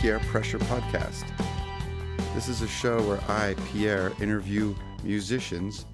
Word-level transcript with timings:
Pierre 0.00 0.20
Pressure 0.20 0.58
Podcast. 0.60 1.24
This 2.34 2.48
is 2.48 2.62
a 2.62 2.66
show 2.66 3.02
where 3.02 3.20
I, 3.28 3.54
Pierre, 3.70 4.14
interview 4.18 4.74
musicians, 5.04 5.84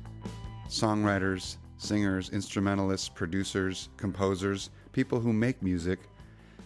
songwriters, 0.69 1.57
singers, 1.77 2.31
instrumentalists, 2.31 3.09
producers, 3.09 3.89
composers, 3.97 4.71
people 4.93 5.19
who 5.19 5.33
make 5.33 5.61
music, 5.61 5.99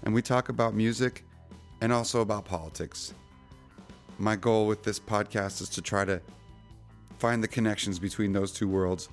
and 0.03 0.13
we 0.13 0.21
talk 0.21 0.51
about 0.51 0.75
music 0.75 1.25
and 1.81 1.95
also 1.95 2.21
about 2.21 2.45
politics. 2.45 3.15
My 4.19 4.37
goal 4.37 4.67
with 4.67 4.83
this 4.83 5.01
podcast 5.01 5.63
is 5.63 5.71
to 5.71 5.81
try 5.81 6.05
to 6.05 6.21
find 7.19 7.43
the 7.43 7.49
connections 7.49 7.99
between 7.99 8.35
those 8.35 8.53
two 8.53 8.69
worlds. 8.69 9.09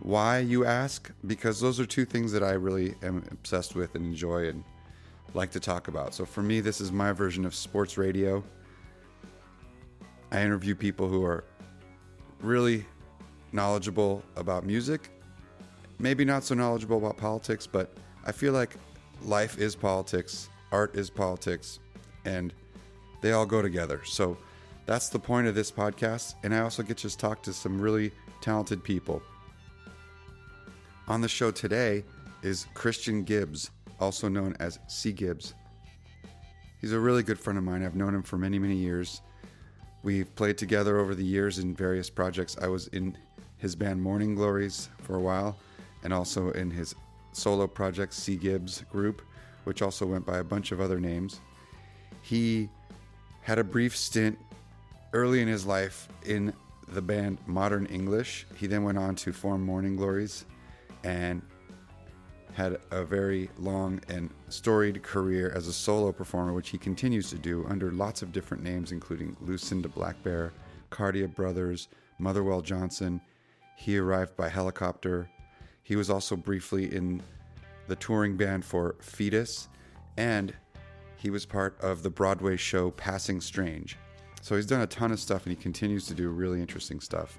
Why, 0.00 0.40
you 0.40 0.64
ask? 0.64 1.12
Because 1.28 1.60
those 1.60 1.78
are 1.78 1.86
two 1.86 2.06
things 2.06 2.32
that 2.32 2.42
I 2.42 2.54
really 2.54 2.96
am 3.04 3.22
obsessed 3.30 3.76
with 3.76 3.94
and 3.94 4.04
enjoy 4.04 4.48
and 4.48 4.64
like 5.34 5.50
to 5.52 5.60
talk 5.60 5.88
about. 5.88 6.14
So 6.14 6.24
for 6.24 6.42
me, 6.42 6.60
this 6.60 6.80
is 6.80 6.92
my 6.92 7.12
version 7.12 7.44
of 7.44 7.54
sports 7.54 7.96
radio. 7.96 8.42
I 10.30 10.42
interview 10.42 10.74
people 10.74 11.08
who 11.08 11.24
are 11.24 11.44
really 12.40 12.84
knowledgeable 13.52 14.22
about 14.36 14.64
music, 14.64 15.10
maybe 15.98 16.24
not 16.24 16.44
so 16.44 16.54
knowledgeable 16.54 16.98
about 16.98 17.16
politics, 17.16 17.66
but 17.66 17.92
I 18.24 18.32
feel 18.32 18.52
like 18.52 18.76
life 19.22 19.58
is 19.58 19.74
politics, 19.74 20.48
art 20.70 20.96
is 20.96 21.10
politics, 21.10 21.80
and 22.24 22.52
they 23.20 23.32
all 23.32 23.46
go 23.46 23.62
together. 23.62 24.00
So 24.04 24.36
that's 24.86 25.08
the 25.08 25.18
point 25.18 25.46
of 25.46 25.54
this 25.54 25.70
podcast. 25.70 26.34
And 26.42 26.54
I 26.54 26.60
also 26.60 26.82
get 26.82 26.98
to 26.98 27.16
talk 27.16 27.42
to 27.44 27.52
some 27.52 27.80
really 27.80 28.10
talented 28.40 28.82
people. 28.82 29.22
On 31.08 31.20
the 31.20 31.28
show 31.28 31.50
today 31.50 32.04
is 32.42 32.66
Christian 32.74 33.22
Gibbs, 33.22 33.70
also 34.02 34.28
known 34.28 34.56
as 34.58 34.80
C. 34.88 35.12
Gibbs. 35.12 35.54
He's 36.80 36.92
a 36.92 36.98
really 36.98 37.22
good 37.22 37.38
friend 37.38 37.56
of 37.56 37.64
mine. 37.64 37.84
I've 37.84 37.94
known 37.94 38.14
him 38.14 38.22
for 38.22 38.36
many, 38.36 38.58
many 38.58 38.74
years. 38.74 39.22
We've 40.02 40.34
played 40.34 40.58
together 40.58 40.98
over 40.98 41.14
the 41.14 41.24
years 41.24 41.60
in 41.60 41.74
various 41.74 42.10
projects. 42.10 42.56
I 42.60 42.66
was 42.66 42.88
in 42.88 43.16
his 43.58 43.76
band 43.76 44.02
Morning 44.02 44.34
Glories 44.34 44.88
for 45.02 45.14
a 45.14 45.20
while, 45.20 45.56
and 46.02 46.12
also 46.12 46.50
in 46.50 46.68
his 46.68 46.96
solo 47.32 47.68
project 47.68 48.12
C. 48.12 48.34
Gibbs 48.34 48.82
Group, 48.90 49.22
which 49.62 49.80
also 49.80 50.04
went 50.04 50.26
by 50.26 50.38
a 50.38 50.44
bunch 50.44 50.72
of 50.72 50.80
other 50.80 50.98
names. 50.98 51.40
He 52.22 52.68
had 53.42 53.60
a 53.60 53.64
brief 53.64 53.96
stint 53.96 54.36
early 55.12 55.40
in 55.40 55.46
his 55.46 55.64
life 55.64 56.08
in 56.26 56.52
the 56.88 57.02
band 57.02 57.38
Modern 57.46 57.86
English. 57.86 58.46
He 58.56 58.66
then 58.66 58.82
went 58.82 58.98
on 58.98 59.14
to 59.16 59.32
form 59.32 59.64
Morning 59.64 59.94
Glories 59.94 60.44
and 61.04 61.40
had 62.54 62.78
a 62.90 63.04
very 63.04 63.48
long 63.58 64.00
and 64.08 64.30
storied 64.48 65.02
career 65.02 65.50
as 65.54 65.68
a 65.68 65.72
solo 65.72 66.12
performer, 66.12 66.52
which 66.52 66.68
he 66.68 66.78
continues 66.78 67.30
to 67.30 67.38
do 67.38 67.66
under 67.68 67.90
lots 67.90 68.22
of 68.22 68.32
different 68.32 68.62
names, 68.62 68.92
including 68.92 69.36
Lucinda 69.40 69.88
Blackbear, 69.88 70.50
Cardia 70.90 71.32
Brothers, 71.34 71.88
Motherwell 72.18 72.60
Johnson. 72.60 73.20
He 73.76 73.98
arrived 73.98 74.36
by 74.36 74.48
helicopter. 74.48 75.30
He 75.82 75.96
was 75.96 76.10
also 76.10 76.36
briefly 76.36 76.94
in 76.94 77.22
the 77.88 77.96
touring 77.96 78.36
band 78.36 78.64
for 78.64 78.96
Foetus, 79.00 79.68
and 80.16 80.54
he 81.16 81.30
was 81.30 81.46
part 81.46 81.80
of 81.80 82.02
the 82.02 82.10
Broadway 82.10 82.56
show 82.56 82.90
Passing 82.90 83.40
Strange. 83.40 83.96
So 84.42 84.56
he's 84.56 84.66
done 84.66 84.80
a 84.80 84.86
ton 84.88 85.12
of 85.12 85.20
stuff 85.20 85.46
and 85.46 85.56
he 85.56 85.62
continues 85.62 86.06
to 86.06 86.14
do 86.14 86.28
really 86.30 86.60
interesting 86.60 87.00
stuff. 87.00 87.38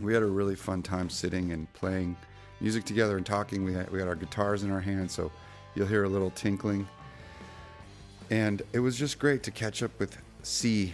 We 0.00 0.14
had 0.14 0.22
a 0.22 0.26
really 0.26 0.54
fun 0.54 0.82
time 0.82 1.10
sitting 1.10 1.50
and 1.50 1.70
playing 1.72 2.16
music 2.60 2.84
together 2.84 3.16
and 3.16 3.24
talking. 3.24 3.64
We 3.64 3.72
had, 3.72 3.90
we 3.90 3.98
had 3.98 4.08
our 4.08 4.14
guitars 4.14 4.62
in 4.62 4.70
our 4.70 4.80
hands, 4.80 5.12
so 5.12 5.30
you'll 5.74 5.86
hear 5.86 6.04
a 6.04 6.08
little 6.08 6.30
tinkling. 6.30 6.86
And 8.30 8.62
it 8.72 8.80
was 8.80 8.96
just 8.96 9.18
great 9.18 9.42
to 9.44 9.50
catch 9.50 9.82
up 9.82 9.98
with 9.98 10.16
C 10.42 10.92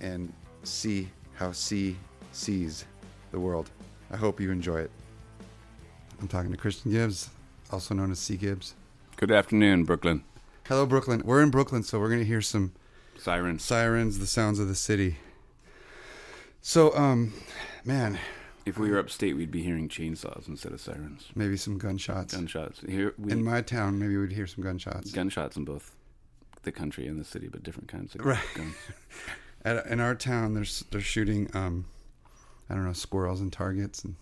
and 0.00 0.32
see 0.64 1.08
how 1.34 1.52
C 1.52 1.96
sees 2.32 2.84
the 3.30 3.38
world. 3.38 3.70
I 4.10 4.16
hope 4.16 4.40
you 4.40 4.50
enjoy 4.50 4.80
it. 4.80 4.90
I'm 6.20 6.28
talking 6.28 6.50
to 6.50 6.56
Christian 6.56 6.90
Gibbs, 6.90 7.30
also 7.70 7.94
known 7.94 8.10
as 8.10 8.18
C 8.18 8.36
Gibbs. 8.36 8.74
Good 9.16 9.30
afternoon, 9.30 9.84
Brooklyn. 9.84 10.24
Hello, 10.66 10.86
Brooklyn. 10.86 11.22
We're 11.24 11.42
in 11.42 11.50
Brooklyn, 11.50 11.82
so 11.82 12.00
we're 12.00 12.08
going 12.08 12.20
to 12.20 12.26
hear 12.26 12.40
some 12.40 12.72
Sirens. 13.18 13.62
sirens, 13.62 14.18
the 14.18 14.26
sounds 14.26 14.58
of 14.58 14.68
the 14.68 14.74
city. 14.74 15.18
So, 16.62 16.96
um, 16.96 17.34
man, 17.84 18.18
If 18.66 18.78
we 18.78 18.90
were 18.90 18.98
upstate, 18.98 19.36
we'd 19.36 19.50
be 19.50 19.62
hearing 19.62 19.88
chainsaws 19.88 20.48
instead 20.48 20.72
of 20.72 20.80
sirens. 20.80 21.28
maybe 21.34 21.56
some 21.56 21.76
gunshots. 21.78 22.34
Gunshots. 22.34 22.80
Here, 22.80 23.12
we 23.18 23.30
In 23.32 23.44
my 23.44 23.60
town, 23.60 23.98
maybe 23.98 24.16
we'd 24.16 24.32
hear 24.32 24.46
some 24.46 24.64
gunshots. 24.64 25.10
gunshots 25.12 25.56
in 25.56 25.64
both 25.64 25.94
the 26.62 26.72
country 26.72 27.06
and 27.06 27.20
the 27.20 27.24
city, 27.24 27.48
but 27.48 27.62
different 27.62 27.88
kinds 27.88 28.14
of 28.14 28.24
Right. 28.24 28.38
guns. 28.54 28.74
At, 29.66 29.86
in 29.86 30.00
our 30.00 30.14
town, 30.14 30.54
there's 30.54 30.84
they're 30.90 31.00
shooting, 31.00 31.50
um, 31.54 31.84
I 32.70 32.74
don't 32.74 32.84
know, 32.86 32.92
squirrels 32.94 33.40
and 33.40 33.52
targets. 33.52 34.02
And 34.04 34.16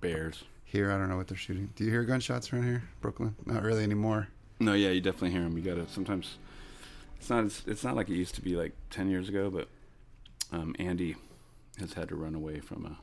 Bears. 0.00 0.44
here, 0.64 0.90
I 0.92 0.98
don't 0.98 1.08
know 1.08 1.16
what 1.16 1.28
they're 1.28 1.36
shooting. 1.36 1.70
Do 1.76 1.84
you 1.84 1.90
hear 1.90 2.04
gunshots 2.04 2.52
around 2.52 2.64
here, 2.64 2.82
Brooklyn? 3.00 3.34
Not 3.46 3.62
really 3.62 3.82
anymore. 3.84 4.28
No, 4.60 4.74
yeah, 4.74 4.90
you 4.90 5.00
definitely 5.00 5.30
hear 5.30 5.42
them. 5.42 5.56
You 5.56 5.62
gotta 5.64 5.88
sometimes. 5.88 6.36
It's 7.18 7.30
not. 7.30 7.44
It's, 7.44 7.62
it's 7.66 7.82
not 7.84 7.94
like 7.96 8.08
it 8.08 8.14
used 8.14 8.34
to 8.36 8.40
be 8.42 8.54
like 8.56 8.72
ten 8.90 9.08
years 9.08 9.28
ago, 9.28 9.50
but 9.50 9.68
um, 10.52 10.74
Andy 10.80 11.16
has 11.80 11.92
had 11.94 12.08
to 12.08 12.16
run 12.16 12.34
away 12.36 12.58
from 12.60 12.84
a 12.86 12.98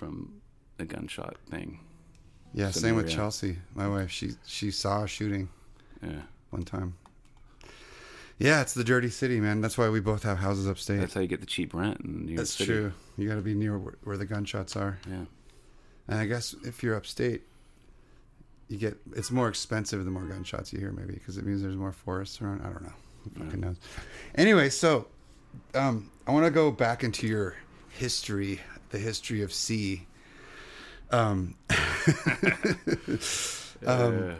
from 0.00 0.40
the 0.78 0.86
gunshot 0.86 1.36
thing. 1.50 1.78
Yeah, 2.54 2.70
same 2.70 2.96
with 2.96 3.08
Chelsea. 3.08 3.58
My 3.74 3.86
wife, 3.86 4.10
she 4.10 4.30
she 4.46 4.70
saw 4.70 5.04
a 5.04 5.06
shooting 5.06 5.50
Yeah, 6.02 6.22
one 6.48 6.62
time. 6.62 6.94
Yeah, 8.38 8.62
it's 8.62 8.72
the 8.72 8.82
dirty 8.82 9.10
city, 9.10 9.38
man. 9.40 9.60
That's 9.60 9.76
why 9.76 9.90
we 9.90 10.00
both 10.00 10.22
have 10.22 10.38
houses 10.38 10.66
upstate. 10.66 10.98
that's 11.00 11.12
how 11.12 11.20
you 11.20 11.26
get 11.26 11.40
the 11.40 11.46
cheap 11.46 11.74
rent 11.74 12.00
in 12.00 12.24
New 12.24 12.32
York 12.32 12.38
That's 12.38 12.52
City. 12.54 12.66
true. 12.72 12.92
You 13.18 13.28
got 13.28 13.34
to 13.34 13.42
be 13.42 13.52
near 13.54 13.76
where, 13.78 13.94
where 14.02 14.16
the 14.16 14.24
gunshots 14.24 14.74
are. 14.76 14.98
Yeah, 15.06 15.26
And 16.08 16.18
I 16.18 16.24
guess 16.24 16.54
if 16.64 16.82
you're 16.82 16.96
upstate, 16.96 17.42
you 18.68 18.78
get 18.78 18.96
it's 19.14 19.30
more 19.30 19.48
expensive 19.48 20.02
the 20.06 20.10
more 20.10 20.24
gunshots 20.24 20.72
you 20.72 20.78
hear, 20.80 20.92
maybe 20.92 21.12
because 21.12 21.36
it 21.36 21.44
means 21.44 21.60
there's 21.60 21.76
more 21.76 21.92
forests 21.92 22.40
around. 22.40 22.62
I 22.62 22.70
don't 22.70 22.82
know. 22.82 22.92
Who 23.24 23.44
fucking 23.44 23.60
knows? 23.60 23.76
Anyway, 24.36 24.70
so 24.70 25.06
um, 25.74 26.10
I 26.26 26.30
want 26.32 26.46
to 26.46 26.50
go 26.50 26.70
back 26.70 27.04
into 27.04 27.26
your 27.26 27.56
history, 27.90 28.58
the 28.90 28.98
history 28.98 29.42
of 29.42 29.52
C. 29.52 30.06
Um, 31.10 31.56
Um, 33.86 34.36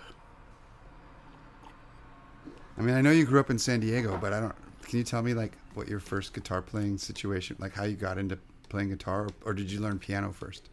I 2.76 2.82
mean, 2.82 2.94
I 2.94 3.00
know 3.00 3.10
you 3.10 3.24
grew 3.24 3.40
up 3.40 3.50
in 3.50 3.58
San 3.58 3.80
Diego, 3.80 4.18
but 4.20 4.32
I 4.32 4.40
don't. 4.40 4.54
Can 4.82 4.98
you 4.98 5.04
tell 5.04 5.22
me 5.22 5.34
like 5.34 5.52
what 5.74 5.88
your 5.88 6.00
first 6.00 6.32
guitar 6.32 6.62
playing 6.62 6.98
situation, 6.98 7.56
like 7.58 7.74
how 7.74 7.84
you 7.84 7.96
got 7.96 8.18
into 8.18 8.38
playing 8.68 8.90
guitar, 8.90 9.22
or, 9.22 9.28
or 9.46 9.54
did 9.54 9.70
you 9.70 9.80
learn 9.80 9.98
piano 9.98 10.32
first? 10.32 10.68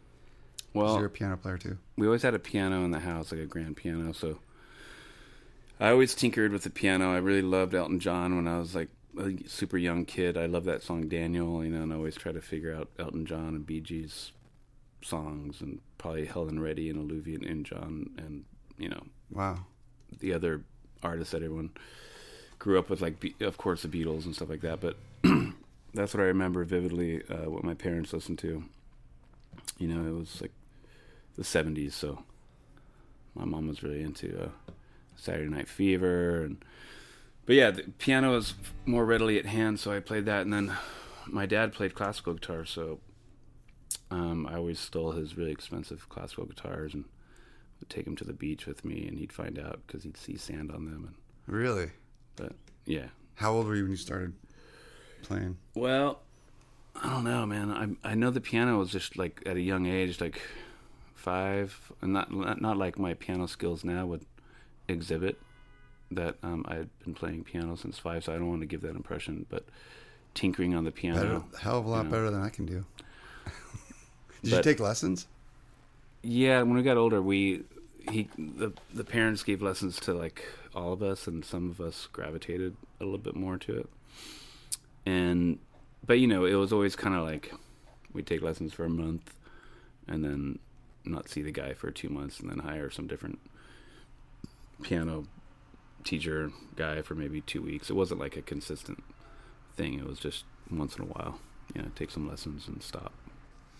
well, 0.74 0.96
you're 0.96 1.06
a 1.06 1.10
piano 1.10 1.36
player 1.36 1.56
too. 1.56 1.78
we 1.96 2.06
always 2.06 2.22
had 2.22 2.34
a 2.34 2.38
piano 2.38 2.84
in 2.84 2.90
the 2.90 3.00
house, 3.00 3.32
like 3.32 3.40
a 3.40 3.46
grand 3.46 3.76
piano. 3.76 4.12
So 4.12 4.38
I 5.80 5.90
always 5.90 6.14
tinkered 6.14 6.52
with 6.52 6.64
the 6.64 6.70
piano. 6.70 7.12
I 7.12 7.18
really 7.18 7.42
loved 7.42 7.74
Elton 7.74 8.00
John 8.00 8.36
when 8.36 8.46
I 8.46 8.58
was 8.58 8.74
like 8.74 8.88
a 9.18 9.48
super 9.48 9.76
young 9.78 10.04
kid. 10.04 10.36
I 10.36 10.46
love 10.46 10.64
that 10.64 10.82
song 10.82 11.08
Daniel, 11.08 11.64
you 11.64 11.70
know, 11.70 11.82
and 11.82 11.92
I 11.92 11.96
always 11.96 12.16
try 12.16 12.32
to 12.32 12.40
figure 12.40 12.74
out 12.74 12.88
Elton 12.98 13.26
John 13.26 13.48
and 13.48 13.66
Bee 13.66 13.80
Gees 13.80 14.32
songs, 15.02 15.60
and 15.60 15.80
probably 15.96 16.26
Helen 16.26 16.60
Reddy 16.60 16.90
and 16.90 16.98
Olivia 16.98 17.38
Newton-John, 17.38 18.10
and 18.18 18.44
you 18.78 18.88
know 18.88 19.02
Wow. 19.30 19.66
the 20.20 20.32
other 20.32 20.62
artists 21.02 21.32
that 21.32 21.42
everyone 21.42 21.70
grew 22.58 22.78
up 22.78 22.90
with, 22.90 23.00
like 23.00 23.34
of 23.40 23.56
course 23.58 23.82
the 23.82 23.88
Beatles 23.88 24.24
and 24.24 24.34
stuff 24.34 24.48
like 24.48 24.62
that. 24.62 24.80
But 24.80 24.96
that's 25.94 26.14
what 26.14 26.22
I 26.22 26.26
remember 26.26 26.64
vividly. 26.64 27.22
Uh, 27.28 27.48
what 27.50 27.62
my 27.64 27.74
parents 27.74 28.12
listened 28.12 28.38
to. 28.40 28.64
You 29.78 29.86
know, 29.88 30.08
it 30.08 30.18
was 30.18 30.40
like 30.40 30.52
the 31.36 31.42
'70s, 31.44 31.92
so 31.92 32.24
my 33.34 33.44
mom 33.44 33.68
was 33.68 33.82
really 33.82 34.02
into 34.02 34.44
uh, 34.44 34.48
Saturday 35.16 35.48
Night 35.50 35.68
Fever, 35.68 36.42
and 36.42 36.64
but 37.48 37.56
yeah, 37.56 37.70
the 37.70 37.84
piano 37.96 38.32
was 38.32 38.52
more 38.84 39.06
readily 39.06 39.38
at 39.38 39.46
hand, 39.46 39.80
so 39.80 39.90
I 39.90 40.00
played 40.00 40.26
that. 40.26 40.42
And 40.42 40.52
then 40.52 40.76
my 41.26 41.46
dad 41.46 41.72
played 41.72 41.94
classical 41.94 42.34
guitar, 42.34 42.66
so 42.66 43.00
um, 44.10 44.46
I 44.46 44.56
always 44.56 44.78
stole 44.78 45.12
his 45.12 45.34
really 45.34 45.50
expensive 45.50 46.10
classical 46.10 46.44
guitars 46.44 46.92
and 46.92 47.06
would 47.80 47.88
take 47.88 48.06
him 48.06 48.16
to 48.16 48.24
the 48.24 48.34
beach 48.34 48.66
with 48.66 48.84
me, 48.84 49.08
and 49.08 49.18
he'd 49.18 49.32
find 49.32 49.58
out 49.58 49.80
because 49.86 50.02
he'd 50.02 50.18
see 50.18 50.36
sand 50.36 50.70
on 50.70 50.84
them. 50.84 51.04
And 51.06 51.14
Really? 51.56 51.92
but 52.36 52.52
yeah, 52.84 53.06
How 53.36 53.54
old 53.54 53.66
were 53.66 53.76
you 53.76 53.84
when 53.84 53.92
you 53.92 53.96
started 53.96 54.34
playing? 55.22 55.56
well, 55.74 56.20
I 57.02 57.08
don't 57.08 57.24
know, 57.24 57.46
man. 57.46 57.98
I 58.04 58.10
I 58.10 58.14
know 58.14 58.30
the 58.30 58.42
piano 58.42 58.78
was 58.78 58.90
just 58.90 59.16
like 59.16 59.40
at 59.46 59.56
a 59.56 59.60
young 59.62 59.86
age, 59.86 60.20
like 60.20 60.38
five, 61.14 61.92
and 62.02 62.12
not, 62.12 62.60
not 62.60 62.76
like 62.76 62.98
my 62.98 63.14
piano 63.14 63.46
skills 63.48 63.84
now 63.84 64.04
would 64.04 64.26
exhibit 64.86 65.40
that 66.10 66.36
um, 66.42 66.64
I 66.68 66.74
had 66.76 66.88
been 67.04 67.14
playing 67.14 67.44
piano 67.44 67.76
since 67.76 67.98
five, 67.98 68.24
so 68.24 68.32
I 68.32 68.36
don't 68.36 68.48
want 68.48 68.60
to 68.62 68.66
give 68.66 68.82
that 68.82 68.96
impression. 68.96 69.46
But 69.48 69.64
tinkering 70.34 70.74
on 70.74 70.84
the 70.84 70.90
piano, 70.92 71.40
Better, 71.50 71.60
hell 71.60 71.78
of 71.78 71.86
a 71.86 71.88
lot 71.88 72.04
Yeah. 72.06 72.10
better 72.10 72.30
than 72.30 72.42
I 72.42 72.48
can 72.48 72.66
do. 72.66 72.84
Did 74.42 74.52
you 74.52 74.62
take 74.62 74.80
lessons? 74.80 75.26
Yeah, 76.22 76.62
when 76.62 76.74
we 76.74 76.82
got 76.82 76.96
older, 76.96 77.20
we 77.22 77.64
he 78.10 78.28
the 78.38 78.72
the 78.92 79.04
parents 79.04 79.42
gave 79.42 79.60
lessons 79.62 79.98
to 80.00 80.12
like 80.14 80.44
all 80.74 80.92
of 80.92 81.02
us, 81.02 81.26
and 81.26 81.44
some 81.44 81.70
of 81.70 81.80
us 81.80 82.08
gravitated 82.12 82.76
a 83.00 83.04
little 83.04 83.18
bit 83.18 83.36
more 83.36 83.56
to 83.58 83.76
it. 83.78 83.88
And 85.06 85.58
but 86.06 86.18
you 86.20 86.26
know, 86.26 86.44
it 86.44 86.54
was 86.54 86.72
always 86.72 86.96
kind 86.96 87.14
of 87.14 87.24
like 87.24 87.52
we 88.12 88.22
take 88.22 88.42
lessons 88.42 88.72
for 88.72 88.84
a 88.84 88.90
month, 88.90 89.34
and 90.06 90.24
then 90.24 90.58
not 91.04 91.28
see 91.28 91.42
the 91.42 91.52
guy 91.52 91.72
for 91.74 91.90
two 91.90 92.08
months, 92.08 92.40
and 92.40 92.50
then 92.50 92.58
hire 92.60 92.90
some 92.90 93.06
different 93.06 93.38
piano 94.82 95.26
teacher 96.08 96.50
guy 96.76 97.02
for 97.02 97.14
maybe 97.14 97.40
two 97.42 97.60
weeks. 97.62 97.90
It 97.90 97.94
wasn't 97.94 98.20
like 98.20 98.36
a 98.36 98.42
consistent 98.42 99.02
thing. 99.76 99.98
It 99.98 100.06
was 100.06 100.18
just 100.18 100.44
once 100.70 100.96
in 100.96 101.02
a 101.04 101.06
while, 101.06 101.38
you 101.74 101.82
know, 101.82 101.88
take 101.94 102.10
some 102.10 102.26
lessons 102.28 102.66
and 102.66 102.82
stop. 102.82 103.12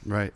Right. 0.04 0.32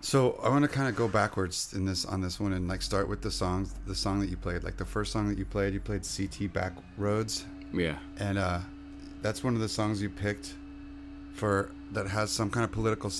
So 0.00 0.38
I 0.42 0.48
want 0.48 0.62
to 0.62 0.68
kind 0.68 0.88
of 0.88 0.94
go 0.94 1.08
backwards 1.08 1.72
in 1.74 1.84
this 1.84 2.04
on 2.04 2.20
this 2.20 2.38
one 2.38 2.52
and 2.52 2.68
like 2.68 2.82
start 2.82 3.08
with 3.08 3.22
the 3.22 3.30
songs, 3.30 3.74
the 3.86 3.94
song 3.94 4.20
that 4.20 4.28
you 4.30 4.36
played. 4.36 4.62
Like 4.62 4.76
the 4.76 4.84
first 4.84 5.10
song 5.12 5.28
that 5.28 5.38
you 5.38 5.44
played, 5.44 5.74
you 5.74 5.80
played 5.80 6.02
CT 6.02 6.52
Backroads, 6.52 7.44
Yeah. 7.72 7.96
and 8.18 8.38
uh, 8.38 8.60
that's 9.22 9.42
one 9.42 9.54
of 9.54 9.60
the 9.60 9.68
songs 9.68 10.00
you 10.00 10.10
picked 10.10 10.54
for 11.34 11.70
that 11.92 12.06
has 12.08 12.30
some 12.30 12.50
kind 12.50 12.64
of 12.64 12.70
political 12.72 13.10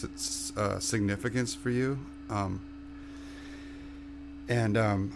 uh, 0.56 0.78
significance 0.78 1.54
for 1.54 1.70
you. 1.70 1.98
Um, 2.30 2.60
and 4.48 4.76
um, 4.76 5.12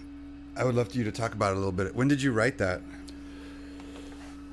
I 0.61 0.65
would 0.65 0.75
love 0.75 0.91
for 0.91 0.99
you 0.99 1.05
to 1.05 1.13
talk 1.13 1.33
about 1.33 1.53
it 1.53 1.55
a 1.55 1.57
little 1.57 1.73
bit. 1.73 1.95
When 1.97 2.07
did 2.07 2.21
you 2.21 2.33
write 2.33 2.59
that? 2.59 2.83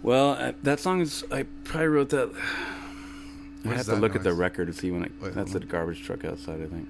Well, 0.01 0.31
I, 0.31 0.53
that 0.63 0.79
song 0.79 1.01
is. 1.01 1.25
I 1.29 1.43
probably 1.65 1.87
wrote 1.87 2.09
that. 2.09 2.31
I 3.65 3.73
have 3.73 3.87
to 3.87 3.95
look 3.95 4.15
at 4.15 4.23
the 4.23 4.31
record 4.31 4.67
to 4.67 4.73
see 4.73 4.89
when 4.89 5.03
it. 5.03 5.11
Wait, 5.21 5.33
that's 5.33 5.53
a 5.53 5.59
garbage 5.59 6.01
truck 6.03 6.23
outside, 6.23 6.61
I 6.61 6.67
think. 6.67 6.87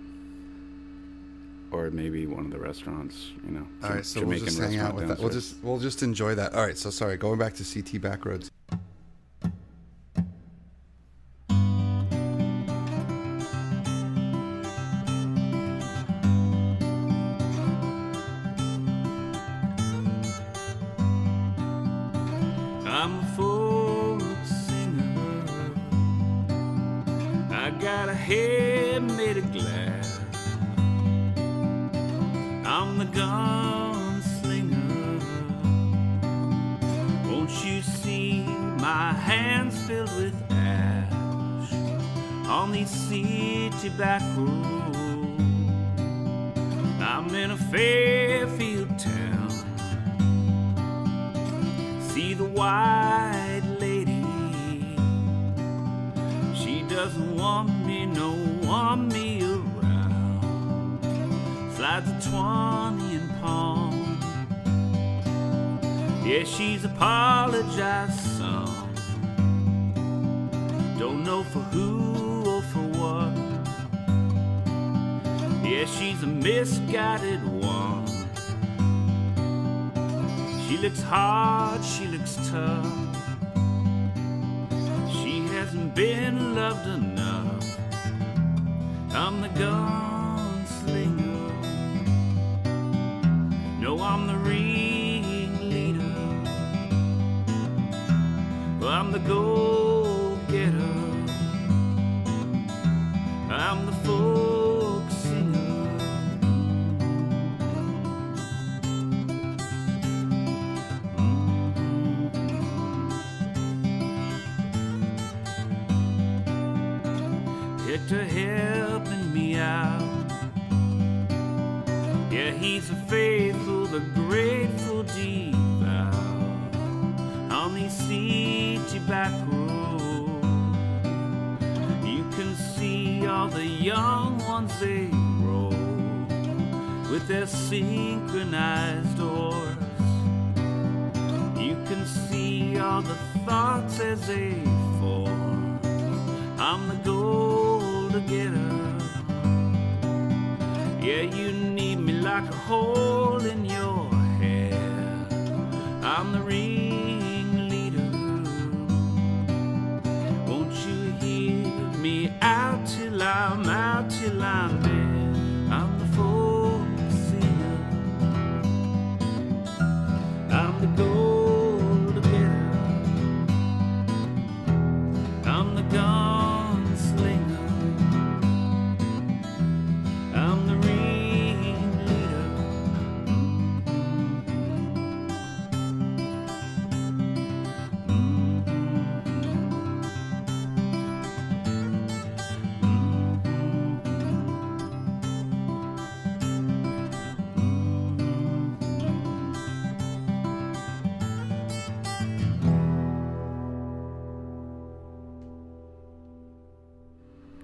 Or 1.71 1.89
maybe 1.89 2.27
one 2.27 2.45
of 2.45 2.51
the 2.51 2.59
restaurants. 2.59 3.31
You 3.43 3.53
know. 3.53 3.67
All 3.83 3.89
right, 3.89 4.05
so 4.05 4.19
Jamaican 4.19 4.45
we'll 4.45 4.53
just 4.53 4.59
hang 4.59 4.77
out 4.77 4.93
restaurant 4.93 4.95
with 4.95 5.07
that. 5.07 5.19
We'll 5.19 5.33
just 5.33 5.55
we'll 5.63 5.79
just 5.79 6.03
enjoy 6.03 6.35
that. 6.35 6.53
All 6.53 6.63
right, 6.63 6.77
so 6.77 6.91
sorry. 6.91 7.17
Going 7.17 7.39
back 7.39 7.55
to 7.55 7.63
CT 7.63 7.99
Backroads. 7.99 8.51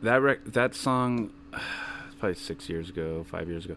That 0.04 0.22
rec- 0.22 0.46
that 0.46 0.76
song 0.76 1.32
probably 2.20 2.36
six 2.36 2.70
years 2.70 2.90
ago 2.90 3.26
five 3.30 3.50
years 3.50 3.66
ago 3.66 3.76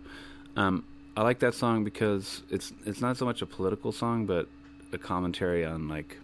um, 0.56 0.84
i 1.16 1.22
like 1.22 1.38
that 1.40 1.54
song 1.54 1.82
because 1.84 2.42
it's 2.50 2.72
it's 2.84 3.00
not 3.00 3.16
so 3.16 3.24
much 3.24 3.42
a 3.42 3.46
political 3.46 3.90
song 3.92 4.26
but 4.26 4.46
a 4.92 4.98
commentary 4.98 5.64
on 5.64 5.88
like 5.88 6.18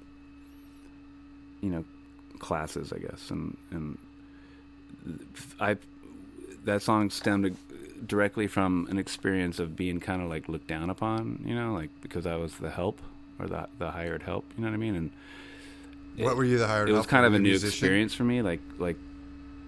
you 1.60 1.70
know 1.70 1.84
classes 2.38 2.92
i 2.92 2.98
guess 2.98 3.30
and 3.30 3.56
and 3.70 3.98
i 5.60 5.76
that 6.64 6.80
song 6.82 7.10
stemmed 7.10 7.56
directly 8.06 8.46
from 8.46 8.86
an 8.90 8.98
experience 8.98 9.58
of 9.58 9.76
being 9.76 10.00
kind 10.00 10.22
of 10.22 10.28
like 10.28 10.48
looked 10.48 10.66
down 10.68 10.90
upon 10.90 11.40
you 11.44 11.54
know 11.54 11.72
like 11.72 11.90
because 12.00 12.26
i 12.26 12.36
was 12.36 12.54
the 12.56 12.70
help 12.70 13.00
or 13.38 13.46
the 13.46 13.66
the 13.78 13.90
hired 13.90 14.22
help 14.22 14.44
you 14.56 14.62
know 14.64 14.68
what 14.70 14.74
i 14.74 14.78
mean 14.78 14.94
and 14.96 15.10
What 16.18 16.36
were 16.36 16.44
you 16.44 16.58
the 16.58 16.66
hired? 16.66 16.88
Help? 16.88 16.96
It 16.96 16.98
was 16.98 17.06
kind 17.06 17.24
of 17.26 17.32
a 17.34 17.38
new 17.38 17.50
musician? 17.50 17.68
experience 17.68 18.14
for 18.14 18.24
me 18.24 18.42
like 18.42 18.60
like 18.78 18.96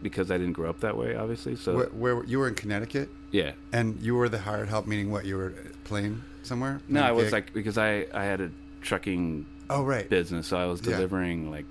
because 0.05 0.31
i 0.31 0.37
didn't 0.39 0.53
grow 0.53 0.69
up 0.71 0.79
that 0.81 0.97
way 0.97 1.17
obviously 1.17 1.57
so 1.57 1.75
Where, 1.75 1.87
where 2.15 2.25
you 2.27 2.39
were 2.39 2.47
in 2.47 2.55
Connecticut, 2.55 3.09
yeah 3.33 3.53
and 3.73 4.01
you 4.01 4.15
were 4.15 4.29
the 4.29 4.39
hired 4.39 4.69
help, 4.69 4.87
meaning 4.87 5.11
what? 5.11 5.25
You 5.25 5.37
were 5.39 5.53
playing 5.85 6.23
somewhere? 6.45 6.81
no 6.89 7.03
I 7.03 7.11
was 7.11 7.25
gig? 7.25 7.33
like 7.33 7.53
because 7.53 7.77
i 7.79 8.07
i 8.15 8.25
had 8.25 8.41
a 8.41 8.51
trucking 8.83 9.47
Oh, 9.71 9.83
right. 9.83 10.07
business. 10.11 10.47
So 10.49 10.59
I 10.59 10.67
was 10.67 10.81
Yeah. 10.83 10.93
delivering 10.97 11.51
like 11.51 11.65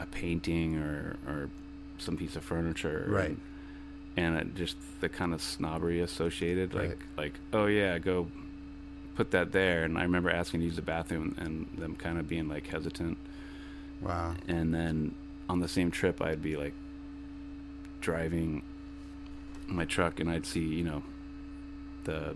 a 0.00 0.06
painting 0.06 0.76
or 0.78 1.16
or 1.28 1.48
some 1.98 2.16
piece 2.16 2.34
of 2.34 2.42
furniture, 2.42 3.04
Right. 3.08 3.36
And, 4.16 4.36
and 4.36 4.36
it 4.36 4.54
just 4.56 4.76
the 5.00 5.08
kind 5.08 5.32
of 5.32 5.40
snobbery 5.40 6.00
associated, 6.00 6.74
like 6.74 6.88
Right. 6.88 6.98
like 7.16 7.34
oh 7.52 7.66
yeah, 7.66 7.98
go 8.00 8.26
put 9.14 9.30
that 9.30 9.52
there. 9.52 9.84
And 9.84 9.96
I 9.96 10.02
remember 10.02 10.28
asking 10.30 10.58
to 10.60 10.66
use 10.66 10.74
the 10.76 10.82
bathroom 10.82 11.36
and 11.38 11.66
them 11.78 11.94
kind 11.94 12.18
of 12.18 12.28
being 12.28 12.48
like 12.48 12.66
hesitant. 12.66 13.16
Wow. 14.02 14.34
And 14.48 14.74
then 14.74 15.14
on 15.48 15.60
the 15.60 15.68
same 15.68 15.90
trip, 15.92 16.20
I'd 16.20 16.42
be 16.42 16.56
like 16.56 16.74
driving 18.00 18.62
my 19.66 19.84
truck, 19.84 20.20
and 20.20 20.30
I'd 20.30 20.46
see 20.46 20.60
you 20.60 20.84
know 20.84 21.02
the 22.04 22.34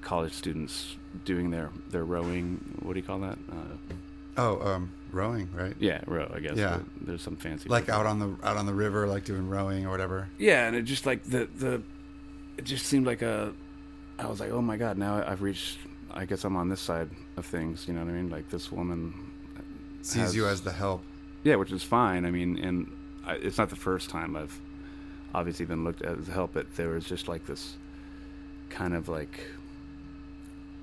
college 0.00 0.32
students 0.32 0.96
doing 1.24 1.50
their 1.50 1.70
their 1.90 2.04
rowing. 2.04 2.60
What 2.82 2.94
do 2.94 2.98
you 3.00 3.04
call 3.06 3.20
that? 3.20 3.38
Uh, 3.50 3.94
Oh, 4.36 4.60
um, 4.66 4.90
rowing, 5.12 5.48
right? 5.54 5.76
yeah, 5.78 6.00
row. 6.08 6.28
I 6.34 6.40
guess. 6.40 6.56
Yeah. 6.56 6.80
There's 7.00 7.22
some 7.22 7.36
fancy. 7.36 7.68
Like 7.68 7.88
out 7.88 8.04
on 8.04 8.18
the 8.18 8.34
out 8.42 8.56
on 8.56 8.66
the 8.66 8.74
river, 8.74 9.06
like 9.06 9.24
doing 9.24 9.48
rowing 9.48 9.86
or 9.86 9.90
whatever. 9.90 10.28
Yeah, 10.38 10.66
and 10.66 10.74
it 10.74 10.82
just 10.82 11.06
like 11.06 11.22
the 11.22 11.48
the, 11.56 11.80
it 12.58 12.64
just 12.64 12.86
seemed 12.86 13.06
like 13.06 13.22
a. 13.22 13.52
I 14.18 14.26
was 14.26 14.40
like, 14.40 14.50
oh 14.50 14.60
my 14.60 14.76
god! 14.76 14.98
Now 14.98 15.22
I've 15.24 15.42
reached. 15.42 15.78
I 16.10 16.24
guess 16.24 16.42
I'm 16.44 16.56
on 16.56 16.68
this 16.68 16.80
side 16.80 17.10
of 17.36 17.46
things. 17.46 17.86
You 17.86 17.94
know 17.94 18.00
what 18.04 18.10
I 18.10 18.12
mean? 18.14 18.28
Like 18.28 18.48
this 18.50 18.72
woman 18.72 19.14
Sees 20.02 20.22
has- 20.22 20.36
you 20.36 20.48
as 20.48 20.62
the 20.62 20.72
help. 20.72 21.04
Yeah, 21.44 21.54
which 21.54 21.70
is 21.70 21.84
fine. 21.84 22.24
I 22.26 22.32
mean, 22.32 22.58
and 22.58 22.90
I, 23.26 23.34
it's 23.34 23.58
not 23.58 23.70
the 23.70 23.76
first 23.76 24.10
time 24.10 24.36
I've 24.36 24.58
obviously 25.34 25.66
been 25.66 25.84
looked 25.84 26.02
at 26.02 26.18
as 26.18 26.26
help, 26.28 26.52
but 26.54 26.74
there 26.76 26.90
was 26.90 27.04
just 27.04 27.28
like 27.28 27.46
this 27.46 27.76
kind 28.70 28.94
of 28.94 29.08
like, 29.08 29.40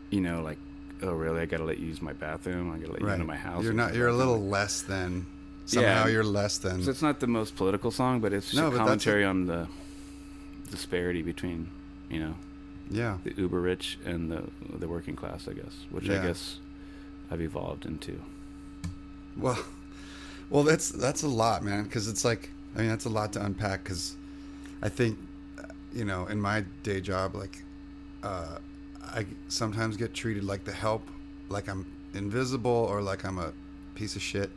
you 0.09 0.21
know, 0.21 0.41
like, 0.41 0.57
oh 1.03 1.11
really? 1.13 1.41
I 1.41 1.45
got 1.45 1.57
to 1.57 1.63
let 1.63 1.79
you 1.79 1.87
use 1.87 2.01
my 2.01 2.13
bathroom. 2.13 2.71
I 2.71 2.77
got 2.77 2.87
to 2.87 2.91
let 2.93 3.01
you 3.01 3.07
into 3.09 3.25
my 3.25 3.35
house. 3.37 3.63
You're 3.63 3.73
not. 3.73 3.93
You're 3.95 4.07
a 4.09 4.13
little 4.13 4.39
less 4.41 4.81
than. 4.81 5.25
Somehow 5.65 6.05
Yeah. 6.05 6.11
you're 6.11 6.23
less 6.23 6.57
than. 6.57 6.83
So 6.83 6.89
it's 6.89 7.01
not 7.03 7.19
the 7.19 7.27
most 7.27 7.55
political 7.55 7.91
song, 7.91 8.19
but 8.19 8.33
it's 8.33 8.47
just 8.47 8.57
No, 8.57 8.67
a 8.67 8.71
but 8.71 8.77
commentary 8.77 9.23
on 9.23 9.45
the 9.45 9.67
disparity 10.69 11.21
between, 11.21 11.69
you 12.09 12.19
know, 12.19 12.35
Yeah. 12.89 13.17
the 13.23 13.33
uber 13.37 13.61
rich 13.61 13.97
and 14.05 14.29
the 14.31 14.43
the 14.79 14.87
working 14.87 15.15
class. 15.15 15.47
I 15.47 15.53
guess, 15.53 15.85
which 15.91 16.05
Yeah. 16.05 16.21
I 16.21 16.25
guess 16.27 16.59
I've 17.29 17.41
evolved 17.41 17.85
into. 17.85 18.19
Well, 19.37 19.57
well, 20.51 20.63
that's 20.63 20.89
that's 20.89 21.23
a 21.23 21.27
lot, 21.27 21.63
man. 21.63 21.83
Because 21.83 22.07
it's 22.07 22.23
like, 22.23 22.49
I 22.75 22.79
mean, 22.79 22.89
that's 22.89 23.05
a 23.05 23.09
lot 23.09 23.33
to 23.33 23.43
unpack. 23.43 23.83
Because 23.83 24.15
I 24.83 24.89
think, 24.89 25.17
uh, 25.57 25.63
you 25.93 26.05
know, 26.05 26.27
in 26.27 26.39
my 26.39 26.63
day 26.83 27.01
job, 27.01 27.33
like, 27.35 27.63
uh, 28.21 28.57
I 29.03 29.25
sometimes 29.47 29.97
get 29.97 30.13
treated 30.13 30.43
like 30.43 30.63
the 30.63 30.71
help, 30.73 31.07
like 31.49 31.67
I'm 31.67 31.85
invisible 32.13 32.69
or 32.89 33.01
like 33.01 33.25
I'm 33.25 33.39
a 33.39 33.53
piece 33.95 34.15
of 34.15 34.21
shit, 34.21 34.51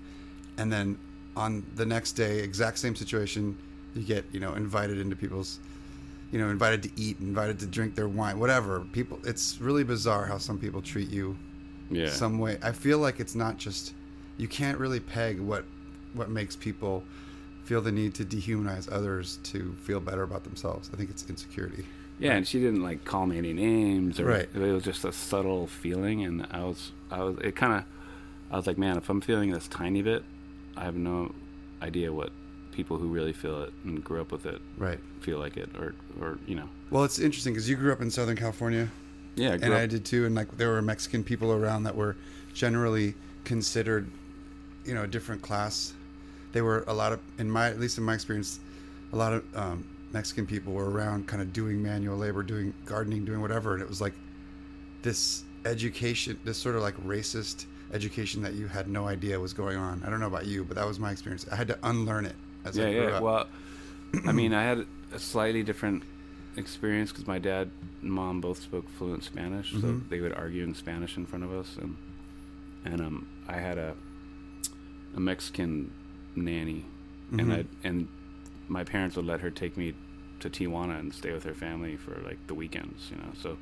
and 0.58 0.70
then 0.72 0.98
on 1.36 1.64
the 1.76 1.86
next 1.86 2.12
day, 2.12 2.40
exact 2.40 2.78
same 2.78 2.94
situation, 2.94 3.56
you 3.94 4.02
get 4.02 4.24
you 4.32 4.40
know 4.40 4.54
invited 4.54 4.98
into 4.98 5.16
people's. 5.16 5.58
You 6.32 6.40
know, 6.40 6.48
invited 6.48 6.82
to 6.82 6.90
eat, 6.96 7.20
invited 7.20 7.60
to 7.60 7.66
drink 7.66 7.94
their 7.94 8.08
wine, 8.08 8.40
whatever. 8.40 8.80
People, 8.90 9.20
it's 9.22 9.60
really 9.60 9.84
bizarre 9.84 10.26
how 10.26 10.36
some 10.38 10.58
people 10.58 10.82
treat 10.82 11.08
you 11.08 11.36
Yeah. 11.90 12.08
some 12.08 12.40
way. 12.40 12.58
I 12.60 12.72
feel 12.72 12.98
like 12.98 13.20
it's 13.20 13.36
not 13.36 13.56
just 13.56 13.94
you 14.36 14.48
can't 14.48 14.76
really 14.78 14.98
peg 14.98 15.38
what 15.38 15.64
what 16.14 16.30
makes 16.30 16.56
people 16.56 17.02
feel 17.64 17.80
the 17.80 17.92
need 17.92 18.14
to 18.14 18.24
dehumanize 18.24 18.90
others 18.92 19.38
to 19.42 19.74
feel 19.82 20.00
better 20.00 20.22
about 20.22 20.44
themselves. 20.44 20.90
I 20.92 20.96
think 20.96 21.10
it's 21.10 21.28
insecurity. 21.28 21.84
Yeah, 22.18 22.34
and 22.34 22.46
she 22.46 22.60
didn't 22.60 22.82
like 22.82 23.04
call 23.04 23.26
me 23.26 23.38
any 23.38 23.52
names, 23.52 24.20
or 24.20 24.26
Right. 24.26 24.48
it 24.54 24.58
was 24.58 24.84
just 24.84 25.04
a 25.04 25.12
subtle 25.12 25.66
feeling, 25.66 26.24
and 26.24 26.46
I 26.50 26.62
was, 26.64 26.92
I 27.10 27.22
was, 27.22 27.38
it 27.38 27.56
kind 27.56 27.72
of, 27.74 27.84
I 28.52 28.56
was 28.56 28.66
like, 28.66 28.78
man, 28.78 28.96
if 28.96 29.08
I'm 29.10 29.20
feeling 29.20 29.50
this 29.50 29.66
tiny 29.68 30.02
bit, 30.02 30.22
I 30.76 30.84
have 30.84 30.94
no 30.94 31.34
idea 31.82 32.12
what 32.12 32.30
people 32.70 32.98
who 32.98 33.08
really 33.08 33.32
feel 33.32 33.62
it 33.62 33.72
and 33.84 34.02
grew 34.04 34.20
up 34.20 34.30
with 34.32 34.46
it 34.46 34.60
Right. 34.76 34.98
feel 35.20 35.38
like 35.38 35.56
it, 35.56 35.70
or, 35.78 35.94
or 36.20 36.38
you 36.46 36.54
know, 36.56 36.68
Well, 36.90 37.04
it's 37.04 37.18
interesting 37.18 37.52
because 37.54 37.68
you 37.68 37.76
grew 37.76 37.92
up 37.92 38.00
in 38.00 38.10
Southern 38.10 38.36
California, 38.36 38.88
yeah, 39.36 39.54
I 39.54 39.56
grew 39.56 39.64
and 39.66 39.74
up, 39.74 39.80
I 39.80 39.86
did 39.86 40.04
too. 40.04 40.26
And 40.26 40.34
like 40.34 40.56
there 40.56 40.70
were 40.70 40.82
Mexican 40.82 41.24
people 41.24 41.52
around 41.52 41.82
that 41.84 41.96
were 41.96 42.14
generally 42.52 43.14
considered, 43.44 44.08
you 44.84 44.94
know, 44.94 45.02
a 45.02 45.06
different 45.08 45.42
class. 45.42 45.94
They 46.54 46.62
were 46.62 46.84
a 46.86 46.94
lot 46.94 47.12
of, 47.12 47.20
in 47.38 47.50
my 47.50 47.68
at 47.68 47.78
least 47.80 47.98
in 47.98 48.04
my 48.04 48.14
experience, 48.14 48.60
a 49.12 49.16
lot 49.16 49.32
of 49.34 49.44
um, 49.56 49.84
Mexican 50.12 50.46
people 50.46 50.72
were 50.72 50.88
around, 50.88 51.26
kind 51.26 51.42
of 51.42 51.52
doing 51.52 51.82
manual 51.82 52.16
labor, 52.16 52.42
doing 52.44 52.72
gardening, 52.86 53.24
doing 53.24 53.40
whatever, 53.42 53.74
and 53.74 53.82
it 53.82 53.88
was 53.88 54.00
like 54.00 54.14
this 55.02 55.42
education, 55.64 56.38
this 56.44 56.56
sort 56.56 56.76
of 56.76 56.82
like 56.82 56.96
racist 57.04 57.66
education 57.92 58.40
that 58.42 58.54
you 58.54 58.68
had 58.68 58.88
no 58.88 59.06
idea 59.08 59.38
was 59.38 59.52
going 59.52 59.76
on. 59.76 60.02
I 60.06 60.10
don't 60.10 60.20
know 60.20 60.28
about 60.28 60.46
you, 60.46 60.64
but 60.64 60.76
that 60.76 60.86
was 60.86 60.98
my 60.98 61.10
experience. 61.10 61.44
I 61.50 61.56
had 61.56 61.68
to 61.68 61.78
unlearn 61.82 62.24
it 62.24 62.36
as 62.64 62.76
yeah, 62.76 62.86
I 62.86 62.92
grew 62.92 63.02
yeah. 63.08 63.16
up. 63.16 63.22
Well, 63.22 63.46
I 64.26 64.32
mean, 64.32 64.54
I 64.54 64.62
had 64.62 64.86
a 65.12 65.18
slightly 65.18 65.62
different 65.64 66.04
experience 66.56 67.10
because 67.10 67.26
my 67.26 67.40
dad 67.40 67.68
and 68.00 68.12
mom 68.12 68.40
both 68.40 68.62
spoke 68.62 68.88
fluent 68.90 69.24
Spanish, 69.24 69.72
so 69.72 69.78
Mhm. 69.78 70.08
they 70.08 70.20
would 70.20 70.32
argue 70.32 70.62
in 70.62 70.74
Spanish 70.74 71.16
in 71.16 71.26
front 71.26 71.44
of 71.44 71.52
us, 71.52 71.76
and 71.80 71.96
and 72.84 73.00
um, 73.00 73.26
I 73.48 73.54
had 73.54 73.76
a 73.76 73.94
a 75.16 75.20
Mexican 75.20 75.90
nanny, 76.36 76.84
and 77.32 77.40
Mhm. 77.42 77.52
I 77.52 77.64
and 77.88 78.08
my 78.68 78.84
parents 78.84 79.16
would 79.16 79.26
let 79.26 79.40
her 79.40 79.50
take 79.50 79.76
me 79.76 79.94
to 80.40 80.50
Tijuana 80.50 80.98
and 80.98 81.12
stay 81.14 81.32
with 81.32 81.44
her 81.44 81.54
family 81.54 81.96
for 81.96 82.20
like 82.24 82.38
the 82.46 82.54
weekends, 82.54 83.10
you 83.10 83.16
know. 83.16 83.32
So 83.40 83.56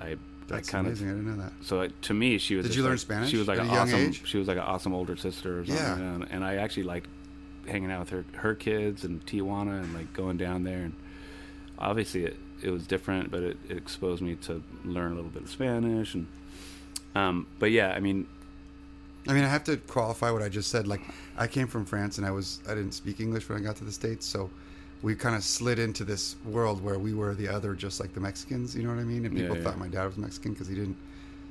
I 0.00 0.16
That's 0.48 0.68
I 0.68 0.72
kind 0.72 0.86
amazing. 0.86 1.08
of 1.08 1.14
I 1.14 1.16
didn't 1.18 1.36
know 1.36 1.42
that. 1.42 1.52
so 1.62 1.88
to 2.02 2.14
me 2.14 2.38
she 2.38 2.56
was. 2.56 2.66
Did 2.66 2.76
you 2.76 2.82
learn 2.82 2.92
like- 2.92 3.00
Spanish 3.00 3.30
She 3.30 3.36
was 3.36 3.48
like 3.48 3.58
an 3.58 3.66
a 3.68 3.72
young 3.72 3.88
awesome. 3.88 4.00
age? 4.00 4.22
She 4.26 4.38
was 4.38 4.48
like 4.48 4.56
an 4.58 4.62
awesome 4.64 4.92
older 4.94 5.16
sister 5.16 5.60
or 5.60 5.64
something. 5.64 5.84
Yeah. 5.84 6.14
and, 6.14 6.26
and 6.30 6.44
I 6.44 6.56
actually 6.56 6.84
liked 6.84 7.08
hanging 7.66 7.90
out 7.90 8.00
with 8.00 8.10
her 8.10 8.24
her 8.38 8.54
kids 8.54 9.04
and 9.04 9.24
Tijuana 9.26 9.82
and 9.82 9.92
like 9.94 10.12
going 10.12 10.36
down 10.36 10.62
there 10.64 10.82
and 10.84 10.92
obviously 11.78 12.24
it, 12.24 12.36
it 12.62 12.70
was 12.70 12.86
different, 12.86 13.30
but 13.30 13.42
it, 13.42 13.56
it 13.68 13.76
exposed 13.76 14.22
me 14.22 14.34
to 14.36 14.62
learn 14.84 15.12
a 15.12 15.14
little 15.14 15.30
bit 15.30 15.42
of 15.42 15.50
Spanish 15.50 16.14
and 16.14 16.26
um. 17.14 17.46
But 17.58 17.70
yeah, 17.70 17.92
I 17.92 18.00
mean, 18.00 18.26
I 19.28 19.32
mean, 19.32 19.44
I 19.44 19.48
have 19.48 19.64
to 19.64 19.76
qualify 19.76 20.30
what 20.30 20.42
I 20.42 20.48
just 20.48 20.70
said. 20.70 20.86
Like, 20.86 21.02
I 21.36 21.46
came 21.46 21.66
from 21.66 21.84
France, 21.84 22.18
and 22.18 22.26
I 22.26 22.30
was 22.30 22.60
I 22.68 22.74
didn't 22.74 22.92
speak 22.92 23.20
English 23.20 23.48
when 23.48 23.58
I 23.58 23.62
got 23.62 23.76
to 23.76 23.84
the 23.84 23.92
states, 23.92 24.26
so 24.26 24.50
we 25.02 25.14
kind 25.14 25.36
of 25.36 25.42
slid 25.44 25.78
into 25.78 26.04
this 26.04 26.36
world 26.44 26.82
where 26.82 26.98
we 26.98 27.12
were 27.14 27.34
the 27.34 27.48
other, 27.48 27.74
just 27.74 28.00
like 28.00 28.12
the 28.14 28.20
Mexicans. 28.20 28.74
You 28.74 28.82
know 28.84 28.90
what 28.90 28.98
I 28.98 29.04
mean? 29.04 29.26
And 29.26 29.36
people 29.36 29.56
yeah. 29.56 29.62
thought 29.62 29.78
my 29.78 29.88
dad 29.88 30.06
was 30.06 30.16
Mexican 30.16 30.52
because 30.52 30.68
he 30.68 30.74
didn't 30.74 30.96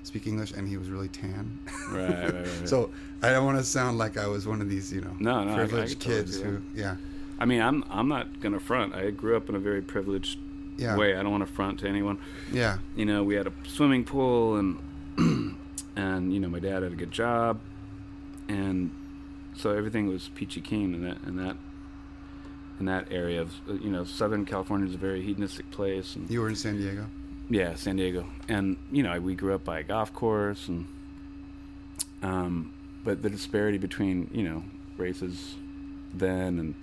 speak 0.04 0.28
English, 0.28 0.52
and 0.52 0.68
he 0.68 0.78
was 0.78 0.90
really 0.90 1.10
tan. 1.10 1.60
right, 1.90 2.10
right, 2.10 2.24
right. 2.24 2.34
right. 2.60 2.70
so 2.70 2.92
I 3.22 3.32
don't 3.32 3.46
want 3.46 3.58
to 3.58 3.64
sound 3.64 3.98
like 3.98 4.18
I 4.18 4.28
was 4.28 4.48
one 4.48 4.62
of 4.62 4.70
these, 4.70 4.92
you 4.94 5.02
know, 5.02 5.16
No, 5.20 5.44
no, 5.44 5.52
I- 5.52 5.54
I 5.54 5.58
privileged 5.58 6.02
totally 6.02 6.24
kids 6.24 6.40
who, 6.40 6.62
yeah, 6.74 6.98
I 7.40 7.46
mean, 7.46 7.62
I'm 7.62 7.84
I'm 7.90 8.08
not 8.08 8.40
gonna 8.40 8.60
front. 8.60 8.96
I 8.96 9.10
grew 9.12 9.36
up 9.36 9.50
in 9.50 9.56
a 9.56 9.60
very 9.60 9.82
privileged 9.82 10.40
yeah, 10.78 10.96
way. 10.96 11.16
I 11.16 11.24
don't 11.24 11.32
want 11.32 11.46
to 11.46 11.54
front 11.54 11.80
to 11.80 11.88
anyone. 11.88 12.20
yeah, 12.52 12.78
you 12.96 13.06
know, 13.06 13.24
we 13.24 13.36
had 13.36 13.48
a 13.48 13.54
swimming 13.68 14.04
pool 14.06 14.58
and 14.58 14.78
and 15.96 16.34
you 16.34 16.40
know, 16.40 16.48
my 16.50 16.60
dad 16.60 16.84
had 16.84 16.92
a 16.92 16.96
good 16.96 17.12
job 17.12 17.60
and 18.48 18.92
so 19.58 19.72
everything 19.72 20.08
was 20.08 20.30
peachy 20.36 20.62
keen 20.62 20.94
in 20.94 21.04
that 21.04 21.18
in 21.26 21.38
that 21.38 21.56
in 22.80 22.86
that 22.86 23.08
area 23.12 23.42
of 23.42 23.54
you 23.68 23.90
know, 23.90 24.04
Southern 24.04 24.46
California 24.46 24.88
is 24.88 24.94
a 24.96 24.98
very 24.98 25.22
hedonistic 25.22 25.70
place 25.72 26.16
and 26.16 26.30
You 26.30 26.42
were 26.42 26.50
in 26.50 26.56
San 26.56 26.78
Diego. 26.78 27.06
yeah, 27.50 27.76
San 27.76 27.96
Diego. 27.96 28.26
And 28.50 28.78
you 28.92 29.02
know, 29.04 29.20
we 29.22 29.34
grew 29.36 29.56
up 29.56 29.64
by 29.64 29.80
a 29.80 29.84
golf 29.84 30.14
course 30.14 30.68
and 30.68 30.86
um 32.22 32.74
but 33.04 33.22
the 33.22 33.30
disparity 33.30 33.78
between, 33.78 34.30
you 34.34 34.44
know, 34.44 34.64
races 34.98 35.56
then 36.14 36.60
and 36.60 36.76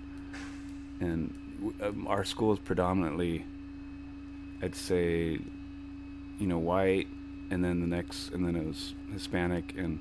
and 1.01 1.35
um, 1.83 2.07
our 2.07 2.25
school 2.25 2.53
is 2.53 2.59
predominantly 2.59 3.45
I'd 4.63 4.75
say 4.75 5.39
you 6.39 6.47
know, 6.47 6.59
white 6.59 7.07
and 7.51 7.63
then 7.63 7.81
the 7.81 7.87
next 7.87 8.31
and 8.31 8.47
then 8.47 8.57
it 8.57 8.67
was 8.67 8.95
Hispanic 9.13 9.75
and 9.77 9.99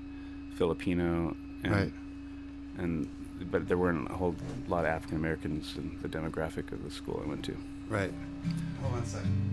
Filipino 0.55 1.35
and 1.63 1.73
Right. 1.73 1.93
and 2.77 3.07
but 3.51 3.67
there 3.67 3.77
weren't 3.77 4.09
a 4.09 4.13
whole 4.13 4.35
lot 4.67 4.79
of 4.85 4.91
African 4.91 5.17
Americans 5.17 5.73
in 5.77 5.97
the 6.01 6.07
demographic 6.07 6.71
of 6.71 6.83
the 6.83 6.91
school 6.91 7.21
I 7.25 7.27
went 7.27 7.43
to. 7.45 7.55
Right. 7.89 8.13
Hold 8.81 8.93
on 8.93 8.99
a 9.01 9.05
second. 9.05 9.51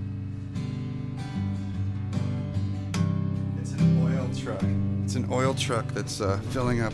It's 3.61 3.73
an 3.73 4.03
oil 4.05 4.29
truck. 4.37 4.62
It's 5.05 5.15
an 5.15 5.27
oil 5.31 5.55
truck 5.55 5.87
that's 5.95 6.21
uh, 6.21 6.38
filling 6.50 6.81
up. 6.83 6.93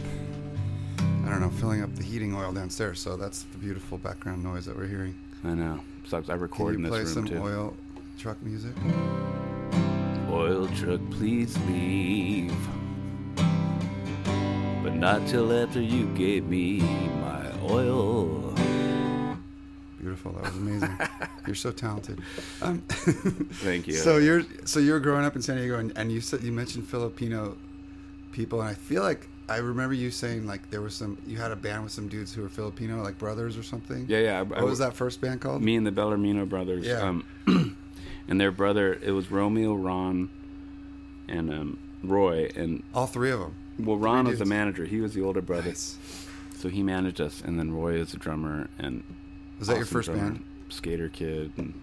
I 0.98 1.28
don't 1.30 1.40
know, 1.40 1.50
filling 1.50 1.82
up 1.82 1.94
the 1.96 2.04
heating 2.04 2.34
oil 2.34 2.52
downstairs. 2.52 3.00
So 3.00 3.16
that's 3.16 3.42
the 3.42 3.58
beautiful 3.58 3.98
background 3.98 4.42
noise 4.44 4.66
that 4.66 4.76
we're 4.76 4.86
hearing. 4.86 5.14
I 5.42 5.54
know. 5.54 5.80
Sucks. 6.06 6.28
I 6.28 6.34
record 6.34 6.76
Can 6.76 6.84
in 6.86 6.92
you 6.92 6.98
this 6.98 7.12
play 7.12 7.20
room 7.22 7.28
some 7.28 7.36
too. 7.36 7.42
oil 7.42 7.76
truck 8.18 8.40
music? 8.42 8.72
Oil 10.34 10.66
truck, 10.76 11.00
please 11.12 11.56
leave. 11.68 12.52
But 13.36 14.94
not 14.94 15.26
till 15.28 15.52
after 15.52 15.80
you 15.80 16.06
gave 16.14 16.44
me 16.46 16.80
my 16.80 17.46
oil. 17.62 18.52
beautiful. 20.00 20.32
That 20.32 20.42
was 20.42 20.56
amazing. 20.56 20.98
you're 21.46 21.54
so 21.54 21.70
talented. 21.70 22.20
Um, 22.62 22.80
Thank 22.88 23.86
you. 23.86 23.94
So 23.94 24.16
you're 24.18 24.42
so 24.64 24.80
you're 24.80 24.98
growing 25.00 25.24
up 25.24 25.36
in 25.36 25.42
San 25.42 25.56
Diego, 25.56 25.78
and, 25.78 25.92
and 25.96 26.10
you 26.10 26.20
said 26.20 26.42
you 26.42 26.52
mentioned 26.52 26.86
Filipino 26.88 27.56
people, 28.32 28.60
and 28.60 28.68
I 28.68 28.74
feel 28.74 29.02
like 29.02 29.28
I 29.48 29.58
remember 29.58 29.94
you 29.94 30.10
saying 30.10 30.46
like 30.46 30.68
there 30.70 30.80
was 30.82 30.94
some 30.94 31.16
you 31.26 31.36
had 31.36 31.52
a 31.52 31.56
band 31.56 31.84
with 31.84 31.92
some 31.92 32.08
dudes 32.08 32.34
who 32.34 32.42
were 32.42 32.48
Filipino, 32.48 33.02
like 33.02 33.18
brothers 33.18 33.56
or 33.56 33.62
something. 33.62 34.04
yeah, 34.08 34.18
yeah. 34.18 34.40
I- 34.40 34.42
What 34.42 34.58
I- 34.58 34.64
was 34.64 34.80
that 34.80 34.94
first 34.94 35.20
band 35.20 35.40
called? 35.40 35.62
Me 35.62 35.76
and 35.76 35.86
the 35.86 35.92
Bellarmino 35.92 36.48
brothers. 36.48 36.84
Yeah. 36.84 37.00
Um, 37.00 37.24
and 38.28 38.40
their 38.40 38.50
brother, 38.52 38.98
it 39.02 39.10
was 39.12 39.30
Romeo, 39.30 39.74
Ron, 39.74 40.30
and 41.28 41.50
um, 41.52 41.78
Roy. 42.02 42.48
And 42.56 42.82
All 42.94 43.06
three 43.06 43.30
of 43.30 43.40
them. 43.40 43.54
well, 43.78 43.96
Ron 43.96 44.26
was 44.26 44.38
the 44.38 44.44
manager. 44.44 44.84
He 44.84 45.00
was 45.00 45.14
the 45.14 45.22
older 45.22 45.40
brother, 45.42 45.68
Nice. 45.70 45.98
so 46.56 46.68
he 46.68 46.82
managed 46.82 47.20
us. 47.20 47.40
And 47.44 47.58
then 47.58 47.72
Roy 47.74 47.94
is 47.94 48.12
the 48.12 48.18
drummer. 48.18 48.68
And 48.78 49.02
Was 49.58 49.68
that 49.68 49.76
your 49.76 49.86
first 49.86 50.06
drummer, 50.08 50.30
band? 50.32 50.44
Skater 50.68 51.08
Kid. 51.08 51.52
And, 51.56 51.74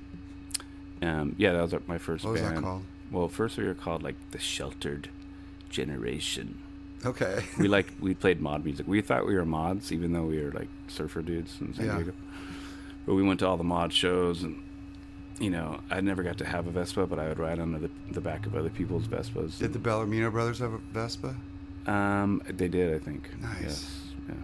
um, 1.02 1.36
yeah, 1.38 1.54
that 1.54 1.62
was 1.62 1.74
my 1.88 1.98
first 1.98 2.24
What 2.26 2.34
was 2.34 2.42
band. 2.42 2.58
that 2.58 2.62
called? 2.64 2.84
Well, 3.12 3.28
first 3.28 3.58
we 3.58 3.66
were 3.66 3.74
called 3.74 4.04
like 4.04 4.16
the 4.32 4.40
Sheltered 4.40 5.10
Generation. 5.70 6.58
Okay. 7.06 7.44
we 7.58 7.68
like 7.68 7.92
we 8.00 8.14
played 8.14 8.40
mod 8.42 8.64
music. 8.64 8.88
We 8.88 9.02
thought 9.02 9.26
we 9.26 9.36
were 9.36 9.46
mods, 9.46 9.92
even 9.92 10.14
though 10.14 10.24
we 10.26 10.42
were 10.42 10.52
like 10.52 10.68
surfer 10.88 11.22
dudes 11.22 11.58
in 11.60 11.74
San 11.74 11.86
Yeah. 11.88 11.96
Diego. 11.96 12.14
But 13.06 13.16
we 13.16 13.24
went 13.24 13.40
to 13.40 13.48
all 13.48 13.58
the 13.58 13.64
mod 13.64 13.92
shows, 13.92 14.44
and 14.44 14.62
you 15.42 15.50
know, 15.50 15.80
I 15.90 16.00
never 16.02 16.24
got 16.24 16.38
to 16.38 16.46
have 16.46 16.68
a 16.68 16.72
Vespa, 16.72 17.08
but 17.08 17.20
I 17.20 17.28
would 17.28 17.40
ride 17.40 17.60
on 17.60 17.72
the 17.74 17.90
the 18.12 18.22
back 18.22 18.46
of 18.46 18.56
other 18.56 18.70
people's 18.70 19.08
Vespas. 19.08 19.58
Did 19.58 19.74
the 19.74 19.80
Bellarmino 19.80 20.32
brothers 20.32 20.60
have 20.60 20.74
a 20.74 20.78
Vespa? 20.94 21.36
um, 21.88 22.42
they 22.48 22.68
did, 22.68 22.94
I 22.94 23.00
think. 23.00 23.30
Nice. 23.42 23.62
Yes. 23.64 23.98
Yeah. 24.30 24.36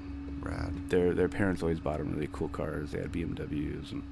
Rad. 0.42 0.74
Their 0.89 1.13
their 1.13 1.30
parents 1.30 1.62
always 1.62 1.80
bought 1.80 2.00
them 2.00 2.13
really 2.13 2.30
cool 2.32 2.48
cars. 2.50 2.92
They 2.92 3.00
had 3.00 3.12
BMWs 3.12 3.92
and 3.92 4.04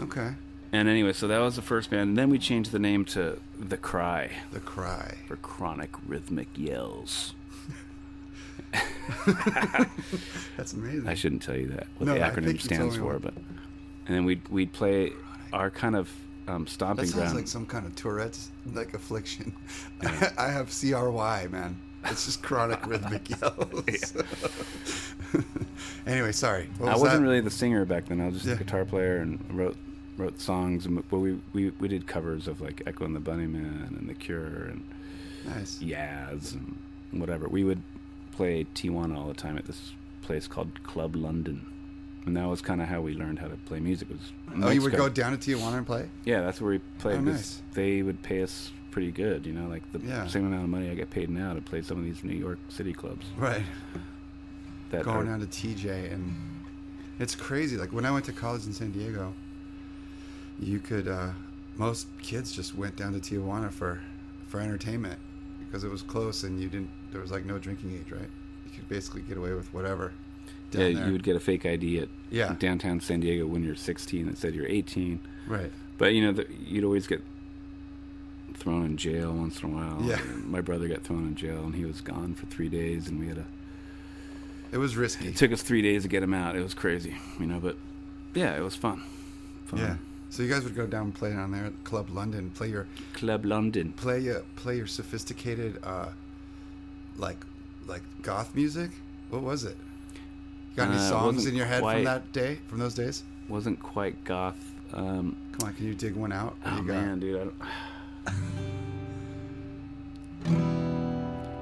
Okay. 0.00 0.32
and 0.72 0.88
anyway, 0.88 1.12
so 1.12 1.26
that 1.28 1.38
was 1.38 1.56
the 1.56 1.62
first 1.62 1.88
band. 1.90 2.10
And 2.10 2.18
then 2.18 2.28
we 2.30 2.38
changed 2.38 2.70
the 2.72 2.78
name 2.78 3.04
to 3.06 3.38
The 3.58 3.76
Cry 3.76 4.30
The 4.52 4.60
Cry. 4.60 5.14
for 5.28 5.36
chronic 5.36 5.90
rhythmic 6.06 6.48
yells. 6.56 7.34
That's 10.56 10.72
amazing. 10.72 11.06
I 11.08 11.14
shouldn't 11.14 11.42
tell 11.42 11.56
you 11.56 11.68
that 11.68 11.86
what 11.98 12.06
No, 12.06 12.14
the 12.14 12.20
acronym 12.20 12.60
stands 12.60 12.94
me 12.96 13.00
for, 13.00 13.18
but 13.18 13.34
and 14.06 14.16
then 14.16 14.24
we'd 14.24 14.46
we'd 14.48 14.72
play 14.72 15.12
our 15.54 15.70
kind 15.70 15.96
of 15.96 16.10
um, 16.46 16.64
that 16.64 16.70
stomping 16.70 17.06
sounds 17.06 17.14
ground. 17.14 17.36
like 17.36 17.48
some 17.48 17.64
kind 17.66 17.86
of 17.86 17.94
Tourette's 17.94 18.50
like 18.72 18.92
affliction. 18.94 19.52
I 20.38 20.48
have 20.48 20.68
CRY, 20.70 21.48
man. 21.50 21.76
It's 22.06 22.26
just 22.26 22.42
chronic 22.42 22.86
rhythmic 22.86 23.30
yells. 23.30 24.12
anyway, 26.06 26.32
sorry. 26.32 26.68
What 26.78 26.90
I 26.90 26.92
was 26.92 27.02
wasn't 27.02 27.22
that? 27.22 27.28
really 27.28 27.40
the 27.40 27.50
singer 27.50 27.84
back 27.84 28.06
then. 28.06 28.20
I 28.20 28.26
was 28.26 28.34
just 28.34 28.46
Yeah. 28.46 28.54
a 28.54 28.56
guitar 28.56 28.84
player 28.84 29.18
and 29.18 29.38
wrote 29.50 29.76
wrote 30.16 30.40
songs. 30.40 30.86
And, 30.86 31.02
but 31.08 31.18
we, 31.18 31.40
we 31.52 31.70
we 31.80 31.88
did 31.88 32.06
covers 32.06 32.46
of 32.46 32.60
like 32.60 32.82
Echo 32.86 33.04
and 33.04 33.16
the 33.16 33.20
Bunnymen 33.20 33.88
and 33.98 34.08
The 34.08 34.14
Cure 34.14 34.66
and 34.66 34.84
nice. 35.46 35.78
Yaz 35.78 36.52
and 36.54 36.76
whatever. 37.12 37.48
We 37.48 37.64
would 37.64 37.82
play 38.32 38.66
Tijuana 38.74 39.16
all 39.16 39.28
the 39.28 39.34
time 39.34 39.56
at 39.56 39.64
this 39.64 39.92
place 40.22 40.46
called 40.46 40.82
Club 40.82 41.16
London. 41.16 41.64
And 42.26 42.36
that 42.36 42.46
was 42.48 42.60
kind 42.62 42.80
of 42.82 42.88
how 42.88 43.00
we 43.00 43.14
learned 43.14 43.38
how 43.38 43.48
to 43.48 43.56
play 43.56 43.80
music. 43.80 44.08
Was 44.10 44.32
Oh, 44.62 44.70
you 44.70 44.82
would 44.82 44.92
go 44.96 45.08
down 45.08 45.36
to 45.36 45.38
Tijuana 45.38 45.78
and 45.78 45.86
play? 45.86 46.08
Yeah, 46.24 46.40
that's 46.42 46.60
where 46.60 46.72
we 46.72 46.78
played. 46.98 47.16
Oh, 47.16 47.20
nice. 47.20 47.62
They 47.72 48.02
would 48.02 48.22
pay 48.22 48.42
us 48.42 48.70
pretty 48.90 49.10
good, 49.10 49.44
you 49.46 49.52
know, 49.52 49.68
like 49.68 49.82
the 49.92 49.98
Yeah. 50.00 50.26
same 50.28 50.46
amount 50.46 50.62
of 50.64 50.68
money 50.70 50.88
I 50.90 50.94
get 50.94 51.10
paid 51.10 51.28
now 51.28 51.52
to 51.54 51.60
play 51.60 51.82
some 51.82 51.98
of 51.98 52.04
these 52.04 52.22
New 52.22 52.36
York 52.36 52.58
City 52.68 52.92
clubs. 52.92 53.26
Right. 53.36 53.64
That 54.90 55.04
Going 55.04 55.16
are, 55.18 55.24
down 55.24 55.40
to 55.40 55.46
TJ 55.46 56.12
and 56.12 56.34
it's 57.18 57.34
crazy. 57.34 57.76
Like 57.76 57.92
when 57.92 58.04
I 58.06 58.10
went 58.12 58.24
to 58.26 58.32
college 58.32 58.66
in 58.66 58.72
San 58.72 58.92
Diego, 58.92 59.34
you 60.60 60.78
could 60.78 61.08
uh, 61.08 61.30
most 61.76 62.06
kids 62.22 62.52
just 62.52 62.76
went 62.76 62.94
down 62.96 63.12
to 63.12 63.20
Tijuana 63.20 63.72
for 63.72 64.00
for 64.46 64.60
entertainment 64.60 65.18
because 65.58 65.82
it 65.82 65.90
was 65.90 66.02
close 66.02 66.44
and 66.44 66.60
you 66.60 66.68
didn't 66.68 66.90
there 67.10 67.20
was 67.20 67.32
like 67.32 67.44
no 67.44 67.58
drinking 67.58 67.92
age, 67.98 68.12
right? 68.12 68.30
You 68.66 68.70
could 68.76 68.88
basically 68.88 69.22
get 69.22 69.36
away 69.36 69.52
with 69.54 69.72
whatever. 69.74 70.12
Yeah, 70.74 70.90
there. 70.92 71.06
you 71.06 71.12
would 71.12 71.22
get 71.22 71.36
a 71.36 71.40
fake 71.40 71.64
ID 71.66 71.98
at 72.00 72.08
Yeah. 72.30 72.54
downtown 72.58 73.00
San 73.00 73.20
Diego 73.20 73.46
when 73.46 73.62
you're 73.64 73.74
16 73.76 74.26
that 74.26 74.38
said 74.38 74.54
you're 74.54 74.66
18. 74.66 75.20
Right. 75.46 75.70
But 75.98 76.14
you 76.14 76.24
know, 76.24 76.32
the, 76.32 76.46
you'd 76.66 76.84
always 76.84 77.06
get 77.06 77.22
thrown 78.54 78.84
in 78.84 78.96
jail 78.96 79.32
once 79.32 79.62
in 79.62 79.70
a 79.70 79.74
while. 79.74 80.02
Yeah. 80.02 80.20
And 80.20 80.46
my 80.46 80.60
brother 80.60 80.88
got 80.88 81.02
thrown 81.02 81.26
in 81.26 81.34
jail, 81.34 81.64
and 81.64 81.74
he 81.74 81.84
was 81.84 82.00
gone 82.00 82.34
for 82.34 82.46
three 82.46 82.68
days, 82.68 83.08
and 83.08 83.18
we 83.20 83.28
had 83.28 83.38
a. 83.38 83.44
It 84.72 84.78
was 84.78 84.96
risky. 84.96 85.28
It 85.28 85.36
took 85.36 85.52
us 85.52 85.62
three 85.62 85.82
days 85.82 86.02
to 86.02 86.08
get 86.08 86.22
him 86.22 86.34
out. 86.34 86.56
It 86.56 86.62
was 86.62 86.74
crazy, 86.74 87.16
you 87.38 87.46
know. 87.46 87.60
But 87.60 87.76
yeah, 88.34 88.56
it 88.56 88.60
was 88.62 88.74
fun. 88.74 89.02
fun. 89.66 89.78
yeah. 89.80 89.96
So 90.30 90.42
you 90.42 90.48
guys 90.50 90.64
would 90.64 90.74
go 90.74 90.84
down 90.86 91.02
and 91.04 91.14
play 91.14 91.30
down 91.30 91.52
there 91.52 91.66
at 91.66 91.84
Club 91.84 92.10
London, 92.10 92.50
play 92.50 92.68
your 92.70 92.86
Club 93.12 93.44
London. 93.44 93.92
play 93.92 94.18
your 94.18 94.40
play 94.56 94.76
your 94.76 94.88
sophisticated 94.88 95.78
uh 95.84 96.08
like 97.16 97.36
like 97.86 98.02
goth 98.22 98.52
music. 98.56 98.90
What 99.30 99.42
was 99.42 99.62
it? 99.62 99.76
Got 100.76 100.88
any 100.88 100.96
Uh, 100.96 101.08
songs 101.08 101.46
in 101.46 101.54
your 101.54 101.66
head 101.66 101.82
quite- 101.82 101.94
from 101.96 102.04
that 102.04 102.32
day, 102.32 102.58
from 102.68 102.78
those 102.78 102.94
days? 102.94 103.22
Wasn't 103.48 103.80
quite 103.82 104.24
goth. 104.24 104.56
Um, 104.92 105.36
Come 105.58 105.68
on, 105.68 105.74
can 105.74 105.86
you 105.86 105.94
dig 105.94 106.14
one 106.16 106.32
out? 106.32 106.56
What 106.62 106.72
oh 106.72 106.76
you 106.78 106.82
got? 106.88 106.96
man, 106.96 107.20
dude, 107.20 107.40
I 107.40 107.44
don't. 107.44 107.62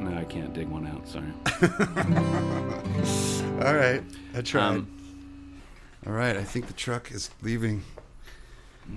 No, 0.00 0.18
I 0.18 0.24
can't 0.24 0.52
dig 0.52 0.68
one 0.68 0.86
out. 0.86 1.06
Sorry. 1.08 1.32
All 3.66 3.74
right, 3.74 4.02
I 4.34 4.40
tried. 4.40 4.66
Um, 4.76 4.88
All 6.06 6.12
right, 6.12 6.36
I 6.36 6.42
think 6.42 6.66
the 6.66 6.72
truck 6.72 7.12
is 7.12 7.30
leaving. 7.42 7.82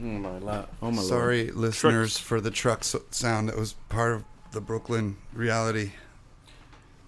Oh 0.02 0.06
my 0.06 0.38
lord. 0.40 0.66
Oh 0.82 0.92
my 0.92 1.02
Sorry, 1.04 1.44
lord. 1.46 1.56
listeners, 1.58 2.18
for 2.18 2.42
the 2.42 2.50
truck 2.50 2.84
so- 2.84 3.04
sound. 3.12 3.50
That 3.50 3.58
was 3.58 3.74
part 3.90 4.14
of 4.14 4.24
the 4.52 4.62
Brooklyn 4.62 5.18
reality. 5.34 5.92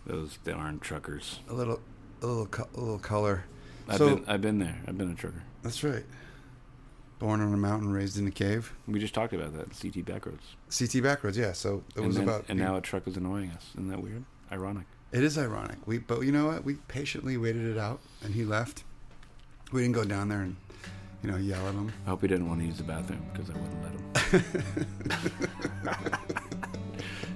Those 0.06 0.38
darn 0.46 0.80
truckers. 0.80 1.40
A 1.50 1.54
little, 1.54 1.80
a 2.22 2.26
little, 2.26 2.46
co- 2.48 2.68
a 2.76 2.80
little 2.80 3.00
color. 3.00 3.44
I've 3.88 3.98
so 3.98 4.16
been 4.16 4.26
I've 4.28 4.42
been 4.42 4.60
there. 4.60 4.78
I've 4.88 4.98
been 4.98 5.12
a 5.12 5.16
trucker. 5.16 5.44
that's 5.64 5.84
right. 5.84 6.04
Born 7.20 7.42
on 7.42 7.52
a 7.54 7.58
mountain, 7.58 7.92
raised 7.92 8.18
in 8.20 8.28
a 8.28 8.32
cave. 8.32 8.74
We 8.88 9.00
just 9.00 9.14
talked 9.16 9.34
about 9.34 9.54
that. 9.58 9.70
CT 9.72 10.06
Backroads. 10.06 10.56
CT 10.78 11.02
backwards, 11.02 11.36
yeah. 11.38 11.52
So 11.54 11.84
it 11.96 11.98
and 12.00 12.08
was 12.08 12.16
then- 12.18 12.26
about. 12.28 12.46
and 12.50 12.60
now 12.60 12.76
a 12.76 12.82
truck 12.82 13.08
is 13.08 13.18
annoying 13.18 13.50
us. 13.52 13.70
Isn't 13.74 13.88
that 13.90 14.02
weird? 14.04 14.24
Ironic. 14.52 14.86
It 15.12 15.24
is 15.24 15.38
ironic. 15.38 15.78
We, 15.86 15.98
but 16.00 16.22
you 16.22 16.32
know 16.32 16.48
what? 16.48 16.64
We 16.66 16.76
patiently 16.90 17.38
waited 17.38 17.66
it 17.66 17.78
out, 17.78 18.00
and 18.24 18.34
he 18.36 18.44
left. 18.46 18.84
We 19.72 19.82
didn't 19.82 19.96
go 19.96 20.04
down 20.04 20.28
there 20.30 20.42
and, 20.42 20.56
you 21.24 21.32
know, 21.32 21.38
yell 21.38 21.66
at 21.68 21.74
him. 21.74 21.92
I 22.06 22.10
hope 22.12 22.22
he 22.22 22.28
didn't 22.28 22.48
want 22.50 22.60
to 22.62 22.68
use 22.68 22.78
the 22.78 22.84
bathroom 22.84 23.26
because 23.34 23.50
I 23.50 23.54
wouldn't 23.54 23.84
let 23.84 23.94
him. 23.94 24.44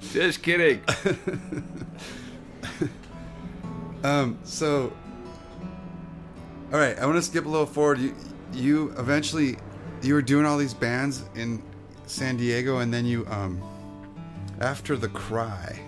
just 0.12 0.42
kidding. 0.42 0.80
Um. 4.02 4.38
So. 4.44 4.92
All 6.72 6.78
right, 6.78 6.98
I 6.98 7.04
want 7.04 7.16
to 7.16 7.22
skip 7.22 7.44
a 7.44 7.48
little 7.48 7.66
forward. 7.66 7.98
You, 7.98 8.14
you 8.54 8.94
eventually, 8.98 9.58
you 10.00 10.14
were 10.14 10.22
doing 10.22 10.46
all 10.46 10.56
these 10.56 10.72
bands 10.72 11.22
in 11.34 11.62
San 12.06 12.38
Diego, 12.38 12.78
and 12.78 12.92
then 12.92 13.04
you, 13.04 13.26
um, 13.28 13.62
after 14.58 14.96
the 14.96 15.08
cry, 15.08 15.78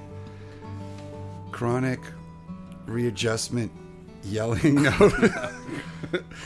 chronic 1.52 2.00
readjustment, 2.84 3.72
yelling 4.24 4.82
note, 4.82 5.14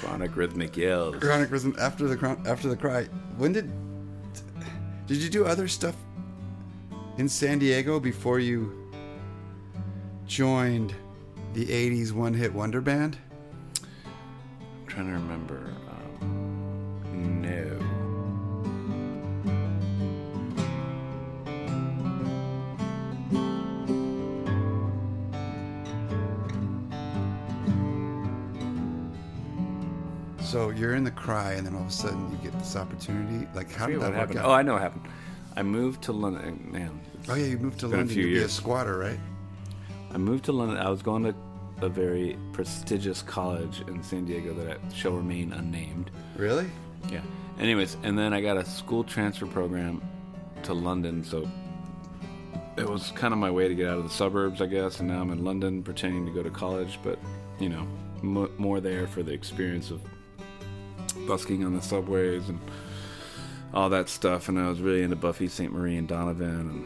Chronic 0.00 0.37
rhythmic 0.37 0.76
yells. 0.76 1.16
chronic 1.16 1.50
rhythm 1.50 1.74
after 1.81 2.07
the 2.07 2.38
after 2.46 2.68
the 2.68 2.76
cry. 2.76 3.04
When 3.37 3.52
did 3.52 3.72
did 5.07 5.16
you 5.16 5.28
do 5.28 5.44
other 5.46 5.66
stuff 5.66 5.96
in 7.16 7.28
San 7.28 7.59
Diego 7.59 7.98
before 7.98 8.38
you 8.38 8.88
joined 10.26 10.94
the 11.54 11.66
'80s 11.66 12.12
one-hit 12.12 12.52
wonder 12.52 12.80
band? 12.80 13.18
I'm 13.82 14.87
trying 14.87 15.06
to 15.06 15.12
remember. 15.12 15.74
Um, 15.90 17.42
no. 17.42 17.78
So 30.48 30.70
you're 30.70 30.94
in 30.94 31.04
the 31.04 31.11
cry, 31.11 31.52
and 31.52 31.66
then 31.66 31.74
all 31.74 31.82
of 31.82 31.88
a 31.88 31.90
sudden 31.90 32.30
you 32.30 32.38
get 32.38 32.58
this 32.58 32.74
opportunity. 32.74 33.46
Like, 33.54 33.70
how 33.70 33.87
did 33.87 34.00
that 34.00 34.14
work 34.14 34.30
Oh, 34.42 34.50
I 34.50 34.62
know 34.62 34.72
what 34.74 34.82
happened. 34.82 35.04
I 35.56 35.62
moved 35.62 36.02
to 36.04 36.12
London. 36.12 36.68
Man. 36.72 37.00
Oh 37.28 37.34
yeah, 37.34 37.46
you 37.46 37.58
moved 37.58 37.80
to 37.80 37.88
London 37.88 38.08
to 38.08 38.14
be 38.14 38.38
a 38.38 38.48
squatter, 38.48 38.96
right? 38.96 39.18
I 40.12 40.18
moved 40.18 40.44
to 40.46 40.52
London. 40.52 40.78
I 40.78 40.88
was 40.88 41.02
going 41.02 41.24
to 41.24 41.34
a 41.80 41.88
very 41.88 42.36
prestigious 42.52 43.22
college 43.22 43.82
in 43.86 44.02
San 44.02 44.24
Diego 44.24 44.52
that 44.54 44.78
I, 44.78 44.94
shall 44.94 45.12
remain 45.12 45.52
unnamed. 45.52 46.10
Really? 46.36 46.68
Yeah. 47.10 47.20
Anyways, 47.60 47.96
and 48.02 48.18
then 48.18 48.32
I 48.32 48.40
got 48.40 48.56
a 48.56 48.64
school 48.64 49.04
transfer 49.04 49.46
program 49.46 50.02
to 50.64 50.74
London, 50.74 51.24
so 51.24 51.48
it 52.76 52.88
was 52.88 53.10
kind 53.12 53.32
of 53.32 53.38
my 53.38 53.50
way 53.50 53.68
to 53.68 53.74
get 53.74 53.88
out 53.88 53.98
of 53.98 54.04
the 54.04 54.10
suburbs, 54.10 54.60
I 54.60 54.66
guess. 54.66 55.00
And 55.00 55.08
now 55.08 55.20
I'm 55.20 55.30
in 55.30 55.44
London, 55.44 55.82
pretending 55.82 56.26
to 56.26 56.32
go 56.32 56.42
to 56.42 56.50
college, 56.50 56.98
but 57.02 57.18
you 57.58 57.68
know, 57.68 57.86
m- 58.22 58.50
more 58.58 58.80
there 58.80 59.06
for 59.06 59.22
the 59.22 59.32
experience 59.32 59.90
of 59.90 60.00
busking 61.26 61.64
on 61.64 61.74
the 61.74 61.82
subways 61.82 62.48
and 62.48 62.60
all 63.74 63.88
that 63.90 64.08
stuff. 64.08 64.48
And 64.48 64.58
I 64.58 64.68
was 64.68 64.80
really 64.80 65.02
into 65.02 65.16
Buffy 65.16 65.48
Sainte-Marie 65.48 65.96
and 65.96 66.08
Donovan, 66.08 66.60
and 66.60 66.84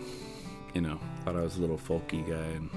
you 0.75 0.81
know, 0.81 0.99
thought 1.25 1.37
I 1.37 1.43
was 1.43 1.57
a 1.57 1.61
little 1.61 1.79
folky 1.79 2.27
guy, 2.29 2.35
and 2.35 2.71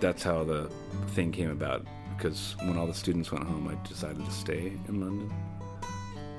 that's 0.00 0.22
how 0.22 0.44
the 0.44 0.70
thing 1.08 1.32
came 1.32 1.50
about. 1.50 1.84
Because 2.16 2.56
when 2.64 2.76
all 2.78 2.86
the 2.86 2.94
students 2.94 3.30
went 3.30 3.44
home, 3.44 3.68
I 3.68 3.88
decided 3.88 4.24
to 4.24 4.30
stay 4.30 4.72
in 4.88 5.00
London. 5.00 5.32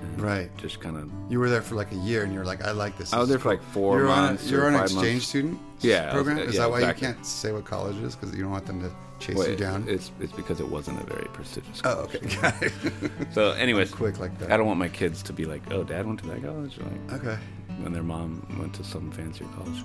And 0.02 0.22
Right. 0.22 0.56
Just 0.58 0.80
kind 0.80 0.98
of. 0.98 1.10
You 1.30 1.39
were 1.39 1.50
there 1.50 1.62
for 1.62 1.76
like 1.76 1.91
a 1.91 1.96
year, 1.98 2.24
and 2.24 2.34
you're 2.34 2.46
like, 2.46 2.63
I 2.63 2.72
like 2.72 2.98
this. 2.98 3.13
I 3.13 3.20
was 3.20 3.30
there 3.30 3.39
for 3.39 3.50
like 3.50 3.62
four 3.63 3.98
you're 4.00 4.08
months. 4.08 4.43
On 4.43 4.50
a, 4.50 4.52
you're 4.52 4.67
an 4.67 4.76
exchange 4.76 5.04
months. 5.13 5.28
student 5.28 5.60
Yeah, 5.82 6.02
I 6.02 6.06
was- 6.06 6.13
program. 6.13 6.39
Is 6.39 6.56
yeah, 6.56 6.62
that 6.62 6.70
why 6.72 6.80
you 6.88 6.93
can't 6.93 7.26
say 7.26 7.52
what 7.52 7.65
college 7.65 7.96
it 7.98 8.04
is 8.04 8.15
because 8.15 8.36
you 8.36 8.43
don't 8.43 8.52
want 8.52 8.65
them 8.67 8.82
to 8.82 8.91
chase 9.20 9.48
you 9.48 9.56
down? 9.56 9.86
It's 9.88 10.12
it's 10.20 10.32
because 10.34 10.60
it 10.60 10.67
wasn't 10.70 11.02
a 11.02 11.06
very 11.06 11.28
prestigious. 11.34 11.82
oh, 11.84 11.96
college. 12.08 12.15
okay. 12.15 12.36
Got 12.41 12.62
it. 12.63 12.72
So, 13.34 13.52
anyways, 13.65 13.91
Quick 13.91 14.20
like 14.20 14.38
that. 14.39 14.52
I 14.52 14.58
don't 14.58 14.67
want 14.67 14.80
my 14.80 14.89
kids 14.89 15.22
to 15.24 15.34
be 15.34 15.46
like, 15.46 15.62
"Oh, 15.72 15.84
Dad 15.84 16.06
went 16.06 16.20
to 16.22 16.28
that 16.28 16.43
college," 16.43 16.78
like 17.10 17.20
Okay. 17.22 17.38
when 17.82 17.91
their 17.93 18.04
mom 18.04 18.46
went 18.60 18.74
to 18.76 18.84
some 18.84 19.12
fancier 19.12 19.48
college. 19.56 19.84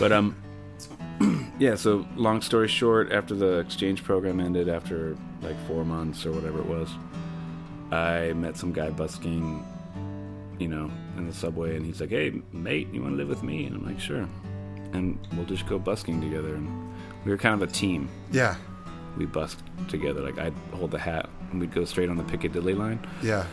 But 0.00 0.10
um, 0.12 0.34
yeah. 1.58 1.74
So, 1.74 2.06
long 2.16 2.40
story 2.40 2.68
short, 2.68 3.12
after 3.12 3.34
the 3.34 3.58
exchange 3.58 4.04
program 4.04 4.40
ended, 4.40 4.68
after 4.68 5.16
like 5.42 5.56
four 5.66 5.84
months 5.84 6.24
or 6.26 6.32
whatever 6.32 6.60
it 6.60 6.66
was, 6.66 6.88
I 7.90 8.32
met 8.32 8.56
some 8.56 8.72
guy 8.72 8.90
busking, 8.90 9.64
you 10.58 10.68
know, 10.68 10.90
in 11.16 11.26
the 11.26 11.34
subway, 11.34 11.76
and 11.76 11.84
he's 11.84 12.00
like, 12.00 12.10
"Hey, 12.10 12.40
mate, 12.52 12.88
you 12.92 13.02
want 13.02 13.12
to 13.12 13.16
live 13.16 13.28
with 13.28 13.42
me?" 13.42 13.66
And 13.66 13.76
I'm 13.76 13.86
like, 13.86 14.00
"Sure." 14.00 14.28
And 14.92 15.18
we'll 15.36 15.46
just 15.46 15.66
go 15.66 15.78
busking 15.78 16.20
together, 16.20 16.54
and 16.54 16.94
we 17.24 17.30
were 17.30 17.38
kind 17.38 17.60
of 17.60 17.68
a 17.68 17.72
team. 17.72 18.08
Yeah. 18.30 18.56
We 19.16 19.26
busked 19.26 19.62
together. 19.88 20.20
Like 20.20 20.38
I'd 20.38 20.54
hold 20.72 20.90
the 20.90 20.98
hat, 20.98 21.28
and 21.50 21.60
we'd 21.60 21.74
go 21.74 21.84
straight 21.84 22.08
on 22.08 22.16
the 22.16 22.24
Piccadilly 22.24 22.74
line. 22.74 23.00
Yeah. 23.22 23.46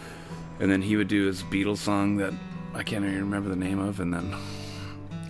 And 0.59 0.69
then 0.69 0.81
he 0.81 0.97
would 0.97 1.07
do 1.07 1.25
his 1.25 1.43
Beatles 1.43 1.77
song 1.77 2.17
that 2.17 2.33
I 2.73 2.83
can't 2.83 3.03
even 3.05 3.19
remember 3.19 3.49
the 3.49 3.55
name 3.55 3.79
of, 3.79 3.99
and 3.99 4.13
then 4.13 4.35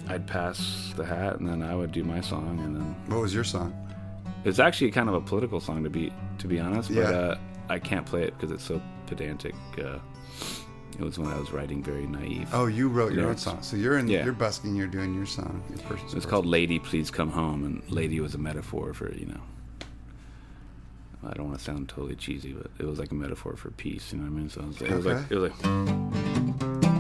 I'd 0.09 0.25
pass 0.27 0.91
the 0.95 1.05
hat, 1.05 1.39
and 1.39 1.47
then 1.47 1.61
I 1.61 1.75
would 1.75 1.91
do 1.91 2.03
my 2.03 2.19
song, 2.21 2.59
and 2.63 2.75
then 2.75 2.95
What 3.07 3.21
was 3.21 3.33
your 3.33 3.43
song? 3.43 3.73
it's 4.43 4.59
actually 4.59 4.91
kind 4.91 5.07
of 5.09 5.15
a 5.15 5.21
political 5.21 5.59
song 5.59 5.83
to 5.83 5.89
be 5.89 6.11
to 6.39 6.47
be 6.47 6.59
honest, 6.59 6.89
but 6.89 6.97
Yeah. 6.97 7.09
uh, 7.09 7.37
I 7.69 7.77
can't 7.79 8.05
play 8.05 8.23
it 8.23 8.33
because 8.35 8.51
it's 8.51 8.63
so 8.63 8.81
pedantic. 9.07 9.53
Uh, 9.77 9.99
it 10.97 11.01
was 11.03 11.19
when 11.19 11.29
I 11.31 11.37
was 11.39 11.51
writing 11.51 11.83
very 11.83 12.07
naive. 12.07 12.49
Oh, 12.53 12.65
you 12.65 12.89
wrote 12.89 13.13
your 13.13 13.27
own 13.29 13.37
song. 13.37 13.61
So 13.61 13.77
you're 13.77 13.97
in. 13.99 14.07
Yeah. 14.07 14.23
You're 14.25 14.33
busking. 14.33 14.75
You're 14.75 14.87
doing 14.87 15.13
your 15.13 15.25
song. 15.25 15.61
Your 15.69 15.99
It's 16.15 16.25
called 16.25 16.45
"Lady, 16.45 16.79
Please 16.79 17.11
Come 17.11 17.29
Home," 17.31 17.63
and 17.65 17.83
"Lady" 17.91 18.19
was 18.19 18.33
a 18.35 18.37
metaphor 18.39 18.93
for 18.93 19.13
you 19.13 19.27
know. 19.27 19.41
I 21.23 21.33
don't 21.33 21.47
want 21.47 21.57
to 21.59 21.63
sound 21.63 21.89
totally 21.89 22.15
cheesy, 22.15 22.53
but 22.53 22.71
it 22.79 22.85
was 22.85 22.97
like 22.97 23.11
a 23.11 23.15
metaphor 23.15 23.55
for 23.57 23.69
peace. 23.71 24.11
You 24.13 24.19
know 24.19 24.23
what 24.31 24.37
I 24.37 24.39
mean? 24.39 24.49
So 24.49 24.61
it 24.61 24.67
was, 24.67 24.81
it 24.81 24.91
was 24.91 25.05
like 25.05 25.31
it 25.31 25.35
was 25.35 25.51
like. 26.93 26.98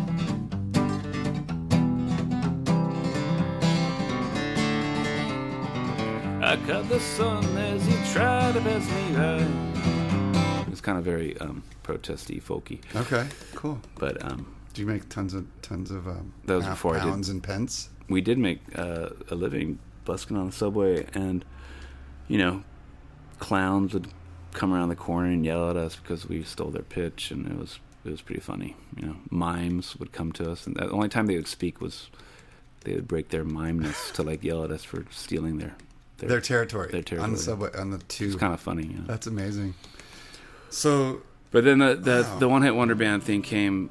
I 6.49 6.55
caught 6.65 6.89
the 6.89 6.99
sun 6.99 7.43
as 7.57 7.85
he 7.85 7.93
tried 8.13 8.53
to 8.55 8.61
pass 8.61 8.85
me 8.89 9.13
by. 9.15 10.71
It's 10.71 10.81
kind 10.81 10.97
of 10.97 11.03
very 11.03 11.37
um, 11.37 11.61
protesty, 11.83 12.39
folky, 12.41 12.79
Okay. 12.95 13.27
Cool. 13.53 13.79
but 13.99 14.23
um, 14.25 14.55
Do 14.73 14.81
you 14.81 14.87
make 14.87 15.07
tons 15.09 15.33
of 15.35 15.45
tons 15.61 15.91
of 15.91 16.07
um, 16.07 16.33
That 16.45 16.55
was 16.55 16.65
pou- 16.65 16.71
before 16.71 16.95
I 16.95 17.03
did. 17.03 17.09
pounds 17.09 17.29
and 17.29 17.43
pence? 17.43 17.89
we 18.07 18.21
did 18.21 18.39
make 18.39 18.61
uh, 18.75 19.09
a 19.29 19.35
living 19.35 19.77
busking 20.05 20.35
on 20.37 20.47
the 20.47 20.51
subway, 20.51 21.05
and 21.13 21.45
you 22.27 22.39
know, 22.39 22.63
clowns 23.37 23.93
would 23.93 24.07
come 24.53 24.73
around 24.73 24.89
the 24.89 24.95
corner 24.95 25.29
and 25.29 25.45
yell 25.45 25.69
at 25.69 25.77
us 25.77 25.95
because 25.97 26.27
we 26.27 26.41
stole 26.43 26.71
their 26.71 26.81
pitch, 26.81 27.29
and 27.29 27.45
it 27.45 27.57
was 27.59 27.79
it 28.03 28.09
was 28.09 28.21
pretty 28.23 28.41
funny. 28.41 28.75
You 28.99 29.07
know, 29.07 29.15
mimes 29.29 29.95
would 29.97 30.11
come 30.11 30.31
to 30.33 30.49
us, 30.51 30.65
and 30.65 30.75
the 30.75 30.89
only 30.89 31.09
time 31.09 31.27
they 31.27 31.35
would 31.35 31.47
speak 31.47 31.79
was 31.79 32.09
they 32.85 32.95
would 32.95 33.07
break 33.07 33.29
their 33.29 33.43
mimeness 33.43 34.09
to 34.11 34.23
like 34.23 34.43
yell 34.43 34.63
at 34.63 34.71
us 34.71 34.83
for 34.83 35.05
stealing 35.11 35.59
their 35.59 35.75
their. 36.19 36.29
Their 36.29 36.41
territory. 36.41 36.89
their 36.91 37.19
On 37.21 37.31
the 37.31 37.37
subway. 37.37 37.69
On 37.77 37.91
the 37.91 37.97
two. 37.99 38.25
it's 38.27 38.35
kind 38.35 38.53
of 38.53 38.59
funny. 38.59 38.83
You 38.87 38.97
know? 38.99 39.03
That's 39.07 39.27
amazing. 39.27 39.73
So 40.69 41.21
But 41.51 41.63
then 41.63 41.79
the 41.79 41.95
the, 41.95 42.21
Wow. 42.23 42.39
the 42.39 42.49
one 42.49 42.61
hit 42.61 42.75
wonder 42.75 42.95
band 42.95 43.23
thing 43.23 43.41
came 43.41 43.89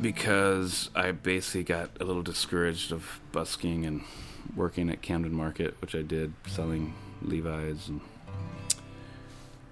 because 0.00 0.90
I 0.94 1.12
basically 1.12 1.62
got 1.62 1.90
a 2.00 2.04
little 2.04 2.22
discouraged 2.22 2.90
of 2.92 3.20
busking 3.32 3.84
and 3.84 4.02
working 4.56 4.90
at 4.90 5.02
Camden 5.02 5.34
Market, 5.34 5.74
which 5.80 5.94
I 5.94 6.02
did 6.02 6.32
selling 6.46 6.94
Levi's 7.22 7.88
and 7.88 8.00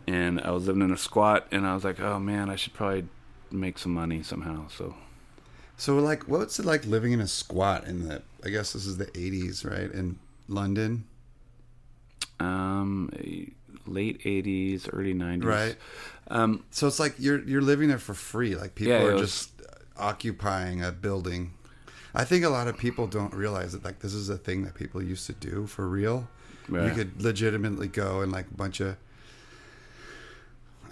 and 0.06 0.40
I 0.40 0.50
was 0.52 0.66
living 0.66 0.82
in 0.82 0.90
a 0.92 0.96
squat 0.96 1.46
and 1.50 1.66
I 1.66 1.74
was 1.74 1.84
like, 1.84 2.00
oh 2.00 2.18
man, 2.18 2.48
I 2.50 2.56
should 2.56 2.74
probably 2.74 3.06
make 3.50 3.78
some 3.78 3.92
money 3.92 4.22
somehow. 4.22 4.68
So 4.68 4.94
So, 5.76 5.96
like, 5.98 6.24
what's 6.28 6.58
it 6.58 6.64
like 6.66 6.84
living 6.86 7.12
in 7.12 7.20
a 7.20 7.28
squat 7.28 7.86
in 7.86 8.08
the? 8.08 8.22
I 8.44 8.48
guess 8.50 8.72
this 8.72 8.84
is 8.86 8.96
the 8.98 9.06
'80s, 9.06 9.64
right? 9.68 9.90
In 9.90 10.18
London, 10.48 11.04
um, 12.40 13.10
late 13.86 14.22
'80s, 14.22 14.88
early 14.92 15.14
'90s, 15.14 15.44
right? 15.44 15.76
Um, 16.30 16.64
So 16.70 16.86
it's 16.86 16.98
like 17.00 17.14
you're 17.18 17.40
you're 17.48 17.62
living 17.62 17.88
there 17.88 17.98
for 17.98 18.14
free. 18.14 18.54
Like 18.54 18.74
people 18.74 18.92
Yeah, 18.92 19.04
are 19.04 19.12
was- 19.14 19.22
just 19.22 19.50
occupying 19.96 20.82
a 20.82 20.92
building. 20.92 21.52
I 22.14 22.24
think 22.24 22.44
a 22.44 22.48
lot 22.48 22.68
of 22.68 22.76
people 22.78 23.06
don't 23.06 23.34
realize 23.34 23.72
that 23.72 23.84
like 23.84 23.98
this 24.00 24.14
is 24.14 24.28
a 24.28 24.36
thing 24.38 24.62
that 24.64 24.74
people 24.74 25.02
used 25.02 25.26
to 25.26 25.32
do 25.32 25.66
for 25.66 25.88
real. 25.88 26.28
You 26.70 26.90
could 26.94 27.22
legitimately 27.22 27.88
go 27.88 28.20
and 28.20 28.30
like 28.30 28.46
a 28.50 28.54
bunch 28.54 28.80
of 28.80 28.96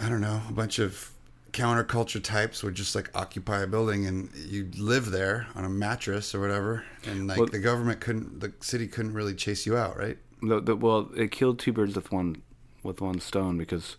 I 0.01 0.09
don't 0.09 0.21
know, 0.21 0.41
a 0.49 0.53
bunch 0.53 0.79
of 0.79 1.11
counterculture 1.53 2.23
types 2.23 2.63
would 2.63 2.75
just 2.75 2.95
like 2.95 3.11
occupy 3.15 3.61
a 3.63 3.67
building 3.67 4.07
and 4.07 4.31
you'd 4.35 4.79
live 4.79 5.11
there 5.11 5.47
on 5.55 5.65
a 5.65 5.69
mattress 5.71 6.35
or 6.35 6.41
whatever 6.41 6.85
and 7.07 7.27
like 7.27 7.39
Well- 7.39 7.47
the 7.47 7.59
government 7.59 8.01
couldn't 8.01 8.41
the 8.41 8.53
city 8.61 8.87
couldn't 8.87 9.15
really 9.15 9.35
chase 9.35 9.65
you 9.67 9.77
out, 9.77 9.97
right? 9.99 10.19
The, 10.43 10.61
the, 10.61 10.77
well, 10.77 11.11
it 11.17 11.31
killed 11.31 11.59
two 11.59 11.73
birds 11.73 11.95
with 11.97 12.11
one 12.13 12.43
with 12.83 13.01
one 13.01 13.21
stone 13.21 13.59
because 13.59 13.97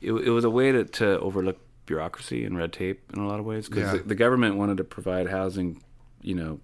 it, 0.00 0.12
it 0.12 0.30
was 0.30 0.44
a 0.44 0.50
way 0.50 0.70
to, 0.72 0.84
to 0.84 1.18
overlook 1.20 1.58
bureaucracy 1.86 2.44
and 2.44 2.56
red 2.56 2.72
tape 2.72 3.02
in 3.14 3.20
a 3.20 3.26
lot 3.26 3.38
of 3.40 3.46
ways. 3.46 3.68
Because 3.68 3.92
Yeah. 3.92 3.98
the, 4.02 4.08
the 4.08 4.14
government 4.14 4.56
wanted 4.56 4.76
to 4.78 4.84
provide 4.84 5.28
housing, 5.30 5.82
you 6.22 6.34
know, 6.34 6.60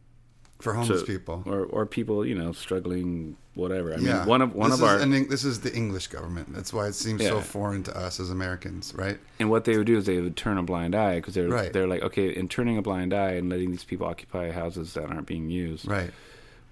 For 0.61 0.75
homeless 0.75 1.01
to- 1.03 1.07
people. 1.07 1.43
or 1.47 1.65
or 1.65 1.87
people, 1.87 2.27
you 2.27 2.35
know, 2.35 2.53
struggling, 2.53 3.37
whatever. 3.55 3.95
I 3.95 3.99
yeah. 3.99 4.19
mean, 4.19 4.27
one 4.27 4.43
of 4.43 4.55
one 4.55 4.71
this 4.71 4.81
of 4.81 4.85
is, 4.85 4.91
our 4.91 4.99
Eng- 5.01 5.29
this 5.29 5.45
is 5.45 5.61
the 5.61 5.75
English 5.75 6.09
government. 6.09 6.53
That's 6.53 6.73
why 6.73 6.87
it 6.89 6.95
seems 6.95 7.23
so 7.23 7.41
foreign 7.41 7.83
to 7.85 7.97
us 7.97 8.21
as 8.21 8.31
Americans, 8.31 8.93
right? 8.95 9.19
and 9.39 9.49
what 9.49 9.65
they 9.65 9.77
would 9.79 9.87
do 9.87 9.97
is 9.97 10.05
they 10.07 10.21
would 10.21 10.37
turn 10.37 10.59
a 10.59 10.63
blind 10.63 10.95
eye 10.95 11.17
because 11.17 11.33
they're 11.35 11.49
Right. 11.49 11.73
they're 11.73 11.87
like, 11.89 12.03
okay, 12.03 12.29
in 12.31 12.49
turning 12.49 12.77
a 12.77 12.83
blind 12.83 13.15
eye 13.15 13.33
and 13.33 13.49
letting 13.49 13.71
these 13.71 13.85
people 13.85 14.07
occupy 14.07 14.51
houses 14.51 14.93
that 14.95 15.05
aren't 15.05 15.27
being 15.27 15.49
used, 15.51 15.87
Right. 15.89 16.11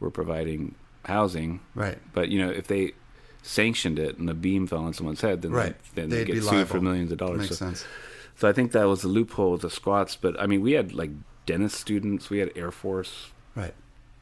we're 0.01 0.11
providing 0.11 0.75
housing. 1.09 1.61
Right. 1.75 1.99
But 2.13 2.29
you 2.29 2.39
know, 2.39 2.51
if 2.51 2.67
they 2.69 2.93
sanctioned 3.43 3.99
it 3.99 4.19
and 4.19 4.29
the 4.29 4.35
beam 4.35 4.67
fell 4.67 4.85
on 4.85 4.93
someone's 4.93 5.21
head, 5.21 5.43
then 5.43 5.51
Right. 5.53 5.75
they, 5.95 6.03
then 6.03 6.11
They'd 6.11 6.27
they 6.29 6.33
get 6.35 6.45
sued 6.45 6.69
for 6.69 6.81
millions 6.81 7.11
of 7.13 7.19
dollars. 7.19 7.39
Makes 7.41 7.49
So, 7.59 7.67
sense. 7.67 7.85
so 8.37 8.49
I 8.49 8.53
think 8.53 8.73
that 8.73 8.85
was 8.85 9.03
the 9.03 9.09
loophole 9.09 9.53
with 9.53 9.63
the 9.63 9.71
squats. 9.71 10.17
But 10.17 10.41
I 10.41 10.47
mean, 10.47 10.61
we 10.61 10.73
had 10.73 10.93
like 10.93 11.11
dentist 11.47 11.77
students, 11.81 12.31
we 12.31 12.39
had 12.39 12.51
Air 12.57 12.71
Force, 12.71 13.31
Right. 13.57 13.75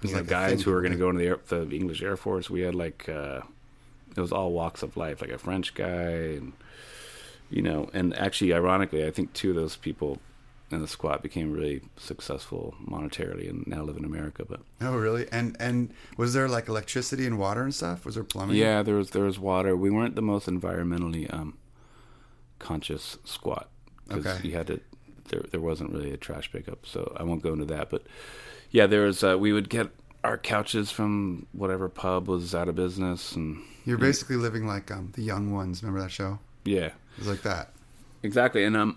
you 0.03 0.11
know, 0.13 0.19
like 0.19 0.27
guys 0.29 0.63
who 0.63 0.71
were 0.71 0.81
going 0.81 0.93
to 0.93 0.99
go 0.99 1.11
into 1.11 1.21
the, 1.23 1.27
Air, 1.29 1.39
the 1.49 1.69
English 1.77 2.03
Air 2.03 2.17
Force. 2.17 2.49
We 2.49 2.61
had 2.63 2.75
like 2.75 3.09
uh, 3.09 3.41
it 4.17 4.21
was 4.21 4.33
all 4.33 4.53
walks 4.53 4.83
of 4.83 4.97
life, 4.97 5.21
like 5.21 5.31
a 5.31 5.39
French 5.39 5.75
guy, 5.75 6.37
and 6.39 6.53
you 7.51 7.63
know, 7.63 7.91
and 7.93 8.17
actually, 8.17 8.53
ironically, 8.55 9.05
I 9.07 9.11
think 9.11 9.33
two 9.33 9.51
of 9.51 9.57
those 9.57 9.77
people 9.77 10.19
in 10.71 10.81
the 10.81 10.89
squat 10.89 11.23
became 11.23 11.53
really 11.53 11.81
successful 11.97 12.75
monetarily 12.85 13.49
and 13.49 13.67
now 13.67 13.83
live 13.83 13.97
in 13.97 14.05
America. 14.05 14.45
But 14.49 14.61
Oh, 14.81 14.97
really? 14.97 15.27
And 15.31 15.57
and 15.61 15.93
was 16.17 16.35
there 16.35 16.49
like 16.49 16.69
electricity 16.69 17.25
and 17.27 17.39
water 17.39 17.63
and 17.63 17.75
stuff? 17.75 18.05
Was 18.05 18.15
there 18.17 18.25
plumbing? 18.25 18.57
Yeah, 18.57 18.83
there 18.83 18.97
was 18.97 19.11
there 19.11 19.25
was 19.25 19.39
water. 19.39 19.77
We 19.77 19.91
weren't 19.91 20.17
the 20.17 20.23
most 20.23 20.47
environmentally 20.49 21.33
um, 21.33 21.57
conscious 22.59 23.19
squat 23.25 23.69
because 24.09 24.27
Okay. 24.27 24.49
you 24.49 24.55
had 24.55 24.67
to. 24.69 24.81
There 25.29 25.43
there 25.51 25.61
wasn't 25.61 25.91
really 25.93 26.13
a 26.13 26.17
trash 26.17 26.51
pickup, 26.53 26.87
so 26.87 27.13
I 27.17 27.25
won't 27.25 27.43
go 27.43 27.53
into 27.53 27.65
that. 27.67 27.91
But 27.91 28.05
yeah, 28.71 28.87
there 28.87 29.03
was. 29.03 29.23
Uh, 29.25 29.37
we 29.39 29.53
would 29.53 29.69
get 29.69 29.89
our 30.23 30.39
couches 30.39 30.91
from 30.91 31.47
whatever 31.53 31.89
pub 31.89 32.29
was 32.29 32.55
out 32.55 32.69
of 32.69 32.75
business, 32.77 33.33
and 33.35 33.61
You're 33.85 33.99
basically 33.99 34.37
living 34.37 34.67
like 34.67 34.91
um 34.91 35.13
the 35.15 35.23
young 35.23 35.53
ones. 35.53 35.83
Remember 35.83 36.01
that 36.03 36.11
show? 36.13 36.39
yeah, 36.65 36.87
It 36.87 36.95
was 37.19 37.29
like 37.29 37.43
that. 37.43 37.71
exactly. 38.23 38.65
And 38.65 38.77
um, 38.77 38.97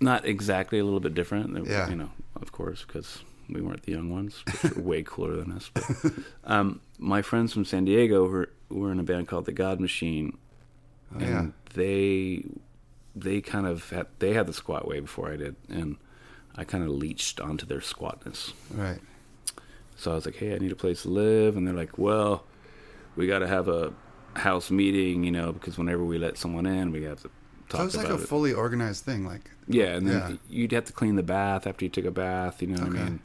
not 0.00 0.24
exactly 0.24 0.78
a 0.78 0.84
little 0.84 1.00
bit 1.00 1.14
different. 1.14 1.66
Yeah. 1.66 1.88
you 1.88 1.96
know, 1.96 2.10
of 2.40 2.52
course, 2.52 2.84
because 2.86 3.22
we 3.48 3.60
weren't 3.60 3.82
the 3.82 3.92
young 3.92 4.10
ones, 4.10 4.42
which 4.62 4.74
were 4.74 4.82
way 4.82 5.02
cooler 5.02 5.36
than 5.36 5.52
us. 5.52 5.70
But, 5.72 5.84
um, 6.44 6.80
my 6.98 7.22
friends 7.22 7.52
from 7.52 7.64
San 7.64 7.84
Diego 7.84 8.26
were 8.28 8.50
were 8.68 8.92
in 8.92 9.00
a 9.00 9.02
band 9.02 9.28
called 9.28 9.46
the 9.46 9.52
God 9.52 9.80
Machine, 9.80 10.36
Oh, 11.14 11.18
and 11.18 11.28
yeah. 11.28 11.46
they 11.74 12.44
they 13.16 13.40
kind 13.40 13.66
of 13.66 13.90
had 13.90 14.06
they 14.20 14.32
had 14.34 14.46
the 14.46 14.52
squat 14.52 14.86
way 14.86 15.00
before 15.00 15.32
I 15.32 15.36
did, 15.36 15.56
and 15.68 15.96
I 16.56 16.64
kind 16.64 16.84
of 16.84 16.90
leached 16.90 17.40
onto 17.40 17.66
their 17.66 17.80
squatness. 17.80 18.52
Right. 18.72 19.00
So 19.96 20.12
I 20.12 20.14
was 20.14 20.24
like, 20.24 20.36
"Hey, 20.36 20.54
I 20.54 20.58
need 20.58 20.72
a 20.72 20.76
place 20.76 21.02
to 21.02 21.08
live," 21.08 21.56
and 21.56 21.66
they're 21.66 21.74
like, 21.74 21.98
"Well, 21.98 22.44
we 23.16 23.26
got 23.26 23.40
to 23.40 23.48
have 23.48 23.66
a 23.68 23.92
house 24.34 24.70
meeting, 24.70 25.24
you 25.24 25.32
know, 25.32 25.52
because 25.52 25.76
whenever 25.76 26.04
we 26.04 26.16
let 26.16 26.38
someone 26.38 26.64
in, 26.64 26.92
we 26.92 27.02
have 27.02 27.20
to 27.22 27.30
talk 27.70 27.80
So 27.80 27.86
it's 27.86 27.96
like 27.96 28.08
a 28.08 28.14
it. 28.14 28.28
fully 28.28 28.52
organized 28.52 29.04
thing. 29.04 29.24
Like, 29.24 29.50
Yeah, 29.66 29.94
and 29.96 30.06
then 30.06 30.16
Yeah. 30.30 30.36
you'd 30.48 30.72
have 30.72 30.84
to 30.86 30.92
clean 30.92 31.16
the 31.16 31.22
bath 31.22 31.66
after 31.66 31.84
you 31.84 31.90
took 31.90 32.04
a 32.04 32.10
bath. 32.10 32.60
You 32.60 32.68
know 32.68 32.80
what 32.82 32.90
Okay. 32.90 33.00
I 33.00 33.04
mean? 33.04 33.20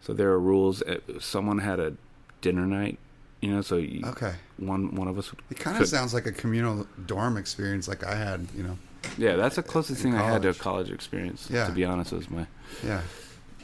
So 0.00 0.12
there 0.12 0.30
are 0.30 0.38
rules. 0.38 0.82
Uh, 0.82 0.98
Someone 1.18 1.58
had 1.58 1.80
a 1.80 1.94
dinner 2.40 2.66
night. 2.66 2.98
You 3.40 3.50
know, 3.52 3.62
so 3.62 3.76
you, 3.76 4.04
okay. 4.04 4.34
one 4.56 4.94
one 4.96 5.06
of 5.08 5.16
us. 5.18 5.30
Would, 5.30 5.40
It 5.50 5.58
kind 5.60 5.80
of 5.80 5.86
sounds 5.88 6.12
like 6.12 6.26
a 6.26 6.32
communal 6.32 6.86
dorm 7.06 7.36
experience 7.36 7.86
like 7.88 8.04
I 8.04 8.16
had, 8.16 8.48
you 8.56 8.64
know. 8.64 8.76
yeah, 9.16 9.36
that's 9.36 9.54
the 9.56 9.62
closest 9.62 10.04
In 10.04 10.10
thing 10.12 10.20
I 10.20 10.24
had 10.28 10.42
to 10.42 10.48
a 10.48 10.54
college. 10.54 10.58
college 10.86 10.90
experience. 10.90 11.48
Yeah. 11.50 11.66
To 11.66 11.72
be 11.72 11.84
honest, 11.84 12.10
was 12.12 12.28
my. 12.30 12.46
Yeah. 12.84 13.02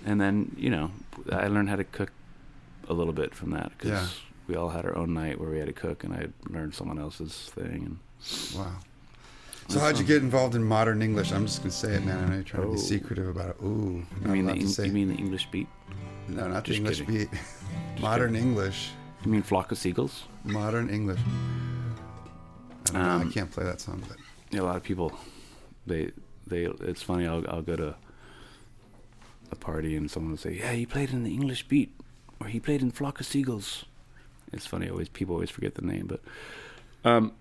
And 0.06 0.20
then 0.20 0.54
you 0.56 0.70
know, 0.70 0.92
I 1.32 1.48
learned 1.48 1.70
how 1.70 1.76
to 1.76 1.84
cook 1.84 2.12
a 2.88 2.92
little 2.94 3.12
bit 3.12 3.34
from 3.34 3.50
that 3.50 3.72
because 3.76 3.90
Yeah. 3.90 4.06
we 4.46 4.54
all 4.54 4.68
had 4.70 4.84
our 4.84 4.96
own 4.96 5.12
night 5.12 5.40
where 5.40 5.50
we 5.50 5.58
had 5.58 5.66
to 5.66 5.72
cook, 5.72 6.04
and 6.04 6.12
I 6.14 6.28
learned 6.48 6.74
someone 6.74 6.98
else's 7.00 7.34
thing. 7.54 7.80
And 7.86 7.98
Wow. 8.56 8.76
So 9.68 9.80
how'd 9.80 9.98
you 9.98 10.04
get 10.04 10.22
involved 10.22 10.54
in 10.54 10.62
modern 10.62 11.02
English? 11.02 11.32
I'm 11.32 11.46
just 11.46 11.58
gonna 11.60 11.70
say 11.70 11.94
it, 11.94 12.04
man. 12.04 12.22
I 12.24 12.28
know 12.28 12.34
you're 12.34 12.42
trying 12.44 12.62
to 12.64 12.68
Oh. 12.68 12.72
be 12.72 12.78
secretive 12.78 13.28
about 13.28 13.50
it. 13.50 13.56
Ooh, 13.62 14.04
you 14.22 14.28
mean 14.28 14.46
the 14.46 14.52
Eng- 14.52 14.86
you 14.86 14.92
mean 14.92 15.08
the 15.08 15.14
English 15.16 15.48
beat? 15.50 15.66
no, 16.28 16.46
not 16.48 16.64
the 16.64 16.68
Just 16.72 16.78
English 16.78 17.00
kidding. 17.00 17.28
beat. 17.30 17.40
modern 18.00 18.36
English. 18.36 18.90
You 19.24 19.30
mean 19.32 19.42
flock 19.42 19.72
of 19.72 19.78
seagulls? 19.78 20.24
Modern 20.44 20.90
English. 20.90 21.18
I, 21.20 22.92
don't 22.92 22.94
know, 22.94 23.00
I 23.00 23.12
Um, 23.22 23.32
can't 23.32 23.50
play 23.50 23.64
that 23.64 23.80
song, 23.80 24.02
but 24.08 24.18
Yeah, 24.50 24.60
a 24.60 24.62
lot 24.64 24.76
of 24.76 24.82
people, 24.82 25.12
they 25.86 26.12
they. 26.46 26.66
It's 26.66 27.02
funny. 27.02 27.26
I'll 27.26 27.44
I'll 27.48 27.62
go 27.62 27.74
to 27.76 27.96
a 29.50 29.56
party 29.56 29.96
and 29.96 30.10
someone 30.10 30.32
will 30.32 30.38
say, 30.38 30.58
"Yeah, 30.58 30.72
he 30.72 30.86
played 30.86 31.10
in 31.10 31.24
the 31.24 31.32
English 31.32 31.66
Beat, 31.68 31.92
or 32.40 32.46
he 32.48 32.60
played 32.60 32.82
in 32.82 32.90
Flock 32.90 33.18
of 33.20 33.26
Seagulls." 33.26 33.86
It's 34.52 34.66
funny. 34.66 34.88
Always 34.88 35.08
people 35.08 35.34
always 35.34 35.50
forget 35.50 35.74
the 35.74 35.82
name, 35.82 36.06
but 36.06 36.20
um, 37.04 37.32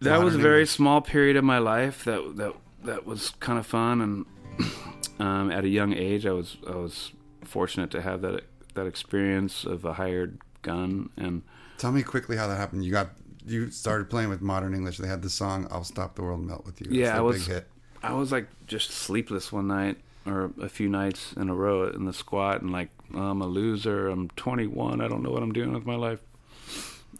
that 0.00 0.22
was 0.22 0.34
a 0.34 0.38
very 0.38 0.66
small 0.66 1.00
period 1.00 1.36
of 1.36 1.44
my 1.44 1.58
life 1.58 2.04
that 2.04 2.36
that 2.36 2.54
that 2.84 3.06
was 3.06 3.30
kind 3.40 3.58
of 3.58 3.66
fun 3.66 4.00
and 4.00 4.26
um, 5.18 5.50
at 5.50 5.64
a 5.64 5.68
young 5.68 5.92
age 5.92 6.26
I 6.26 6.32
was 6.32 6.56
I 6.66 6.76
was 6.76 7.12
fortunate 7.44 7.90
to 7.92 8.02
have 8.02 8.20
that 8.22 8.44
that 8.74 8.86
experience 8.86 9.64
of 9.64 9.84
a 9.84 9.94
hired 9.94 10.38
gun 10.62 11.10
and 11.16 11.42
tell 11.78 11.92
me 11.92 12.02
quickly 12.02 12.36
how 12.36 12.46
that 12.46 12.56
happened. 12.56 12.84
You 12.84 12.92
got 12.92 13.10
you 13.46 13.70
started 13.70 14.10
playing 14.10 14.28
with 14.28 14.42
modern 14.42 14.74
English. 14.74 14.98
They 14.98 15.08
had 15.08 15.22
the 15.22 15.30
song 15.30 15.66
"I'll 15.70 15.84
Stop 15.84 16.14
the 16.16 16.22
World 16.22 16.40
Melt 16.44 16.64
with 16.66 16.80
You." 16.80 16.86
It's 16.88 16.94
Yeah, 16.96 17.16
I 17.16 17.20
was- 17.20 17.46
big 17.46 17.54
hit. 17.54 17.66
I 18.02 18.12
was 18.12 18.30
like 18.30 18.46
just 18.68 18.92
sleepless 18.92 19.50
one 19.50 19.66
night 19.66 19.96
or 20.24 20.52
a 20.60 20.68
few 20.68 20.88
nights 20.88 21.32
in 21.32 21.48
a 21.48 21.54
row 21.54 21.88
in 21.88 22.04
the 22.04 22.12
squat 22.12 22.62
and 22.62 22.70
like 22.70 22.90
I'm 23.12 23.40
a 23.42 23.46
loser. 23.46 24.08
I'm 24.08 24.28
21. 24.36 25.00
I 25.00 25.08
don't 25.08 25.22
know 25.22 25.30
what 25.30 25.42
I'm 25.42 25.52
doing 25.52 25.72
with 25.72 25.84
my 25.86 25.96
life. 25.96 26.20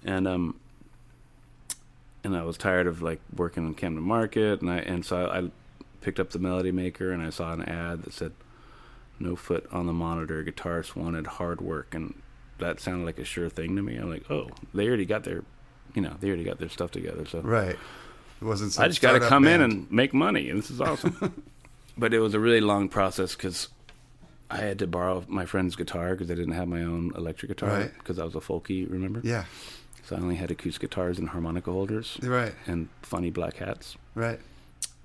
And 0.04 0.28
um 0.28 0.60
and 2.24 2.36
I 2.36 2.42
was 2.42 2.56
tired 2.56 2.86
of 2.86 3.02
like 3.02 3.20
working 3.34 3.66
in 3.66 3.74
Camden 3.74 4.02
Market 4.04 4.60
and 4.60 4.70
I 4.70 4.78
and 4.78 5.04
so 5.04 5.26
I, 5.26 5.38
I 5.38 5.50
picked 6.00 6.20
up 6.20 6.30
the 6.30 6.38
Melody 6.38 6.72
Maker 6.72 7.10
and 7.12 7.22
I 7.22 7.30
saw 7.30 7.52
an 7.52 7.62
ad 7.62 8.02
that 8.02 8.12
said 8.12 8.32
no 9.18 9.34
foot 9.36 9.66
on 9.72 9.86
the 9.86 9.92
monitor 9.92 10.44
Guitarists 10.44 10.94
wanted 10.94 11.26
hard 11.26 11.60
work 11.60 11.94
and 11.94 12.14
that 12.58 12.80
sounded 12.80 13.04
like 13.04 13.18
a 13.18 13.24
sure 13.24 13.48
thing 13.48 13.76
to 13.76 13.82
me. 13.82 13.96
I'm 13.96 14.10
like, 14.10 14.28
"Oh, 14.30 14.50
they 14.74 14.86
already 14.88 15.04
got 15.06 15.24
their 15.24 15.44
you 15.94 16.02
know, 16.02 16.14
they 16.20 16.28
already 16.28 16.44
got 16.44 16.58
their 16.58 16.68
stuff 16.68 16.90
together." 16.90 17.24
So 17.26 17.40
Right. 17.40 17.76
It 18.40 18.44
wasn't. 18.44 18.78
I 18.78 18.86
just 18.88 19.00
got 19.00 19.12
to 19.12 19.20
come 19.20 19.46
in 19.48 19.60
and 19.60 19.90
make 19.90 20.14
money, 20.14 20.48
and 20.48 20.60
this 20.60 20.70
is 20.70 20.80
awesome. 20.80 21.42
but 21.98 22.14
it 22.14 22.20
was 22.20 22.34
a 22.34 22.38
really 22.40 22.60
long 22.60 22.88
process 22.88 23.34
because 23.34 23.66
I 24.48 24.58
had 24.58 24.78
to 24.78 24.86
borrow 24.86 25.24
my 25.26 25.44
friend's 25.44 25.74
guitar 25.74 26.10
because 26.12 26.30
I 26.30 26.34
didn't 26.34 26.52
have 26.54 26.68
my 26.68 26.82
own 26.82 27.12
electric 27.16 27.48
guitar 27.50 27.70
Right. 27.70 27.92
because 27.98 28.18
I 28.20 28.24
was 28.24 28.36
a 28.36 28.40
folky, 28.40 28.88
remember? 28.88 29.20
Yeah. 29.24 29.44
So 30.08 30.16
I 30.16 30.20
only 30.20 30.36
had 30.36 30.50
acoustic 30.50 30.80
guitars 30.90 31.18
and 31.18 31.28
harmonica 31.28 31.70
holders 31.70 32.16
Right. 32.22 32.54
and 32.66 32.88
funny 33.02 33.28
black 33.30 33.56
hats. 33.56 33.96
Right. 34.14 34.40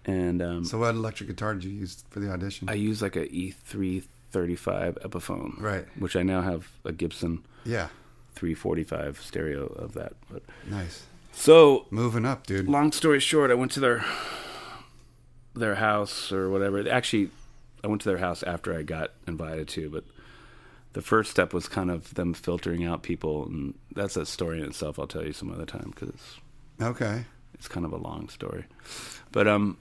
And 0.06 0.42
um, 0.42 0.64
So 0.64 0.78
what 0.78 0.96
electric 0.96 1.28
guitar 1.28 1.54
did 1.56 1.66
you 1.66 1.72
use 1.72 2.06
for 2.10 2.22
the 2.22 2.32
audition? 2.32 2.70
I 2.70 2.76
used 2.76 3.02
like 3.02 3.18
a 3.18 3.26
E335 3.28 5.02
Epiphone, 5.04 5.60
right. 5.62 5.86
which 6.00 6.16
I 6.16 6.24
now 6.24 6.42
have 6.42 6.70
a 6.86 6.94
Gibson 6.94 7.44
Yeah. 7.66 7.90
345 8.36 9.22
stereo 9.22 9.66
of 9.68 9.94
that. 9.94 10.14
But 10.32 10.44
Nice. 10.70 11.04
so 11.34 11.86
Moving 11.92 12.26
up, 12.26 12.48
dude. 12.48 12.70
long 12.70 12.94
story 12.94 13.20
short, 13.20 13.52
I 13.52 13.56
went 13.56 13.72
to 13.74 13.80
their 13.82 14.06
their 15.56 15.76
house 15.76 16.32
or 16.32 16.50
whatever. 16.50 16.90
Actually, 16.90 17.30
I 17.84 17.88
went 17.88 18.02
to 18.04 18.10
their 18.10 18.18
house 18.20 18.42
after 18.44 18.74
I 18.74 18.84
got 18.84 19.12
invited 19.28 19.68
to, 19.70 19.90
but 19.90 20.04
the 20.94 21.02
first 21.02 21.30
step 21.32 21.54
was 21.54 21.68
kind 21.68 21.90
of 21.92 22.14
them 22.14 22.34
filtering 22.34 22.86
out 22.86 23.04
people, 23.04 23.46
and 23.46 23.74
that's 23.96 24.16
a 24.18 24.26
story 24.26 24.60
in 24.60 24.66
itself. 24.66 24.98
I'll 25.00 25.08
tell 25.08 25.26
you 25.26 25.34
some 25.34 25.52
other 25.52 25.66
time 25.66 25.92
because 25.94 26.10
it's 26.10 26.40
Okay. 26.82 27.26
it's 27.54 27.68
kind 27.68 27.86
of 27.86 27.92
a 27.94 27.98
long 27.98 28.30
story. 28.30 28.66
But 29.32 29.48
um, 29.48 29.78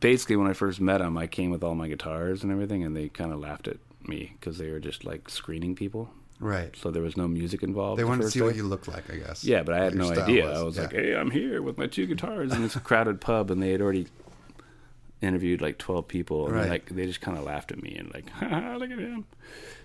basically, 0.00 0.36
when 0.36 0.48
I 0.48 0.52
first 0.52 0.80
met 0.80 0.98
them, 0.98 1.16
I 1.16 1.26
came 1.26 1.50
with 1.50 1.62
all 1.64 1.74
my 1.74 1.88
guitars 1.88 2.42
and 2.42 2.52
everything, 2.52 2.84
and 2.84 2.96
they 2.96 3.08
kind 3.08 3.32
of 3.32 3.40
laughed 3.40 3.68
at 3.68 3.78
me 4.06 4.32
because 4.38 4.58
they 4.58 4.70
were 4.70 4.80
just 4.80 5.04
like 5.04 5.28
screening 5.28 5.74
people, 5.74 6.08
Right. 6.38 6.76
so 6.76 6.90
there 6.90 7.02
was 7.02 7.16
no 7.16 7.26
music 7.26 7.62
involved. 7.62 7.98
They 7.98 8.02
the 8.04 8.08
wanted 8.08 8.22
to 8.24 8.30
see 8.30 8.38
day. 8.40 8.44
what 8.46 8.54
you 8.56 8.62
looked 8.64 8.86
like, 8.88 9.10
I 9.10 9.16
guess. 9.16 9.42
Yeah, 9.42 9.62
but 9.64 9.74
I 9.74 9.82
had 9.82 9.94
no 9.94 10.10
idea. 10.10 10.44
was. 10.44 10.58
I 10.58 10.62
was 10.62 10.76
Yeah. 10.76 10.82
like, 10.82 10.92
"Hey, 10.92 11.16
I'm 11.16 11.30
here 11.30 11.60
with 11.62 11.76
my 11.78 11.86
two 11.86 12.06
guitars 12.06 12.52
in 12.52 12.62
this 12.62 12.76
crowded 12.76 13.20
pub," 13.20 13.50
and 13.50 13.60
they 13.62 13.70
had 13.72 13.80
already 13.80 14.06
interviewed 15.22 15.60
like 15.62 15.78
12 15.78 16.06
people, 16.08 16.46
and 16.46 16.54
Right. 16.54 16.68
like 16.68 16.86
they 16.94 17.06
just 17.06 17.20
kind 17.20 17.38
of 17.38 17.44
laughed 17.44 17.72
at 17.72 17.82
me 17.82 17.94
and 17.96 18.12
like, 18.14 18.26
"Look 18.78 18.90
at 18.90 18.98
him." 18.98 19.24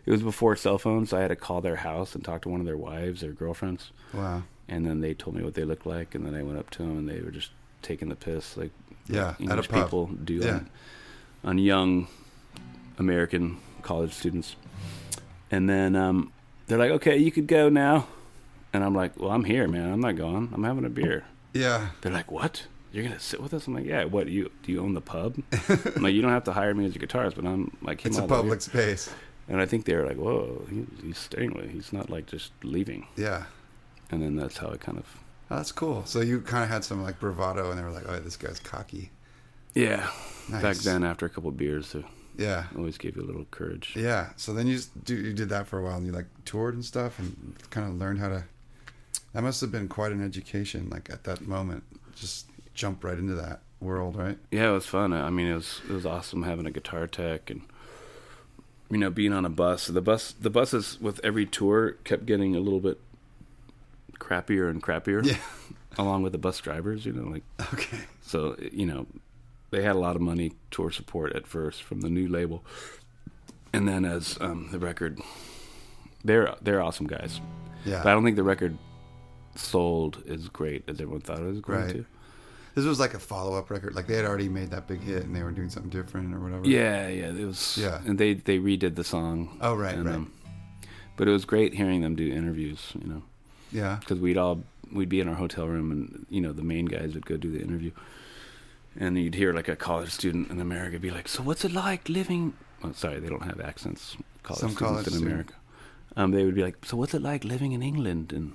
It 0.05 0.11
was 0.11 0.21
before 0.23 0.55
cell 0.55 0.77
phones, 0.77 1.09
so 1.11 1.17
I 1.17 1.21
had 1.21 1.27
to 1.29 1.35
call 1.35 1.61
their 1.61 1.75
house 1.77 2.15
and 2.15 2.23
talk 2.25 2.41
to 2.43 2.49
one 2.49 2.59
of 2.59 2.65
their 2.65 2.77
wives 2.77 3.23
or 3.23 3.31
girlfriends, 3.31 3.91
Wow. 4.13 4.43
and 4.67 4.85
then 4.85 4.99
they 5.01 5.13
told 5.13 5.35
me 5.35 5.43
what 5.43 5.53
they 5.53 5.63
looked 5.63 5.85
like, 5.85 6.15
and 6.15 6.25
then 6.25 6.33
I 6.35 6.41
went 6.43 6.57
up 6.59 6.69
to 6.71 6.79
them, 6.79 6.97
and 6.97 7.07
they 7.09 7.21
were 7.21 7.31
just 7.31 7.51
taking 7.81 8.09
the 8.09 8.15
piss, 8.15 8.57
like 8.57 8.71
Yeah. 9.07 9.35
English 9.39 9.69
people 9.69 10.07
do 10.07 10.35
Yeah. 10.35 10.53
on, 10.55 10.69
on 11.43 11.57
young 11.59 12.07
American 12.97 13.57
college 13.81 14.13
students. 14.13 14.55
And 15.49 15.69
then 15.69 15.95
um, 15.95 16.31
they're 16.67 16.77
like, 16.77 16.91
"Okay, 16.91 17.17
you 17.17 17.31
could 17.31 17.47
go 17.47 17.67
now," 17.69 18.07
and 18.73 18.83
I'm 18.83 18.95
like, 18.95 19.19
"Well, 19.19 19.31
I'm 19.31 19.43
here, 19.43 19.67
man. 19.67 19.91
I'm 19.91 19.99
not 20.01 20.15
going. 20.15 20.49
I'm 20.53 20.63
having 20.63 20.85
a 20.85 20.89
beer." 20.89 21.25
Yeah. 21.53 21.89
They're 22.01 22.11
like, 22.13 22.31
"What? 22.31 22.67
You're 22.91 23.03
gonna 23.03 23.19
sit 23.19 23.41
with 23.41 23.53
us?" 23.53 23.67
I'm 23.67 23.73
like, 23.73 23.85
"Yeah. 23.85 24.03
What? 24.05 24.27
You 24.27 24.51
do 24.63 24.71
you 24.71 24.81
own 24.81 24.93
the 24.93 25.01
pub?" 25.01 25.37
I'm 25.95 26.03
like, 26.03 26.13
"You 26.13 26.21
don't 26.21 26.31
have 26.31 26.43
to 26.45 26.53
hire 26.53 26.73
me 26.73 26.85
as 26.85 26.95
your 26.95 27.05
guitarist, 27.05 27.35
but 27.35 27.45
I'm 27.45 27.75
like, 27.81 28.05
It's 28.05 28.17
a 28.17 28.23
public 28.27 28.61
space. 28.61 29.09
And 29.47 29.59
I 29.59 29.65
think 29.65 29.85
they 29.85 29.95
were 29.95 30.05
like, 30.05 30.17
"Whoa, 30.17 30.65
he, 30.69 30.85
he's 31.03 31.17
staying 31.17 31.53
with. 31.53 31.69
He's 31.71 31.91
not 31.91 32.09
like 32.09 32.25
just 32.27 32.51
leaving." 32.63 33.07
Yeah. 33.17 33.45
And 34.11 34.21
then 34.21 34.35
that's 34.35 34.57
how 34.57 34.67
it 34.69 34.81
kind 34.81 34.97
of, 34.97 35.05
Oh, 35.49 35.55
that's 35.57 35.71
cool. 35.71 36.05
So 36.05 36.21
you 36.21 36.41
kind 36.41 36.63
of 36.63 36.69
had 36.69 36.83
some 36.83 37.01
like 37.03 37.19
bravado, 37.19 37.69
and 37.69 37.79
they 37.79 37.83
were 37.83 37.91
like, 37.91 38.05
"Oh, 38.07 38.19
this 38.19 38.37
guy's 38.37 38.59
cocky." 38.59 39.11
yeah. 39.73 40.09
Nice. 40.49 40.61
Back 40.61 40.77
then, 40.77 41.03
after 41.03 41.25
a 41.25 41.29
couple 41.29 41.49
of 41.49 41.55
beers, 41.57 41.95
it 41.95 42.03
Yeah. 42.37 42.65
always 42.77 42.97
gave 42.97 43.15
you 43.15 43.21
a 43.23 43.27
little 43.27 43.45
courage. 43.51 43.93
Yeah. 43.95 44.31
So 44.35 44.53
then 44.53 44.67
you 44.67 44.79
do 45.05 45.15
you 45.15 45.33
did 45.33 45.49
that 45.49 45.67
for 45.67 45.79
a 45.79 45.83
while, 45.83 45.97
and 45.97 46.05
you 46.05 46.11
like 46.11 46.27
toured 46.45 46.73
and 46.73 46.83
stuff, 46.83 47.19
and 47.19 47.55
kind 47.69 47.87
of 47.87 47.95
learned 47.95 48.19
how 48.19 48.29
to. 48.29 48.43
That 49.33 49.43
must 49.43 49.61
have 49.61 49.71
been 49.71 49.87
quite 49.87 50.11
an 50.11 50.21
education, 50.23 50.89
like 50.89 51.09
at 51.09 51.23
that 51.23 51.47
moment. 51.47 51.83
Just 52.15 52.47
jump 52.73 53.03
right 53.03 53.17
into 53.17 53.35
that 53.35 53.61
world, 53.79 54.15
right? 54.15 54.37
Yeah, 54.51 54.69
it 54.69 54.73
was 54.73 54.85
fun. 54.85 55.13
I 55.13 55.29
mean, 55.29 55.47
it 55.47 55.55
was 55.55 55.81
it 55.89 55.93
was 55.93 56.05
awesome 56.05 56.43
having 56.43 56.65
a 56.65 56.71
guitar 56.71 57.07
tech 57.07 57.49
and 57.49 57.61
you 58.89 58.97
know 58.97 59.09
being 59.09 59.33
on 59.33 59.45
a 59.45 59.49
bus. 59.49 59.87
The 59.87 60.01
bus 60.01 60.33
the 60.33 60.49
buses 60.49 60.99
with 61.01 61.19
every 61.23 61.45
tour 61.45 61.91
kept 62.03 62.25
getting 62.25 62.55
a 62.55 62.59
little 62.59 62.79
bit 62.79 62.99
crappier 64.19 64.69
and 64.69 64.81
crappier. 64.81 65.25
Yeah. 65.25 65.37
along 65.97 66.23
with 66.23 66.31
the 66.31 66.37
bus 66.37 66.57
drivers, 66.59 67.05
you 67.05 67.11
know, 67.11 67.29
like 67.29 67.43
Okay. 67.73 67.97
so 68.21 68.55
you 68.71 68.85
know 68.85 69.05
they 69.71 69.83
had 69.83 69.95
a 69.95 69.99
lot 69.99 70.15
of 70.15 70.21
money 70.21 70.53
tour 70.69 70.89
support 70.91 71.33
at 71.33 71.45
first 71.47 71.83
from 71.83 72.01
the 72.01 72.09
new 72.09 72.27
label, 72.27 72.63
and 73.73 73.87
then 73.87 74.05
as 74.05 74.37
um, 74.41 74.69
the 74.71 74.79
record, 74.79 75.19
they're 76.23 76.55
they're 76.61 76.81
awesome 76.81 77.07
guys, 77.07 77.41
Yeah. 77.85 78.01
but 78.03 78.09
I 78.09 78.13
don't 78.13 78.23
think 78.23 78.37
the 78.37 78.43
record 78.43 78.77
sold 79.55 80.23
as 80.29 80.47
great 80.47 80.83
as 80.87 81.01
everyone 81.01 81.21
thought 81.21 81.39
it 81.39 81.43
was 81.45 81.59
going 81.59 81.79
Right. 81.81 81.91
to. 81.95 82.05
This 82.75 82.85
was 82.85 82.99
like 82.99 83.13
a 83.13 83.19
follow 83.19 83.57
up 83.57 83.69
record. 83.69 83.95
Like 83.95 84.07
they 84.07 84.15
had 84.15 84.25
already 84.25 84.47
made 84.49 84.71
that 84.71 84.87
big 84.87 85.01
hit, 85.01 85.23
and 85.23 85.35
they 85.35 85.43
were 85.43 85.51
doing 85.51 85.69
something 85.69 85.89
different 85.89 86.33
or 86.33 86.39
whatever. 86.39 86.65
Yeah, 86.67 87.07
yeah, 87.09 87.31
it 87.33 87.45
was. 87.45 87.77
Yeah. 87.77 88.01
and 88.05 88.17
they 88.17 88.33
they 88.35 88.59
redid 88.59 88.95
the 88.95 89.03
song. 89.03 89.57
Oh, 89.61 89.75
right, 89.75 89.95
and, 89.95 90.05
right. 90.05 90.27
but 91.17 91.27
it 91.27 91.31
was 91.31 91.43
great 91.45 91.73
hearing 91.73 92.01
them 92.01 92.15
do 92.15 92.25
interviews. 92.31 92.93
You 93.01 93.07
know, 93.09 93.21
Yeah. 93.71 93.97
because 93.99 94.19
we'd 94.19 94.37
all 94.37 94.63
we'd 94.91 95.09
be 95.09 95.19
in 95.19 95.27
our 95.27 95.35
hotel 95.35 95.67
room, 95.67 95.91
and 95.91 96.25
you 96.29 96.39
know 96.41 96.53
the 96.53 96.63
main 96.63 96.85
guys 96.85 97.13
would 97.13 97.25
go 97.25 97.35
do 97.37 97.51
the 97.51 97.61
interview, 97.61 97.91
and 98.97 99.17
you'd 99.17 99.35
hear 99.35 99.53
like 99.53 99.67
a 99.67 99.75
college 99.75 100.11
student 100.11 100.49
in 100.49 100.61
America 100.61 100.97
be 100.99 101.11
like, 101.11 101.27
"So 101.27 101.43
what's 101.43 101.65
it 101.65 101.73
like 101.73 102.07
living?" 102.07 102.53
Oh, 102.83 102.93
sorry, 102.93 103.19
they 103.19 103.29
don't 103.29 103.43
have 103.43 103.59
accents. 103.59 104.15
College 104.43 104.59
Some 104.61 104.69
students 104.71 104.79
college 104.91 105.07
in 105.07 105.13
student. 105.13 105.31
America. 105.31 105.53
Um, 106.15 106.31
they 106.31 106.43
would 106.45 106.55
be 106.55 106.63
like, 106.63 106.77
"So 106.85 106.95
what's 106.97 107.13
it 107.13 107.21
like 107.21 107.43
living 107.43 107.73
in 107.73 107.81
England?" 107.83 108.31
And 108.33 108.53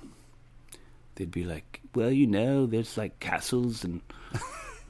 they'd 1.15 1.31
be 1.31 1.43
like, 1.43 1.81
"Well, 1.97 2.11
you 2.11 2.27
know, 2.27 2.65
there's 2.65 2.97
like 2.97 3.19
castles 3.19 3.83
and 3.83 4.01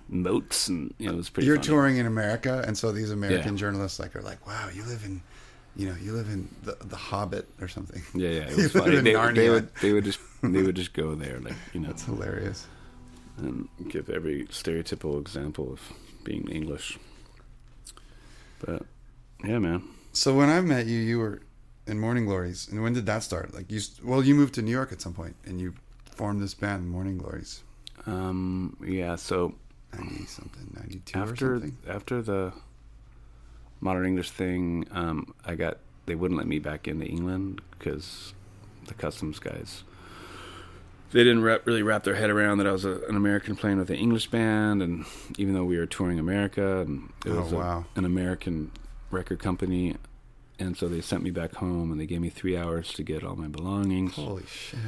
moats, 0.10 0.68
and 0.68 0.94
you 1.00 1.08
know, 1.08 1.14
it 1.14 1.18
was 1.18 1.30
pretty." 1.30 1.48
You're 1.48 1.56
funny. 1.58 1.68
touring 1.68 1.98
in 1.98 2.06
America, 2.06 2.64
and 2.68 2.78
so 2.78 2.92
these 2.92 3.12
American 3.12 3.54
Yeah. 3.54 3.60
journalists 3.60 4.00
like 4.00 4.16
are 4.16 4.22
like, 4.22 4.46
"Wow, 4.46 4.70
you 4.74 4.84
live 4.84 5.04
in, 5.06 5.22
you 5.76 5.88
know, 5.90 5.96
you 6.02 6.14
live 6.14 6.30
in 6.30 6.48
the 6.64 6.78
the 6.94 6.96
Hobbit 6.98 7.48
or 7.62 7.68
something." 7.68 8.02
Yeah, 8.14 8.30
yeah, 8.30 8.50
it 8.52 8.56
was 8.64 8.72
funny. 8.72 8.98
They, 9.00 9.14
they 9.34 9.50
would 9.50 9.74
they 9.82 9.94
would 9.94 10.04
just 10.06 10.20
they 10.44 10.62
would 10.64 10.76
just 10.76 10.94
go 10.94 11.16
there, 11.16 11.40
like 11.40 11.56
you 11.74 11.80
know. 11.82 11.88
That's 11.88 12.04
hilarious. 12.04 12.68
and 13.38 13.68
give 13.90 14.10
every 14.10 14.46
stereotypical 14.48 15.20
example 15.22 15.72
of 15.72 15.80
being 16.24 16.48
English. 16.50 16.98
But 18.60 18.84
yeah, 19.44 19.60
man. 19.60 19.84
So 20.14 20.34
when 20.36 20.50
I 20.50 20.60
met 20.62 20.88
you, 20.88 20.98
you 21.00 21.20
were 21.20 21.42
in 21.86 22.00
Morning 22.00 22.26
Glories, 22.26 22.68
and 22.70 22.82
when 22.82 22.94
did 22.94 23.06
that 23.06 23.22
start? 23.24 23.54
Like 23.54 23.72
you, 23.72 23.80
well, 24.04 24.24
you 24.24 24.34
moved 24.36 24.56
to 24.56 24.62
New 24.64 24.72
York 24.72 24.92
at 24.92 25.00
some 25.02 25.14
point, 25.14 25.36
and 25.46 25.62
you 25.62 25.76
formed 26.18 26.42
this 26.42 26.54
band, 26.54 26.90
Morning 26.90 27.18
Glories. 27.18 27.64
Um, 28.06 28.76
yeah. 28.86 29.16
So 29.16 29.54
ninety 29.98 30.26
something, 30.26 30.72
ninety 30.76 31.00
two 31.06 31.20
or 31.20 31.24
after 31.24 31.60
something. 31.60 31.78
after 31.88 32.22
the 32.22 32.54
modern 33.82 34.06
English 34.06 34.32
thing, 34.32 34.86
um, 34.92 35.34
I 35.46 35.56
got 35.56 35.78
they 36.06 36.16
wouldn't 36.16 36.38
let 36.38 36.48
me 36.48 36.60
back 36.60 36.88
into 36.88 37.06
England 37.06 37.62
because 37.78 38.34
the 38.88 38.94
customs 38.94 39.40
guys 39.40 39.84
they 41.12 41.24
didn't 41.24 41.42
really 41.42 41.84
wrap 41.84 42.04
their 42.04 42.16
head 42.16 42.30
around 42.30 42.58
that 42.58 42.68
I 42.68 42.72
was 42.72 42.84
a, 42.86 43.02
an 43.08 43.16
American 43.16 43.56
playing 43.56 43.78
with 43.78 43.90
an 43.90 43.96
English 43.96 44.28
band, 44.30 44.82
and 44.82 45.06
even 45.38 45.54
though 45.54 45.64
we 45.64 45.78
were 45.78 45.86
touring 45.86 46.20
America, 46.20 46.80
and 46.82 47.14
it 47.26 47.30
Oh, 47.32 47.42
was 47.44 47.54
a- 47.54 47.86
an 47.96 48.04
American 48.04 48.72
record 49.10 49.40
company, 49.40 49.96
and 50.60 50.76
so 50.76 50.90
they 50.90 51.00
sent 51.00 51.24
me 51.24 51.32
back 51.32 51.54
home, 51.56 51.92
and 51.94 52.00
they 52.02 52.06
gave 52.06 52.20
me 52.20 52.30
three 52.30 52.58
hours 52.58 52.92
to 52.94 53.04
get 53.04 53.24
all 53.24 53.38
my 53.38 53.48
belongings. 53.48 54.16
Holy 54.16 54.46
shit! 54.48 54.80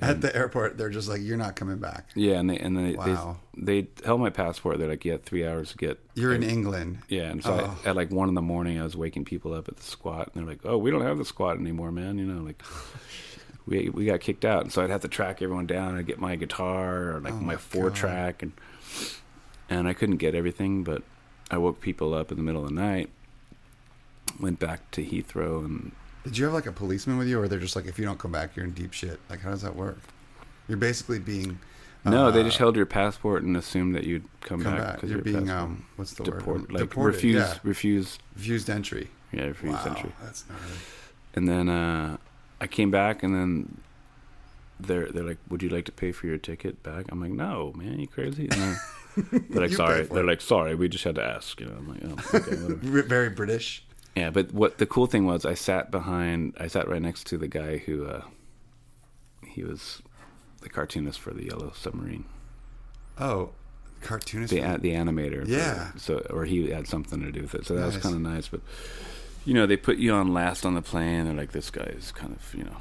At 0.00 0.20
the 0.20 0.34
airport, 0.34 0.76
they're 0.76 0.90
just 0.90 1.08
like, 1.08 1.20
"You're 1.22 1.36
not 1.36 1.54
coming 1.54 1.78
back. 1.78 2.08
Yeah, 2.16 2.40
and 2.40 2.50
they 2.50 2.58
and 2.58 2.76
they, 2.76 2.94
Wow. 2.96 3.36
they 3.56 3.82
they 3.82 3.88
held 4.04 4.20
my 4.20 4.30
passport. 4.30 4.78
They're 4.78 4.88
like, 4.88 5.04
"Yeah, 5.04 5.18
three 5.24 5.46
hours 5.46 5.70
to 5.70 5.76
get." 5.76 6.00
You're 6.14 6.34
in 6.34 6.42
England." 6.42 6.98
Yeah, 7.08 7.30
and 7.30 7.42
so 7.42 7.52
Oh. 7.52 7.78
I, 7.84 7.90
at 7.90 7.96
like 7.96 8.10
one 8.10 8.28
in 8.28 8.34
the 8.34 8.42
morning, 8.42 8.80
I 8.80 8.82
was 8.84 8.96
waking 8.96 9.24
people 9.24 9.52
up 9.54 9.68
at 9.68 9.76
the 9.76 9.82
squat, 9.84 10.30
and 10.34 10.42
they're 10.42 10.52
like, 10.52 10.60
"Oh, 10.64 10.76
we 10.78 10.90
don't 10.90 11.02
have 11.02 11.18
the 11.18 11.24
squat 11.24 11.58
anymore, 11.58 11.92
man." 11.92 12.18
You 12.18 12.24
know, 12.26 12.42
like 12.42 12.60
we 13.66 13.88
we 13.90 14.04
got 14.06 14.18
kicked 14.20 14.44
out, 14.44 14.62
and 14.62 14.72
so 14.72 14.82
I'd 14.82 14.90
have 14.90 15.02
to 15.02 15.08
track 15.08 15.40
everyone 15.42 15.66
down. 15.66 15.96
I'd 15.96 16.06
get 16.06 16.18
my 16.18 16.34
guitar 16.36 17.12
or 17.16 17.20
like 17.20 17.32
Oh, 17.32 17.36
my 17.36 17.52
my 17.52 17.56
four 17.56 17.90
God. 17.90 17.94
track, 17.94 18.42
and 18.42 18.52
and 19.70 19.86
I 19.86 19.92
couldn't 19.92 20.16
get 20.16 20.34
everything, 20.34 20.82
but 20.82 21.02
I 21.52 21.58
woke 21.58 21.80
people 21.80 22.14
up 22.14 22.30
in 22.32 22.36
the 22.36 22.42
middle 22.42 22.62
of 22.64 22.68
the 22.68 22.74
night. 22.74 23.10
Went 24.40 24.58
back 24.58 24.90
to 24.92 25.04
Heathrow, 25.04 25.64
and 25.64 25.92
Did 26.24 26.38
you 26.38 26.44
have 26.46 26.54
like 26.54 26.66
a 26.66 26.72
policeman 26.72 27.18
with 27.18 27.28
you, 27.28 27.40
or 27.40 27.48
they're 27.48 27.58
just 27.58 27.76
like, 27.76 27.86
"If 27.86 27.98
you 27.98 28.04
don't 28.04 28.18
come 28.18 28.32
back, 28.32 28.56
you're 28.56 28.64
in 28.64 28.72
deep 28.72 28.92
shit"? 28.92 29.20
Like, 29.30 29.40
how 29.40 29.50
does 29.50 29.62
that 29.62 29.76
work? 29.76 29.98
You're 30.68 30.78
basically 30.78 31.18
being 31.18 31.58
no, 32.04 32.30
they 32.30 32.40
uh, 32.40 32.44
just 32.44 32.58
held 32.58 32.76
your 32.76 32.86
passport 32.86 33.42
and 33.44 33.56
assumed 33.56 33.94
that 33.94 34.04
you'd 34.04 34.24
come, 34.40 34.62
come 34.62 34.76
back 34.76 34.94
because 34.96 35.10
You're 35.10 35.18
your 35.20 35.24
being 35.24 35.50
um, 35.50 35.86
what's 35.96 36.12
the 36.14 36.24
deport, 36.24 36.46
word? 36.46 36.72
like 36.72 36.82
Deported, 36.82 37.14
refuse, 37.16 37.36
yeah. 37.36 37.58
refuse, 37.62 38.18
refused 38.36 38.68
entry. 38.68 39.08
yeah, 39.32 39.44
refuse 39.44 39.72
wow, 39.72 39.84
entry. 39.86 40.12
that's 40.22 40.44
gnarly. 40.48 40.62
And 41.34 41.48
then 41.48 41.68
uh, 41.68 42.16
I 42.60 42.66
came 42.66 42.90
back, 42.90 43.22
and 43.22 43.34
then 43.34 43.80
they're 44.80 45.10
they're 45.10 45.24
like, 45.24 45.38
"Would 45.48 45.62
you 45.62 45.68
like 45.70 45.86
to 45.86 45.92
pay 45.92 46.12
for 46.12 46.26
your 46.26 46.38
ticket 46.38 46.82
back?" 46.82 47.06
I'm 47.10 47.20
like, 47.20 47.32
"No, 47.32 47.72
man, 47.74 47.98
you 47.98 48.06
crazy?" 48.06 48.48
They're 49.16 49.62
like, 49.62 49.72
"Sorry." 49.72 50.02
They're 50.02 50.24
it. 50.24 50.26
like, 50.26 50.40
"Sorry, 50.40 50.74
we 50.74 50.88
just 50.88 51.04
had 51.04 51.14
to 51.14 51.24
ask." 51.24 51.58
You 51.60 51.66
know, 51.66 51.74
I'm 51.78 51.88
like, 51.88 52.00
"Oh, 52.04 52.38
okay, 52.38 52.56
Very 53.06 53.30
British. 53.30 53.83
Yeah, 54.16 54.30
but 54.30 54.52
what 54.52 54.78
the 54.78 54.86
cool 54.86 55.06
thing 55.06 55.26
was, 55.26 55.44
I 55.44 55.54
sat 55.54 55.90
behind, 55.90 56.54
I 56.58 56.66
sat 56.68 56.88
right 56.88 57.02
next 57.02 57.26
to 57.28 57.38
the 57.38 57.48
guy 57.48 57.78
who 57.78 58.06
uh, 58.06 58.22
he 59.46 59.62
was 59.64 60.02
the 60.62 60.68
cartoonist 60.68 61.18
for 61.20 61.32
the 61.32 61.44
Yellow 61.44 61.72
Submarine, 61.74 62.24
Oh, 63.18 63.50
cartoonist. 64.00 64.52
the 64.52 64.60
a- 64.60 64.78
the 64.78 64.90
animator. 64.92 65.42
for- 65.44 65.50
Yeah. 65.50 65.92
so 65.96 66.18
or 66.30 66.44
he 66.44 66.70
had 66.70 66.86
something 66.88 67.20
to 67.20 67.32
do 67.32 67.42
with 67.42 67.54
it, 67.54 67.66
so 67.66 67.74
that 67.74 67.86
was 67.86 67.96
kind 67.98 68.14
of 68.14 68.20
nice. 68.20 68.48
But 68.48 68.60
you 69.44 69.52
know, 69.54 69.66
they 69.66 69.76
put 69.76 69.98
you 69.98 70.12
on 70.12 70.32
last 70.32 70.64
on 70.64 70.74
the 70.74 70.82
plane. 70.82 71.24
They're 71.26 71.34
like, 71.34 71.52
"This 71.52 71.70
guy 71.70 71.84
is 71.84 72.12
kind 72.12 72.32
of 72.32 72.54
you 72.54 72.64
know." 72.64 72.76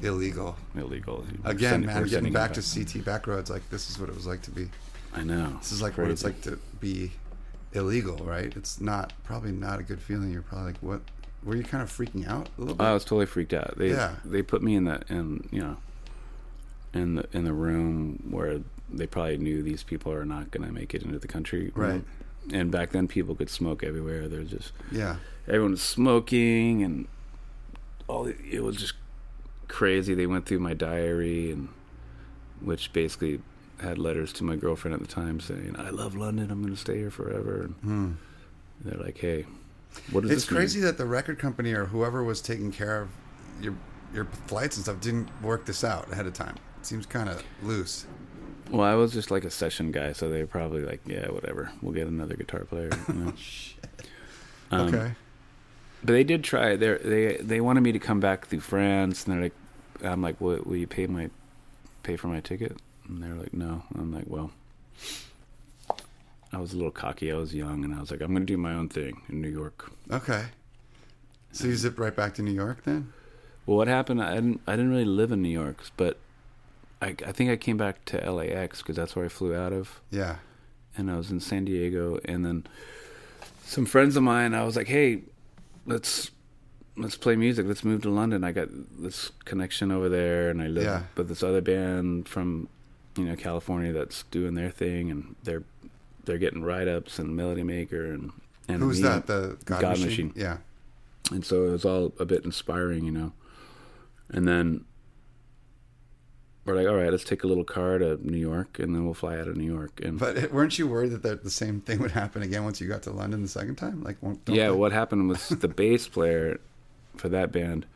illegal. 0.00 0.56
illegal. 0.76 1.26
We're 1.44 1.50
Again, 1.50 1.70
sending- 1.70 1.86
man, 1.88 2.04
getting 2.06 2.32
back 2.32 2.52
to 2.54 2.62
CT 2.62 3.02
Backroads, 3.04 3.50
like 3.50 3.68
this 3.70 3.90
is 3.90 3.98
what 3.98 4.08
it 4.08 4.14
was 4.14 4.26
like 4.28 4.42
to 4.42 4.50
be. 4.52 4.68
I 5.12 5.24
know. 5.24 5.56
This 5.58 5.72
is 5.72 5.82
like 5.82 5.98
what 5.98 6.08
it's 6.08 6.22
like 6.22 6.40
to 6.42 6.56
be 6.78 7.10
illegal, 7.78 8.16
right? 8.18 8.54
It's 8.56 8.80
not 8.80 9.12
probably 9.24 9.52
not 9.52 9.80
a 9.80 9.82
good 9.82 10.00
feeling. 10.00 10.30
You're 10.32 10.42
probably 10.42 10.72
like, 10.72 10.78
what? 10.82 11.00
Were 11.44 11.56
you 11.56 11.62
kind 11.64 11.82
of 11.82 11.90
freaking 11.90 12.28
out 12.28 12.48
a 12.58 12.60
little 12.60 12.74
bit? 12.74 12.84
I 12.84 12.92
was 12.92 13.04
totally 13.04 13.26
freaked 13.26 13.54
out. 13.54 13.74
They 13.78 13.90
Yeah. 13.90 14.16
they 14.24 14.42
put 14.42 14.62
me 14.62 14.74
in 14.74 14.84
the 14.84 15.00
in 15.08 15.48
you 15.50 15.60
know 15.62 15.76
in 16.92 17.14
the 17.14 17.26
in 17.32 17.44
the 17.44 17.52
room 17.52 18.22
where 18.30 18.60
they 18.92 19.06
probably 19.06 19.38
knew 19.38 19.62
these 19.62 19.82
people 19.82 20.12
are 20.12 20.24
not 20.24 20.50
going 20.50 20.66
to 20.66 20.72
make 20.72 20.94
it 20.94 21.02
into 21.02 21.18
the 21.18 21.28
country. 21.28 21.70
Right. 21.74 22.02
And 22.52 22.70
back 22.70 22.90
then, 22.90 23.06
people 23.08 23.34
could 23.34 23.50
smoke 23.50 23.84
everywhere. 23.84 24.26
They're 24.28 24.42
just 24.44 24.72
yeah, 24.90 25.16
everyone 25.46 25.72
was 25.72 25.82
smoking, 25.82 26.82
and 26.82 27.06
all 28.08 28.24
the- 28.24 28.36
it 28.50 28.62
was 28.64 28.76
just 28.76 28.94
crazy. 29.68 30.14
They 30.14 30.26
went 30.26 30.46
through 30.46 30.60
my 30.60 30.72
diary, 30.74 31.50
and 31.52 31.68
which 32.60 32.92
basically 32.92 33.40
had 33.80 33.98
letters 33.98 34.32
to 34.34 34.44
my 34.44 34.56
girlfriend 34.56 34.94
at 34.94 35.00
the 35.00 35.06
time 35.06 35.40
saying, 35.40 35.76
"I 35.78 35.90
love 35.90 36.14
London. 36.16 36.50
I'm 36.50 36.60
going 36.62 36.74
to 36.74 36.80
stay 36.80 36.98
here 36.98 37.10
forever." 37.10 37.62
And 37.62 37.74
Hmm. 37.76 38.12
they're 38.84 38.98
like, 39.00 39.18
"Hey, 39.18 39.46
what 40.10 40.22
does 40.22 40.30
it's 40.30 40.42
this 40.44 40.50
mean?" 40.50 40.58
crazy 40.58 40.80
that 40.80 40.98
the 40.98 41.06
record 41.06 41.38
company 41.38 41.72
or 41.72 41.86
whoever 41.86 42.22
was 42.24 42.40
taking 42.40 42.72
care 42.72 43.02
of 43.02 43.08
your 43.60 43.74
your 44.14 44.24
flights 44.46 44.76
and 44.76 44.84
stuff 44.84 45.00
didn't 45.00 45.28
work 45.42 45.66
this 45.66 45.84
out 45.84 46.10
ahead 46.10 46.26
of 46.26 46.32
time. 46.32 46.54
It 46.80 46.86
seems 46.86 47.04
kind 47.06 47.28
of 47.28 47.42
loose. 47.62 48.06
Well, 48.70 48.82
I 48.82 48.94
was 48.94 49.12
just 49.12 49.30
like 49.30 49.44
a 49.44 49.50
session 49.50 49.92
guy, 49.92 50.12
so 50.12 50.28
they 50.28 50.40
were 50.40 50.46
probably 50.46 50.82
like, 50.84 51.00
"Yeah, 51.06 51.30
whatever. 51.30 51.70
We'll 51.82 51.92
get 51.94 52.06
another 52.06 52.34
guitar 52.36 52.64
player." 52.64 52.90
You 53.08 53.14
know? 53.14 53.32
Um, 54.70 54.88
okay, 54.94 55.12
But 56.04 56.12
they 56.12 56.24
did 56.24 56.44
try. 56.44 56.76
They 56.76 56.94
they 56.98 57.36
they 57.38 57.60
wanted 57.62 57.80
me 57.82 57.92
to 57.92 57.98
come 57.98 58.20
back 58.20 58.46
through 58.48 58.60
France, 58.60 59.24
and 59.24 59.32
they're 59.34 59.42
like, 59.44 59.54
"I'm 60.02 60.20
like, 60.20 60.38
will, 60.42 60.60
will 60.64 60.76
you 60.76 60.86
pay 60.86 61.06
my 61.06 61.30
pay 62.02 62.16
for 62.16 62.28
my 62.28 62.40
ticket?" 62.40 62.76
And 63.08 63.22
they're 63.22 63.34
like, 63.34 63.54
"No." 63.54 63.82
I'm 63.94 64.12
like, 64.12 64.24
"Well." 64.26 64.50
I 66.52 66.58
was 66.58 66.72
a 66.72 66.76
little 66.76 66.90
cocky. 66.90 67.30
I 67.30 67.36
was 67.36 67.54
young, 67.54 67.84
and 67.84 67.94
I 67.94 68.00
was 68.00 68.10
like, 68.10 68.20
"I'm 68.22 68.28
going 68.34 68.46
to 68.46 68.52
do 68.52 68.56
my 68.56 68.72
own 68.74 68.88
thing 68.88 69.20
in 69.28 69.40
New 69.40 69.48
York." 69.50 69.90
okay. 70.10 70.46
So 71.50 71.66
you 71.66 71.76
zipped 71.76 71.98
right 71.98 72.14
back 72.14 72.34
to 72.34 72.42
New 72.42 72.52
York 72.52 72.84
then? 72.84 73.12
Well, 73.64 73.78
what 73.78 73.88
happened? 73.88 74.22
I 74.22 74.34
didn't. 74.34 74.60
I 74.66 74.72
didn't 74.72 74.90
really 74.90 75.04
live 75.06 75.32
in 75.32 75.42
New 75.42 75.48
York, 75.48 75.82
but 75.96 76.18
I, 77.00 77.14
I 77.26 77.32
think 77.32 77.50
I 77.50 77.56
came 77.56 77.76
back 77.78 78.04
to 78.06 78.30
LAX 78.30 78.78
because 78.82 78.96
that's 78.96 79.16
where 79.16 79.24
I 79.24 79.28
flew 79.28 79.54
out 79.54 79.72
of. 79.72 80.00
Yeah. 80.10 80.36
and 80.96 81.10
I 81.10 81.16
was 81.16 81.30
in 81.30 81.40
San 81.40 81.64
Diego, 81.64 82.18
and 82.24 82.44
then 82.44 82.66
some 83.64 83.86
friends 83.86 84.16
of 84.16 84.22
mine. 84.22 84.52
I 84.54 84.64
was 84.64 84.76
like, 84.76 84.88
"Hey, 84.88 85.22
let's 85.86 86.30
let's 86.96 87.16
play 87.16 87.36
music. 87.36 87.66
Let's 87.66 87.84
move 87.84 88.02
to 88.02 88.10
London. 88.10 88.42
I 88.44 88.52
got 88.52 88.68
this 88.98 89.30
connection 89.44 89.90
over 89.92 90.08
there, 90.08 90.50
and 90.50 90.60
I 90.62 90.66
live 90.66 90.84
Yeah. 90.84 91.02
with 91.16 91.28
this 91.28 91.42
other 91.42 91.60
band 91.62 92.28
from 92.28 92.68
you 93.18 93.24
know 93.24 93.36
California 93.36 93.92
that's 93.92 94.22
doing 94.24 94.54
their 94.54 94.70
thing, 94.70 95.10
and 95.10 95.34
they're 95.44 95.64
they're 96.24 96.38
getting 96.38 96.62
write 96.62 96.88
ups 96.88 97.18
and 97.18 97.36
Melody 97.36 97.62
Maker 97.62 98.06
and 98.12 98.32
and 98.68 98.80
Who's 98.82 99.00
that? 99.00 99.26
The 99.26 99.56
God, 99.64 99.80
God 99.80 99.90
Machine? 99.90 100.06
Machine. 100.06 100.32
Yeah. 100.36 100.58
And 101.30 101.44
so 101.44 101.64
it 101.66 101.70
was 101.72 101.84
all 101.84 102.12
a 102.18 102.24
bit 102.24 102.44
inspiring, 102.44 103.04
you 103.04 103.12
know. 103.12 103.32
And 104.30 104.46
then 104.48 104.84
we're 106.64 106.74
like, 106.74 106.86
all 106.86 106.96
right, 106.96 107.10
let's 107.10 107.24
take 107.24 107.44
a 107.44 107.46
little 107.46 107.64
car 107.64 107.98
to 107.98 108.18
New 108.22 108.36
York, 108.38 108.78
and 108.78 108.94
then 108.94 109.04
we'll 109.04 109.14
fly 109.14 109.38
out 109.38 109.48
of 109.48 109.56
New 109.56 109.64
York. 109.64 110.00
And 110.02 110.18
But 110.18 110.52
weren't 110.52 110.78
you 110.78 110.86
worried 110.86 111.12
that 111.12 111.22
the, 111.22 111.36
the 111.36 111.50
same 111.50 111.80
thing 111.80 111.98
would 112.00 112.10
happen 112.10 112.42
again 112.42 112.64
once 112.64 112.80
you 112.80 112.88
got 112.88 113.02
to 113.04 113.10
London 113.10 113.40
the 113.42 113.48
second 113.48 113.76
time? 113.76 114.02
Like, 114.02 114.20
don't 114.20 114.38
yeah, 114.48 114.66
they- 114.68 114.70
what 114.76 114.92
happened 114.92 115.28
was 115.28 115.48
the 115.48 115.68
bass 115.68 116.08
player 116.08 116.60
for 117.16 117.28
that 117.30 117.52
band. 117.52 117.86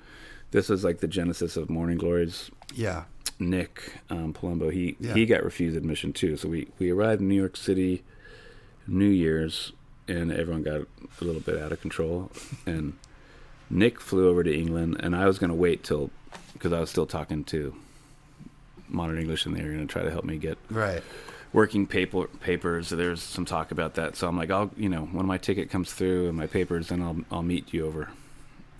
This 0.52 0.68
was 0.68 0.84
like 0.84 1.00
the 1.00 1.08
genesis 1.08 1.56
of 1.56 1.68
Morning 1.68 1.98
Glories. 1.98 2.50
Yeah. 2.74 3.04
Nick 3.38 3.92
um, 4.10 4.32
Palumbo. 4.32 4.72
He 4.72 4.96
Yeah. 5.00 5.14
he 5.14 5.26
got 5.26 5.42
refused 5.42 5.76
admission 5.76 6.12
too. 6.12 6.36
So 6.36 6.48
we 6.48 6.68
we 6.78 6.90
arrived 6.90 7.20
in 7.20 7.28
New 7.28 7.34
York 7.34 7.56
City, 7.56 8.02
New 8.86 9.08
Year's, 9.08 9.72
and 10.06 10.30
everyone 10.30 10.62
got 10.62 10.82
a 11.20 11.24
little 11.24 11.40
bit 11.40 11.60
out 11.60 11.72
of 11.72 11.80
control. 11.80 12.30
And 12.66 12.92
Nick 13.70 14.00
flew 14.00 14.28
over 14.28 14.44
to 14.44 14.54
England, 14.54 14.98
and 15.00 15.16
I 15.16 15.26
was 15.26 15.38
going 15.38 15.50
to 15.50 15.56
wait 15.56 15.82
till 15.82 16.10
because 16.52 16.72
I 16.72 16.78
was 16.80 16.90
still 16.90 17.06
talking 17.06 17.42
to 17.44 17.74
Modern 18.88 19.18
English, 19.18 19.46
and 19.46 19.56
they 19.56 19.62
were 19.62 19.72
going 19.72 19.86
to 19.86 19.92
try 19.92 20.02
to 20.02 20.10
help 20.10 20.24
me 20.24 20.36
get 20.36 20.58
Right. 20.70 21.02
working 21.52 21.86
paper 21.86 22.26
papers. 22.40 22.90
There's 22.90 23.22
some 23.22 23.44
talk 23.46 23.70
about 23.72 23.94
that, 23.94 24.16
so 24.16 24.28
I'm 24.28 24.36
like, 24.36 24.50
I'll 24.50 24.70
you 24.76 24.90
know 24.90 25.06
when 25.12 25.26
my 25.26 25.38
ticket 25.38 25.70
comes 25.70 25.92
through 25.92 26.28
and 26.28 26.36
my 26.36 26.46
papers, 26.46 26.88
then 26.88 27.00
I'll 27.02 27.16
I'll 27.30 27.42
meet 27.42 27.72
you 27.72 27.86
over 27.86 28.10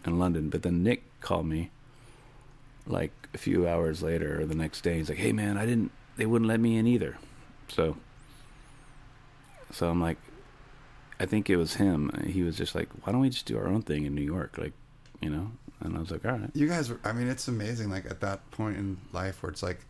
in 0.07 0.19
London. 0.19 0.51
But 0.51 0.63
then 0.63 0.83
Nick 0.83 1.03
called 1.23 1.47
me 1.47 1.71
like 2.87 3.13
a 3.33 3.39
few 3.39 3.67
hours 3.67 4.03
later 4.03 4.41
or 4.41 4.45
the 4.45 4.55
next 4.55 4.83
day. 4.83 4.99
He's 4.99 5.09
like, 5.09 5.19
Hey 5.19 5.33
man, 5.33 5.57
I 5.57 5.65
didn't. 5.65 5.93
They 6.17 6.27
wouldn't 6.27 6.49
let 6.49 6.61
me 6.61 6.77
in 6.77 6.87
either. 6.87 7.17
So 7.69 7.97
so 9.71 9.89
I'm 9.89 10.01
like, 10.01 10.19
I 11.19 11.27
think 11.27 11.49
it 11.49 11.57
was 11.57 11.75
him. 11.75 12.11
He 12.27 12.43
was 12.43 12.57
just 12.57 12.75
like, 12.75 12.89
Why 13.03 13.13
don't 13.13 13.21
we 13.21 13.31
just 13.31 13.47
do 13.47 13.57
our 13.57 13.67
own 13.67 13.83
thing 13.83 14.05
in 14.05 14.15
New 14.15 14.23
York, 14.23 14.59
like 14.59 14.73
you 15.21 15.31
know? 15.31 15.53
And 15.81 15.97
I 15.97 16.01
was 16.01 16.11
like, 16.11 16.25
All 16.25 16.33
right. 16.33 16.51
You 16.55 16.69
guys 16.69 16.91
were, 16.91 17.01
I 17.05 17.13
mean, 17.13 17.29
it's 17.29 17.49
amazing, 17.49 17.91
like, 17.91 18.07
at 18.07 18.21
that 18.21 18.49
point 18.51 18.77
in 18.77 18.99
life 19.13 19.43
where 19.43 19.51
it's 19.51 19.63
like, 19.63 19.81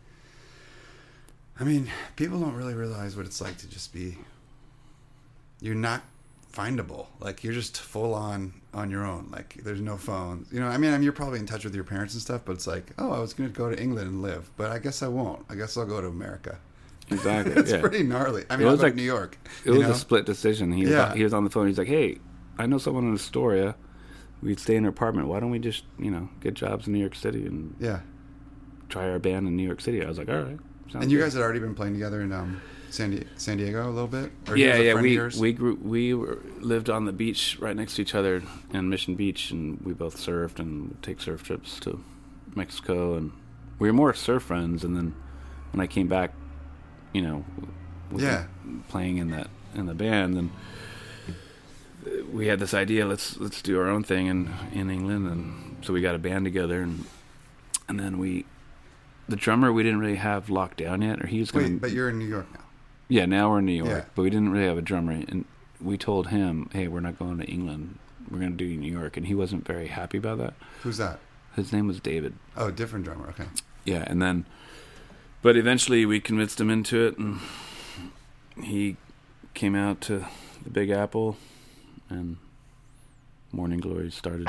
I 1.59 1.63
mean, 1.63 1.89
people 2.15 2.39
don't 2.39 2.55
really 2.55 2.73
realize 2.73 3.15
what 3.15 3.25
it's 3.25 3.41
like 3.41 3.57
to 3.59 3.69
just 3.69 3.93
be, 3.93 4.17
you're 5.61 5.75
not 5.75 6.01
findable. 6.53 7.07
Like, 7.19 7.43
you're 7.43 7.53
just 7.53 7.77
full 7.79 8.13
on 8.13 8.53
on 8.73 8.89
your 8.89 9.05
own. 9.05 9.29
Like, 9.31 9.55
there's 9.63 9.81
no 9.81 9.97
phones. 9.97 10.51
You 10.51 10.59
know, 10.59 10.67
I 10.67 10.77
mean, 10.77 10.91
I 10.91 10.93
mean, 10.93 11.03
you're 11.03 11.11
probably 11.13 11.39
in 11.39 11.45
touch 11.45 11.63
with 11.63 11.75
your 11.75 11.83
parents 11.83 12.13
and 12.13 12.21
stuff, 12.21 12.41
but 12.45 12.53
it's 12.53 12.67
like, 12.67 12.91
oh, 12.97 13.11
I 13.11 13.19
was 13.19 13.33
going 13.33 13.51
to 13.51 13.55
go 13.57 13.69
to 13.69 13.79
England 13.81 14.07
and 14.07 14.21
live, 14.21 14.49
but 14.57 14.71
I 14.71 14.79
guess 14.79 15.03
I 15.03 15.07
won't. 15.07 15.45
I 15.49 15.55
guess 15.55 15.77
I'll 15.77 15.85
go 15.85 15.99
to 16.01 16.07
America. 16.07 16.57
exactly. 17.09 17.53
it's 17.57 17.71
yeah. 17.71 17.81
pretty 17.81 18.03
gnarly. 18.03 18.45
I 18.49 18.55
mean, 18.57 18.67
It 18.67 18.71
was 18.71 18.81
like 18.81 18.95
New 18.95 19.03
York. 19.03 19.37
It 19.65 19.71
was 19.71 19.81
know? 19.81 19.91
a 19.91 19.95
split 19.95 20.25
decision. 20.25 20.71
He 20.71 20.83
was, 20.83 20.91
Yeah. 20.91 21.13
he 21.13 21.23
was 21.23 21.33
on 21.33 21.43
the 21.43 21.49
phone. 21.49 21.67
He's 21.67 21.77
like, 21.77 21.87
"Hey, 21.87 22.19
I 22.57 22.65
know 22.65 22.77
someone 22.77 23.03
in 23.05 23.13
Astoria. 23.13 23.75
We'd 24.41 24.59
stay 24.59 24.75
in 24.75 24.83
her 24.83 24.89
apartment. 24.89 25.27
Why 25.27 25.39
don't 25.39 25.51
we 25.51 25.59
just, 25.59 25.83
you 25.99 26.11
know, 26.11 26.29
get 26.39 26.53
jobs 26.53 26.87
in 26.87 26.93
New 26.93 26.99
York 26.99 27.15
City 27.15 27.45
and 27.45 27.75
yeah. 27.79 28.01
try 28.89 29.09
our 29.09 29.19
band 29.19 29.47
in 29.47 29.55
New 29.55 29.65
York 29.65 29.81
City?" 29.81 30.03
I 30.03 30.07
was 30.07 30.17
like, 30.17 30.29
"All 30.29 30.41
right." 30.41 30.59
And 30.93 31.11
you 31.11 31.17
good." 31.17 31.25
guys 31.25 31.33
had 31.33 31.41
already 31.41 31.59
been 31.59 31.75
playing 31.75 31.93
together 31.93 32.21
in 32.21 32.31
um, 32.31 32.61
San, 32.93 33.09
Di- 33.09 33.25
San 33.37 33.57
Diego 33.57 33.83
a 33.87 33.89
little 33.89 34.07
bit. 34.07 34.31
Or 34.47 34.55
yeah, 34.55 34.77
yeah. 34.77 34.93
We 34.93 35.17
we 35.39 35.51
grew 35.51 35.75
we 35.81 36.13
were, 36.13 36.37
lived 36.59 36.91
on 36.91 37.05
the 37.05 37.11
beach 37.11 37.57
right 37.59 37.75
next 37.75 37.95
to 37.95 38.03
each 38.03 38.13
other 38.13 38.43
in 38.71 38.87
Mission 38.89 39.15
Beach, 39.15 39.49
and 39.49 39.81
we 39.81 39.93
both 39.93 40.17
surfed 40.17 40.59
and 40.59 40.89
would 40.89 41.01
take 41.01 41.19
surf 41.19 41.41
trips 41.43 41.79
to 41.81 42.03
Mexico, 42.55 43.15
and 43.15 43.31
we 43.79 43.87
were 43.89 43.93
more 43.93 44.13
surf 44.13 44.43
friends. 44.43 44.83
And 44.83 44.95
then 44.95 45.15
when 45.71 45.81
I 45.81 45.87
came 45.87 46.07
back, 46.07 46.33
you 47.13 47.23
know, 47.23 47.43
Yeah. 48.15 48.45
playing 48.89 49.17
in 49.17 49.31
that 49.31 49.47
in 49.73 49.87
the 49.87 49.95
band, 49.95 50.37
and 50.37 50.51
we 52.31 52.45
had 52.47 52.59
this 52.59 52.75
idea 52.75 53.05
let's 53.07 53.37
let's 53.37 53.61
do 53.63 53.79
our 53.79 53.87
own 53.89 54.03
thing 54.03 54.27
in 54.27 54.53
in 54.71 54.91
England, 54.91 55.27
and 55.27 55.77
so 55.83 55.93
we 55.93 56.01
got 56.01 56.13
a 56.13 56.19
band 56.19 56.45
together, 56.45 56.81
and 56.83 57.05
and 57.89 57.99
then 57.99 58.17
we. 58.19 58.45
The 59.29 59.37
drummer 59.37 59.71
we 59.71 59.83
didn't 59.83 59.99
really 59.99 60.17
have 60.17 60.49
locked 60.49 60.77
down 60.77 61.01
yet, 61.01 61.21
or 61.23 61.27
he 61.27 61.39
was 61.39 61.49
going. 61.49 61.73
Wait, 61.73 61.81
but 61.81 61.91
you're 61.91 62.09
in 62.09 62.19
New 62.19 62.27
York 62.27 62.45
now. 62.53 62.59
Yeah, 63.09 63.25
now 63.25 63.49
we're 63.49 63.59
in 63.59 63.65
New 63.65 63.73
York, 63.73 63.89
Yeah. 63.89 64.05
but 64.15 64.21
we 64.23 64.29
didn't 64.29 64.49
really 64.51 64.65
have 64.67 64.77
a 64.77 64.81
drummer, 64.81 65.11
and 65.11 65.45
we 65.81 65.97
told 65.97 66.27
him, 66.27 66.69
"Hey, 66.73 66.87
we're 66.87 66.99
not 67.01 67.19
going 67.19 67.37
to 67.39 67.45
England. 67.45 67.99
We're 68.29 68.39
going 68.39 68.51
to 68.51 68.57
do 68.57 68.75
New 68.75 68.91
York," 68.91 69.17
and 69.17 69.25
he 69.27 69.35
wasn't 69.35 69.65
very 69.67 69.87
happy 69.87 70.17
about 70.17 70.37
that. 70.39 70.53
Who's 70.81 70.97
that? 70.97 71.19
His 71.55 71.71
name 71.73 71.87
was 71.87 71.99
David. 71.99 72.33
Oh, 72.57 72.71
different 72.71 73.05
drummer. 73.05 73.29
Okay. 73.29 73.45
Yeah, 73.85 74.03
and 74.07 74.21
then, 74.21 74.45
but 75.41 75.55
eventually 75.57 76.05
we 76.05 76.19
convinced 76.19 76.59
him 76.59 76.69
into 76.69 77.05
it, 77.05 77.17
and 77.17 77.39
he 78.63 78.95
came 79.53 79.75
out 79.75 80.01
to 80.01 80.25
the 80.63 80.69
Big 80.71 80.89
Apple, 80.89 81.37
and 82.09 82.37
Morning 83.51 83.79
Glory 83.79 84.09
started. 84.09 84.47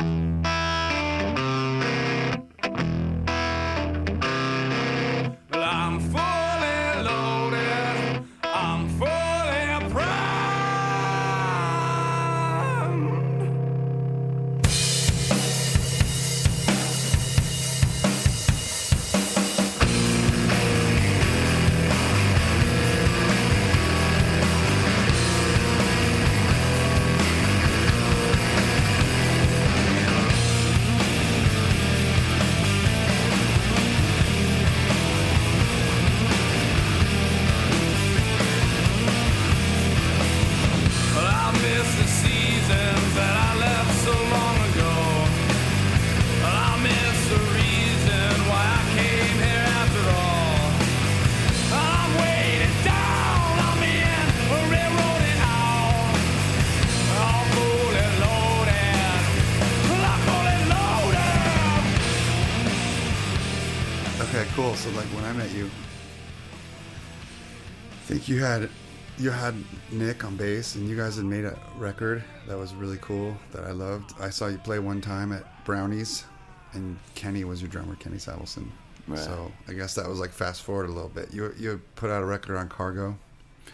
Nick 69.95 70.25
on 70.25 70.37
bass, 70.37 70.75
and 70.75 70.89
you 70.89 70.97
guys 70.97 71.17
had 71.17 71.25
made 71.25 71.45
a 71.45 71.59
record 71.77 72.23
that 72.47 72.57
was 72.59 72.75
really 72.75 72.99
cool 73.01 73.37
that 73.53 73.65
I 73.65 73.71
loved. 73.71 74.13
I 74.21 74.31
saw 74.31 74.47
you 74.49 74.59
play 74.59 74.79
one 74.79 75.01
time 75.01 75.33
at 75.33 75.65
Brownies, 75.65 76.25
and 76.73 76.99
Kenny 77.15 77.45
was 77.45 77.61
your 77.63 77.71
drummer, 77.71 77.95
Kenny 77.97 78.17
Savelson. 78.19 78.69
Right. 79.07 79.19
So 79.19 79.53
I 79.69 79.73
guess 79.75 79.95
that 79.97 80.09
was 80.09 80.19
like 80.19 80.31
fast 80.31 80.63
forward 80.63 80.89
a 80.89 80.93
little 80.93 81.09
bit. 81.11 81.33
You 81.33 81.53
you 81.59 81.81
put 81.97 82.11
out 82.11 82.23
a 82.23 82.27
record 82.27 82.57
on 82.57 82.69
Cargo, 82.69 83.19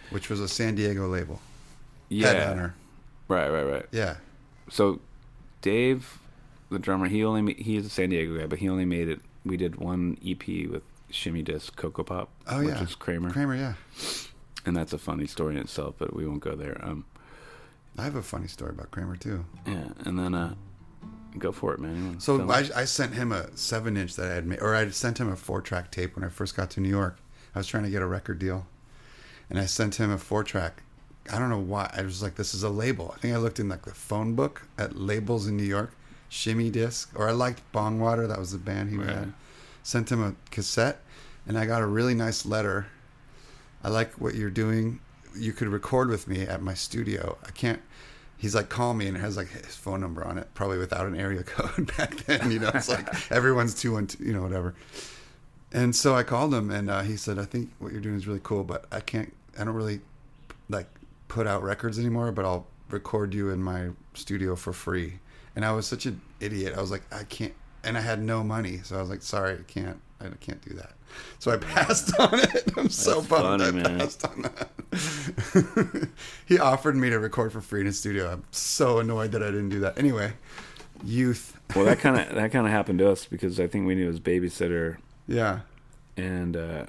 which 0.09 0.29
was 0.29 0.39
a 0.39 0.47
San 0.47 0.75
Diego 0.75 1.07
label. 1.07 1.41
Yeah, 2.09 2.33
Headhunter. 2.33 2.73
right, 3.29 3.49
right, 3.49 3.63
right. 3.63 3.85
Yeah. 3.91 4.15
so 4.69 4.99
Dave, 5.61 6.19
the 6.69 6.79
drummer, 6.79 7.07
he 7.07 7.23
only 7.23 7.53
he's 7.53 7.85
a 7.85 7.89
San 7.89 8.09
Diego 8.09 8.37
guy, 8.37 8.45
but 8.47 8.59
he 8.59 8.67
only 8.69 8.85
made 8.85 9.07
it. 9.07 9.21
We 9.45 9.55
did 9.57 9.77
one 9.77 10.17
EP 10.25 10.45
with 10.69 10.83
Shimmy 11.09 11.41
Disc 11.41 11.75
Cocoa 11.77 12.03
Pop, 12.03 12.29
Oh 12.47 12.59
which 12.59 12.67
yeah. 12.69 12.83
is 12.83 12.95
Kramer, 12.95 13.31
Kramer, 13.31 13.55
yeah. 13.55 13.73
And 14.65 14.75
that's 14.75 14.93
a 14.93 14.97
funny 14.97 15.27
story 15.27 15.55
in 15.55 15.61
itself, 15.61 15.95
but 15.97 16.13
we 16.15 16.27
won't 16.27 16.41
go 16.41 16.55
there. 16.55 16.79
Um, 16.83 17.05
I 17.97 18.03
have 18.03 18.15
a 18.15 18.21
funny 18.21 18.47
story 18.47 18.71
about 18.71 18.91
Kramer 18.91 19.15
too. 19.17 19.45
yeah, 19.67 19.89
and 20.05 20.17
then 20.17 20.33
uh, 20.33 20.53
go 21.37 21.51
for 21.51 21.73
it, 21.73 21.79
man. 21.79 22.19
So 22.19 22.49
I. 22.49 22.69
I 22.75 22.85
sent 22.85 23.13
him 23.13 23.31
a 23.31 23.55
seven 23.57 23.97
inch 23.97 24.15
that 24.15 24.31
I 24.31 24.35
had 24.35 24.45
made, 24.47 24.61
or 24.61 24.75
I 24.75 24.89
sent 24.89 25.19
him 25.19 25.29
a 25.31 25.35
four 25.35 25.61
track 25.61 25.91
tape 25.91 26.15
when 26.15 26.23
I 26.23 26.29
first 26.29 26.55
got 26.55 26.69
to 26.71 26.79
New 26.81 26.89
York. 26.89 27.17
I 27.53 27.59
was 27.59 27.67
trying 27.67 27.83
to 27.83 27.89
get 27.89 28.01
a 28.01 28.07
record 28.07 28.39
deal, 28.39 28.65
and 29.49 29.59
I 29.59 29.65
sent 29.65 29.95
him 29.95 30.09
a 30.11 30.17
four 30.17 30.43
track. 30.43 30.83
I 31.31 31.37
don't 31.37 31.49
know 31.49 31.59
why. 31.59 31.91
I 31.95 32.01
was 32.01 32.23
like, 32.23 32.35
this 32.35 32.53
is 32.53 32.63
a 32.63 32.69
label. 32.69 33.13
I 33.15 33.19
think 33.19 33.33
I 33.35 33.37
looked 33.37 33.59
in 33.59 33.69
like 33.69 33.83
the 33.83 33.91
phone 33.93 34.33
book 34.35 34.63
at 34.77 34.95
labels 34.95 35.47
in 35.47 35.55
New 35.57 35.63
York, 35.63 35.91
Shimmy 36.29 36.69
Disc, 36.69 37.11
or 37.15 37.27
I 37.29 37.31
liked 37.33 37.61
Bongwater. 37.73 38.27
That 38.27 38.39
was 38.39 38.51
the 38.53 38.57
band 38.57 38.89
he 38.89 38.97
Right. 38.97 39.09
had. 39.09 39.33
Sent 39.83 40.11
him 40.11 40.23
a 40.23 40.33
cassette, 40.49 41.01
and 41.47 41.57
I 41.57 41.65
got 41.65 41.81
a 41.81 41.85
really 41.87 42.13
nice 42.15 42.45
letter. 42.45 42.87
I 43.83 43.89
like 43.89 44.13
what 44.13 44.35
you're 44.35 44.49
doing. 44.49 44.99
You 45.35 45.53
could 45.53 45.67
record 45.67 46.09
with 46.09 46.27
me 46.27 46.41
at 46.41 46.61
my 46.61 46.73
studio. 46.73 47.37
I 47.45 47.51
can't. 47.51 47.81
He's 48.37 48.55
like, 48.55 48.69
call 48.69 48.93
me, 48.93 49.07
and 49.07 49.15
it 49.15 49.19
has 49.19 49.37
like 49.37 49.49
his 49.49 49.75
phone 49.75 50.01
number 50.01 50.25
on 50.25 50.37
it, 50.37 50.47
probably 50.55 50.77
without 50.79 51.05
an 51.05 51.15
area 51.15 51.43
code 51.45 51.95
back 51.97 52.15
then. 52.25 52.51
You 52.51 52.59
know, 52.59 52.71
it's 52.73 52.89
like 52.89 53.07
everyone's 53.31 53.73
two 53.73 53.93
one 53.93 54.07
two, 54.07 54.23
you 54.23 54.33
know, 54.33 54.41
whatever. 54.41 54.75
And 55.71 55.95
so 55.95 56.15
I 56.15 56.23
called 56.23 56.53
him, 56.53 56.69
and 56.69 56.89
uh, 56.89 57.01
he 57.01 57.17
said, 57.17 57.39
"I 57.39 57.45
think 57.45 57.71
what 57.79 57.91
you're 57.91 58.01
doing 58.01 58.15
is 58.15 58.27
really 58.27 58.41
cool, 58.43 58.63
but 58.63 58.85
I 58.91 58.99
can't. 58.99 59.33
I 59.57 59.63
don't 59.63 59.75
really 59.75 60.01
like 60.69 60.87
put 61.27 61.47
out 61.47 61.63
records 61.63 61.99
anymore, 61.99 62.31
but 62.31 62.45
I'll 62.45 62.67
record 62.89 63.33
you 63.33 63.49
in 63.51 63.63
my 63.63 63.89
studio 64.13 64.55
for 64.55 64.73
free." 64.73 65.19
And 65.55 65.65
I 65.65 65.71
was 65.73 65.85
such 65.85 66.05
an 66.05 66.21
idiot. 66.39 66.73
I 66.77 66.81
was 66.81 66.91
like, 66.91 67.03
I 67.13 67.23
can't, 67.25 67.53
and 67.83 67.97
I 67.97 68.01
had 68.01 68.21
no 68.21 68.43
money, 68.43 68.79
so 68.83 68.97
I 68.97 69.01
was 69.01 69.09
like, 69.09 69.21
"Sorry, 69.21 69.53
I 69.53 69.63
can't. 69.71 70.01
I 70.27 70.29
can't 70.39 70.61
do 70.61 70.73
that." 70.75 70.91
So 71.39 71.51
I 71.51 71.57
passed 71.57 72.13
on 72.19 72.39
it. 72.39 72.71
I'm 72.77 72.89
so 72.89 73.21
bummed 73.21 73.61
funny, 73.61 73.63
I 73.65 73.71
man. 73.71 73.99
passed 73.99 74.25
on 74.25 74.41
that. 74.43 76.09
he 76.45 76.57
offered 76.59 76.95
me 76.95 77.09
to 77.09 77.19
record 77.19 77.51
for 77.51 77.61
free 77.61 77.81
in 77.81 77.85
his 77.85 77.99
studio. 77.99 78.31
I'm 78.31 78.43
so 78.51 78.99
annoyed 78.99 79.31
that 79.33 79.43
I 79.43 79.47
didn't 79.47 79.69
do 79.69 79.79
that. 79.81 79.97
Anyway, 79.97 80.33
youth. 81.03 81.57
well, 81.75 81.85
that 81.85 81.99
kind 81.99 82.17
of 82.19 82.35
that 82.35 82.51
kind 82.51 82.65
of 82.65 82.71
happened 82.71 82.99
to 82.99 83.09
us 83.09 83.25
because 83.25 83.59
I 83.59 83.67
think 83.67 83.87
we 83.87 83.95
knew 83.95 84.07
his 84.07 84.19
babysitter, 84.19 84.97
Yeah. 85.27 85.59
and 86.17 86.55
uh, 86.55 86.85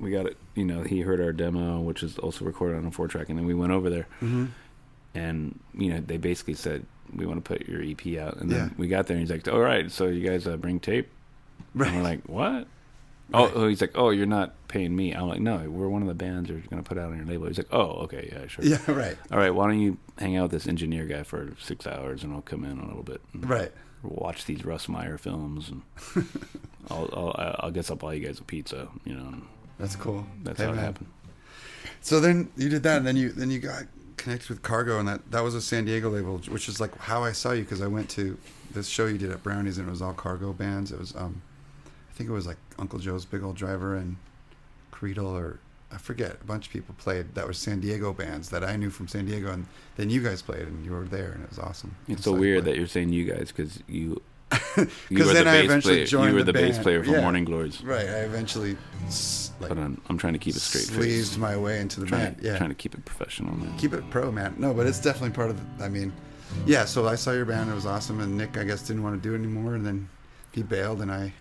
we 0.00 0.10
got 0.10 0.26
it. 0.26 0.36
You 0.54 0.64
know, 0.64 0.82
he 0.82 1.00
heard 1.00 1.20
our 1.20 1.32
demo, 1.32 1.80
which 1.80 2.02
is 2.02 2.18
also 2.18 2.44
recorded 2.44 2.76
on 2.78 2.86
a 2.86 2.90
four 2.90 3.08
track, 3.08 3.28
and 3.28 3.38
then 3.38 3.46
we 3.46 3.54
went 3.54 3.72
over 3.72 3.90
there, 3.90 4.06
Mm-hmm. 4.22 4.46
and 5.14 5.58
you 5.74 5.90
know, 5.92 6.00
they 6.00 6.16
basically 6.18 6.54
said 6.54 6.84
we 7.14 7.26
want 7.26 7.42
to 7.44 7.48
put 7.56 7.66
your 7.68 7.82
EP 7.82 8.18
out, 8.18 8.36
and 8.36 8.50
then 8.50 8.68
Yeah. 8.68 8.74
we 8.76 8.86
got 8.88 9.06
there, 9.06 9.16
and 9.16 9.26
he's 9.26 9.30
like, 9.30 9.48
"All 9.52 9.60
right, 9.60 9.90
so 9.90 10.06
you 10.06 10.28
guys 10.28 10.46
uh, 10.46 10.56
bring 10.56 10.78
tape." 10.80 11.08
Right. 11.74 11.88
And 11.88 11.96
we're 11.98 12.02
like, 12.02 12.22
what? 12.28 12.42
Right. 12.52 12.66
Oh, 13.34 13.50
oh, 13.54 13.68
he's 13.68 13.80
like, 13.80 13.92
oh, 13.94 14.10
you're 14.10 14.24
not 14.26 14.54
paying 14.68 14.96
me. 14.96 15.12
I'm 15.12 15.28
like, 15.28 15.40
no, 15.40 15.58
we're 15.68 15.88
one 15.88 16.00
of 16.02 16.08
the 16.08 16.14
bands 16.14 16.48
you're 16.48 16.60
going 16.60 16.82
to 16.82 16.88
put 16.88 16.96
out 16.98 17.10
on 17.10 17.16
your 17.18 17.26
label. 17.26 17.46
He's 17.46 17.58
like, 17.58 17.72
oh, 17.72 18.04
okay, 18.04 18.30
yeah, 18.32 18.46
sure. 18.46 18.64
yeah. 18.64 18.78
Right. 18.88 19.16
All 19.30 19.38
right, 19.38 19.50
why 19.50 19.66
don't 19.66 19.80
you 19.80 19.98
hang 20.18 20.36
out 20.36 20.44
with 20.44 20.52
this 20.52 20.66
engineer 20.66 21.04
guy 21.04 21.22
for 21.24 21.52
six 21.60 21.86
hours 21.86 22.24
and 22.24 22.32
I'll 22.32 22.40
come 22.42 22.64
in 22.64 22.78
a 22.78 22.86
little 22.86 23.02
bit 23.02 23.20
and 23.34 23.48
Right. 23.48 23.70
watch 24.02 24.46
these 24.46 24.64
Russ 24.64 24.88
Meyer 24.88 25.18
films 25.18 25.68
and 25.70 25.82
I'll, 26.90 27.10
I'll, 27.12 27.56
I'll 27.60 27.70
guess 27.70 27.90
I'll 27.90 27.96
buy 27.96 28.14
you 28.14 28.26
guys 28.26 28.38
a 28.38 28.44
pizza, 28.44 28.88
you 29.04 29.14
know. 29.14 29.34
That's 29.78 29.94
cool. 29.94 30.26
that's 30.42 30.58
Hey, 30.58 30.66
how 30.66 30.72
it 30.72 30.78
happened. 30.78 31.08
So 32.00 32.20
then 32.20 32.50
you 32.56 32.68
did 32.68 32.82
that, 32.84 32.98
and 32.98 33.06
then 33.06 33.16
you 33.16 33.30
then 33.30 33.50
you 33.50 33.58
got 33.58 33.84
connected 34.16 34.48
with 34.48 34.62
Cargo, 34.62 34.98
and 34.98 35.06
that 35.08 35.30
that 35.30 35.42
was 35.42 35.54
a 35.54 35.60
San 35.60 35.84
Diego 35.84 36.08
label, 36.10 36.38
which 36.48 36.68
is 36.68 36.80
like 36.80 36.96
how 36.98 37.22
I 37.24 37.32
saw 37.32 37.52
you 37.52 37.62
because 37.62 37.82
I 37.82 37.86
went 37.88 38.08
to 38.10 38.38
this 38.72 38.88
show 38.88 39.06
you 39.06 39.18
did 39.18 39.30
at 39.30 39.42
Brownies, 39.42 39.78
and 39.78 39.86
it 39.88 39.90
was 39.90 40.00
all 40.02 40.14
Cargo 40.14 40.52
bands. 40.52 40.92
It 40.92 40.98
was 40.98 41.14
um, 41.16 41.42
think 42.18 42.28
it 42.28 42.32
was 42.32 42.46
like 42.46 42.58
Uncle 42.78 42.98
Joe's 42.98 43.24
Big 43.24 43.42
Old 43.44 43.56
Driver 43.56 43.94
and 43.96 44.16
Creedle, 44.92 45.24
or 45.32 45.60
I 45.92 45.98
forget. 45.98 46.36
A 46.42 46.44
bunch 46.44 46.66
of 46.66 46.72
people 46.72 46.94
played 46.98 47.34
that 47.36 47.46
were 47.46 47.52
San 47.52 47.80
Diego 47.80 48.12
bands 48.12 48.50
that 48.50 48.64
I 48.64 48.76
knew 48.76 48.90
from 48.90 49.06
San 49.08 49.24
Diego, 49.26 49.52
and 49.52 49.66
then 49.96 50.10
you 50.10 50.20
guys 50.22 50.42
played, 50.42 50.62
and 50.66 50.84
you 50.84 50.90
were 50.92 51.04
there, 51.04 51.30
and 51.32 51.44
it 51.44 51.48
was 51.50 51.58
awesome. 51.58 51.94
It's 52.08 52.24
so 52.24 52.34
you 52.34 52.40
weird 52.40 52.64
that 52.64 52.76
you're 52.76 52.86
saying 52.88 53.12
you 53.12 53.24
guys 53.24 53.52
because 53.54 53.78
you 53.86 54.20
because 54.50 54.88
were 55.28 55.32
then 55.34 55.44
the 55.44 55.50
I 55.50 55.54
bass 55.60 55.64
eventually 55.66 55.94
player. 55.94 56.06
joined 56.06 56.28
You 56.30 56.34
were 56.36 56.42
the, 56.42 56.52
bass 56.52 56.72
band. 56.76 56.82
player 56.82 57.04
for 57.04 57.10
Yeah. 57.12 57.20
Morning 57.20 57.44
Glories. 57.44 57.82
Right. 57.82 58.06
I 58.06 58.20
eventually 58.24 58.76
like 59.60 59.68
Hold 59.68 59.78
on, 59.78 60.00
I'm 60.08 60.18
trying 60.18 60.32
to 60.32 60.38
keep 60.38 60.56
it 60.56 60.60
straight 60.60 60.84
sleazed 60.84 61.32
face. 61.32 61.38
my 61.38 61.56
way 61.56 61.80
into 61.80 62.00
the 62.00 62.06
Trying, 62.06 62.32
band. 62.34 62.36
Yeah. 62.42 62.56
trying 62.58 62.70
to 62.70 62.74
keep 62.74 62.94
it 62.94 63.04
professional, 63.04 63.54
man. 63.56 63.76
keep 63.78 63.92
it 63.92 64.08
pro, 64.10 64.32
man. 64.32 64.54
No, 64.58 64.72
but 64.74 64.86
it's 64.86 65.00
definitely 65.00 65.34
part 65.36 65.50
of. 65.50 65.78
The, 65.78 65.84
I 65.84 65.88
mean, 65.88 66.12
yeah. 66.66 66.84
So 66.86 67.06
I 67.06 67.14
saw 67.14 67.32
your 67.32 67.44
band; 67.44 67.70
it 67.70 67.74
was 67.74 67.86
awesome. 67.86 68.20
And 68.20 68.36
Nick, 68.36 68.56
I 68.56 68.64
guess, 68.64 68.82
didn't 68.82 69.02
want 69.02 69.20
to 69.22 69.28
do 69.28 69.34
it 69.34 69.38
anymore, 69.38 69.74
and 69.74 69.84
then 69.86 70.08
he 70.52 70.62
bailed, 70.62 71.02
and 71.02 71.10
I 71.12 71.32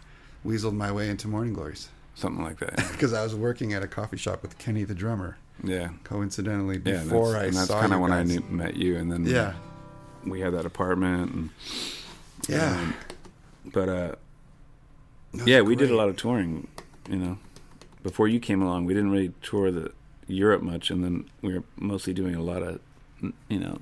weaseled 0.47 0.73
my 0.73 0.91
way 0.91 1.09
into 1.09 1.27
Morning 1.27 1.53
Glories 1.53 1.89
Something 2.15 2.43
like 2.43 2.57
that. 2.59 2.75
because 2.93 3.13
I 3.19 3.21
was 3.21 3.35
working 3.35 3.73
at 3.73 3.83
a 3.83 3.87
coffee 3.87 4.17
shop 4.17 4.41
with 4.41 4.57
Kenny 4.57 4.83
the 4.85 4.95
drummer. 4.95 5.37
Yeah. 5.63 5.89
Coincidentally, 6.03 6.79
Yeah, 6.83 7.03
before 7.03 7.35
I 7.35 7.45
and 7.45 7.53
that's 7.53 7.69
kind 7.69 7.93
of 7.93 7.99
when 7.99 8.11
I 8.13 8.23
knew, 8.23 8.39
met 8.49 8.75
you, 8.75 8.95
and 8.97 9.11
then 9.11 9.25
Yeah, 9.25 9.53
we 10.25 10.39
had 10.39 10.53
that 10.53 10.65
apartment, 10.65 11.31
and 11.33 11.49
yeah. 12.47 12.93
but 13.73 13.89
uh, 13.89 14.15
yeah, 15.45 15.61
we 15.61 15.75
did 15.75 15.91
a 15.91 15.95
lot 15.95 16.09
of 16.09 16.15
touring. 16.15 16.67
You 17.09 17.17
know, 17.17 17.37
before 18.03 18.27
you 18.27 18.39
came 18.39 18.61
along, 18.61 18.85
we 18.85 18.93
didn't 18.93 19.11
really 19.11 19.33
tour 19.41 19.71
the 19.71 19.91
Europe 20.27 20.61
much, 20.61 20.89
and 20.91 21.03
then 21.03 21.25
we 21.41 21.53
were 21.55 21.63
mostly 21.75 22.13
doing 22.13 22.35
a 22.35 22.41
lot 22.41 22.61
of, 22.61 22.79
you 23.47 23.59
know, 23.59 23.79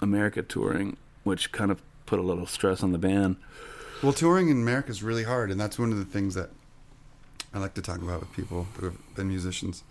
America 0.00 0.42
touring, 0.42 0.96
which 1.24 1.52
kind 1.52 1.70
of 1.70 1.80
put 2.06 2.18
a 2.18 2.22
little 2.22 2.46
stress 2.46 2.82
on 2.82 2.92
the 2.92 2.98
band. 2.98 3.36
Well, 4.02 4.12
touring 4.12 4.48
in 4.48 4.58
America 4.58 4.90
is 4.90 5.02
really 5.02 5.24
hard, 5.24 5.50
and 5.50 5.60
that's 5.60 5.78
one 5.78 5.90
of 5.92 5.98
the 5.98 6.04
things 6.04 6.34
that 6.34 6.50
I 7.54 7.58
like 7.58 7.74
to 7.74 7.82
talk 7.82 8.02
about 8.02 8.20
with 8.20 8.32
people 8.32 8.66
who 8.76 8.86
have 8.86 9.14
been 9.14 9.28
musicians. 9.28 9.82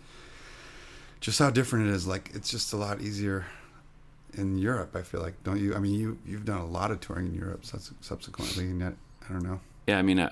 Just 1.19 1.39
how 1.39 1.49
different 1.49 1.87
it 1.87 1.91
is. 1.91 2.05
Like 2.05 2.29
it's 2.33 2.49
just 2.51 2.71
a 2.73 2.77
lot 2.77 3.01
easier 3.01 3.45
in 4.33 4.57
Europe. 4.57 4.95
I 4.95 5.01
feel 5.01 5.21
like, 5.21 5.41
don't 5.43 5.59
you? 5.59 5.73
I 5.75 5.79
mean, 5.79 5.93
you 5.95 6.17
you've 6.25 6.45
done 6.45 6.59
a 6.59 6.65
lot 6.65 6.91
of 6.91 6.99
touring 6.99 7.27
in 7.27 7.33
Europe 7.35 7.65
subsequently, 8.01 8.65
and 8.65 8.79
yet 8.79 8.93
I 9.27 9.33
don't 9.33 9.43
know. 9.43 9.59
Yeah, 9.87 9.97
I 9.97 10.01
mean, 10.03 10.19
I, 10.19 10.31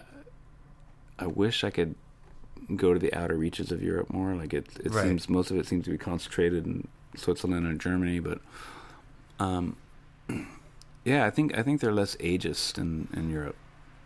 I 1.17 1.25
wish 1.27 1.63
I 1.63 1.69
could 1.71 1.95
go 2.75 2.93
to 2.93 2.99
the 2.99 3.13
outer 3.13 3.35
reaches 3.35 3.71
of 3.71 3.81
Europe 3.81 4.11
more. 4.13 4.35
Like 4.35 4.53
it, 4.53 4.67
it 4.83 4.93
Right. 4.93 5.05
seems 5.07 5.27
most 5.29 5.49
of 5.51 5.57
it 5.57 5.65
seems 5.65 5.85
to 5.85 5.91
be 5.91 5.97
concentrated 5.97 6.65
in 6.65 6.87
Switzerland 7.15 7.65
and 7.67 7.79
Germany, 7.79 8.19
but, 8.19 8.39
um, 9.39 9.75
yeah, 11.05 11.25
I 11.25 11.29
think 11.31 11.57
I 11.57 11.63
think 11.63 11.81
they're 11.81 11.91
less 11.91 12.15
ageist 12.17 12.77
in 12.77 13.07
in 13.15 13.29
Europe. 13.31 13.55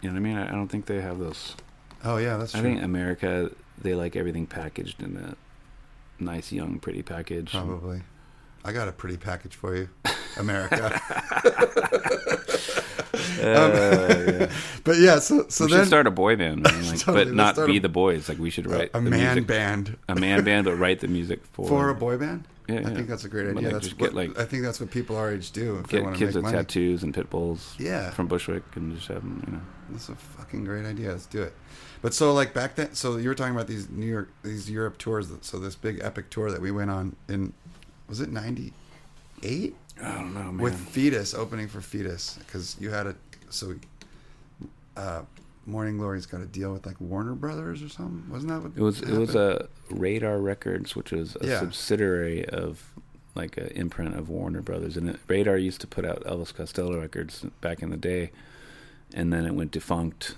You 0.01 0.09
know 0.09 0.13
what 0.13 0.19
I 0.19 0.21
mean? 0.23 0.37
I, 0.37 0.47
I 0.49 0.51
don't 0.51 0.67
think 0.67 0.85
they 0.85 1.01
have 1.01 1.19
those. 1.19 1.55
Oh 2.03 2.17
yeah, 2.17 2.37
that's 2.37 2.53
I 2.55 2.61
think 2.61 2.81
America 2.83 3.49
they 3.81 3.95
like 3.95 4.15
everything 4.15 4.45
packaged 4.47 5.01
in 5.01 5.17
a 5.17 5.35
nice, 6.23 6.51
young, 6.51 6.79
pretty 6.79 7.01
package. 7.01 7.51
Probably. 7.51 8.01
I 8.63 8.71
got 8.73 8.87
a 8.87 8.91
pretty 8.91 9.17
package 9.17 9.55
for 9.55 9.75
you, 9.75 9.89
America. 10.37 10.99
Uh, 13.39 14.37
yeah. 14.39 14.51
but 14.83 14.97
yeah, 14.97 15.19
so 15.19 15.45
so 15.47 15.65
we 15.65 15.71
then 15.71 15.81
should 15.81 15.87
start 15.87 16.07
a 16.07 16.11
boy 16.11 16.35
band, 16.35 16.63
man, 16.63 16.85
like, 16.87 16.99
Totally, 16.99 17.25
but 17.25 17.33
not 17.33 17.55
be 17.65 17.77
a- 17.77 17.79
the 17.79 17.89
boys. 17.89 18.27
Like 18.29 18.37
we 18.39 18.49
should 18.49 18.67
write 18.67 18.91
a 18.93 19.01
man 19.01 19.11
music, 19.35 19.47
band 19.47 19.97
a 20.09 20.15
man 20.15 20.43
band, 20.43 20.65
but 20.65 20.75
write 20.75 20.99
the 20.99 21.07
music 21.07 21.45
for 21.45 21.67
for 21.67 21.89
a 21.89 21.95
boy 21.95 22.17
band. 22.17 22.47
Yeah, 22.67 22.75
I 22.75 22.79
yeah. 22.81 22.89
think 22.89 23.07
that's 23.07 23.23
a 23.23 23.29
great 23.29 23.47
idea. 23.47 23.61
like, 23.61 23.71
that's 23.73 23.87
what, 23.89 23.97
get, 23.97 24.13
like- 24.13 24.37
I 24.37 24.43
think 24.43 24.63
that's 24.63 24.79
what 24.81 24.91
people 24.91 25.15
our 25.15 25.31
age 25.31 25.51
do 25.51 25.77
if 25.77 25.87
get 25.87 26.03
kids 26.15 26.19
make 26.19 26.35
with 26.35 26.43
money. 26.43 26.57
tattoos 26.57 27.01
and 27.03 27.13
pit 27.13 27.29
bulls 27.29 27.73
Yeah. 27.79 28.09
from 28.11 28.27
Bushwick 28.27 28.63
and 28.75 28.93
just 28.95 29.07
have 29.07 29.21
them, 29.21 29.41
you 29.47 29.53
know. 29.53 29.61
That's 29.89 30.09
a 30.09 30.15
fucking 30.15 30.63
great 30.65 30.85
idea. 30.85 31.11
Let's 31.11 31.25
do 31.25 31.41
it. 31.43 31.53
But 32.01 32.13
so 32.13 32.33
like 32.33 32.53
back 32.53 32.75
then, 32.75 32.93
so 32.93 33.17
you 33.17 33.27
were 33.29 33.35
talking 33.35 33.53
about 33.55 33.67
these 33.67 33.89
New 33.89 34.05
York, 34.05 34.29
these 34.43 34.69
Europe 34.69 34.97
tours. 34.97 35.29
So 35.41 35.59
this 35.59 35.75
big 35.75 35.99
epic 36.01 36.29
tour 36.29 36.51
that 36.51 36.61
we 36.61 36.71
went 36.71 36.91
on 36.91 37.15
in, 37.27 37.53
was 38.07 38.21
it 38.21 38.29
ninety 38.31 38.73
eight 39.43 39.75
I 40.01 40.13
don't 40.15 40.33
know, 40.33 40.43
man. 40.43 40.57
with 40.57 40.75
Foetus 40.89 41.33
opening 41.33 41.67
for 41.67 41.81
Foetus 41.81 42.37
because 42.45 42.75
you 42.79 42.89
had 42.91 43.07
a 43.07 43.15
so, 43.49 43.73
uh, 44.95 45.21
Morning 45.65 45.97
Glory's 45.97 46.25
got 46.25 46.41
a 46.41 46.45
deal 46.45 46.71
with 46.71 46.85
like 46.85 46.99
Warner 47.01 47.33
Brothers 47.33 47.81
or 47.83 47.89
something. 47.89 48.23
Wasn't 48.31 48.49
that 48.51 48.61
what 48.61 48.71
it 48.75 48.81
was 48.81 49.01
it 49.01 49.17
was 49.17 49.35
a 49.35 49.67
Radar 49.89 50.39
Records, 50.39 50.95
which 50.95 51.11
was 51.11 51.35
a 51.41 51.47
Yeah. 51.47 51.59
subsidiary 51.59 52.45
of 52.47 52.91
like 53.35 53.57
an 53.57 53.67
imprint 53.67 54.15
of 54.15 54.29
Warner 54.29 54.61
Brothers, 54.61 54.97
and 54.97 55.09
it, 55.09 55.19
Radar 55.27 55.57
used 55.57 55.81
to 55.81 55.87
put 55.87 56.05
out 56.05 56.23
Elvis 56.23 56.53
Costello 56.53 56.99
records 56.99 57.45
back 57.61 57.81
in 57.83 57.89
the 57.91 57.97
day, 57.97 58.31
and 59.13 59.31
then 59.31 59.45
it 59.45 59.53
went 59.55 59.71
defunct, 59.71 60.35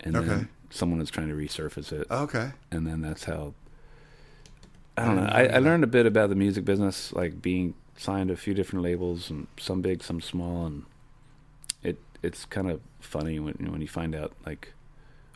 and 0.00 0.16
Okay. 0.16 0.26
then 0.26 0.48
someone 0.70 0.98
was 1.00 1.10
trying 1.10 1.28
to 1.28 1.34
resurface 1.34 1.92
it, 1.92 2.06
okay. 2.10 2.50
and 2.70 2.86
then 2.86 3.00
that's 3.02 3.24
how. 3.24 3.54
I 4.96 5.04
don't 5.06 5.16
know. 5.16 5.22
I, 5.30 5.44
I 5.46 5.58
learned 5.58 5.84
a 5.84 5.86
bit 5.86 6.04
about 6.06 6.28
the 6.28 6.34
music 6.34 6.64
business, 6.64 7.12
like 7.12 7.40
being 7.40 7.74
signed 7.96 8.28
to 8.28 8.34
a 8.34 8.36
few 8.36 8.54
different 8.54 8.82
labels, 8.82 9.30
and 9.30 9.46
some 9.58 9.80
big, 9.80 10.02
some 10.02 10.20
small, 10.20 10.66
and 10.66 10.84
it 11.82 11.98
it's 12.22 12.44
kind 12.44 12.70
of 12.70 12.80
funny 13.00 13.38
when 13.38 13.54
when 13.70 13.80
you 13.80 13.88
find 13.88 14.14
out 14.14 14.32
like 14.44 14.72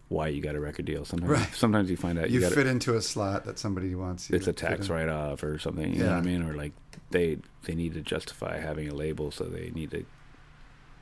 why 0.09 0.29
you 0.29 0.43
got 0.43 0.55
a 0.55 0.61
record 0.61 0.85
deal. 0.85 1.05
Sometimes 1.07 1.31
Right. 1.31 1.55
sometimes 1.55 1.91
you 1.91 1.97
find 1.97 2.19
out 2.19 2.31
You 2.31 2.41
you 2.41 2.51
fit 2.51 2.67
into 2.67 2.95
a 2.95 3.01
slot 3.01 3.47
that 3.47 3.59
somebody 3.59 3.95
wants. 3.95 4.29
You 4.29 4.37
it's 4.37 4.47
a 4.47 4.53
tax 4.53 4.91
write 4.91 5.09
off 5.09 5.43
or 5.43 5.59
something. 5.59 5.95
You 5.95 6.01
know 6.01 6.17
what 6.17 6.25
Yeah. 6.25 6.31
I 6.31 6.39
mean? 6.39 6.43
Or 6.43 6.53
like 6.55 6.73
they 7.11 7.39
they 7.63 7.75
need 7.75 7.95
to 7.95 8.03
justify 8.03 8.59
having 8.59 8.89
a 8.89 8.95
label, 8.95 9.31
so 9.31 9.45
they 9.45 9.71
need 9.71 9.93
to 9.93 10.05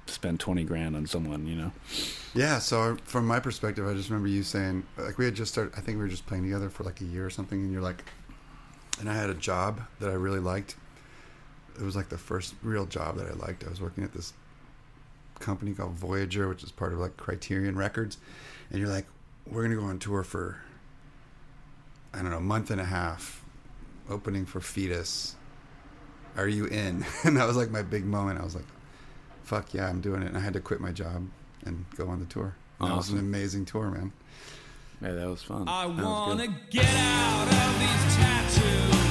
spend 0.06 0.40
twenty 0.40 0.64
grand 0.64 0.96
on 0.96 1.06
someone. 1.06 1.46
You 1.46 1.56
know? 1.56 1.72
Yeah, 2.34 2.58
so 2.58 2.96
from 3.04 3.26
my 3.26 3.40
perspective, 3.40 3.86
I 3.86 3.92
just 3.92 4.08
remember 4.08 4.28
you 4.28 4.42
saying, 4.42 4.84
like, 4.96 5.18
we 5.18 5.26
had 5.26 5.34
just 5.34 5.52
started, 5.52 5.74
I 5.76 5.80
think 5.80 5.98
we 5.98 6.04
were 6.04 6.08
just 6.08 6.26
playing 6.26 6.44
together 6.44 6.70
for 6.70 6.82
like 6.82 7.00
a 7.02 7.04
year 7.04 7.26
or 7.26 7.30
something, 7.30 7.60
and 7.60 7.70
you're 7.70 7.82
like, 7.82 8.04
and 8.98 9.10
I 9.10 9.14
had 9.14 9.28
a 9.28 9.34
job 9.34 9.82
that 10.00 10.08
I 10.08 10.14
really 10.14 10.40
liked. 10.40 10.76
It 11.78 11.82
was 11.82 11.94
like 11.96 12.08
the 12.08 12.18
first 12.18 12.54
real 12.62 12.86
job 12.86 13.16
that 13.18 13.26
I 13.26 13.32
liked. 13.32 13.64
I 13.64 13.68
was 13.70 13.80
working 13.80 14.02
at 14.04 14.12
this 14.12 14.32
company 15.40 15.74
called 15.74 15.92
Voyager, 15.92 16.48
which 16.48 16.62
is 16.62 16.70
part 16.72 16.92
of 16.92 17.00
like 17.00 17.16
Criterion 17.16 17.76
Records, 17.76 18.18
and 18.70 18.78
you're 18.78 18.88
like, 18.88 19.06
we're 19.46 19.62
going 19.62 19.76
to 19.76 19.82
go 19.82 19.86
on 19.86 19.98
tour 19.98 20.22
for, 20.22 20.58
I 22.14 22.22
don't 22.22 22.30
know, 22.30 22.38
a 22.38 22.40
month 22.40 22.70
and 22.70 22.80
a 22.80 22.84
half, 22.84 23.44
opening 24.08 24.46
for 24.46 24.60
Foetus. 24.60 25.36
Are 26.36 26.48
you 26.48 26.64
in? 26.66 27.04
And 27.24 27.36
that 27.36 27.46
was 27.46 27.56
like 27.56 27.70
my 27.70 27.82
big 27.82 28.06
moment. 28.06 28.40
I 28.40 28.44
was 28.44 28.54
like, 28.54 28.64
fuck 29.52 29.74
yeah, 29.74 29.86
I'm 29.86 30.00
doing 30.00 30.22
it. 30.22 30.28
And 30.28 30.36
I 30.38 30.40
had 30.40 30.54
to 30.54 30.60
quit 30.60 30.80
my 30.80 30.92
job 30.92 31.28
and 31.66 31.84
go 31.96 32.08
on 32.08 32.20
the 32.20 32.24
tour. 32.24 32.54
And 32.80 32.90
That 32.90 32.96
was 32.96 33.10
an 33.10 33.18
amazing 33.18 33.66
tour, 33.66 33.90
man. 33.90 34.10
Yeah, 35.02 35.12
that 35.12 35.28
was 35.28 35.42
fun. 35.42 35.68
I 35.68 35.86
That 35.88 36.02
wanna 36.02 36.48
get 36.70 36.86
out 36.86 37.48
of 37.48 37.78
these 37.78 38.16
tattoo 38.16 39.01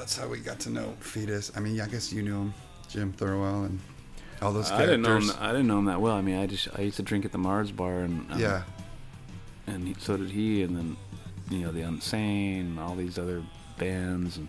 that's 0.00 0.16
how 0.16 0.26
we 0.26 0.38
got 0.38 0.58
to 0.60 0.70
know 0.70 0.94
Foetus. 1.00 1.52
I 1.54 1.60
mean, 1.60 1.78
I 1.78 1.86
guess 1.86 2.10
you 2.10 2.22
knew 2.22 2.40
him, 2.40 2.54
Jim 2.88 3.12
Thirlwell, 3.12 3.66
and 3.66 3.78
all 4.40 4.50
those 4.50 4.70
characters. 4.70 4.88
I 4.88 4.90
didn't 4.90 5.02
know 5.02 5.16
him. 5.18 5.38
I 5.38 5.52
didn't 5.52 5.66
know 5.66 5.78
him 5.78 5.84
that 5.84 6.00
well. 6.00 6.14
I 6.14 6.22
mean, 6.22 6.38
I 6.38 6.46
just 6.46 6.68
I 6.74 6.80
used 6.80 6.96
to 6.96 7.02
drink 7.02 7.26
at 7.26 7.32
the 7.32 7.38
Mars 7.38 7.70
bar, 7.70 8.00
and 8.00 8.32
um, 8.32 8.40
yeah, 8.40 8.62
and 9.66 9.88
he, 9.88 9.94
so 9.98 10.16
did 10.16 10.30
he, 10.30 10.62
and 10.62 10.74
then 10.74 10.96
you 11.50 11.58
know 11.58 11.70
the 11.70 11.82
Unsane, 11.82 12.60
and 12.60 12.80
all 12.80 12.94
these 12.94 13.18
other 13.18 13.42
bands, 13.78 14.38
and 14.38 14.48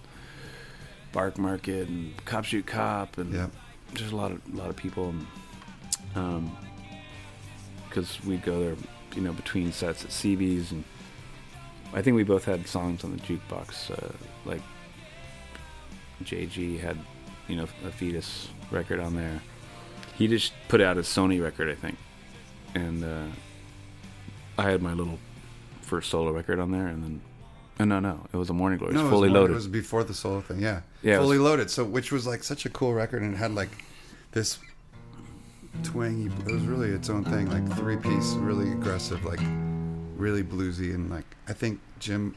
Barkmarket, 1.13 1.87
and 1.87 2.25
Cop 2.25 2.45
Shoot 2.45 2.65
Cop, 2.65 3.17
and 3.17 3.33
yeah. 3.33 3.47
just 3.93 4.13
a 4.13 4.15
lot 4.15 4.31
of 4.31 4.41
a 4.53 4.57
lot 4.57 4.69
of 4.69 4.77
people, 4.77 5.09
and 5.09 5.27
um, 6.15 6.57
because 7.89 8.23
we'd 8.23 8.43
go 8.43 8.57
there, 8.57 8.75
you 9.17 9.21
know, 9.21 9.33
between 9.33 9.73
sets 9.73 10.05
at 10.05 10.11
CB's, 10.11 10.71
and 10.71 10.85
I 11.93 12.01
think 12.01 12.15
we 12.15 12.23
both 12.23 12.45
had 12.45 12.65
songs 12.69 13.03
on 13.03 13.11
the 13.11 13.17
jukebox, 13.17 13.91
uh, 13.91 14.13
like 14.45 14.61
JG 16.26 16.80
had, 16.80 16.97
you 17.47 17.55
know, 17.55 17.63
a 17.86 17.91
Foetus 17.91 18.47
record 18.72 18.99
on 18.99 19.15
there. 19.15 19.41
He 20.15 20.28
just 20.28 20.53
put 20.67 20.82
out 20.82 20.97
a 20.97 21.01
Sony 21.01 21.41
record, 21.43 21.69
I 21.69 21.76
think, 21.76 21.97
and 22.76 23.03
uh, 23.03 23.26
I 24.57 24.69
had 24.69 24.82
my 24.82 24.93
little 24.93 25.17
first 25.82 26.09
solo 26.09 26.32
record 26.32 26.59
on 26.59 26.72
there, 26.72 26.88
and 26.88 27.03
then. 27.03 27.22
Oh, 27.80 27.86
no, 27.86 27.99
no, 27.99 28.19
it 28.32 28.38
was 28.38 28.49
a 28.51 28.53
Morning 28.53 28.78
Glory. 28.78 28.93
It 28.93 28.97
was 28.97 29.03
No, 29.05 29.09
fully 29.09 29.30
it 29.30 29.32
was 29.32 29.34
more- 29.34 29.41
loaded. 29.41 29.53
It 29.53 29.55
was 29.55 29.67
before 29.67 30.03
the 30.03 30.13
solo 30.13 30.41
thing. 30.41 30.59
Yeah, 30.59 30.82
Yeah, 31.01 31.17
fully 31.17 31.39
was- 31.39 31.45
loaded. 31.49 31.72
So 31.72 31.84
which 31.84 32.11
was 32.11 32.28
like 32.28 32.43
such 32.43 32.65
a 32.65 32.69
cool 32.69 32.93
record, 32.93 33.24
and 33.24 33.34
it 33.34 33.38
had 33.38 33.55
like 33.55 33.69
this 34.34 34.59
twangy. 35.84 36.28
It 36.45 36.51
was 36.51 36.63
really 36.63 36.89
its 36.89 37.09
own 37.09 37.24
thing, 37.24 37.49
like 37.49 37.67
three 37.78 37.97
piece, 37.97 38.34
really 38.34 38.72
aggressive, 38.72 39.24
like 39.26 39.39
really 40.15 40.43
bluesy, 40.43 40.93
and 40.93 41.09
like 41.09 41.26
I 41.47 41.53
think 41.53 41.80
Jim. 41.99 42.36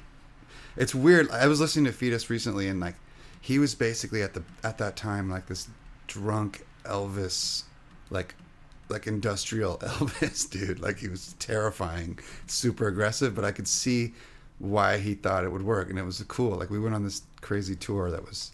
It's 0.76 0.94
weird. 0.94 1.30
I 1.30 1.46
was 1.46 1.60
listening 1.60 1.84
to 1.86 1.92
Foetus 1.92 2.30
recently, 2.30 2.68
and 2.68 2.80
like 2.80 2.94
he 3.44 3.58
was 3.58 3.74
basically 3.74 4.22
at 4.22 4.32
the 4.32 4.42
at 4.62 4.78
that 4.78 4.96
time 4.96 5.28
like 5.28 5.46
this 5.48 5.68
drunk 6.06 6.64
Elvis, 6.84 7.64
like 8.08 8.34
like 8.88 9.06
industrial 9.06 9.76
Elvis, 9.82 10.48
dude. 10.50 10.80
Like 10.80 10.98
he 10.98 11.08
was 11.08 11.34
terrifying, 11.38 12.18
super 12.46 12.88
aggressive, 12.88 13.34
but 13.34 13.44
I 13.44 13.52
could 13.52 13.68
see 13.68 14.14
why 14.58 14.96
he 14.96 15.12
thought 15.14 15.44
it 15.44 15.52
would 15.52 15.60
work, 15.62 15.90
and 15.90 15.98
it 15.98 16.04
was 16.04 16.24
cool. 16.26 16.52
Like 16.56 16.70
we 16.70 16.80
went 16.80 16.94
on 16.94 17.04
this 17.04 17.20
crazy 17.42 17.76
tour 17.76 18.10
that 18.10 18.24
was 18.24 18.52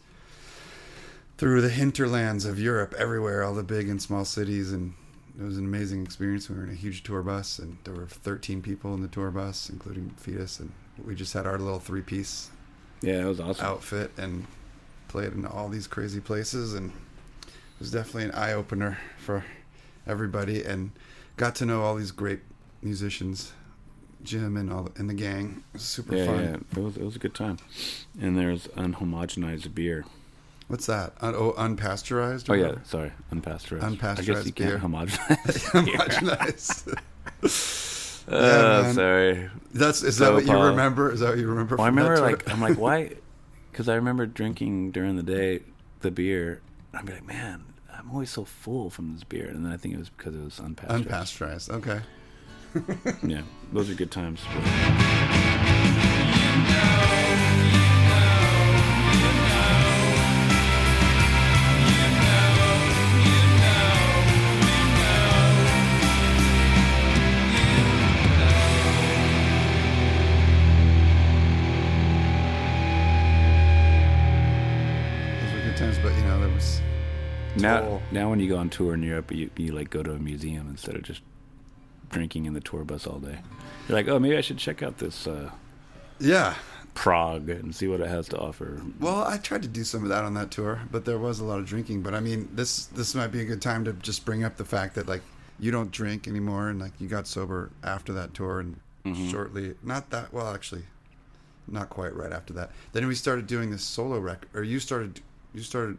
through 1.38 1.60
the 1.60 1.68
hinterlands 1.68 2.44
of 2.44 2.58
Europe, 2.58 2.92
everywhere, 2.98 3.44
all 3.44 3.54
the 3.54 3.62
big 3.62 3.88
and 3.88 4.02
small 4.02 4.24
cities, 4.24 4.72
and 4.72 4.92
it 5.38 5.44
was 5.44 5.56
an 5.56 5.64
amazing 5.66 6.02
experience. 6.02 6.50
We 6.50 6.56
were 6.56 6.64
in 6.64 6.70
a 6.70 6.74
huge 6.74 7.04
tour 7.04 7.22
bus, 7.22 7.60
and 7.60 7.78
there 7.84 7.94
were 7.94 8.06
13 8.08 8.60
people 8.60 8.92
in 8.94 9.02
the 9.02 9.08
tour 9.08 9.30
bus, 9.30 9.70
including 9.70 10.10
Foetus, 10.16 10.58
and 10.58 10.72
we 11.06 11.14
just 11.14 11.32
had 11.32 11.46
our 11.46 11.58
little 11.60 11.78
three-piece 11.78 12.50
Yeah, 13.02 13.20
it 13.20 13.28
was 13.28 13.38
awesome. 13.38 13.64
outfit 13.64 14.10
and 14.18 14.46
played 15.10 15.32
in 15.32 15.44
all 15.44 15.68
these 15.68 15.86
crazy 15.86 16.20
places 16.20 16.74
and 16.74 16.90
it 17.42 17.80
was 17.80 17.90
definitely 17.90 18.24
an 18.24 18.30
eye 18.32 18.52
opener 18.52 18.98
for 19.18 19.44
everybody 20.06 20.62
and 20.62 20.90
got 21.36 21.54
to 21.56 21.66
know 21.66 21.82
all 21.82 21.94
these 21.96 22.12
great 22.12 22.40
musicians 22.82 23.52
Jim 24.22 24.56
and 24.56 24.70
all 24.72 24.88
and 24.96 25.08
the 25.10 25.14
gang 25.14 25.62
it 25.72 25.78
was 25.78 25.82
super 25.82 26.14
yeah, 26.14 26.26
fun 26.26 26.44
yeah, 26.44 26.78
it 26.78 26.84
was 26.84 26.96
it 26.96 27.02
was 27.04 27.16
a 27.16 27.18
good 27.18 27.34
time. 27.34 27.56
And 28.20 28.36
there's 28.38 28.66
unhomogenized 28.68 29.74
beer. 29.74 30.04
what's 30.68 30.86
that 30.86 31.14
Un- 31.20 31.34
oh, 31.34 31.52
unpasteurized 31.58 32.48
oh, 32.48 32.52
or 32.52 32.56
Oh 32.56 32.58
yeah, 32.60 32.66
whatever? 32.68 32.82
sorry, 32.84 33.12
unpasteurized. 33.32 33.82
I 33.82 33.88
Unpasteurized 33.90 34.26
guess 34.26 34.46
you 34.46 34.52
beer. 34.52 34.78
can't 34.78 34.82
homogenize. 34.92 35.70
Homogenized. 37.42 38.24
oh, 38.28 38.82
man. 38.82 38.94
sorry. 38.94 39.50
that's 39.74 40.02
is 40.02 40.16
So, 40.18 40.24
that 40.26 40.32
what 40.34 40.42
you 40.46 40.52
Paul- 40.52 40.66
remember 40.68 41.10
is 41.12 41.20
that 41.20 41.30
what 41.30 41.38
you 41.38 41.48
remember 41.48 41.76
Well, 41.76 41.84
I 41.86 41.88
remember 41.88 42.18
like 42.20 42.48
I'm 42.50 42.60
like 42.60 42.78
why? 42.78 43.12
Because 43.70 43.88
I 43.88 43.94
remember 43.94 44.26
drinking 44.26 44.90
during 44.90 45.16
the 45.16 45.22
day 45.22 45.60
the 46.00 46.10
beer. 46.10 46.60
I'd 46.92 47.06
be 47.06 47.12
like, 47.12 47.26
man, 47.26 47.64
I'm 47.92 48.10
always 48.10 48.30
so 48.30 48.44
full 48.44 48.90
from 48.90 49.14
this 49.14 49.24
beer, 49.24 49.46
and 49.48 49.64
then 49.64 49.72
I 49.72 49.76
think 49.76 49.94
it 49.94 49.98
was 49.98 50.08
because 50.10 50.34
it 50.34 50.42
was 50.42 50.58
unpasteurized. 50.58 51.70
unpasteurized 51.70 51.70
okay 51.70 52.00
Yeah, 53.28 53.42
those 53.72 53.90
are 53.90 53.94
good 53.94 54.10
times. 54.10 54.40
Now, 77.60 78.00
now 78.10 78.30
when 78.30 78.40
you 78.40 78.48
go 78.48 78.56
on 78.56 78.70
tour 78.70 78.94
in 78.94 79.02
Europe, 79.02 79.32
you 79.32 79.50
you 79.56 79.72
like 79.72 79.90
go 79.90 80.02
to 80.02 80.12
a 80.12 80.18
museum 80.18 80.68
instead 80.68 80.96
of 80.96 81.02
just 81.02 81.22
drinking 82.10 82.46
in 82.46 82.54
the 82.54 82.60
tour 82.60 82.84
bus 82.84 83.06
all 83.06 83.18
day. 83.18 83.38
You're 83.88 83.96
like, 83.96 84.08
oh, 84.08 84.18
maybe 84.18 84.36
I 84.36 84.40
should 84.40 84.58
check 84.58 84.82
out 84.82 84.98
this 84.98 85.26
uh, 85.26 85.50
yeah 86.18 86.54
Prague 86.94 87.48
and 87.48 87.74
see 87.74 87.86
what 87.86 88.00
it 88.00 88.08
has 88.08 88.28
to 88.28 88.38
offer. 88.38 88.82
Well, 88.98 89.22
I 89.24 89.38
tried 89.38 89.62
to 89.62 89.68
do 89.68 89.84
some 89.84 90.02
of 90.02 90.08
that 90.08 90.24
on 90.24 90.34
that 90.34 90.50
tour, 90.50 90.80
but 90.90 91.04
there 91.04 91.18
was 91.18 91.40
a 91.40 91.44
lot 91.44 91.58
of 91.58 91.66
drinking. 91.66 92.02
But 92.02 92.14
I 92.14 92.20
mean, 92.20 92.48
this 92.52 92.86
this 92.86 93.14
might 93.14 93.28
be 93.28 93.40
a 93.40 93.44
good 93.44 93.62
time 93.62 93.84
to 93.84 93.92
just 93.94 94.24
bring 94.24 94.44
up 94.44 94.56
the 94.56 94.64
fact 94.64 94.94
that 94.96 95.08
like 95.08 95.22
you 95.58 95.70
don't 95.70 95.90
drink 95.90 96.26
anymore, 96.26 96.68
and 96.68 96.80
like 96.80 96.92
you 96.98 97.08
got 97.08 97.26
sober 97.26 97.70
after 97.84 98.12
that 98.14 98.34
tour, 98.34 98.60
and 98.60 98.76
shortly, 99.30 99.74
not 99.82 100.10
that 100.10 100.32
well, 100.32 100.52
actually, 100.52 100.82
not 101.68 101.90
quite 101.90 102.14
right 102.14 102.32
after 102.32 102.52
that. 102.54 102.70
Then 102.92 103.06
we 103.06 103.14
started 103.14 103.46
doing 103.46 103.70
this 103.70 103.82
solo 103.82 104.18
record, 104.18 104.48
or 104.54 104.62
you 104.62 104.80
started 104.80 105.20
you 105.54 105.62
started 105.62 105.98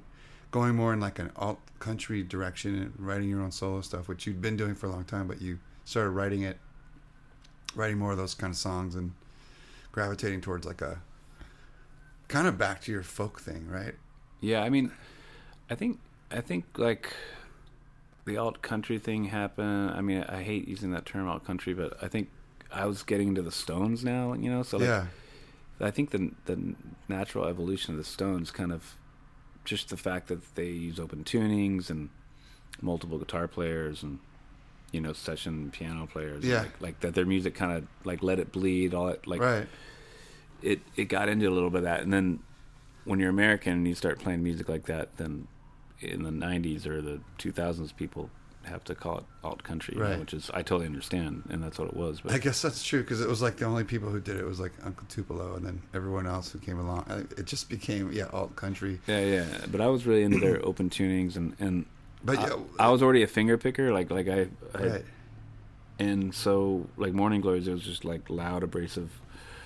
going 0.51 0.75
more 0.75 0.93
in 0.93 0.99
like 0.99 1.17
an 1.17 1.31
alt 1.35 1.59
country 1.79 2.21
direction 2.23 2.75
and 2.75 2.93
writing 2.99 3.29
your 3.29 3.41
own 3.41 3.51
solo 3.51 3.81
stuff, 3.81 4.07
which 4.07 4.27
you'd 4.27 4.41
been 4.41 4.57
doing 4.57 4.75
for 4.75 4.85
a 4.87 4.89
long 4.89 5.05
time, 5.05 5.27
but 5.27 5.41
you 5.41 5.59
started 5.85 6.11
writing 6.11 6.41
it, 6.43 6.57
writing 7.75 7.97
more 7.97 8.11
of 8.11 8.17
those 8.17 8.33
kind 8.35 8.51
of 8.51 8.57
songs 8.57 8.95
and 8.95 9.13
gravitating 9.91 10.41
towards 10.41 10.65
like 10.65 10.81
a 10.81 11.01
kind 12.27 12.47
of 12.47 12.57
back 12.57 12.81
to 12.81 12.91
your 12.91 13.03
folk 13.03 13.39
thing, 13.39 13.67
right? 13.67 13.95
Yeah, 14.39 14.61
I 14.61 14.69
mean, 14.69 14.91
I 15.69 15.75
think 15.75 15.99
I 16.31 16.41
think 16.41 16.65
like 16.77 17.13
the 18.25 18.37
alt 18.37 18.61
country 18.61 18.99
thing 18.99 19.25
happened. 19.25 19.91
I 19.91 20.01
mean, 20.01 20.23
I 20.23 20.43
hate 20.43 20.67
using 20.67 20.91
that 20.91 21.05
term 21.05 21.27
alt 21.27 21.45
country, 21.45 21.73
but 21.73 21.97
I 22.01 22.07
think 22.07 22.29
I 22.71 22.85
was 22.85 23.03
getting 23.03 23.29
into 23.29 23.41
the 23.41 23.51
Stones 23.51 24.03
now. 24.03 24.33
You 24.33 24.49
know, 24.49 24.63
so 24.63 24.77
like, 24.77 24.87
yeah, 24.87 25.05
I 25.79 25.91
think 25.91 26.11
the 26.11 26.31
the 26.45 26.75
natural 27.07 27.45
evolution 27.45 27.93
of 27.93 27.97
the 27.97 28.03
Stones 28.03 28.51
kind 28.51 28.71
of 28.71 28.95
just 29.65 29.89
the 29.89 29.97
fact 29.97 30.27
that 30.27 30.55
they 30.55 30.67
use 30.67 30.99
open 30.99 31.23
tunings 31.23 31.89
and 31.89 32.09
multiple 32.81 33.17
guitar 33.17 33.47
players 33.47 34.03
and 34.03 34.19
you 34.91 35.01
know 35.01 35.13
session 35.13 35.71
piano 35.71 36.07
players. 36.07 36.43
Yeah. 36.43 36.61
like, 36.61 36.81
like 36.81 36.99
that 37.01 37.15
their 37.15 37.25
music 37.25 37.55
kind 37.55 37.71
of 37.77 37.87
like 38.03 38.23
let 38.23 38.39
it 38.39 38.51
bleed. 38.51 38.93
All 38.93 39.07
that 39.07 39.25
like 39.27 39.41
right. 39.41 39.67
it 40.61 40.81
it 40.95 41.05
got 41.05 41.29
into 41.29 41.47
a 41.47 41.51
little 41.51 41.69
bit 41.69 41.79
of 41.79 41.83
that, 41.83 42.01
and 42.01 42.13
then 42.13 42.39
when 43.05 43.19
you're 43.19 43.29
American 43.29 43.73
and 43.73 43.87
you 43.87 43.95
start 43.95 44.19
playing 44.19 44.43
music 44.43 44.69
like 44.69 44.85
that, 44.85 45.17
then 45.17 45.47
in 45.99 46.23
the 46.23 46.29
'90s 46.29 46.85
or 46.85 47.01
the 47.01 47.19
2000s, 47.39 47.95
people 47.95 48.29
have 48.63 48.83
to 48.85 48.95
call 48.95 49.17
it 49.19 49.23
alt 49.43 49.63
country, 49.63 49.95
you 49.97 50.03
know, 50.03 50.19
which 50.19 50.33
is 50.33 50.49
I 50.53 50.61
totally 50.61 50.85
understand, 50.85 51.43
and 51.49 51.63
that's 51.63 51.77
what 51.79 51.87
it 51.87 51.95
was. 51.95 52.21
But 52.21 52.33
I 52.33 52.37
guess 52.37 52.61
that's 52.61 52.83
true 52.83 53.01
because 53.01 53.21
it 53.21 53.27
was 53.27 53.41
like 53.41 53.57
the 53.57 53.65
only 53.65 53.83
people 53.83 54.09
who 54.09 54.19
did 54.19 54.37
it 54.37 54.45
was 54.45 54.59
like 54.59 54.73
Uncle 54.83 55.05
Tupelo, 55.09 55.55
and 55.55 55.65
then 55.65 55.81
everyone 55.93 56.27
else 56.27 56.51
who 56.51 56.59
came 56.59 56.79
along. 56.79 57.05
It 57.37 57.45
just 57.45 57.69
became 57.69 58.11
yeah 58.11 58.27
alt 58.33 58.55
country. 58.55 58.99
yeah, 59.07 59.23
yeah. 59.25 59.45
But 59.71 59.81
I 59.81 59.87
was 59.87 60.05
really 60.05 60.23
into 60.23 60.39
their 60.39 60.63
open 60.65 60.89
tunings, 60.89 61.35
and 61.35 61.55
and 61.59 61.85
But 62.23 62.37
I, 62.39 62.47
yeah, 62.47 62.55
I 62.79 62.89
was 62.89 63.01
already 63.01 63.23
a 63.23 63.27
finger 63.27 63.57
picker, 63.57 63.91
like 63.91 64.09
like 64.11 64.27
I, 64.27 64.47
I 64.75 64.83
right 64.87 65.05
and 65.99 66.33
so 66.33 66.87
like 66.97 67.13
Morning 67.13 67.41
Glories, 67.41 67.67
it 67.67 67.71
was 67.71 67.83
just 67.83 68.03
like 68.03 68.29
loud, 68.29 68.63
abrasive. 68.63 69.11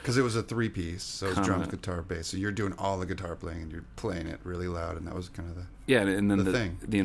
because 0.01 0.17
it 0.17 0.21
was 0.21 0.35
a 0.35 0.43
three 0.43 0.69
piece, 0.69 1.01
so 1.03 1.27
it 1.27 1.37
was 1.37 1.45
drums, 1.47 1.67
guitar, 1.67 2.01
bass. 2.01 2.27
So 2.27 2.37
you're 2.37 2.51
doing 2.51 2.73
all 2.77 2.99
the 2.99 3.05
guitar 3.05 3.35
playing 3.35 3.61
and 3.63 3.71
you're 3.71 3.85
playing 3.95 4.27
it 4.27 4.39
really 4.43 4.67
loud, 4.67 4.97
and 4.97 5.07
that 5.07 5.15
was 5.15 5.29
kind 5.29 5.49
of 5.49 5.55
the 5.55 5.65
Yeah, 5.87 6.01
and 6.01 6.29
then 6.29 6.37
The 6.39 6.43
the 6.43 6.51
thing, 6.51 6.77
the 6.85 6.97
yeah. 6.97 7.03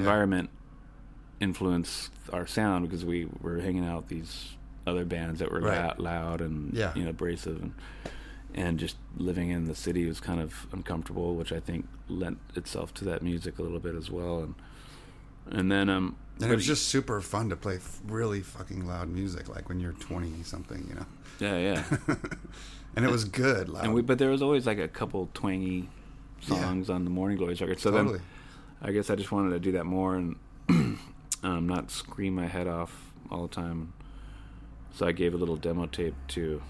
Influenced 1.40 2.10
our 2.32 2.46
sound 2.46 2.88
because 2.88 3.04
we 3.04 3.26
were 3.40 3.60
hanging 3.60 3.84
out 3.86 4.02
with 4.02 4.08
these 4.08 4.50
other 4.86 5.04
bands 5.04 5.40
that 5.40 5.50
were 5.50 5.60
Right. 5.60 5.78
loud, 5.78 5.98
loud 5.98 6.40
and 6.40 6.72
Yeah. 6.74 6.92
you 6.94 7.04
know 7.04 7.10
abrasive 7.10 7.60
and 7.62 7.72
and 8.52 8.80
just 8.80 8.96
living 9.16 9.50
in 9.50 9.66
the 9.66 9.74
city 9.76 10.06
was 10.06 10.18
kind 10.18 10.40
of 10.40 10.66
uncomfortable, 10.72 11.36
which 11.36 11.52
I 11.52 11.60
think 11.60 11.86
lent 12.08 12.38
itself 12.56 12.92
to 12.94 13.04
that 13.04 13.22
music 13.22 13.60
a 13.60 13.62
little 13.62 13.78
bit 13.78 13.94
as 13.94 14.10
well. 14.10 14.42
And 14.42 14.54
and 15.56 15.70
then 15.70 15.88
um, 15.88 16.16
and 16.42 16.50
it 16.50 16.54
was 16.56 16.66
just 16.66 16.88
super 16.88 17.20
fun 17.20 17.48
to 17.50 17.56
play 17.56 17.76
f- 17.76 18.00
really 18.06 18.40
fucking 18.40 18.86
loud 18.86 19.08
music, 19.08 19.48
like 19.48 19.68
when 19.68 19.78
you're 19.78 19.92
twenty 19.92 20.42
something, 20.42 20.84
you 20.88 20.94
know. 20.96 21.06
yeah, 21.38 21.58
yeah. 21.58 22.16
and 22.96 23.04
it 23.04 23.10
was 23.10 23.24
good 23.24 23.68
loud. 23.68 23.84
and 23.84 23.94
we 23.94 24.02
but 24.02 24.18
there 24.18 24.30
was 24.30 24.42
always 24.42 24.66
like 24.66 24.78
a 24.78 24.88
couple 24.88 25.28
twangy 25.32 25.88
Yeah. 26.42 26.56
songs 26.60 26.90
on 26.90 27.04
the 27.04 27.10
Morning 27.10 27.38
Glories 27.38 27.60
record. 27.60 27.78
So 27.78 27.90
totally. 27.92 28.18
then 28.18 28.22
I 28.82 28.90
guess 28.92 29.10
I 29.10 29.14
just 29.14 29.30
wanted 29.30 29.50
to 29.50 29.60
do 29.60 29.72
that 29.72 29.84
more 29.84 30.16
and 30.16 30.36
um, 31.42 31.68
not 31.68 31.90
scream 31.90 32.34
my 32.34 32.46
head 32.46 32.66
off 32.66 33.12
all 33.30 33.42
the 33.42 33.54
time. 33.54 33.92
So 34.94 35.06
I 35.06 35.12
gave 35.12 35.34
a 35.34 35.36
little 35.36 35.56
demo 35.56 35.86
tape 35.86 36.14
to 36.28 36.62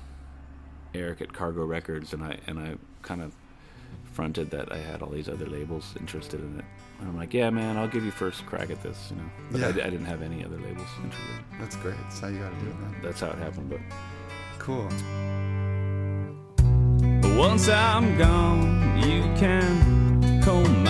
Eric 0.95 1.21
at 1.23 1.33
Cargo 1.33 1.65
Records, 1.65 2.13
and 2.13 2.23
I 2.23 2.39
and 2.47 2.59
I 2.59 2.77
kind 3.03 3.23
of 3.23 3.33
fronted 4.13 4.51
that 4.51 4.71
I 4.73 4.79
had 4.79 5.03
all 5.03 5.09
these 5.11 5.29
other 5.29 5.47
labels 5.47 5.95
interested 5.99 6.41
in 6.41 6.59
it. 6.59 6.65
And 7.01 7.09
I'm 7.09 7.17
like, 7.17 7.33
yeah, 7.33 7.49
man, 7.49 7.77
I'll 7.79 7.89
give 7.89 8.05
you 8.05 8.11
first 8.11 8.45
crack 8.45 8.71
at 8.71 8.83
this, 8.83 9.09
you 9.11 9.17
know. 9.17 9.31
But 9.51 9.63
I, 9.63 9.69
Yeah. 9.69 9.87
I 9.87 9.91
didn't 9.91 10.05
have 10.07 10.21
any 10.21 10.45
other 10.45 10.59
labels 10.59 10.89
interested. 11.03 11.37
That's 11.59 11.77
great. 11.77 11.97
That's 12.03 12.21
how 12.21 12.29
you 12.29 12.39
got 12.39 12.51
to 12.53 12.57
do 12.65 12.67
it, 12.71 12.79
man. 12.81 12.97
That's 13.03 13.21
how 13.21 13.29
it 13.29 13.39
happened. 13.39 13.71
But 13.71 13.81
Cool. 14.59 14.89
But 17.23 17.37
once 17.39 17.69
I'm 17.69 18.19
gone, 18.19 18.99
you 19.03 19.23
can 19.39 20.43
comb 20.43 20.85
my 20.85 20.90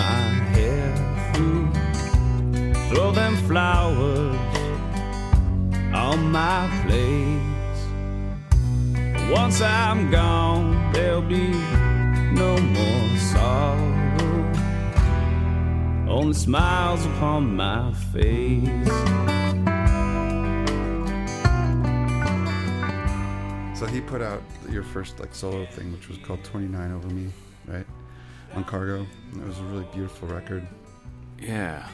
Throw 2.93 3.11
them 3.11 3.35
flowers 3.47 4.35
on 5.93 6.31
my 6.31 6.69
place. 6.85 7.79
Once 9.31 9.61
I'm 9.61 10.11
gone, 10.11 10.91
there'll 10.91 11.21
be 11.21 11.49
no 12.33 12.57
more 12.57 13.17
sorrow. 13.17 13.97
Only 16.09 16.33
smiles 16.33 17.05
upon 17.05 17.55
my 17.55 17.93
face. 18.13 18.67
So 23.79 23.87
he 23.87 23.99
put 24.01 24.21
out 24.21 24.43
your 24.69 24.83
first 24.83 25.19
like 25.19 25.33
solo 25.33 25.65
thing, 25.65 25.91
which 25.91 26.07
was 26.07 26.17
called 26.19 26.43
29 26.43 26.91
Over 26.91 27.07
Me, 27.07 27.31
right? 27.67 27.85
On 28.53 28.63
Cargo. 28.63 29.07
And 29.31 29.41
it 29.41 29.47
was 29.47 29.57
a 29.59 29.63
really 29.63 29.87
beautiful 29.93 30.27
record. 30.27 30.67
yeah, 31.39 31.87
It 31.87 31.91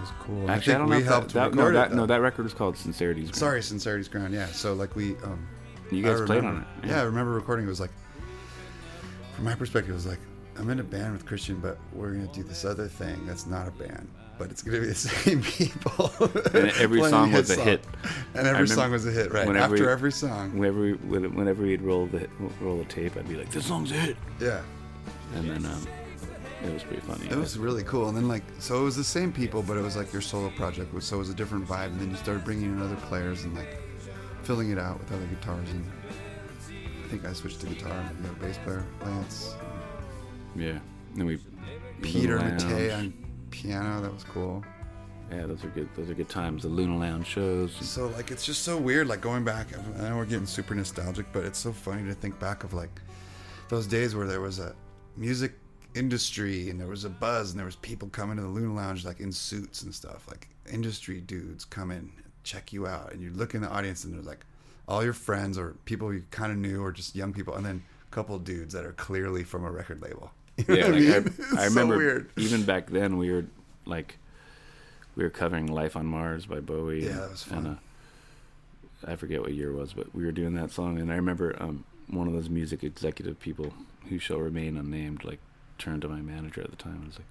was 0.00 0.10
cool. 0.20 0.50
Actually, 0.50 0.74
I, 0.74 0.78
don't 0.78 0.88
know. 0.90 0.96
we 0.96 1.02
if 1.02 1.08
that, 1.08 1.12
helped 1.12 1.32
that, 1.34 1.54
no, 1.54 1.62
record 1.62 1.74
that, 1.76 1.92
it. 1.92 1.94
no, 1.94 2.06
that 2.06 2.20
record 2.20 2.42
was 2.44 2.54
called 2.54 2.76
Sincerity's. 2.76 3.24
Ground. 3.26 3.36
Sorry, 3.36 3.62
Sincerity's 3.62 4.08
Ground. 4.08 4.32
Yeah. 4.34 4.46
So 4.46 4.74
like 4.74 4.94
we, 4.96 5.16
um, 5.24 5.46
you 5.90 6.00
I 6.06 6.10
guys 6.12 6.26
played 6.26 6.36
remember- 6.42 6.66
on 6.78 6.84
it. 6.84 6.88
Yeah. 6.88 7.00
I 7.00 7.04
remember 7.04 7.32
recording. 7.32 7.66
It 7.66 7.68
was 7.68 7.80
like, 7.80 7.92
from 9.34 9.44
my 9.44 9.54
perspective, 9.54 9.90
it 9.90 9.94
was 9.94 10.06
like 10.06 10.20
I'm 10.58 10.70
in 10.70 10.80
a 10.80 10.84
band 10.84 11.12
with 11.12 11.26
Christian, 11.26 11.56
but 11.60 11.78
we're 11.92 12.12
gonna 12.12 12.26
do 12.32 12.42
this 12.42 12.64
other 12.64 12.88
thing 12.88 13.26
that's 13.26 13.46
not 13.46 13.68
a 13.68 13.70
band, 13.72 14.08
but 14.38 14.50
it's 14.50 14.62
gonna 14.62 14.80
be 14.80 14.86
the 14.86 14.94
same 14.94 15.42
people. 15.42 16.10
And 16.54 16.70
every 16.80 17.02
song 17.02 17.32
was 17.32 17.50
a 17.50 17.54
song. 17.56 17.64
hit. 17.64 17.84
And 18.34 18.46
every 18.46 18.66
song 18.66 18.90
was 18.92 19.06
a 19.06 19.10
hit, 19.10 19.32
right? 19.32 19.46
whenever 19.46 19.74
After 19.74 19.86
we- 19.86 19.92
every 19.92 20.12
song, 20.12 20.56
Whenever 20.58 20.80
we, 20.80 20.92
whenever 20.94 21.62
we'd 21.62 21.82
roll 21.82 22.06
the 22.06 22.26
roll 22.60 22.78
the 22.78 22.84
tape, 22.86 23.16
I'd 23.16 23.28
be 23.28 23.34
like, 23.36 23.50
"This 23.50 23.66
song's 23.66 23.90
a 23.90 23.94
hit," 23.94 24.16
yeah. 24.40 24.62
and 25.34 25.50
then 25.50 25.66
um, 25.66 25.86
it 26.66 26.74
was 26.74 26.82
pretty 26.82 27.02
funny. 27.02 27.28
It 27.30 27.36
was 27.36 27.58
really 27.58 27.82
cool. 27.84 28.08
And 28.08 28.16
then 28.16 28.28
like, 28.28 28.42
so 28.58 28.80
it 28.80 28.84
was 28.84 28.96
the 28.96 29.04
same 29.04 29.32
people, 29.32 29.62
but 29.62 29.76
it 29.76 29.82
was 29.82 29.96
like 29.96 30.12
your 30.12 30.22
solo 30.22 30.50
project. 30.50 30.92
was 30.92 31.04
So 31.04 31.16
it 31.16 31.20
was 31.20 31.30
a 31.30 31.34
different 31.34 31.66
vibe. 31.66 31.86
And 31.86 32.00
then 32.00 32.10
you 32.10 32.16
started 32.16 32.44
bringing 32.44 32.72
in 32.72 32.82
other 32.82 32.96
players 32.96 33.44
and 33.44 33.54
like 33.54 33.78
filling 34.42 34.70
it 34.70 34.78
out 34.78 34.98
with 34.98 35.12
other 35.12 35.26
guitars. 35.26 35.70
And 35.70 35.90
I 36.68 37.08
think 37.08 37.24
I 37.24 37.32
switched 37.32 37.60
to 37.60 37.66
guitar. 37.66 37.92
and 37.92 38.18
You 38.18 38.26
had 38.26 38.36
a 38.36 38.40
bass 38.40 38.58
player, 38.64 38.84
Lance, 39.02 39.54
yeah. 40.54 40.70
And 40.70 40.80
then 41.14 41.26
we 41.26 41.38
Peter 42.02 42.38
Matei 42.38 42.96
on 42.96 43.12
piano. 43.50 44.00
That 44.00 44.12
was 44.12 44.24
cool. 44.24 44.64
Yeah, 45.30 45.46
those 45.46 45.64
are 45.64 45.68
good. 45.68 45.88
Those 45.96 46.08
are 46.10 46.14
good 46.14 46.28
times. 46.28 46.62
The 46.62 46.68
Luna 46.68 46.98
Lounge 46.98 47.26
shows. 47.26 47.72
So 47.74 48.08
like, 48.08 48.30
it's 48.30 48.46
just 48.46 48.62
so 48.62 48.76
weird. 48.76 49.08
Like 49.08 49.20
going 49.20 49.44
back. 49.44 49.68
I 49.98 50.08
know 50.08 50.16
we're 50.16 50.24
getting 50.24 50.46
super 50.46 50.74
nostalgic, 50.74 51.26
but 51.32 51.44
it's 51.44 51.58
so 51.58 51.72
funny 51.72 52.04
to 52.04 52.14
think 52.14 52.38
back 52.38 52.64
of 52.64 52.74
like 52.74 53.00
those 53.68 53.86
days 53.86 54.14
where 54.14 54.26
there 54.26 54.40
was 54.40 54.58
a 54.58 54.74
music 55.16 55.52
industry 55.96 56.70
and 56.70 56.78
there 56.80 56.86
was 56.88 57.04
a 57.04 57.10
buzz 57.10 57.50
and 57.50 57.58
there 57.58 57.66
was 57.66 57.76
people 57.76 58.08
coming 58.08 58.36
to 58.36 58.42
the 58.42 58.48
Luna 58.48 58.74
Lounge 58.74 59.04
like 59.04 59.20
in 59.20 59.32
suits 59.32 59.82
and 59.82 59.94
stuff. 59.94 60.26
Like 60.28 60.48
industry 60.70 61.20
dudes 61.20 61.64
come 61.64 61.90
in, 61.90 62.10
check 62.44 62.72
you 62.72 62.86
out, 62.86 63.12
and 63.12 63.22
you 63.22 63.30
look 63.30 63.54
in 63.54 63.62
the 63.62 63.68
audience 63.68 64.04
and 64.04 64.14
there's 64.14 64.26
like 64.26 64.44
all 64.88 65.02
your 65.02 65.12
friends 65.12 65.58
or 65.58 65.74
people 65.84 66.12
you 66.12 66.22
kind 66.30 66.52
of 66.52 66.58
knew 66.58 66.82
or 66.82 66.92
just 66.92 67.16
young 67.16 67.32
people, 67.32 67.54
and 67.54 67.66
then 67.66 67.82
a 68.06 68.14
couple 68.14 68.36
of 68.36 68.44
dudes 68.44 68.72
that 68.74 68.84
are 68.84 68.92
clearly 68.92 69.42
from 69.42 69.64
a 69.64 69.70
record 69.70 70.00
label. 70.02 70.30
You 70.56 70.64
know 70.68 70.96
Yeah, 70.96 71.14
like, 71.16 71.26
I, 71.26 71.28
It's 71.38 71.52
I 71.52 71.68
so 71.68 71.74
remember 71.74 71.96
weird. 71.98 72.30
even 72.36 72.62
back 72.62 72.88
then 72.88 73.18
we 73.18 73.30
were 73.30 73.44
like 73.84 74.18
we 75.16 75.24
were 75.24 75.30
covering 75.30 75.66
"Life 75.66 75.96
on 75.96 76.06
Mars" 76.06 76.46
by 76.46 76.60
Bowie. 76.60 77.04
Yeah, 77.04 77.10
and, 77.10 77.18
that 77.20 77.30
was 77.30 77.42
fun. 77.42 77.58
And, 77.58 77.76
uh, 77.76 79.10
I 79.12 79.16
forget 79.16 79.40
what 79.40 79.52
year 79.52 79.70
it 79.70 79.74
was, 79.76 79.92
but 79.92 80.14
we 80.14 80.24
were 80.24 80.32
doing 80.32 80.54
that 80.54 80.70
song, 80.70 80.98
and 80.98 81.12
I 81.12 81.16
remember 81.16 81.54
um, 81.60 81.84
one 82.08 82.26
of 82.26 82.32
those 82.32 82.48
music 82.48 82.82
executive 82.84 83.38
people 83.38 83.72
who 84.08 84.18
shall 84.18 84.38
remain 84.38 84.76
unnamed, 84.76 85.24
like 85.24 85.40
turned 85.78 86.02
to 86.02 86.08
my 86.08 86.20
manager 86.20 86.60
at 86.62 86.70
the 86.70 86.76
time 86.76 86.94
and 86.96 87.06
was 87.06 87.16
like, 87.18 87.26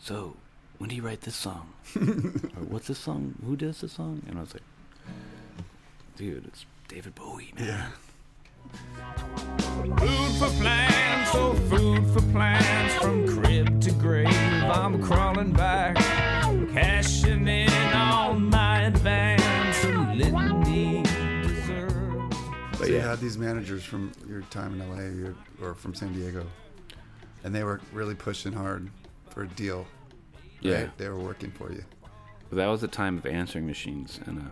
"So, 0.00 0.36
when 0.78 0.88
do 0.90 0.96
you 0.96 1.02
write 1.02 1.22
this 1.22 1.36
song? 1.36 1.72
or 1.96 2.62
what's 2.68 2.86
this 2.88 2.98
song? 2.98 3.34
Who 3.44 3.56
does 3.56 3.80
this 3.80 3.92
song?" 3.92 4.22
And 4.28 4.38
I 4.38 4.40
was 4.42 4.54
like, 4.54 4.62
"Dude, 6.16 6.44
it's 6.46 6.66
David 6.88 7.14
Bowie, 7.14 7.52
man." 7.56 7.66
Yeah. 7.66 7.88
Food 9.98 10.32
for 10.38 10.48
plans, 10.60 11.28
oh 11.34 11.54
food 11.70 12.04
for 12.12 12.20
plans 12.32 12.92
from 12.94 13.26
crib 13.28 13.80
to 13.82 13.92
grave. 13.92 14.26
I'm 14.28 15.00
crawling 15.02 15.52
back, 15.52 15.94
cashing 16.72 17.46
in 17.46 17.70
on 17.92 18.50
my 18.50 18.80
advance. 18.82 19.84
A 19.84 20.14
litany 20.14 21.02
deserves. 21.42 22.36
So 22.36 22.78
But 22.78 22.88
you 22.88 22.96
yeah. 22.96 23.10
had 23.10 23.20
these 23.20 23.38
managers 23.38 23.84
from 23.84 24.10
your 24.28 24.42
time 24.50 24.80
in 24.80 24.88
LA 24.88 25.32
or 25.64 25.74
from 25.74 25.94
San 25.94 26.12
Diego, 26.12 26.44
and 27.44 27.54
they 27.54 27.64
were 27.64 27.80
really 27.92 28.14
pushing 28.14 28.52
hard 28.52 28.90
for 29.30 29.42
a 29.42 29.48
deal. 29.48 29.86
Yeah. 30.60 30.82
right? 30.82 30.98
They 30.98 31.08
were 31.08 31.18
working 31.18 31.50
for 31.52 31.70
you. 31.70 31.84
that 32.52 32.66
was 32.66 32.80
the 32.80 32.88
time 32.88 33.18
of 33.18 33.26
answering 33.26 33.66
machines, 33.66 34.18
and 34.26 34.38
uh, 34.40 34.42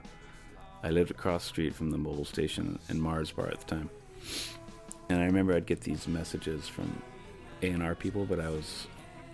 I 0.83 0.91
lived 0.91 1.11
across 1.11 1.45
the 1.45 1.49
street 1.49 1.75
from 1.75 1.91
the 1.91 1.97
Mobil 1.97 2.27
station 2.27 2.79
in 2.89 3.01
Mars 3.01 3.31
Bar 3.33 3.49
at 3.49 3.61
the 3.61 3.67
time. 3.77 3.91
And 5.09 5.21
I 5.21 5.25
remember 5.25 5.55
I'd 5.55 5.67
get 5.67 5.81
these 5.81 6.07
messages 6.09 6.69
from 6.69 7.01
A 7.63 7.69
and 7.71 7.83
R 7.83 7.95
people, 7.95 8.25
but 8.27 8.39
I 8.41 8.49
was 8.51 8.87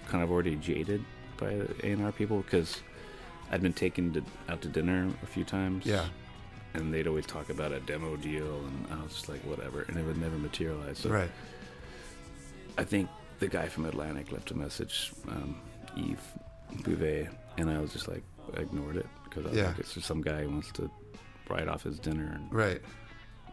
kind 0.08 0.22
of 0.22 0.30
already 0.30 0.56
jaded 0.56 1.04
by 1.36 1.54
the 1.54 1.74
A 1.86 1.90
and 1.92 2.04
R 2.04 2.12
people 2.12 2.38
because 2.42 2.80
I'd 3.50 3.62
been 3.62 3.72
taken 3.72 4.12
to, 4.12 4.22
out 4.48 4.62
to 4.62 4.68
dinner 4.68 5.08
a 5.22 5.26
few 5.26 5.44
times. 5.44 5.84
Yeah. 5.86 6.06
and 6.74 6.94
they'd 6.94 7.08
always 7.08 7.26
talk 7.26 7.50
about 7.50 7.72
a 7.72 7.80
demo 7.80 8.16
deal, 8.16 8.64
and 8.64 8.86
I 8.92 9.02
was 9.02 9.12
just 9.12 9.28
like, 9.28 9.40
whatever, 9.44 9.82
and 9.82 9.96
it 9.96 10.04
would 10.04 10.18
never 10.18 10.38
materialize. 10.38 10.98
So 10.98 11.10
Right. 11.10 11.30
I 12.78 12.84
think 12.84 13.08
the 13.40 13.48
guy 13.48 13.66
from 13.68 13.84
Atlantic 13.86 14.30
left 14.32 14.50
a 14.50 14.54
message, 14.56 15.12
um, 15.28 15.56
Yves 15.96 16.20
Beauvais, 16.84 17.28
and 17.58 17.68
I 17.70 17.80
was 17.80 17.92
just 17.92 18.06
like, 18.08 18.22
I 18.56 18.60
ignored 18.60 18.96
it 18.96 19.06
because 19.24 19.46
I 19.46 19.48
was 19.48 19.58
Yeah. 19.58 19.66
like, 19.68 19.78
it's 19.80 19.94
just 19.94 20.06
some 20.06 20.22
guy 20.22 20.42
who 20.44 20.50
wants 20.50 20.70
to 20.72 20.90
write 21.48 21.66
off 21.68 21.82
his 21.82 21.98
dinner 21.98 22.30
and 22.34 22.52
Right. 22.52 22.80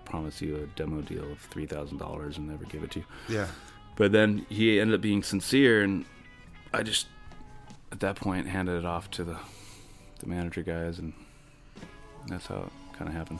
promise 0.05 0.41
you 0.41 0.55
a 0.57 0.67
demo 0.77 1.01
deal 1.01 1.29
of 1.31 1.39
three 1.39 1.65
thousand 1.65 1.97
dollars 1.97 2.37
and 2.37 2.47
never 2.47 2.63
give 2.65 2.83
it 2.83 2.91
to 2.91 2.99
you. 2.99 3.05
Yeah. 3.27 3.47
But 3.95 4.11
then 4.11 4.45
he 4.49 4.79
ended 4.79 4.95
up 4.95 5.01
being 5.01 5.23
sincere, 5.23 5.81
and 5.83 6.05
I 6.73 6.83
just 6.83 7.07
at 7.91 7.99
that 8.01 8.15
point 8.17 8.47
handed 8.47 8.77
it 8.77 8.85
off 8.85 9.09
to 9.11 9.23
the 9.23 9.37
the 10.19 10.27
manager 10.27 10.63
guys, 10.63 10.97
and 10.99 11.13
that's 12.27 12.47
how 12.47 12.63
it 12.63 12.71
kind 12.97 13.07
of 13.09 13.15
happened. 13.15 13.39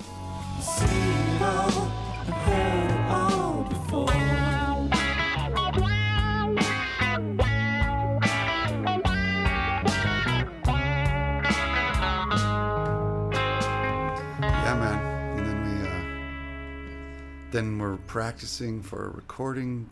Then 17.57 17.79
we're 17.79 17.97
practicing 17.97 18.83
for 18.83 19.07
a 19.07 19.09
recording 19.09 19.89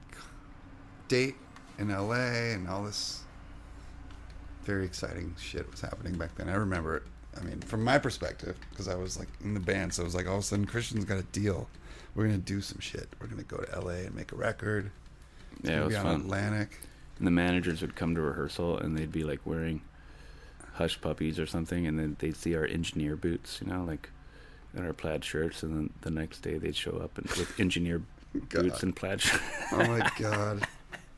date 1.07 1.33
in 1.79 1.89
LA, 1.89 2.53
and 2.53 2.69
all 2.69 2.83
this 2.83 3.23
very 4.65 4.85
exciting 4.85 5.35
shit 5.41 5.69
was 5.71 5.81
happening 5.81 6.13
back 6.13 6.35
then. 6.35 6.47
I 6.47 6.53
remember 6.53 6.97
it. 6.97 7.03
I 7.35 7.43
mean, 7.43 7.61
from 7.61 7.83
my 7.83 7.97
perspective, 7.97 8.55
because 8.69 8.87
I 8.87 8.93
was 8.93 9.17
like 9.17 9.29
in 9.43 9.55
the 9.55 9.59
band, 9.59 9.95
so 9.95 10.03
it 10.03 10.05
was 10.05 10.13
like 10.13 10.27
all 10.27 10.35
of 10.35 10.41
a 10.41 10.43
sudden 10.43 10.65
Christian's 10.65 11.05
got 11.05 11.17
a 11.17 11.23
deal. 11.23 11.67
We're 12.13 12.25
gonna 12.25 12.37
do 12.37 12.61
some 12.61 12.79
shit. 12.79 13.09
We're 13.19 13.25
gonna 13.25 13.41
go 13.41 13.57
to 13.57 13.79
LA 13.79 14.05
and 14.05 14.13
make 14.13 14.31
a 14.31 14.35
record. 14.35 14.91
It's 15.57 15.67
Yeah, 15.67 15.81
it 15.81 15.85
was 15.87 15.95
fun. 15.95 16.21
Atlantic. 16.21 16.77
And 17.17 17.25
the 17.25 17.31
managers 17.31 17.81
would 17.81 17.95
come 17.95 18.13
to 18.13 18.21
rehearsal, 18.21 18.77
and 18.77 18.95
they'd 18.95 19.11
be 19.11 19.23
like 19.23 19.39
wearing 19.43 19.81
hush 20.73 21.01
puppies 21.01 21.39
or 21.39 21.47
something, 21.47 21.87
and 21.87 21.97
then 21.97 22.15
they'd 22.19 22.37
see 22.37 22.55
our 22.55 22.65
engineer 22.65 23.15
boots, 23.15 23.59
you 23.59 23.71
know, 23.71 23.83
like 23.83 24.11
in 24.75 24.85
our 24.85 24.93
plaid 24.93 25.23
shirts, 25.23 25.63
and 25.63 25.75
then 25.75 25.89
the 26.01 26.11
next 26.11 26.39
day 26.39 26.57
they'd 26.57 26.75
show 26.75 26.91
up 26.97 27.17
and 27.17 27.27
with 27.31 27.59
engineer 27.59 28.01
boots 28.49 28.83
and 28.83 28.95
plaid 28.95 29.21
shirts. 29.21 29.43
Oh 29.71 29.77
my 29.85 30.09
god, 30.19 30.67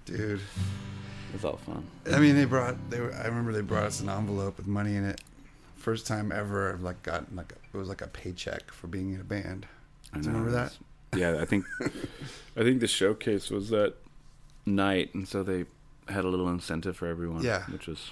dude. 0.06 0.40
it 0.40 1.34
was 1.34 1.44
all 1.46 1.58
fun. 1.58 1.86
I 2.12 2.20
mean, 2.20 2.36
they 2.36 2.46
brought. 2.46 2.90
They 2.90 3.00
were. 3.00 3.14
I 3.14 3.26
remember 3.26 3.52
they 3.54 3.62
brought 3.62 3.84
us 3.84 4.00
an 4.02 4.10
envelope 4.10 4.58
with 4.58 4.68
money 4.68 4.96
in 4.96 5.06
it. 5.06 5.22
First 5.76 6.08
time 6.08 6.32
ever, 6.32 6.74
I've 6.74 6.82
like 6.82 7.02
gotten 7.04 7.36
like 7.36 7.52
a, 7.54 7.56
it 7.76 7.80
was 7.80 7.90
like 7.90 8.02
a 8.02 8.08
paycheck 8.08 8.72
for 8.72 8.88
being 8.88 9.14
in 9.14 9.22
a 9.22 9.24
band. 9.24 9.66
I 10.14 10.20
Do 10.20 10.24
you 10.30 10.36
remember 10.36 10.52
that? 10.52 10.78
Yeah, 11.16 11.42
I 11.42 11.46
think 11.46 11.66
I 11.82 12.64
think 12.64 12.80
the 12.82 12.88
showcase 12.88 13.50
was 13.50 13.70
that 13.70 13.96
night, 14.66 15.14
and 15.14 15.28
so 15.28 15.44
they 15.44 15.66
had 16.10 16.26
a 16.26 16.28
little 16.30 16.50
incentive 16.50 16.96
for 16.98 17.08
everyone. 17.08 17.44
Yeah. 17.44 17.64
which 17.66 17.88
was 17.88 18.12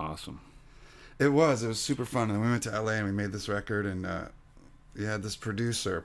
awesome. 0.00 0.40
It 1.22 1.32
was. 1.32 1.62
It 1.62 1.68
was 1.68 1.80
super 1.80 2.04
fun. 2.04 2.30
And 2.30 2.40
we 2.42 2.50
went 2.50 2.62
to 2.64 2.70
LA 2.80 2.92
and 2.92 3.06
we 3.06 3.12
made 3.12 3.32
this 3.32 3.48
record, 3.48 3.86
and 3.86 4.04
uh, 4.04 4.24
we 4.96 5.04
had 5.04 5.22
this 5.22 5.36
producer, 5.36 6.04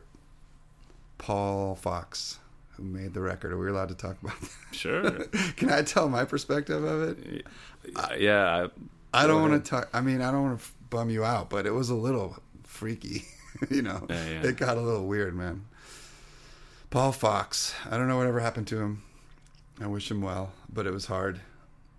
Paul 1.18 1.76
Fox, 1.76 2.40
who 2.76 2.84
made 2.84 3.14
the 3.14 3.22
record. 3.22 3.52
Are 3.52 3.58
we 3.58 3.70
allowed 3.70 3.90
to 3.90 3.96
talk 3.96 4.18
about 4.22 4.40
that? 4.40 4.50
Sure. 4.72 5.12
Can 5.56 5.72
I 5.72 5.82
tell 5.82 6.08
my 6.10 6.24
perspective 6.26 6.84
of 6.84 7.02
it? 7.10 7.46
yeah, 8.20 8.68
I 9.14 9.22
Go 9.24 9.28
don't 9.30 9.50
want 9.50 9.64
to 9.66 9.70
talk. 9.70 9.90
I 9.94 10.02
mean, 10.02 10.22
I 10.22 10.32
don't 10.32 10.44
want 10.44 10.60
to 10.62 10.68
bum 10.90 11.10
you 11.10 11.24
out, 11.24 11.50
but 11.50 11.66
it 11.66 11.72
was 11.72 11.90
a 11.90 11.96
little 11.96 12.38
freaky. 12.64 13.26
you 13.72 13.82
know, 13.82 14.06
Yeah, 14.10 14.30
yeah. 14.30 14.48
it 14.48 14.58
got 14.58 14.78
a 14.78 14.82
little 14.82 15.08
weird, 15.08 15.36
man. 15.36 15.66
Paul 16.92 17.12
Fox. 17.12 17.74
I 17.90 17.98
don't 17.98 18.08
know 18.08 18.18
whatever 18.18 18.40
happened 18.40 18.68
to 18.68 18.78
him. 18.80 19.04
I 19.82 19.88
wish 19.88 20.10
him 20.10 20.22
well, 20.22 20.52
but 20.72 20.86
it 20.88 20.92
was 20.94 21.06
hard. 21.08 21.42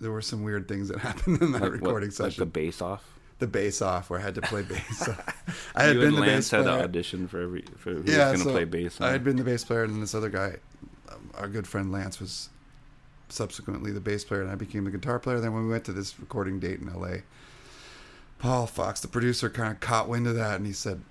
There 0.00 0.10
were 0.12 0.22
some 0.22 0.42
weird 0.44 0.68
things 0.68 0.88
that 0.88 0.98
happened 1.08 1.42
in 1.42 1.52
that 1.52 1.60
like, 1.62 1.70
what- 1.70 1.72
recording 1.80 2.08
like 2.10 2.16
session. 2.16 2.40
the 2.40 2.46
bass 2.46 2.80
off. 2.82 3.04
the 3.40 3.46
bass 3.46 3.82
off, 3.82 4.10
where 4.10 4.18
I 4.20 4.22
had 4.22 4.34
to 4.36 4.42
play 4.42 4.62
bass. 4.68 5.08
I 5.74 5.82
had 5.84 5.94
you 5.96 6.00
been 6.00 6.08
and 6.08 6.16
the 6.16 6.20
Lance 6.20 6.46
bass 6.46 6.50
had 6.50 6.56
to 6.58 6.62
player. 6.64 6.82
audition 6.84 7.28
for 7.28 7.40
every 7.42 7.62
for 7.76 7.90
who 7.94 8.02
yeah, 8.10 8.30
was 8.30 8.32
going 8.32 8.38
to 8.38 8.44
so 8.44 8.50
play 8.52 8.64
bass. 8.64 9.00
I 9.00 9.10
had 9.10 9.24
been 9.24 9.36
the 9.36 9.44
bass 9.44 9.64
player, 9.64 9.84
and 9.84 9.92
then 9.94 10.00
this 10.00 10.14
other 10.14 10.28
guy, 10.30 10.56
um, 11.10 11.30
our 11.34 11.48
good 11.48 11.66
friend 11.66 11.90
Lance, 11.92 12.20
was 12.20 12.48
subsequently 13.28 13.92
the 13.92 14.00
bass 14.00 14.24
player, 14.24 14.42
and 14.42 14.50
I 14.50 14.54
became 14.54 14.84
the 14.84 14.90
guitar 14.90 15.18
player. 15.18 15.40
Then 15.40 15.52
when 15.52 15.64
we 15.64 15.70
went 15.70 15.84
to 15.84 15.92
this 15.92 16.18
recording 16.18 16.58
date 16.60 16.80
in 16.80 16.88
L.A., 16.88 17.22
Paul 18.38 18.66
Fox, 18.66 19.00
the 19.00 19.08
producer, 19.08 19.50
kind 19.50 19.72
of 19.72 19.80
caught 19.80 20.08
wind 20.08 20.26
of 20.28 20.34
that, 20.36 20.56
and 20.56 20.66
he 20.66 20.72
said, 20.72 21.02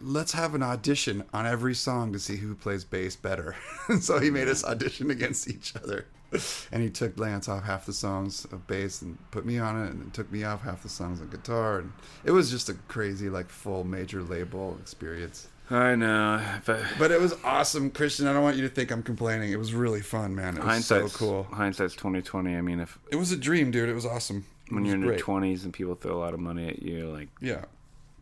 "Let's 0.00 0.32
have 0.32 0.54
an 0.54 0.62
audition 0.62 1.24
on 1.32 1.46
every 1.46 1.74
song 1.74 2.12
to 2.12 2.18
see 2.18 2.36
who 2.36 2.54
plays 2.54 2.84
bass 2.84 3.16
better." 3.16 3.56
and 3.88 4.02
so 4.04 4.18
he 4.20 4.30
made 4.30 4.48
us 4.48 4.62
audition 4.64 5.10
against 5.10 5.48
each 5.48 5.74
other. 5.76 6.06
And 6.72 6.82
he 6.82 6.88
took 6.90 7.18
Lance 7.18 7.48
off 7.48 7.64
half 7.64 7.84
the 7.86 7.92
songs 7.92 8.46
of 8.46 8.66
bass 8.66 9.02
and 9.02 9.18
put 9.30 9.44
me 9.44 9.58
on 9.58 9.82
it, 9.84 9.90
and 9.92 10.12
took 10.14 10.30
me 10.32 10.44
off 10.44 10.62
half 10.62 10.82
the 10.82 10.88
songs 10.88 11.20
of 11.20 11.30
guitar. 11.30 11.78
And 11.80 11.92
it 12.24 12.30
was 12.30 12.50
just 12.50 12.68
a 12.70 12.74
crazy, 12.88 13.28
like, 13.28 13.48
full 13.50 13.84
major 13.84 14.22
label 14.22 14.76
experience. 14.80 15.48
I 15.70 15.94
know, 15.94 16.42
but 16.66 16.82
But 16.98 17.10
it 17.12 17.20
was 17.20 17.34
awesome, 17.44 17.90
Christian. 17.90 18.26
I 18.26 18.32
don't 18.32 18.42
want 18.42 18.56
you 18.56 18.62
to 18.62 18.68
think 18.74 18.90
I'm 18.90 19.02
complaining. 19.02 19.52
It 19.52 19.58
was 19.58 19.72
really 19.74 20.00
fun, 20.02 20.34
man. 20.34 20.56
It 20.56 20.64
was 20.64 20.84
so 20.86 21.08
cool. 21.08 21.44
Hindsight's 21.44 21.94
twenty 21.94 22.20
twenty. 22.20 22.56
I 22.56 22.60
mean, 22.62 22.80
if 22.80 22.98
It 23.10 23.16
was 23.16 23.32
a 23.32 23.36
dream, 23.36 23.70
dude. 23.70 23.88
It 23.88 23.94
was 23.94 24.04
awesome. 24.04 24.44
It 24.66 24.72
when 24.74 24.82
was 24.82 24.88
you're 24.88 24.96
in 24.96 25.02
great. 25.06 25.18
your 25.18 25.24
twenties 25.24 25.64
and 25.64 25.72
people 25.72 25.94
throw 25.94 26.16
a 26.16 26.20
lot 26.20 26.34
of 26.34 26.40
money 26.40 26.68
at 26.68 26.82
you, 26.82 27.08
like 27.10 27.28
Yeah. 27.40 27.64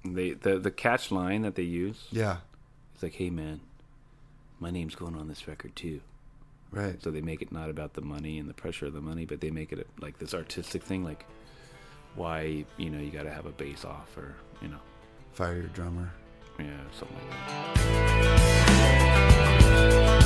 they 0.04 0.32
the 0.32 0.58
the 0.58 0.70
catch 0.70 1.10
line 1.10 1.42
that 1.42 1.54
they 1.56 1.62
use, 1.64 2.06
Yeah. 2.12 2.38
it's 2.94 3.02
like, 3.02 3.14
hey 3.14 3.30
man, 3.30 3.60
my 4.60 4.70
name's 4.70 4.94
going 4.94 5.16
on 5.16 5.26
this 5.28 5.48
record 5.48 5.74
too. 5.74 6.02
Right. 6.72 7.02
So 7.02 7.10
they 7.10 7.20
make 7.20 7.42
it 7.42 7.50
not 7.52 7.68
about 7.70 7.94
the 7.94 8.00
money 8.02 8.38
and 8.38 8.48
the 8.48 8.54
pressure 8.54 8.86
of 8.86 8.92
the 8.92 9.00
money, 9.00 9.24
but 9.26 9.40
they 9.40 9.50
make 9.50 9.72
it 9.72 9.86
like 10.00 10.18
this 10.18 10.34
artistic 10.34 10.82
thing, 10.84 11.02
like 11.04 11.24
why 12.14 12.64
you 12.76 12.90
know 12.90 12.98
you 13.00 13.10
got 13.10 13.22
to 13.24 13.30
have 13.30 13.46
a 13.46 13.52
bass 13.52 13.84
off 13.84 14.16
or 14.16 14.34
you 14.62 14.68
know 14.68 14.80
Fire 15.32 15.56
your 15.58 15.66
drummer. 15.68 16.12
yeah 16.58 16.66
something 16.92 17.16
like 17.16 17.30
that. 19.64 20.19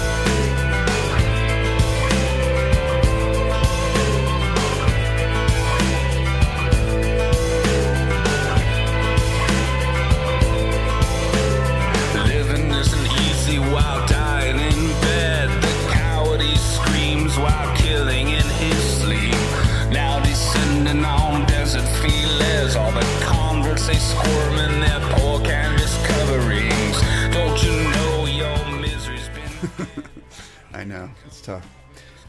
I 30.74 30.84
know. 30.84 31.08
It's 31.26 31.40
tough. 31.40 31.66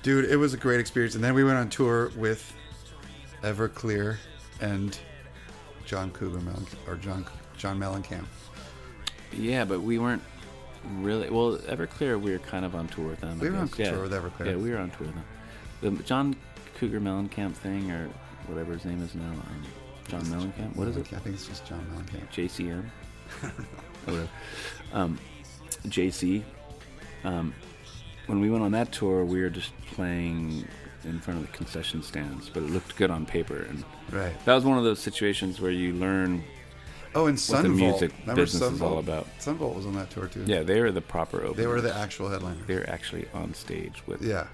Dude, 0.04 0.26
it 0.26 0.38
was 0.38 0.54
a 0.54 0.58
great 0.58 0.80
experience. 0.80 1.16
And 1.16 1.24
then 1.24 1.34
we 1.34 1.44
went 1.44 1.58
on 1.58 1.70
tour 1.70 2.12
with 2.16 2.54
Everclear 3.42 4.18
and 4.62 4.98
John 5.86 6.12
Cougar 6.12 6.40
Mellencamp, 6.40 6.88
or 6.88 6.96
John 6.96 7.26
John 7.58 7.80
Mellencamp. 7.80 8.26
Yeah, 9.34 9.66
but 9.66 9.82
we 9.82 10.00
weren't 10.00 10.22
really 10.98 11.30
well. 11.30 11.58
Everclear, 11.58 12.20
we 12.20 12.32
were 12.32 12.40
kind 12.40 12.66
of 12.66 12.76
on 12.76 12.88
tour 12.88 13.08
with 13.08 13.22
them. 13.22 13.40
We 13.40 13.50
were 13.50 13.58
on 13.58 13.70
yeah. 13.78 13.92
tour 13.92 14.04
with 14.04 14.12
Everclear. 14.12 14.52
Yeah, 14.52 14.56
we 14.58 14.72
were 14.72 14.78
on 14.78 14.92
tour 14.92 15.08
with 15.08 15.16
them. 15.16 15.98
The 15.98 16.04
John 16.04 16.36
Cougar 16.76 17.00
Mellencamp 17.00 17.54
thing, 17.54 17.92
or 17.92 18.10
whatever 18.48 18.74
his 18.74 18.86
name 18.86 19.02
is 19.02 19.16
now, 19.16 19.24
um, 19.24 19.64
John 20.08 20.22
Mellencamp. 20.24 20.76
What 20.76 20.88
is 20.88 20.98
it? 20.98 21.14
I 21.14 21.18
think 21.18 21.36
it's 21.36 21.48
just 21.48 21.66
John 21.66 21.86
Mellencamp. 21.94 22.32
JCM. 22.32 22.86
whatever. 24.06 24.30
Um, 24.94 25.20
JC. 25.88 26.44
Um, 27.26 27.54
when 28.28 28.40
we 28.40 28.50
went 28.50 28.64
on 28.64 28.72
that 28.72 28.92
tour, 28.92 29.26
we 29.26 29.42
were 29.42 29.50
just 29.50 29.72
playing 29.88 30.68
in 31.04 31.20
front 31.20 31.40
of 31.42 31.52
the 31.52 31.56
concession 31.58 32.02
stands, 32.02 32.50
but 32.50 32.64
it 32.64 32.70
looked 32.70 32.96
good 32.96 33.12
on 33.12 33.26
paper, 33.26 33.64
and 33.70 33.84
Right. 34.12 34.34
that 34.46 34.54
was 34.56 34.64
one 34.64 34.78
of 34.78 34.84
those 34.84 35.00
situations 35.00 35.60
where 35.62 35.72
you 35.72 35.94
learn. 35.94 36.44
Oh, 37.14 37.28
and 37.28 37.40
What 37.40 37.62
the 37.62 37.70
music 37.70 38.12
Remember 38.22 38.42
business 38.42 38.56
is 38.56 38.62
all 38.64 38.70
Son 38.70 38.78
Volt? 38.90 39.04
about. 39.04 39.28
Son 39.40 39.56
Volt 39.58 39.76
was 39.76 39.86
on 39.86 39.94
that 39.96 40.10
tour 40.10 40.28
too. 40.28 40.44
Yeah, 40.46 40.64
they 40.64 40.82
were 40.82 40.92
the 40.92 41.02
proper 41.02 41.38
openers. 41.38 41.58
They 41.58 41.68
were 41.68 41.80
the 41.82 41.96
actual 41.96 42.30
headliner. 42.30 42.62
They 42.68 42.76
were 42.76 42.90
actually 42.90 43.28
on 43.34 43.54
stage 43.54 44.04
with 44.08 44.22
Yeah. 44.22 44.48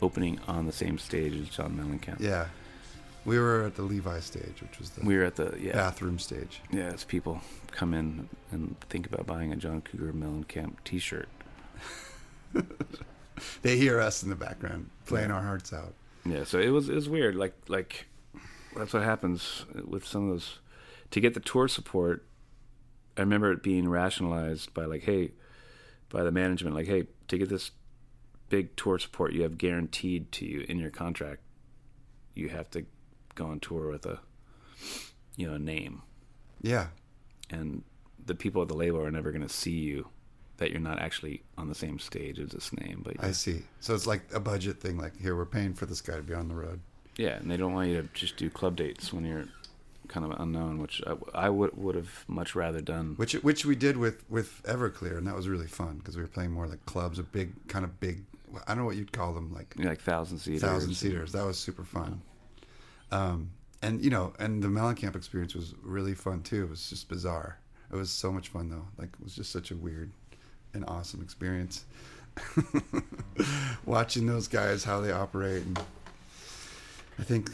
opening 0.00 0.38
on 0.48 0.66
the 0.66 0.72
same 0.72 0.98
stage 0.98 1.34
as 1.34 1.48
John 1.50 1.76
Mellencamp. 1.76 2.20
Yeah. 2.20 2.46
We 3.26 3.38
were 3.40 3.64
at 3.64 3.74
the 3.74 3.82
Levi 3.82 4.20
stage, 4.20 4.62
which 4.62 4.78
was 4.78 4.90
the 4.90 5.04
We 5.04 5.16
were 5.16 5.24
at 5.24 5.34
the 5.36 5.58
yeah 5.60 5.72
bathroom 5.72 6.18
stage. 6.18 6.60
yeah. 6.70 6.84
As 6.94 7.04
people 7.04 7.42
come 7.72 7.92
in 7.92 8.28
and 8.52 8.76
think 8.88 9.06
about 9.06 9.26
buying 9.26 9.52
a 9.52 9.56
John 9.56 9.82
Cougar 9.82 10.12
Mellencamp 10.12 10.74
T-shirt. 10.84 11.28
They 13.62 13.76
hear 13.76 14.00
us 14.00 14.22
in 14.22 14.30
the 14.30 14.36
background 14.36 14.88
playing 15.04 15.30
our 15.30 15.42
hearts 15.42 15.72
out. 15.72 15.92
Yeah, 16.24 16.44
so 16.44 16.58
it 16.58 16.70
was 16.70 16.88
it 16.88 16.94
was 16.94 17.08
weird. 17.08 17.34
Like 17.36 17.54
like 17.68 18.06
that's 18.74 18.92
what 18.94 19.02
happens 19.02 19.64
with 19.86 20.06
some 20.06 20.24
of 20.24 20.30
those. 20.30 20.58
To 21.10 21.20
get 21.20 21.34
the 21.34 21.40
tour 21.40 21.68
support, 21.68 22.24
I 23.16 23.20
remember 23.20 23.52
it 23.52 23.62
being 23.62 23.88
rationalized 23.88 24.72
by 24.74 24.86
like, 24.86 25.02
hey, 25.04 25.32
by 26.08 26.22
the 26.22 26.32
management, 26.32 26.74
like, 26.74 26.86
hey, 26.86 27.06
to 27.28 27.38
get 27.38 27.48
this 27.48 27.70
big 28.48 28.74
tour 28.76 28.98
support, 28.98 29.32
you 29.34 29.42
have 29.42 29.58
guaranteed 29.58 30.32
to 30.32 30.46
you 30.46 30.64
in 30.68 30.78
your 30.78 30.90
contract, 30.90 31.42
you 32.34 32.48
have 32.48 32.70
to 32.70 32.86
go 33.34 33.46
on 33.46 33.60
tour 33.60 33.90
with 33.90 34.06
a, 34.06 34.18
you 35.36 35.46
know, 35.46 35.54
a 35.54 35.58
name, 35.58 36.02
Yeah. 36.62 36.88
and 37.50 37.82
the 38.24 38.34
people 38.34 38.62
at 38.62 38.68
the 38.68 38.74
label 38.74 39.00
are 39.00 39.10
never 39.10 39.30
going 39.30 39.46
to 39.46 39.48
see 39.52 39.78
you. 39.78 40.08
That 40.58 40.70
you're 40.70 40.80
not 40.80 40.98
actually 41.00 41.42
on 41.58 41.68
the 41.68 41.74
same 41.74 41.98
stage 41.98 42.38
as 42.38 42.50
this 42.50 42.72
name, 42.72 43.02
but 43.04 43.22
I 43.22 43.32
see. 43.32 43.62
So 43.80 43.94
it's 43.94 44.06
like 44.06 44.22
a 44.32 44.40
budget 44.40 44.80
thing. 44.80 44.96
Like 44.96 45.18
here, 45.20 45.36
we're 45.36 45.44
paying 45.44 45.74
for 45.74 45.86
this 45.86 46.00
guy 46.00 46.16
to 46.16 46.22
be 46.22 46.34
on 46.34 46.48
the 46.48 46.54
road. 46.54 46.80
Yeah, 47.16 47.36
and 47.36 47.50
they 47.50 47.56
don't 47.56 47.72
want 47.72 47.88
you 47.88 48.00
to 48.02 48.08
just 48.14 48.36
do 48.36 48.50
club 48.50 48.76
dates 48.76 49.12
when 49.12 49.24
you're 49.24 49.46
kind 50.08 50.24
of 50.24 50.40
unknown, 50.40 50.78
which 50.78 51.02
I, 51.06 51.16
I 51.34 51.48
would 51.48 51.76
would 51.76 51.94
have 51.94 52.24
much 52.28 52.54
rather 52.54 52.80
done. 52.80 53.14
which 53.16 53.34
which 53.34 53.64
we 53.64 53.74
did 53.76 53.96
with 53.96 54.28
with 54.30 54.62
Everclear, 54.64 55.18
and 55.18 55.26
that 55.26 55.34
was 55.34 55.48
really 55.48 55.66
fun 55.66 55.98
because 55.98 56.16
we 56.16 56.22
were 56.22 56.28
playing 56.28 56.52
more 56.52 56.66
like 56.66 56.84
clubs, 56.86 57.18
a 57.18 57.22
big 57.22 57.68
kind 57.68 57.84
of 57.84 57.98
big. 58.00 58.24
I 58.66 58.68
don't 58.68 58.78
know 58.78 58.84
what 58.84 58.96
you'd 58.96 59.12
call 59.12 59.32
them, 59.32 59.52
like 59.52 59.78
know, 59.78 59.88
like 59.88 60.00
thousand 60.00 60.38
seaters. 60.38 60.62
thousand 60.62 60.94
seaters. 60.94 61.32
That 61.32 61.44
was 61.44 61.58
super 61.58 61.84
fun. 61.84 62.22
Um, 63.10 63.50
and 63.82 64.02
you 64.02 64.10
know, 64.10 64.32
and 64.38 64.62
the 64.62 64.68
Mellencamp 64.68 65.16
experience 65.16 65.54
was 65.54 65.74
really 65.82 66.14
fun 66.14 66.42
too. 66.42 66.64
It 66.64 66.70
was 66.70 66.88
just 66.88 67.08
bizarre. 67.08 67.58
It 67.92 67.96
was 67.96 68.10
so 68.10 68.32
much 68.32 68.48
fun 68.48 68.70
though. 68.70 68.86
Like 68.98 69.10
it 69.18 69.22
was 69.22 69.36
just 69.36 69.52
such 69.52 69.70
a 69.70 69.76
weird 69.76 70.12
and 70.76 70.84
awesome 70.88 71.20
experience. 71.22 71.84
Watching 73.84 74.26
those 74.26 74.48
guys 74.48 74.84
how 74.84 75.00
they 75.00 75.12
operate, 75.12 75.62
and 75.62 75.78
I 77.18 77.22
think 77.22 77.50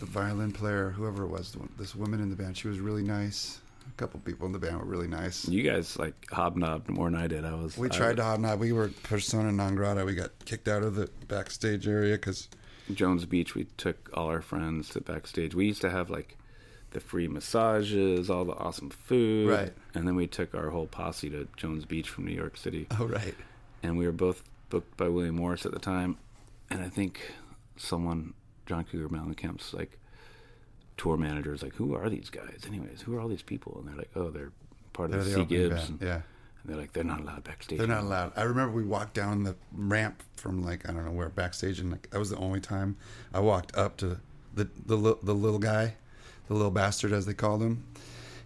the 0.00 0.06
violin 0.06 0.52
player, 0.52 0.90
whoever 0.90 1.24
it 1.24 1.28
was, 1.28 1.56
this 1.78 1.94
woman 1.94 2.20
in 2.20 2.30
the 2.30 2.36
band, 2.36 2.56
she 2.56 2.68
was 2.68 2.78
really 2.80 3.02
nice. 3.02 3.60
A 3.86 3.96
couple 3.96 4.18
people 4.20 4.46
in 4.46 4.52
the 4.52 4.58
band 4.58 4.78
were 4.78 4.84
really 4.86 5.06
nice. 5.08 5.46
You 5.48 5.62
guys 5.62 5.98
like 5.98 6.14
hobnobbed 6.30 6.88
more 6.88 7.10
than 7.10 7.20
I 7.20 7.26
did. 7.26 7.44
I 7.44 7.54
was. 7.54 7.76
We 7.76 7.88
I- 7.88 7.90
tried 7.96 8.16
to 8.16 8.24
hobnob. 8.24 8.58
We 8.58 8.72
were 8.72 8.88
persona 9.02 9.52
non 9.52 9.74
grata. 9.74 10.04
We 10.04 10.14
got 10.14 10.30
kicked 10.44 10.68
out 10.68 10.82
of 10.82 10.94
the 10.94 11.08
backstage 11.28 11.86
area 11.86 12.14
because 12.16 12.48
Jones 12.92 13.24
Beach. 13.26 13.54
We 13.54 13.64
took 13.76 14.10
all 14.14 14.28
our 14.28 14.40
friends 14.40 14.88
to 14.90 15.00
backstage. 15.00 15.54
We 15.54 15.66
used 15.66 15.82
to 15.82 15.90
have 15.90 16.08
like 16.10 16.36
the 16.94 17.00
free 17.00 17.28
massages, 17.28 18.30
all 18.30 18.44
the 18.44 18.54
awesome 18.54 18.88
food, 18.90 19.50
Right. 19.50 19.72
And 19.94 20.06
then 20.08 20.16
we 20.16 20.26
took 20.26 20.54
our 20.54 20.70
whole 20.70 20.86
posse 20.86 21.28
to 21.30 21.46
Jones 21.56 21.84
Beach 21.84 22.08
from 22.08 22.24
New 22.24 22.34
York 22.34 22.56
City, 22.56 22.86
oh 22.98 23.04
right, 23.06 23.34
and 23.82 23.98
we 23.98 24.06
were 24.06 24.12
both 24.12 24.42
booked 24.70 24.96
by 24.96 25.08
William 25.08 25.36
Morris 25.36 25.66
at 25.66 25.72
the 25.72 25.78
time. 25.78 26.16
And 26.70 26.82
I 26.82 26.88
think 26.88 27.20
someone, 27.76 28.32
John 28.66 28.84
Cougar 28.84 29.08
Mellencamp's 29.10 29.74
like 29.74 29.98
tour 30.96 31.16
manager, 31.16 31.52
is 31.52 31.62
like, 31.62 31.74
"Who 31.74 31.94
are 31.94 32.08
these 32.08 32.30
guys? 32.30 32.62
Anyways, 32.66 33.02
who 33.02 33.14
are 33.16 33.20
all 33.20 33.28
these 33.28 33.42
people?" 33.42 33.76
And 33.78 33.88
they're 33.88 33.96
like, 33.96 34.10
"Oh, 34.16 34.30
they're 34.30 34.52
part 34.92 35.10
they're 35.10 35.20
of 35.20 35.26
the 35.26 35.30
the 35.32 35.36
C 35.40 35.44
Gibbs." 35.44 35.88
And, 35.90 36.00
Yeah. 36.00 36.14
and 36.14 36.22
they're 36.64 36.76
like, 36.76 36.92
"They're 36.92 37.04
not 37.04 37.20
allowed 37.20 37.44
backstage." 37.44 37.78
They're 37.78 37.86
not 37.86 38.02
allowed. 38.04 38.32
I 38.36 38.42
remember 38.42 38.74
we 38.74 38.84
walked 38.84 39.14
down 39.14 39.42
the 39.44 39.56
ramp 39.72 40.22
from 40.36 40.62
like 40.62 40.88
I 40.88 40.92
don't 40.92 41.04
know 41.04 41.12
where 41.12 41.28
backstage, 41.28 41.78
and 41.80 41.90
like 41.90 42.08
that 42.10 42.18
was 42.18 42.30
the 42.30 42.38
only 42.38 42.60
time 42.60 42.96
I 43.32 43.40
walked 43.40 43.76
up 43.76 43.96
to 43.98 44.20
the 44.54 44.68
the 44.86 45.16
the 45.22 45.34
little 45.34 45.58
guy, 45.58 45.96
the 46.48 46.54
little 46.54 46.70
bastard 46.70 47.12
as 47.12 47.26
they 47.26 47.34
called 47.34 47.62
him, 47.62 47.84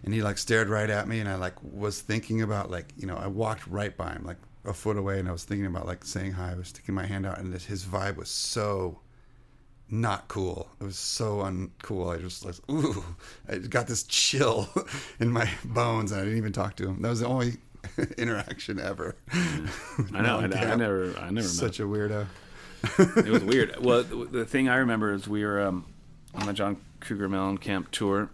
and 0.03 0.13
he 0.13 0.21
like 0.21 0.37
stared 0.37 0.69
right 0.69 0.89
at 0.89 1.07
me, 1.07 1.19
and 1.19 1.29
I 1.29 1.35
like 1.35 1.55
was 1.61 2.01
thinking 2.01 2.41
about 2.41 2.69
like 2.71 2.93
you 2.97 3.07
know 3.07 3.17
I 3.17 3.27
walked 3.27 3.67
right 3.67 3.95
by 3.95 4.11
him 4.13 4.23
like 4.25 4.37
a 4.65 4.73
foot 4.73 4.97
away, 4.97 5.19
and 5.19 5.27
I 5.27 5.31
was 5.31 5.43
thinking 5.43 5.65
about 5.65 5.85
like 5.85 6.03
saying 6.03 6.33
hi. 6.33 6.51
I 6.51 6.55
was 6.55 6.69
sticking 6.69 6.95
my 6.95 7.05
hand 7.05 7.25
out, 7.25 7.39
and 7.39 7.53
this, 7.53 7.65
his 7.65 7.85
vibe 7.85 8.17
was 8.17 8.29
so 8.29 8.99
not 9.89 10.27
cool. 10.27 10.69
It 10.79 10.83
was 10.83 10.97
so 10.97 11.37
uncool. 11.37 12.15
I 12.15 12.19
just 12.21 12.45
like, 12.45 12.55
ooh, 12.69 13.03
I 13.47 13.57
got 13.57 13.87
this 13.87 14.03
chill 14.03 14.69
in 15.19 15.31
my 15.31 15.49
bones, 15.65 16.11
and 16.11 16.21
I 16.21 16.23
didn't 16.23 16.37
even 16.37 16.53
talk 16.53 16.75
to 16.77 16.87
him. 16.87 17.01
That 17.01 17.09
was 17.09 17.21
the 17.21 17.27
only 17.27 17.53
interaction 18.17 18.79
ever. 18.79 19.15
I 19.31 19.67
know. 20.21 20.39
I, 20.39 20.43
I 20.43 20.75
never. 20.75 21.15
I 21.17 21.29
never 21.29 21.33
met. 21.33 21.43
Such 21.43 21.79
a 21.79 21.83
weirdo. 21.83 22.27
it 22.99 23.29
was 23.29 23.43
weird. 23.43 23.75
Well, 23.83 24.03
the, 24.03 24.25
the 24.25 24.45
thing 24.45 24.69
I 24.69 24.77
remember 24.77 25.13
is 25.13 25.27
we 25.27 25.43
were 25.43 25.61
um, 25.61 25.85
on 26.35 26.45
the 26.47 26.53
John 26.53 26.77
Cougar 26.99 27.29
Mellencamp 27.29 27.89
tour 27.91 28.29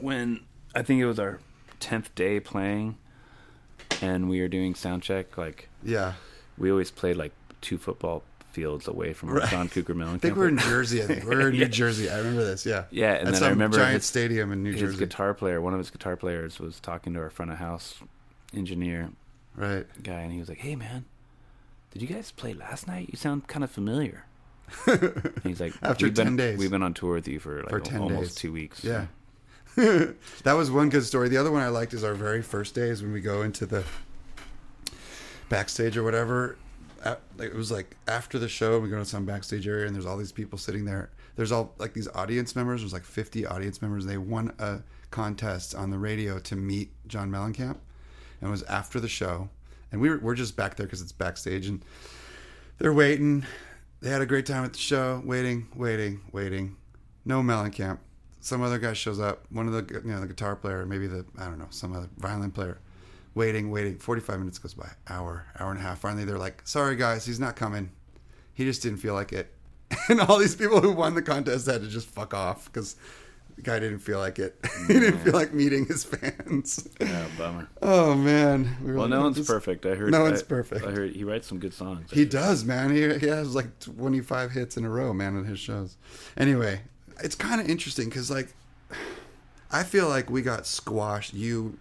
when 0.00 0.40
I 0.74 0.82
think 0.82 1.00
it 1.00 1.06
was 1.06 1.18
our 1.18 1.40
tenth 1.80 2.14
day 2.14 2.40
playing, 2.40 2.96
and 4.02 4.28
we 4.28 4.40
were 4.40 4.48
doing 4.48 4.74
sound 4.74 5.02
check. 5.02 5.36
Like 5.38 5.68
Yeah. 5.82 6.14
we 6.58 6.70
always 6.70 6.90
played 6.90 7.16
like 7.16 7.32
two 7.60 7.78
football 7.78 8.22
fields 8.52 8.88
away 8.88 9.12
from 9.12 9.30
Right. 9.30 9.48
John 9.50 9.68
Cougar 9.68 9.94
Mellencamp. 9.94 10.14
I 10.14 10.18
think 10.18 10.36
we're 10.36 10.48
in 10.48 10.58
Jersey. 10.58 11.02
I 11.02 11.06
think 11.06 11.24
we're 11.24 11.48
in 11.48 11.54
Yeah. 11.56 11.64
New 11.64 11.68
Jersey. 11.68 12.08
I 12.10 12.18
remember 12.18 12.44
this. 12.44 12.64
Yeah. 12.64 12.84
Yeah, 12.90 13.12
and 13.14 13.28
At 13.28 13.34
then 13.34 13.42
I 13.42 13.48
remember 13.48 13.76
giant 13.76 13.94
his- 13.94 14.06
stadium 14.06 14.52
in 14.52 14.62
New 14.62 14.72
his 14.72 14.80
Jersey. 14.80 14.98
guitar 14.98 15.34
player. 15.34 15.60
One 15.60 15.72
of 15.74 15.78
his 15.78 15.90
guitar 15.90 16.16
players 16.16 16.58
was 16.58 16.80
talking 16.80 17.12
to 17.14 17.20
our 17.20 17.30
front 17.30 17.50
of 17.52 17.58
house 17.58 17.96
engineer 18.54 19.10
Right. 19.56 19.86
guy, 20.02 20.20
and 20.20 20.32
he 20.32 20.38
was 20.38 20.48
like, 20.48 20.58
"Hey, 20.58 20.76
man." 20.76 21.04
Did 21.92 22.02
you 22.02 22.08
guys 22.08 22.30
play 22.30 22.52
last 22.52 22.86
night? 22.86 23.08
You 23.10 23.16
sound 23.16 23.46
kind 23.46 23.64
of 23.64 23.70
familiar. 23.70 24.24
He's 25.42 25.60
like, 25.60 25.74
After 25.82 26.06
"We've 26.06 26.14
been- 26.14 26.26
10 26.26 26.36
days. 26.36 26.58
We've 26.58 26.70
been 26.70 26.82
on 26.82 26.94
tour 26.94 27.14
with 27.14 27.28
you 27.28 27.38
for 27.38 27.58
like 27.62 27.70
For 27.70 27.80
10 27.80 28.00
almost 28.00 28.20
days. 28.30 28.34
two 28.34 28.52
weeks. 28.52 28.82
Yeah. 28.84 29.06
that 29.76 30.52
was 30.54 30.70
one 30.70 30.88
good 30.88 31.04
story. 31.04 31.28
The 31.28 31.36
other 31.36 31.50
one 31.52 31.62
I 31.62 31.68
liked 31.68 31.92
is 31.94 32.02
our 32.02 32.14
very 32.14 32.42
first 32.42 32.74
days 32.74 33.02
when 33.02 33.12
we 33.12 33.20
go 33.20 33.42
into 33.42 33.66
the 33.66 33.84
backstage 35.48 35.96
or 35.96 36.02
whatever. 36.02 36.56
It 37.38 37.54
was 37.54 37.70
like 37.70 37.96
after 38.08 38.38
the 38.38 38.48
show, 38.48 38.80
we 38.80 38.88
go 38.88 38.96
to 38.98 39.04
some 39.04 39.24
backstage 39.24 39.68
area 39.68 39.86
and 39.86 39.94
there's 39.94 40.06
all 40.06 40.16
these 40.16 40.32
people 40.32 40.58
sitting 40.58 40.84
there. 40.84 41.10
There's 41.36 41.52
all 41.52 41.74
like 41.78 41.92
these 41.92 42.08
audience 42.08 42.56
members. 42.56 42.80
There's 42.80 42.92
like 42.92 43.04
50 43.04 43.46
audience 43.46 43.80
members. 43.80 44.06
They 44.06 44.18
won 44.18 44.52
a 44.58 44.80
contest 45.10 45.74
on 45.74 45.90
the 45.90 45.98
radio 45.98 46.38
to 46.40 46.56
meet 46.56 46.90
John 47.06 47.30
Mellencamp, 47.30 47.76
and 48.40 48.48
it 48.48 48.48
was 48.48 48.62
after 48.64 48.98
the 48.98 49.08
show. 49.08 49.48
And 49.92 50.00
we 50.00 50.08
were 50.10 50.18
we're 50.18 50.34
just 50.34 50.56
back 50.56 50.76
there 50.76 50.86
because 50.86 51.00
it's 51.02 51.12
backstage, 51.12 51.68
and 51.68 51.84
they're 52.78 52.92
waiting. 52.94 53.44
They 54.06 54.12
had 54.12 54.22
a 54.22 54.26
great 54.26 54.46
time 54.46 54.64
at 54.64 54.72
the 54.72 54.78
show, 54.78 55.20
waiting, 55.24 55.66
waiting, 55.74 56.20
waiting. 56.30 56.76
No 57.24 57.42
Mellencamp. 57.42 57.98
Some 58.38 58.62
other 58.62 58.78
guy 58.78 58.92
shows 58.92 59.18
up. 59.18 59.46
One 59.50 59.66
of 59.66 59.72
the 59.72 60.00
you 60.04 60.12
know 60.12 60.20
the 60.20 60.28
guitar 60.28 60.54
player, 60.54 60.86
maybe 60.86 61.08
the 61.08 61.26
I 61.36 61.46
don't 61.46 61.58
know 61.58 61.66
some 61.70 61.92
other 61.92 62.08
violin 62.16 62.52
player. 62.52 62.78
Waiting, 63.34 63.68
waiting. 63.68 63.98
Forty-five 63.98 64.38
minutes 64.38 64.60
goes 64.60 64.74
by. 64.74 64.88
Hour, 65.08 65.46
hour 65.58 65.72
and 65.72 65.80
a 65.80 65.82
half. 65.82 65.98
Finally, 65.98 66.24
they're 66.24 66.38
like, 66.38 66.62
"Sorry 66.64 66.94
guys, 66.94 67.26
he's 67.26 67.40
not 67.40 67.56
coming. 67.56 67.90
He 68.54 68.62
just 68.64 68.80
didn't 68.80 68.98
feel 68.98 69.14
like 69.14 69.32
it." 69.32 69.52
And 70.08 70.20
all 70.20 70.38
these 70.38 70.54
people 70.54 70.80
who 70.80 70.92
won 70.92 71.16
the 71.16 71.22
contest 71.22 71.66
had 71.66 71.80
to 71.80 71.88
just 71.88 72.06
fuck 72.06 72.32
off 72.32 72.66
because 72.66 72.94
the 73.56 73.62
guy 73.62 73.78
didn't 73.78 74.00
feel 74.00 74.18
like 74.18 74.38
it. 74.38 74.54
he 74.86 74.94
didn't 74.94 75.18
feel 75.20 75.32
like 75.32 75.52
meeting 75.52 75.86
his 75.86 76.04
fans. 76.04 76.88
Yeah, 77.00 77.26
bummer. 77.38 77.68
Oh 77.82 78.14
man. 78.14 78.76
We 78.82 78.92
Well, 78.92 79.02
like, 79.02 79.10
no 79.10 79.22
one's 79.22 79.36
this- 79.36 79.46
perfect. 79.46 79.84
I 79.86 79.94
heard. 79.94 80.10
No 80.12 80.22
one's 80.22 80.42
I- 80.42 80.46
perfect. 80.46 80.84
I 80.86 80.90
heard 80.90 81.12
he 81.16 81.24
writes 81.24 81.46
some 81.46 81.58
good 81.58 81.74
songs. 81.74 82.10
He 82.10 82.24
does, 82.24 82.64
man. 82.64 82.94
He, 82.94 83.00
he 83.18 83.26
has 83.28 83.54
like 83.54 83.78
25 83.80 84.50
hits 84.52 84.76
in 84.76 84.84
a 84.84 84.90
row, 84.90 85.12
man, 85.12 85.36
on 85.36 85.44
his 85.44 85.58
shows. 85.58 85.96
Anyway, 86.36 86.82
it's 87.24 87.34
kind 87.34 87.60
of 87.60 87.68
interesting 87.68 88.08
because, 88.08 88.30
like, 88.30 88.54
I 89.70 89.82
feel 89.82 90.08
like 90.08 90.30
we 90.30 90.42
got 90.42 90.66
squashed. 90.66 91.34
You, 91.34 91.78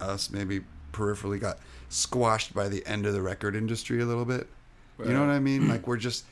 us, 0.00 0.30
maybe 0.30 0.60
peripherally 0.92 1.40
got 1.40 1.58
squashed 1.88 2.54
by 2.54 2.68
the 2.68 2.84
end 2.86 3.06
of 3.06 3.12
the 3.14 3.22
record 3.22 3.54
industry 3.56 4.00
a 4.02 4.04
little 4.04 4.24
bit. 4.24 4.48
You 4.98 5.12
know 5.12 5.20
what 5.20 5.30
I 5.30 5.38
mean? 5.40 5.68
Like, 5.74 5.86
we're 5.86 5.96
just, 5.96 6.24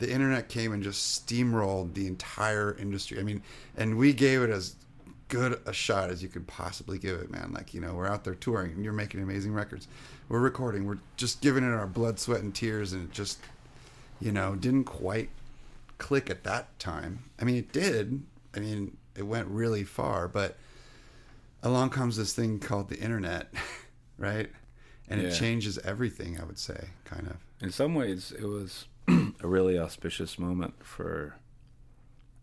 the 0.00 0.10
internet 0.10 0.48
came 0.48 0.72
and 0.72 0.82
just 0.82 1.26
steamrolled 1.26 1.94
the 1.94 2.06
entire 2.06 2.74
industry. 2.76 3.20
I 3.20 3.22
mean, 3.22 3.42
and 3.76 3.96
we 3.96 4.12
gave 4.12 4.42
it 4.42 4.50
as 4.50 4.74
good 5.28 5.60
a 5.66 5.72
shot 5.72 6.10
as 6.10 6.22
you 6.22 6.28
could 6.28 6.46
possibly 6.46 6.98
give 6.98 7.20
it, 7.20 7.30
man. 7.30 7.52
Like, 7.52 7.74
you 7.74 7.80
know, 7.80 7.94
we're 7.94 8.08
out 8.08 8.24
there 8.24 8.34
touring 8.34 8.72
and 8.72 8.82
you're 8.82 8.94
making 8.94 9.22
amazing 9.22 9.52
records. 9.52 9.86
We're 10.28 10.40
recording. 10.40 10.86
We're 10.86 10.98
just 11.16 11.42
giving 11.42 11.64
it 11.64 11.72
our 11.72 11.86
blood, 11.86 12.18
sweat, 12.18 12.40
and 12.40 12.54
tears, 12.54 12.94
and 12.94 13.08
it 13.08 13.12
just, 13.12 13.40
you 14.20 14.32
know, 14.32 14.56
didn't 14.56 14.84
quite 14.84 15.28
click 15.98 16.30
at 16.30 16.44
that 16.44 16.76
time. 16.78 17.24
I 17.38 17.44
mean, 17.44 17.56
it 17.56 17.70
did. 17.70 18.22
I 18.56 18.60
mean, 18.60 18.96
it 19.14 19.24
went 19.24 19.48
really 19.48 19.84
far, 19.84 20.28
but 20.28 20.56
along 21.62 21.90
comes 21.90 22.16
this 22.16 22.32
thing 22.32 22.58
called 22.58 22.88
the 22.88 22.98
internet, 22.98 23.52
right? 24.18 24.50
And 25.08 25.20
it 25.20 25.34
changes 25.34 25.76
everything, 25.78 26.40
I 26.40 26.44
would 26.44 26.58
say, 26.58 26.90
kind 27.04 27.26
of. 27.26 27.36
In 27.60 27.72
some 27.72 27.96
ways, 27.96 28.32
it 28.32 28.44
was 28.44 28.86
a 29.42 29.46
really 29.46 29.78
auspicious 29.78 30.38
moment 30.38 30.74
for 30.84 31.36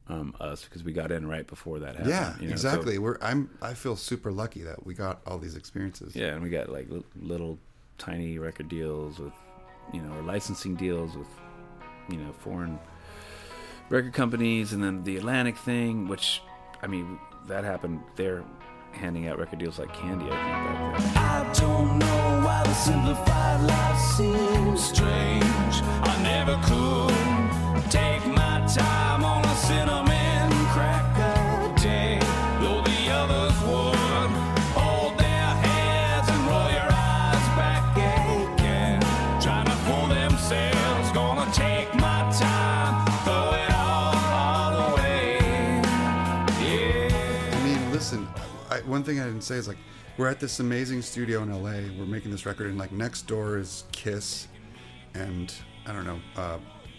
um, 0.10 0.36
us 0.40 0.64
because 0.64 0.84
we 0.84 0.94
got 0.94 1.12
in 1.12 1.28
right 1.28 1.46
before 1.46 1.80
that 1.80 1.96
happened. 1.96 2.10
Yeah, 2.10 2.36
you 2.40 2.50
know, 2.50 2.56
so- 2.56 2.70
exactly. 2.70 2.98
We're 2.98 3.18
I'm 3.22 3.50
I 3.62 3.74
feel 3.74 3.96
super 3.96 4.32
lucky 4.32 4.64
that 4.64 4.86
we 4.86 4.94
got 4.94 5.22
all 5.28 5.38
these 5.38 5.56
experiences. 5.56 6.16
yeah, 6.16 6.28
and 6.28 6.42
we 6.42 6.50
got 6.50 6.70
like 6.70 6.90
li- 6.90 7.04
little 7.20 7.60
tiny 7.98 8.38
record 8.40 8.70
deals 8.70 9.20
with, 9.20 9.34
you 9.94 10.02
know, 10.02 10.16
or 10.18 10.22
licensing 10.22 10.76
deals 10.76 11.16
with, 11.16 11.28
you 12.10 12.18
know, 12.18 12.32
foreign 12.40 12.80
record 13.90 14.14
companies, 14.14 14.74
and 14.74 14.84
then 14.84 15.04
the 15.04 15.18
Atlantic 15.18 15.58
thing, 15.58 16.08
which, 16.08 16.42
I 16.82 16.88
mean, 16.88 17.20
that 17.48 17.64
happened. 17.64 18.02
They're 18.16 18.44
handing 18.92 19.28
out 19.28 19.40
record 19.40 19.60
deals 19.60 19.80
like 19.80 19.94
candy, 19.94 20.26
I 20.26 20.30
think, 20.30 20.42
back 20.42 21.14
then. 21.14 21.18
I 21.18 21.54
don't 21.54 22.00
know 22.00 22.27
why 22.72 23.58
the 23.58 23.64
life 23.66 24.00
seems 24.00 24.84
strange. 24.84 25.82
I 26.04 26.20
never 26.22 26.56
could 26.64 27.92
take 27.92 28.26
my 28.28 28.66
time 28.68 29.24
on 29.24 29.44
a 29.46 29.56
cinnamon 29.56 30.52
cracker 30.74 31.74
day. 31.82 32.20
Though 32.60 32.82
the 32.82 33.10
others 33.12 33.56
would 33.64 34.32
hold 34.76 35.18
their 35.18 35.50
heads 35.66 36.28
and 36.30 36.42
roll 36.48 36.70
your 36.72 36.92
eyes 36.92 37.48
back 37.56 37.96
again. 37.96 39.02
Trying 39.42 39.66
to 39.66 39.78
fool 39.86 40.08
themselves, 40.08 41.12
gonna 41.14 41.50
take 41.54 41.94
my 41.96 42.30
time, 42.38 43.06
throw 43.24 43.54
it 43.54 43.72
all, 43.72 44.16
all 44.44 44.94
away. 44.94 45.40
Yeah. 46.62 47.56
I 47.56 47.64
mean, 47.64 47.92
listen. 47.92 48.28
One 48.86 49.04
thing 49.04 49.20
I 49.20 49.26
didn't 49.26 49.42
say 49.42 49.56
is 49.56 49.68
like 49.68 49.78
we're 50.18 50.28
at 50.28 50.40
this 50.40 50.60
amazing 50.60 51.02
studio 51.02 51.44
in 51.44 51.52
LA. 51.52 51.82
We're 51.98 52.06
making 52.06 52.32
this 52.32 52.46
record, 52.46 52.68
and 52.68 52.78
like 52.78 52.92
next 52.92 53.24
door 53.28 53.58
is 53.58 53.84
Kiss, 53.92 54.48
and 55.14 55.54
I 55.86 55.94
don't 55.94 56.06
know 56.06 56.20
uh, 56.36 56.58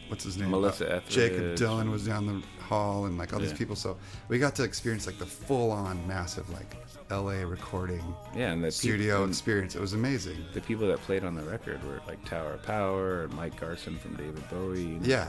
what's 0.08 0.24
his 0.24 0.36
name. 0.38 0.50
Melissa 0.50 0.96
Uh, 0.96 1.00
Jakob 1.08 1.56
Dylan 1.56 1.90
was 1.90 2.06
down 2.06 2.26
the 2.26 2.42
hall, 2.64 3.06
and 3.06 3.18
like 3.18 3.32
all 3.32 3.40
these 3.40 3.52
people. 3.52 3.76
So 3.76 3.96
we 4.28 4.38
got 4.38 4.54
to 4.56 4.62
experience 4.62 5.06
like 5.06 5.18
the 5.18 5.26
full-on 5.26 6.06
massive 6.06 6.48
like 6.50 6.76
LA 7.10 7.42
recording 7.42 8.02
Yeah, 8.36 8.52
and 8.52 8.62
the 8.62 8.70
studio 8.70 9.16
people, 9.16 9.28
experience. 9.30 9.74
It 9.74 9.80
was 9.80 9.94
amazing. 9.94 10.36
the 10.52 10.60
people 10.60 10.86
that 10.88 10.98
played 11.00 11.24
on 11.24 11.34
the 11.34 11.42
record 11.42 11.82
were 11.84 12.00
like 12.06 12.22
Tower 12.24 12.52
of 12.54 12.62
Power 12.62 13.22
and 13.24 13.32
Mike 13.34 13.58
Garson 13.58 13.98
from 13.98 14.14
David 14.14 14.48
Bowie. 14.50 14.80
you 14.82 14.86
know, 14.98 15.00
Yeah. 15.06 15.28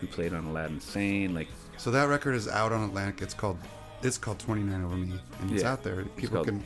who 0.00 0.06
played 0.06 0.34
on 0.34 0.44
Aladdin 0.44 0.80
Sane. 0.80 1.34
Like, 1.34 1.48
So 1.78 1.90
that 1.90 2.08
record 2.08 2.34
is 2.34 2.46
out 2.46 2.72
on 2.72 2.84
Atlantic. 2.84 3.22
It's 3.22 3.34
called 3.34 3.58
it's 4.02 4.18
called 4.18 4.38
29 4.38 4.84
Over 4.84 4.96
Me, 4.96 5.18
and 5.40 5.50
it's 5.50 5.62
Yeah. 5.62 5.72
out 5.72 5.82
there. 5.82 6.00
It's 6.00 6.10
People 6.16 6.36
called- 6.36 6.48
can. 6.48 6.64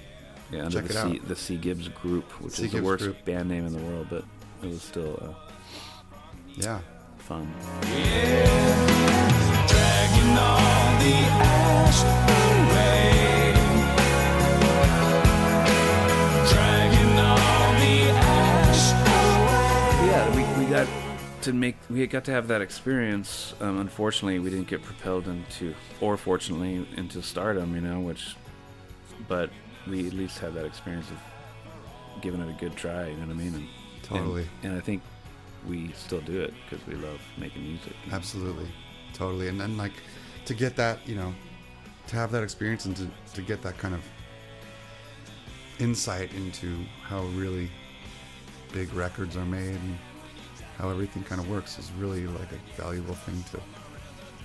Yeah, 0.51 0.65
under 0.65 0.81
Check 0.81 0.89
the 0.89 0.99
it 0.99 1.03
C, 1.03 1.21
out. 1.21 1.29
the 1.29 1.37
C 1.37 1.57
Gibbs 1.57 1.89
Group, 1.89 2.25
which 2.43 2.55
C. 2.55 2.65
is 2.67 2.73
the 2.73 2.83
worst 2.83 3.05
Group. 3.05 3.25
band 3.25 3.49
name 3.49 3.67
in 3.67 3.73
the 3.73 3.83
world, 3.83 4.07
but 4.11 4.25
it 4.63 4.69
was 4.69 4.83
still 4.83 5.19
uh, 5.23 5.35
Yeah. 6.57 6.81
fun. 7.19 7.53
dragging 9.69 10.37
all 10.37 10.99
the 10.99 11.15
ash 11.39 12.03
away. 12.03 13.55
Dragging 16.51 17.19
all 17.19 17.73
the 17.81 18.11
ash 18.11 18.93
away. 18.93 20.09
Yeah, 20.11 20.25
we, 20.35 20.65
we 20.65 20.71
got 20.71 20.87
to 21.43 21.53
make 21.53 21.77
we 21.91 22.07
got 22.07 22.25
to 22.25 22.33
have 22.33 22.49
that 22.49 22.61
experience. 22.63 23.55
Um, 23.61 23.79
unfortunately, 23.79 24.39
we 24.39 24.51
didn't 24.51 24.69
get 24.69 24.83
propelled 24.83 25.29
into, 25.29 25.75
or 26.01 26.17
fortunately, 26.17 26.87
into 26.97 27.23
stardom. 27.23 27.75
You 27.75 27.81
know, 27.83 28.01
which, 28.01 28.35
but 29.29 29.51
we 29.89 30.07
at 30.07 30.13
least 30.13 30.39
have 30.39 30.55
that 30.55 30.65
experience 30.65 31.11
of 31.11 32.21
giving 32.21 32.41
it 32.41 32.49
a 32.49 32.53
good 32.61 32.77
try. 32.77 33.09
You 33.09 33.17
know 33.17 33.27
what 33.27 33.35
I 33.35 33.39
mean? 33.39 33.55
And, 33.55 33.69
Totally. 34.03 34.47
And, 34.63 34.73
and 34.73 34.79
I 34.79 34.81
think 34.81 35.03
we 35.67 35.93
still 35.93 36.21
do 36.21 36.41
it 36.41 36.55
because 36.65 36.85
we 36.87 36.95
love 36.95 37.21
making 37.37 37.63
music. 37.63 37.93
Absolutely, 38.11 38.69
totally. 39.13 39.49
And 39.49 39.61
then 39.61 39.77
like 39.77 39.93
to 40.47 40.55
get 40.55 40.77
that, 40.77 41.07
you 41.07 41.15
know, 41.15 41.35
to 42.07 42.17
have 42.17 42.31
that 42.33 42.43
experience 42.43 42.87
and 42.87 42.97
to, 42.97 43.07
to 43.35 43.43
get 43.43 43.61
that 43.63 43.77
kind 43.77 43.95
of 43.95 44.03
insight 45.79 46.33
into 46.35 46.77
how 47.03 47.23
really 47.37 47.71
big 48.73 48.93
records 48.95 49.37
are 49.37 49.45
made 49.45 49.75
and 49.75 49.99
how 50.79 50.89
everything 50.89 51.23
kind 51.23 51.41
of 51.41 51.51
works 51.51 51.79
is 51.79 51.91
really 51.99 52.27
like 52.27 52.49
a 52.53 52.81
valuable 52.81 53.15
thing 53.15 53.43
to 53.51 53.61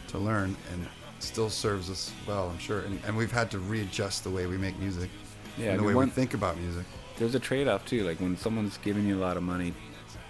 to 0.08 0.18
learn 0.20 0.56
and 0.72 0.88
still 1.20 1.50
serves 1.50 1.89
us 1.89 2.12
well, 2.28 2.50
I'm 2.50 2.60
sure. 2.60 2.82
And, 2.82 3.00
and 3.06 3.16
we've 3.16 3.32
had 3.32 3.50
to 3.52 3.60
readjust 3.60 4.24
the 4.24 4.30
way 4.30 4.46
we 4.46 4.58
make 4.58 4.78
music, 4.80 5.10
Yeah, 5.58 5.66
and 5.66 5.74
I 5.74 5.78
the 5.78 5.84
way 5.84 5.93
one- 5.95 6.06
we 6.06 6.12
think 6.12 6.34
about 6.34 6.58
music. 6.60 6.86
there's 7.18 7.36
a 7.36 7.39
trade-off 7.39 7.86
too 7.86 8.04
like 8.04 8.20
when 8.20 8.36
someone's 8.38 8.78
giving 8.80 9.06
you 9.08 9.18
a 9.18 9.22
lot 9.22 9.38
of 9.38 9.43
money 9.43 9.74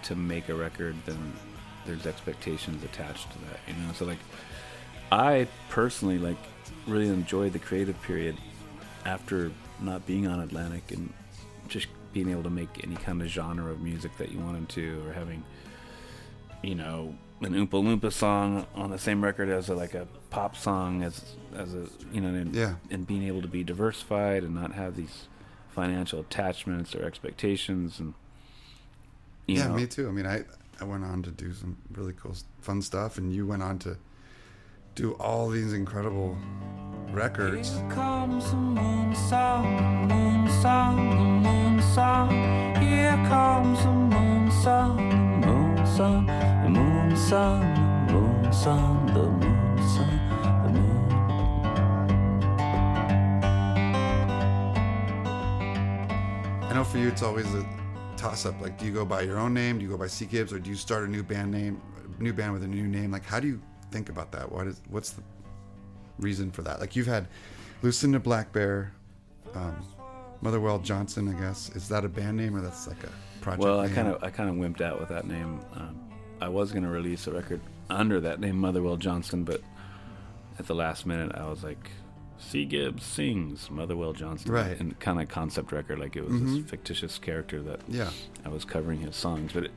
to 0.02 0.14
make 0.14 0.48
a 0.50 0.54
record 0.54 0.94
then 1.06 1.32
there's 1.86 2.06
expectations 2.06 2.82
attached 2.84 3.30
to 3.32 3.38
that 3.46 3.58
you 3.66 3.72
know 3.86 3.92
so 3.94 4.04
like 4.04 4.18
i 5.10 5.46
personally 5.70 6.18
like 6.18 6.36
really 6.86 7.08
enjoyed 7.08 7.52
the 7.54 7.58
creative 7.58 8.00
period 8.02 8.36
after 9.06 9.50
not 9.80 10.04
being 10.06 10.26
on 10.26 10.40
atlantic 10.40 10.90
and 10.92 11.10
just 11.68 11.86
being 12.12 12.28
able 12.28 12.42
to 12.42 12.50
make 12.50 12.68
any 12.84 12.96
kind 12.96 13.22
of 13.22 13.28
genre 13.28 13.70
of 13.72 13.80
music 13.80 14.14
that 14.18 14.30
you 14.30 14.38
wanted 14.38 14.68
to 14.68 15.02
or 15.06 15.12
having 15.14 15.42
you 16.62 16.74
know 16.74 17.14
an 17.44 17.52
oompa 17.54 17.82
loompa 17.82 18.12
song 18.12 18.66
on 18.74 18.90
the 18.90 18.98
same 18.98 19.22
record 19.22 19.48
as 19.48 19.68
a, 19.68 19.74
like 19.74 19.94
a 19.94 20.06
pop 20.30 20.56
song 20.56 21.02
as 21.02 21.36
as 21.56 21.74
a 21.74 21.86
you 22.12 22.20
know 22.20 22.28
and, 22.28 22.54
Yeah. 22.54 22.74
and 22.90 23.06
being 23.06 23.22
able 23.24 23.42
to 23.42 23.48
be 23.48 23.62
diversified 23.64 24.42
and 24.42 24.54
not 24.54 24.72
have 24.72 24.96
these 24.96 25.28
financial 25.70 26.20
attachments 26.20 26.94
or 26.94 27.04
expectations 27.04 27.98
and 28.00 28.14
you 29.46 29.56
yeah, 29.56 29.68
know, 29.68 29.74
me 29.74 29.86
too. 29.86 30.08
I 30.08 30.12
mean, 30.12 30.26
I 30.26 30.44
I 30.80 30.84
went 30.84 31.04
on 31.04 31.22
to 31.22 31.30
do 31.30 31.52
some 31.52 31.76
really 31.92 32.14
cool, 32.14 32.34
fun 32.60 32.80
stuff, 32.82 33.18
and 33.18 33.32
you 33.34 33.46
went 33.46 33.62
on 33.62 33.78
to 33.80 33.96
do 34.94 35.12
all 35.14 35.48
these 35.50 35.72
incredible 35.72 36.36
records. 37.12 37.70
Here 37.76 37.90
comes 37.90 38.50
the 38.50 38.56
moon 38.56 39.14
song, 39.14 40.08
moon 40.08 40.50
song, 40.62 40.96
the 41.42 41.48
moon 41.50 41.82
song. 41.82 42.30
Here 42.82 43.16
comes 43.28 43.82
the 43.82 43.90
moon 43.90 44.50
song, 44.62 44.96
the 45.40 45.46
moon 45.46 45.86
song, 45.86 46.26
the 46.26 46.70
moon 46.70 46.93
song, 47.16 47.60
the 48.08 48.12
moon 48.12 48.52
song, 48.52 49.06
the 49.06 49.22
moon 49.22 49.78
song, 49.88 50.18
the 50.64 50.70
moon. 50.72 51.00
I 56.62 56.72
know 56.74 56.82
for 56.82 56.98
you, 56.98 57.08
it's 57.08 57.22
always 57.22 57.46
a 57.54 57.64
toss 58.16 58.46
up. 58.46 58.60
Like, 58.60 58.76
do 58.78 58.84
you 58.84 58.92
go 58.92 59.04
by 59.04 59.22
your 59.22 59.38
own 59.38 59.54
name? 59.54 59.78
Do 59.78 59.84
you 59.84 59.90
go 59.90 59.96
by 59.96 60.08
C 60.08 60.26
Gibbs, 60.26 60.52
or 60.52 60.58
do 60.58 60.68
you 60.68 60.76
start 60.76 61.04
a 61.04 61.08
new 61.08 61.22
band 61.22 61.52
name, 61.52 61.80
new 62.18 62.32
band 62.32 62.52
with 62.52 62.64
a 62.64 62.68
new 62.68 62.88
name? 62.88 63.12
Like, 63.12 63.24
how 63.24 63.38
do 63.38 63.46
you 63.46 63.60
think 63.92 64.08
about 64.08 64.32
that? 64.32 64.50
What 64.50 64.66
is 64.66 64.82
what's 64.88 65.10
the 65.10 65.22
reason 66.18 66.50
for 66.50 66.62
that? 66.62 66.80
Like, 66.80 66.96
you've 66.96 67.06
had 67.06 67.28
Lucinda 67.82 68.18
Black 68.18 68.52
Bear, 68.52 68.92
um, 69.54 69.76
Motherwell 70.40 70.80
Johnston. 70.80 71.28
I 71.28 71.40
guess 71.40 71.70
is 71.76 71.88
that 71.90 72.04
a 72.04 72.08
band 72.08 72.36
name 72.36 72.56
or 72.56 72.60
that's 72.60 72.88
like 72.88 73.04
a 73.04 73.10
project? 73.40 73.62
Well, 73.62 73.78
I 73.78 73.88
kind 73.88 74.08
of 74.08 74.22
I 74.24 74.30
kind 74.30 74.50
of 74.50 74.56
wimped 74.56 74.80
out 74.80 74.98
with 74.98 75.10
that 75.10 75.28
name. 75.28 75.60
Um, 75.74 76.00
I 76.44 76.48
was 76.48 76.72
going 76.72 76.84
to 76.84 76.90
release 76.90 77.26
a 77.26 77.32
record 77.32 77.60
under 77.88 78.20
that 78.20 78.38
name, 78.38 78.58
Motherwell 78.58 78.96
Johnston, 78.98 79.44
but 79.44 79.62
at 80.58 80.66
the 80.66 80.74
last 80.74 81.06
minute, 81.06 81.32
I 81.34 81.48
was 81.48 81.64
like, 81.64 81.90
C. 82.38 82.64
Gibbs 82.66 83.02
sings 83.04 83.70
Motherwell 83.70 84.12
Johnston, 84.12 84.52
Right. 84.52 84.78
And 84.78 84.98
kind 85.00 85.20
of 85.22 85.28
concept 85.28 85.72
record, 85.72 85.98
like 85.98 86.16
it 86.16 86.24
was 86.24 86.34
Mhm. 86.34 86.56
this 86.62 86.70
fictitious 86.70 87.18
character 87.18 87.62
that 87.62 87.80
yeah, 87.88 88.10
I 88.44 88.50
was 88.50 88.64
covering 88.66 89.00
his 89.00 89.16
songs, 89.16 89.52
but 89.54 89.64
it, 89.64 89.70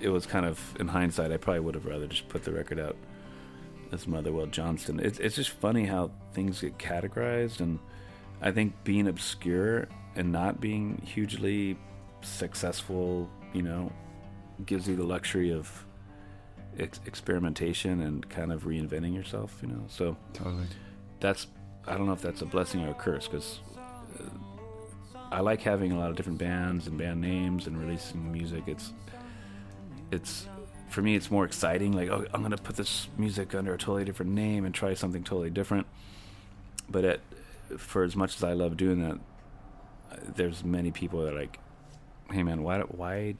it 0.00 0.08
was 0.08 0.24
kind 0.24 0.46
of 0.46 0.58
in 0.80 0.88
hindsight, 0.88 1.30
I 1.30 1.36
probably 1.36 1.60
would 1.60 1.74
have 1.74 1.84
rather 1.84 2.06
just 2.06 2.28
put 2.30 2.42
the 2.44 2.52
record 2.52 2.78
out 2.80 2.96
as 3.92 4.06
Motherwell 4.06 4.46
Johnston. 4.46 4.98
It's 5.00 5.18
it's 5.18 5.36
just 5.36 5.50
funny 5.50 5.84
how 5.84 6.10
things 6.32 6.60
get 6.62 6.78
categorized, 6.78 7.60
and 7.60 7.78
I 8.40 8.50
think 8.50 8.72
being 8.84 9.06
obscure 9.08 9.88
and 10.16 10.32
not 10.32 10.60
being 10.60 11.02
hugely 11.04 11.76
successful, 12.22 13.28
you 13.52 13.62
know, 13.62 13.92
gives 14.66 14.88
you 14.88 14.96
the 14.96 15.04
luxury 15.04 15.50
of 15.52 15.84
ex- 16.78 17.00
experimentation 17.06 18.00
and 18.00 18.28
kind 18.28 18.52
of 18.52 18.64
reinventing 18.64 19.14
yourself, 19.14 19.58
you 19.62 19.68
know. 19.68 19.84
So 19.88 20.16
totally. 20.32 20.66
that's 21.20 21.46
I 21.86 21.96
don't 21.96 22.06
know 22.06 22.12
if 22.12 22.22
that's 22.22 22.42
a 22.42 22.46
blessing 22.46 22.84
or 22.84 22.90
a 22.90 22.94
curse 22.94 23.26
because 23.26 23.60
I 25.34 25.40
like 25.40 25.62
having 25.62 25.90
a 25.90 25.98
lot 25.98 26.10
of 26.10 26.16
different 26.16 26.38
bands 26.38 26.86
and 26.86 26.96
band 26.96 27.20
names 27.20 27.66
and 27.66 27.76
releasing 27.76 28.30
music. 28.30 28.64
It's 28.68 28.92
it's 30.12 30.46
for 30.88 31.02
me 31.02 31.16
it's 31.16 31.28
more 31.28 31.44
exciting. 31.44 31.92
Like 31.92 32.08
oh, 32.08 32.24
I'm 32.32 32.42
gonna 32.42 32.56
put 32.56 32.76
this 32.76 33.08
music 33.18 33.54
under 33.54 33.74
a 33.74 33.78
totally 33.78 34.04
different 34.04 34.32
name 34.32 34.64
and 34.64 34.72
try 34.72 34.94
something 34.94 35.24
totally 35.24 35.50
different. 35.50 35.88
But 36.88 37.04
at, 37.04 37.20
for 37.78 38.04
as 38.04 38.14
much 38.14 38.36
as 38.36 38.44
I 38.44 38.52
love 38.52 38.76
doing 38.76 39.02
that, 39.02 39.18
uh, 40.12 40.16
there's 40.36 40.62
many 40.62 40.92
people 40.92 41.24
that 41.24 41.34
are 41.34 41.38
like, 41.38 41.58
hey 42.30 42.44
man, 42.44 42.62
why 42.62 42.80
why 42.80 43.34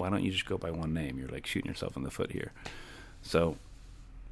why 0.00 0.10
don't 0.10 0.24
you 0.24 0.32
just 0.32 0.46
go 0.46 0.56
by 0.58 0.70
one 0.70 0.92
name? 0.94 1.18
You're 1.18 1.28
like 1.28 1.46
shooting 1.46 1.70
yourself 1.70 1.96
in 1.96 2.02
the 2.02 2.10
foot 2.10 2.32
here. 2.32 2.52
So, 3.22 3.56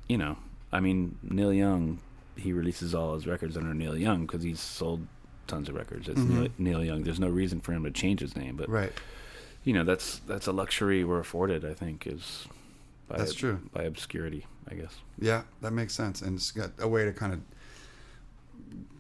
you 0.09 0.17
know, 0.19 0.39
I 0.73 0.81
mean, 0.81 1.19
Neil 1.23 1.53
Young, 1.53 2.01
he 2.37 2.53
releases 2.53 2.95
all 2.95 3.15
his 3.15 3.27
records 3.27 3.57
under 3.57 3.75
Neil 3.75 3.97
Young 3.97 4.23
because 4.27 4.43
he's 4.43 4.61
sold 4.61 5.07
tons 5.47 5.69
of 5.69 5.75
records. 5.75 6.09
It's 6.09 6.21
Mhm. 6.21 6.29
Neil, 6.31 6.49
Neil 6.59 6.85
Young. 6.85 7.03
There's 7.05 7.21
no 7.21 7.29
reason 7.29 7.61
for 7.61 7.73
him 7.73 7.85
to 7.85 7.91
change 7.91 8.21
his 8.21 8.35
name, 8.35 8.57
but 8.57 8.69
Right. 8.69 8.93
you 9.65 9.73
know, 9.73 9.85
that's 9.85 10.19
that's 10.21 10.47
a 10.47 10.53
luxury 10.53 11.05
we're 11.05 11.21
afforded. 11.21 11.65
I 11.65 11.75
think 11.75 12.07
is 12.07 12.47
by 13.09 13.19
That's 13.19 13.35
true. 13.35 13.61
by 13.73 13.83
obscurity. 13.85 14.47
I 14.71 14.75
guess. 14.75 14.95
Yeah, 15.19 15.43
that 15.63 15.73
makes 15.73 15.95
sense, 15.95 16.21
and 16.23 16.37
it's 16.37 16.51
got 16.51 16.73
a 16.79 16.87
way 16.89 17.05
to 17.07 17.13
kind 17.13 17.33
of 17.33 17.41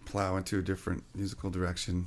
plow 0.06 0.36
into 0.38 0.58
a 0.58 0.62
different 0.62 1.04
musical 1.14 1.50
direction, 1.50 2.06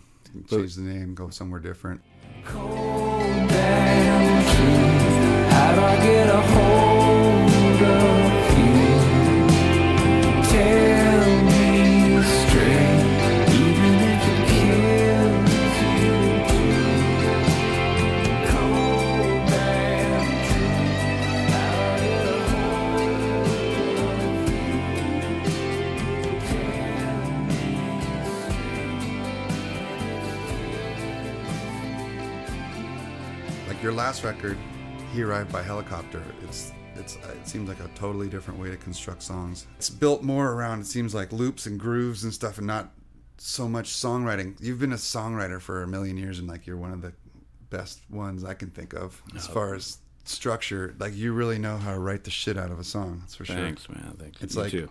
change 0.49 0.75
the 0.75 0.81
name, 0.81 1.13
go 1.13 1.29
somewhere 1.29 1.59
different. 1.59 2.01
Cold 2.45 3.49
damn 3.49 4.43
truth. 4.45 5.51
How 5.51 5.75
do 5.75 5.81
I 5.81 5.95
get 6.03 6.29
a 6.29 6.41
hold 6.41 7.40
Record, 34.23 34.57
"He 35.13 35.23
Arrived 35.23 35.51
by 35.51 35.61
Helicopter," 35.63 36.23
it's 36.43 36.71
it's 36.95 37.17
uh, 37.17 37.35
it 37.39 37.47
seems 37.47 37.67
like 37.69 37.79
a 37.79 37.87
totally 37.95 38.27
different 38.29 38.59
way 38.59 38.69
to 38.69 38.77
construct 38.77 39.23
songs. 39.23 39.65
It's 39.77 39.89
built 39.89 40.23
more 40.23 40.51
around 40.51 40.81
it 40.81 40.85
seems 40.87 41.13
like 41.15 41.31
loops 41.31 41.65
and 41.65 41.79
grooves 41.79 42.23
and 42.23 42.33
stuff, 42.33 42.57
and 42.57 42.67
not 42.67 42.91
so 43.37 43.67
much 43.67 43.89
songwriting. 43.89 44.55
You've 44.59 44.79
been 44.79 44.91
a 44.93 44.97
songwriter 44.97 45.59
for 45.59 45.81
a 45.83 45.87
million 45.87 46.17
years, 46.17 46.39
and 46.39 46.47
like 46.47 46.67
you're 46.67 46.77
one 46.77 46.91
of 46.93 47.01
the 47.01 47.13
best 47.69 48.01
ones 48.09 48.43
I 48.43 48.53
can 48.53 48.69
think 48.69 48.93
of 48.93 49.21
as 49.35 49.47
Oh. 49.47 49.53
far 49.53 49.73
as 49.75 49.97
structure. 50.25 50.93
Like 50.99 51.15
you 51.15 51.33
really 51.33 51.57
know 51.57 51.77
how 51.77 51.93
to 51.93 51.99
write 51.99 52.23
the 52.25 52.31
shit 52.31 52.57
out 52.57 52.69
of 52.71 52.79
a 52.79 52.83
song. 52.83 53.19
That's 53.21 53.35
for 53.35 53.45
sure. 53.45 53.55
Thanks, 53.55 53.89
man. 53.89 54.15
Thanks. 54.19 54.41
It's 54.41 54.55
You 54.55 54.61
like 54.61 54.71
too. 54.71 54.89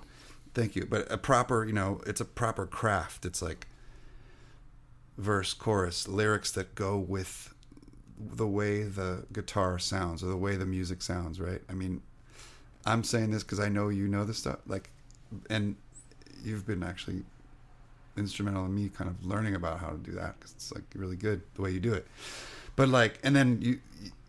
thank 0.54 0.74
you, 0.74 0.86
but 0.86 1.10
a 1.12 1.18
proper, 1.18 1.64
you 1.64 1.72
know, 1.72 2.00
it's 2.06 2.20
a 2.20 2.24
proper 2.24 2.66
craft. 2.66 3.24
It's 3.24 3.40
like 3.42 3.66
verse, 5.18 5.52
chorus, 5.54 6.08
lyrics 6.08 6.50
that 6.52 6.74
go 6.74 6.98
with 6.98 7.54
the 8.34 8.46
way 8.46 8.82
the 8.82 9.24
guitar 9.32 9.78
sounds 9.78 10.22
or 10.22 10.26
the 10.26 10.36
way 10.36 10.56
the 10.56 10.66
music 10.66 11.02
sounds, 11.02 11.40
right? 11.40 11.60
I 11.68 11.72
mean, 11.72 12.02
I'm 12.84 13.04
saying 13.04 13.30
this 13.30 13.42
because 13.42 13.60
I 13.60 13.68
know 13.68 13.88
you 13.88 14.08
know 14.08 14.24
this 14.24 14.38
stuff, 14.38 14.58
like, 14.66 14.90
and 15.48 15.76
you've 16.44 16.66
been 16.66 16.82
actually 16.82 17.22
instrumental 18.16 18.64
in 18.64 18.74
me 18.74 18.88
kind 18.88 19.08
of 19.08 19.24
learning 19.24 19.54
about 19.54 19.78
how 19.78 19.90
to 19.90 19.98
do 19.98 20.12
that 20.12 20.38
because 20.38 20.52
it's 20.52 20.72
like 20.72 20.84
really 20.94 21.16
good 21.16 21.42
the 21.54 21.62
way 21.62 21.70
you 21.70 21.80
do 21.80 21.92
it. 21.92 22.06
But 22.76 22.88
like, 22.88 23.18
and 23.22 23.34
then 23.34 23.60
you 23.60 23.80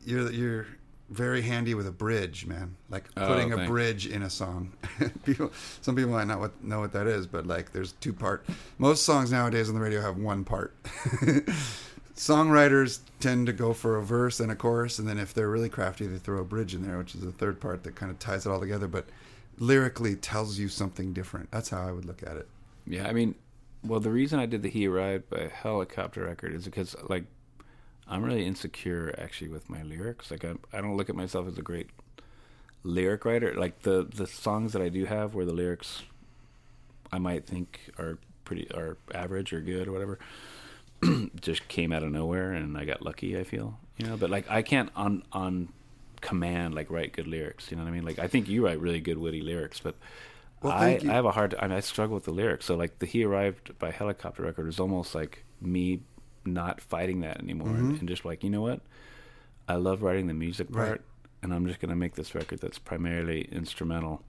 you're 0.06 0.32
you're 0.32 0.68
very 1.12 1.42
handy 1.42 1.74
with 1.74 1.86
a 1.88 1.92
bridge, 1.92 2.46
man. 2.46 2.76
Like 2.90 3.10
Oh, 3.18 3.28
putting 3.28 3.52
a 3.52 3.66
bridge 3.68 4.08
in 4.08 4.24
a 4.24 4.30
song. 4.30 4.72
people, 5.26 5.52
some 5.82 5.96
people 5.96 6.12
might 6.12 6.28
not 6.28 6.40
what, 6.40 6.64
know 6.64 6.80
what 6.80 6.94
that 6.94 7.06
is, 7.06 7.28
but 7.28 7.46
like, 7.46 7.74
there's 7.74 7.92
two 7.94 8.14
part. 8.14 8.46
Most 8.78 9.04
songs 9.04 9.32
nowadays 9.32 9.68
on 9.68 9.76
the 9.76 9.82
radio 9.82 10.02
have 10.02 10.18
one 10.18 10.46
part. 10.46 10.74
Songwriters 12.22 13.00
tend 13.20 13.48
to 13.48 13.52
go 13.52 13.74
for 13.74 13.98
a 13.98 14.04
verse 14.04 14.40
and 14.40 14.52
a 14.52 14.56
chorus, 14.56 15.00
and 15.00 15.08
then 15.08 15.18
if 15.18 15.34
they're 15.34 15.50
really 15.50 15.70
crafty, 15.70 16.06
they 16.06 16.20
throw 16.20 16.40
a 16.40 16.44
bridge 16.44 16.76
in 16.76 16.84
there, 16.84 17.00
which 17.00 17.16
is 17.16 17.22
the 17.22 17.32
third 17.32 17.60
part 17.60 17.82
that 17.82 17.96
kind 17.96 18.12
of 18.12 18.20
ties 18.20 18.46
it 18.46 18.52
all 18.52 18.60
together. 18.60 18.88
But 18.88 19.08
lyrically, 19.58 20.16
tells 20.16 20.60
you 20.60 20.70
something 20.70 21.14
different. 21.14 21.50
That's 21.50 21.70
how 21.70 21.82
I 21.82 21.92
would 21.92 22.06
look 22.06 22.22
at 22.22 22.38
it. 22.38 22.48
Yeah, 22.86 23.08
I 23.08 23.14
mean, 23.14 23.34
well, 23.84 24.00
the 24.00 24.12
reason 24.12 24.40
I 24.40 24.46
did 24.46 24.62
the 24.62 24.70
He 24.70 24.88
Arrived 24.88 25.32
by 25.32 25.50
Helicopter 25.52 26.26
record 26.26 26.54
is 26.54 26.66
because, 26.66 26.96
like, 27.10 27.24
I'm 28.08 28.22
really 28.22 28.46
insecure 28.46 29.16
actually 29.18 29.50
with 29.50 29.68
my 29.68 29.82
lyrics. 29.82 30.30
Like, 30.30 30.46
I, 30.46 30.54
I 30.72 30.80
don't 30.80 30.98
look 30.98 31.10
at 31.10 31.16
myself 31.16 31.48
as 31.48 31.58
a 31.58 31.64
great 31.64 31.90
lyric 32.84 33.26
writer. 33.26 33.56
Like, 33.56 33.82
the, 33.82 34.08
the 34.08 34.28
songs 34.28 34.74
that 34.74 34.84
I 34.84 34.90
do 34.90 35.06
have 35.06 35.34
where 35.34 35.46
the 35.46 35.54
lyrics 35.54 36.04
I 37.12 37.18
might 37.18 37.48
think 37.48 37.80
are 37.98 38.20
pretty, 38.46 38.70
are 38.76 38.96
average 39.12 39.54
or 39.54 39.62
good 39.62 39.88
or 39.88 39.92
whatever, 39.92 40.20
just 41.42 41.68
came 41.68 41.92
out 41.92 42.04
of 42.04 42.12
nowhere 42.12 42.52
and 42.54 42.78
I 42.78 42.86
got 42.86 43.02
lucky, 43.02 43.38
I 43.38 43.44
feel, 43.44 43.78
you 43.98 44.06
know, 44.06 44.18
but 44.18 44.30
like, 44.30 44.50
I 44.50 44.62
can't 44.62 44.90
on, 44.96 45.24
on 45.32 45.70
command, 46.22 46.76
like, 46.76 46.90
write 46.92 47.14
good 47.14 47.28
lyrics. 47.28 47.72
You 47.72 47.78
know 47.78 47.84
what 47.84 47.90
I 47.90 47.94
mean? 47.94 48.06
Like, 48.06 48.20
I 48.20 48.28
think 48.28 48.48
you 48.48 48.66
write 48.66 48.80
really 48.80 49.00
good, 49.02 49.18
witty 49.18 49.42
lyrics, 49.42 49.80
but 49.80 49.96
Well, 50.62 50.74
I. 50.74 51.00
I 51.02 51.14
have 51.14 51.26
a 51.26 51.32
hard. 51.32 51.56
I, 51.60 51.68
mean, 51.68 51.78
I 51.78 51.80
struggle 51.80 52.14
with 52.16 52.26
the 52.26 52.32
lyrics. 52.32 52.66
So 52.66 52.76
like 52.76 53.00
the 53.00 53.06
"He 53.08 53.24
Arrived" 53.24 53.78
by 53.80 53.90
Helicopter 53.92 54.44
record 54.44 54.68
is 54.68 54.80
almost 54.80 55.16
like 55.16 55.44
me 55.60 56.02
not 56.46 56.80
fighting 56.82 57.22
that 57.22 57.40
anymore, 57.40 57.70
and, 57.70 58.00
and 58.00 58.08
just 58.08 58.26
like 58.26 58.44
you 58.44 58.50
know 58.50 58.62
what, 58.62 58.82
I 59.68 59.76
love 59.76 60.02
writing 60.04 60.28
the 60.28 60.34
music 60.36 60.68
Mm-hmm. 60.68 60.78
Right. 60.80 60.88
part, 60.88 61.02
and 61.42 61.54
I'm 61.54 61.66
just 61.66 61.80
gonna 61.80 61.96
make 61.96 62.14
this 62.16 62.36
record 62.36 62.60
that's 62.62 62.78
primarily 62.80 63.48
instrumental, 63.52 64.22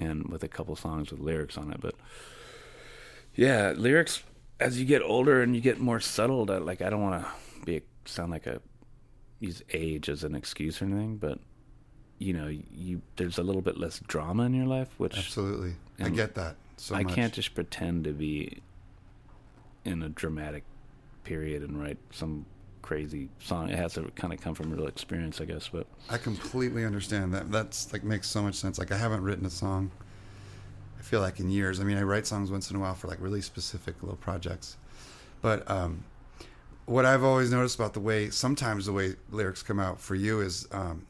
and 0.00 0.28
with 0.28 0.42
a 0.42 0.48
couple 0.48 0.74
songs 0.76 1.10
with 1.10 1.20
lyrics 1.20 1.58
on 1.58 1.70
it. 1.70 1.80
But 1.80 1.94
yeah, 3.34 3.72
lyrics 3.76 4.22
as 4.62 4.78
you 4.78 4.84
get 4.86 5.02
older 5.02 5.42
and 5.42 5.54
you 5.54 5.60
get 5.60 5.80
more 5.80 6.00
settled. 6.00 6.50
I, 6.50 6.58
like 6.58 6.80
I 6.82 6.90
don't 6.90 7.02
want 7.02 7.24
to 7.24 7.64
be 7.64 7.82
sound 8.04 8.30
like 8.30 8.46
a 8.46 8.60
use 9.40 9.62
age 9.72 10.08
as 10.08 10.24
an 10.24 10.34
excuse 10.34 10.80
or 10.80 10.86
anything, 10.86 11.16
but 11.16 11.38
you 12.18 12.32
know, 12.32 12.48
you 12.48 13.02
there's 13.16 13.38
a 13.38 13.42
little 13.42 13.62
bit 13.62 13.76
less 13.76 14.00
drama 14.06 14.44
in 14.44 14.54
your 14.54 14.66
life, 14.66 14.88
which 14.98 15.18
Absolutely, 15.18 15.74
I 16.00 16.08
get 16.08 16.34
that. 16.36 16.56
So 16.76 16.94
I 16.94 17.02
much. 17.02 17.14
can't 17.14 17.32
just 17.32 17.54
pretend 17.54 18.04
to 18.04 18.12
be 18.12 18.62
in 19.84 20.02
a 20.02 20.08
dramatic 20.08 20.64
period 21.24 21.62
and 21.62 21.80
write 21.80 21.98
some 22.12 22.46
crazy 22.80 23.28
song. 23.40 23.68
It 23.70 23.78
has 23.78 23.94
to 23.94 24.02
kind 24.14 24.32
of 24.32 24.40
come 24.40 24.54
from 24.54 24.70
real 24.70 24.86
experience, 24.86 25.40
I 25.40 25.44
guess. 25.44 25.68
But 25.68 25.86
I 26.10 26.18
completely 26.18 26.84
understand 26.84 27.34
that. 27.34 27.50
That's 27.50 27.92
like 27.92 28.04
makes 28.04 28.28
so 28.28 28.42
much 28.42 28.54
sense. 28.54 28.78
Like 28.78 28.92
I 28.92 28.96
haven't 28.96 29.22
written 29.22 29.46
a 29.46 29.50
song. 29.50 29.90
I 31.02 31.04
feel 31.04 31.20
like 31.20 31.40
in 31.40 31.50
years. 31.50 31.80
I 31.80 31.84
mean, 31.84 31.98
I 31.98 32.02
write 32.02 32.28
songs 32.28 32.52
once 32.52 32.70
in 32.70 32.76
a 32.76 32.78
while 32.78 32.94
for 32.94 33.08
like 33.08 33.18
really 33.20 33.40
specific 33.42 34.00
little 34.02 34.16
projects, 34.16 34.76
but 35.40 35.68
um, 35.68 36.04
what 36.86 37.04
I've 37.04 37.24
always 37.24 37.50
noticed 37.50 37.74
about 37.74 37.92
the 37.92 38.00
way 38.00 38.30
sometimes 38.30 38.86
the 38.86 38.92
way 38.92 39.16
lyrics 39.30 39.64
come 39.64 39.80
out 39.80 40.00
for 40.00 40.14
you 40.14 40.40
is 40.40 40.68
um, 40.70 41.04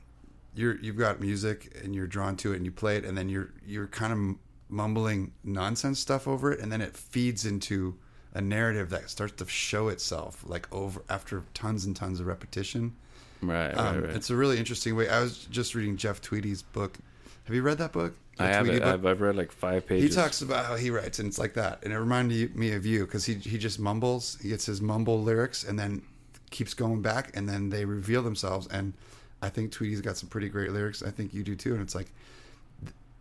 you're 0.54 0.76
you've 0.76 0.96
got 0.96 1.20
music 1.20 1.78
and 1.84 1.94
you're 1.94 2.06
drawn 2.06 2.36
to 2.38 2.54
it 2.54 2.56
and 2.56 2.64
you 2.64 2.72
play 2.72 2.96
it 2.96 3.04
and 3.04 3.18
then 3.18 3.28
you're 3.28 3.50
you're 3.66 3.86
kind 3.86 4.12
of 4.14 4.36
mumbling 4.70 5.32
nonsense 5.44 6.00
stuff 6.00 6.26
over 6.26 6.50
it 6.50 6.60
and 6.60 6.72
then 6.72 6.80
it 6.80 6.96
feeds 6.96 7.44
into 7.44 7.94
a 8.32 8.40
narrative 8.40 8.88
that 8.88 9.10
starts 9.10 9.34
to 9.34 9.46
show 9.46 9.88
itself 9.88 10.42
like 10.46 10.66
over 10.72 11.02
after 11.10 11.42
tons 11.52 11.84
and 11.84 11.94
tons 11.94 12.18
of 12.18 12.26
repetition. 12.26 12.96
Right, 13.42 13.68
right, 13.68 13.76
Um, 13.76 14.02
right. 14.04 14.16
It's 14.16 14.30
a 14.30 14.36
really 14.36 14.56
interesting 14.56 14.96
way. 14.96 15.10
I 15.10 15.20
was 15.20 15.44
just 15.50 15.74
reading 15.74 15.98
Jeff 15.98 16.22
Tweedy's 16.22 16.62
book. 16.62 16.96
Have 17.44 17.54
you 17.54 17.62
read 17.62 17.78
that 17.78 17.92
book? 17.92 18.14
I 18.38 18.46
have 18.46 18.68
it. 18.68 18.82
I've, 18.82 19.04
I've 19.04 19.20
read 19.20 19.36
like 19.36 19.52
five 19.52 19.86
pages. 19.86 20.14
He 20.14 20.20
talks 20.20 20.42
about 20.42 20.64
how 20.64 20.76
he 20.76 20.90
writes, 20.90 21.18
and 21.18 21.28
it's 21.28 21.38
like 21.38 21.54
that. 21.54 21.80
And 21.82 21.92
it 21.92 21.98
reminded 21.98 22.56
me 22.56 22.72
of 22.72 22.86
you 22.86 23.04
because 23.04 23.26
he 23.26 23.34
he 23.34 23.58
just 23.58 23.78
mumbles. 23.78 24.38
He 24.40 24.48
gets 24.48 24.66
his 24.66 24.80
mumble 24.80 25.22
lyrics, 25.22 25.64
and 25.64 25.78
then 25.78 26.02
keeps 26.50 26.74
going 26.74 27.02
back, 27.02 27.36
and 27.36 27.48
then 27.48 27.70
they 27.70 27.84
reveal 27.84 28.22
themselves. 28.22 28.66
And 28.68 28.94
I 29.42 29.48
think 29.48 29.72
Tweedy's 29.72 30.00
got 30.00 30.16
some 30.16 30.28
pretty 30.28 30.48
great 30.48 30.72
lyrics. 30.72 31.02
I 31.02 31.10
think 31.10 31.34
you 31.34 31.42
do 31.42 31.54
too. 31.56 31.72
And 31.74 31.82
it's 31.82 31.94
like 31.94 32.12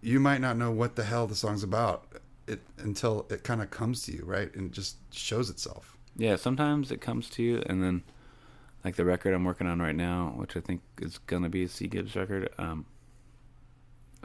you 0.02 0.20
might 0.20 0.42
not 0.42 0.58
know 0.58 0.72
what 0.72 0.96
the 0.96 1.04
hell 1.04 1.28
the 1.28 1.36
song's 1.36 1.64
about 1.64 2.06
it 2.48 2.62
until 2.80 3.26
it 3.30 3.44
kind 3.44 3.62
of 3.62 3.70
comes 3.70 4.04
to 4.04 4.12
you, 4.12 4.24
right? 4.26 4.54
And 4.56 4.68
it 4.68 4.72
just 4.72 4.98
shows 5.14 5.50
itself. 5.50 5.98
Yeah, 6.16 6.36
sometimes 6.36 6.92
it 6.92 7.02
comes 7.02 7.30
to 7.32 7.44
you, 7.44 7.64
and 7.66 7.84
then 7.84 8.04
like 8.84 8.96
the 8.96 9.06
record 9.06 9.34
I'm 9.34 9.44
working 9.44 9.68
on 9.68 9.82
right 9.82 9.96
now, 9.96 10.34
which 10.38 10.56
I 10.56 10.60
think 10.60 10.82
is 11.02 11.18
gonna 11.20 11.50
be 11.50 11.64
a 11.64 11.70
C 11.70 11.88
Gibbs 11.88 12.16
record. 12.16 12.50
Um, 12.58 12.86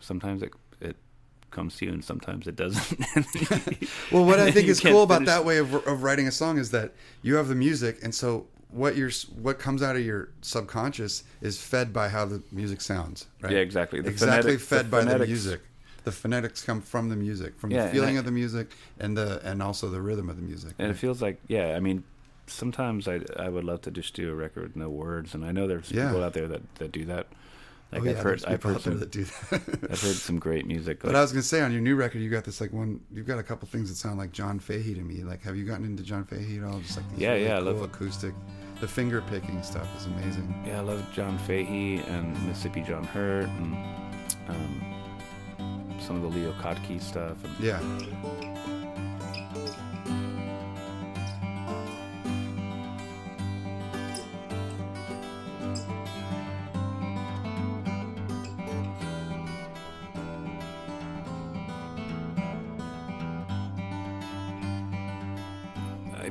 sometimes 0.01 0.43
it 0.43 0.52
it 0.81 0.97
comes 1.51 1.77
to 1.77 1.86
you, 1.86 1.93
and 1.93 2.05
sometimes 2.05 2.47
it 2.47 2.56
doesn't. 2.56 2.98
Well, 4.12 4.24
what 4.24 4.39
I 4.39 4.51
think 4.51 4.68
is 4.68 4.81
cool 4.81 5.02
about 5.02 5.16
finish- 5.18 5.28
that 5.28 5.44
way 5.44 5.59
of, 5.59 5.74
of 5.74 6.02
writing 6.02 6.27
a 6.28 6.32
song 6.32 6.59
is 6.59 6.70
that 6.70 6.93
you 7.23 7.36
have 7.36 7.48
the 7.48 7.55
music, 7.55 7.98
and 8.02 8.14
so 8.14 8.47
what 8.70 8.97
your 8.97 9.10
what 9.40 9.59
comes 9.59 9.82
out 9.82 9.97
of 9.97 10.05
your 10.05 10.28
subconscious 10.43 11.24
is 11.40 11.60
fed 11.60 11.93
by 11.93 12.09
how 12.09 12.24
the 12.24 12.43
music 12.52 12.81
sounds, 12.81 13.27
right? 13.40 13.52
Yeah, 13.52 13.59
exactly. 13.60 14.01
The 14.01 14.10
exactly 14.10 14.59
fed 14.59 14.86
the 14.86 14.90
by 14.90 15.05
the 15.05 15.27
music. 15.27 15.60
The 16.05 16.12
phonetics 16.12 16.62
come 16.62 16.81
from 16.82 17.09
the 17.09 17.16
music, 17.16 17.59
from 17.59 17.73
Yeah, 17.73 17.86
the 17.86 17.93
feeling 17.93 18.16
I- 18.16 18.20
of 18.20 18.24
the 18.24 18.31
music, 18.31 18.70
and 19.01 19.16
the 19.16 19.40
and 19.44 19.60
also 19.62 19.89
the 19.89 20.01
rhythm 20.01 20.28
of 20.31 20.36
the 20.36 20.43
music. 20.43 20.74
and 20.78 20.90
it 20.90 20.94
feels 20.94 21.20
like 21.23 21.40
yeah. 21.48 21.74
I 21.77 21.81
mean, 21.81 22.05
sometimes 22.47 23.09
I 23.09 23.20
I 23.36 23.48
would 23.48 23.64
love 23.64 23.81
to 23.82 23.90
just 23.90 24.14
do 24.14 24.31
a 24.31 24.35
record 24.35 24.62
with 24.64 24.77
no 24.77 24.89
words, 24.89 25.35
and 25.35 25.44
I 25.44 25.52
know 25.52 25.66
there's 25.66 25.90
Yeah. 25.90 26.09
people 26.09 26.23
out 26.24 26.32
there 26.35 26.47
that 26.48 26.62
that 26.77 26.93
do 26.93 27.05
that. 27.06 27.27
Like 27.92 28.02
oh, 28.02 28.04
yeah, 28.04 28.10
I've 28.12 28.18
heard 28.18 28.44
I've 28.46 28.62
heard 28.62 28.80
some 28.80 28.98
that 28.98 29.10
do 29.12 29.24
that. 29.24 29.62
I've 29.90 30.00
heard 30.02 30.16
some 30.16 30.38
great 30.38 30.66
music. 30.66 31.00
But 31.02 31.14
I 31.14 31.20
was 31.22 31.32
gonna 31.32 31.42
say 31.42 31.60
on 31.62 31.70
your 31.72 31.80
new 31.80 31.94
record, 31.94 32.18
you 32.20 32.28
got 32.30 32.44
this 32.44 32.60
like 32.60 32.72
one. 32.72 33.00
You've 33.12 33.26
got 33.26 33.38
a 33.38 33.42
couple 33.44 33.68
things 33.68 33.88
that 33.88 33.94
sound 33.96 34.18
like 34.18 34.32
John 34.32 34.58
Fahey 34.58 34.94
to 34.94 35.00
me. 35.02 35.22
Like, 35.22 35.42
have 35.44 35.56
you 35.56 35.64
gotten 35.64 35.84
into 35.84 36.02
John 36.02 36.24
Fahey 36.24 36.58
at 36.58 36.64
all? 36.64 36.80
Just 36.80 36.96
like 36.96 37.08
these 37.10 37.20
Yeah, 37.20 37.32
really 37.32 37.44
yeah, 37.44 37.56
I 37.56 37.60
love- 37.60 37.82
acoustic. 37.82 38.34
The 38.80 38.88
finger 38.88 39.22
picking 39.30 39.62
stuff 39.62 39.88
is 39.98 40.04
amazing. 40.06 40.62
Yeah, 40.66 40.78
I 40.78 40.82
love 40.82 41.02
John 41.14 41.38
Fahey 41.38 41.96
and 42.08 42.32
Mississippi 42.46 42.82
John 42.82 43.04
Hurt 43.04 43.48
and 43.48 43.74
um, 44.48 45.96
some 45.98 46.16
of 46.16 46.22
the 46.22 46.28
Leo 46.28 46.52
Kottke 46.60 47.00
stuff. 47.00 47.36
And 47.42 47.58
Yeah, 47.58 47.80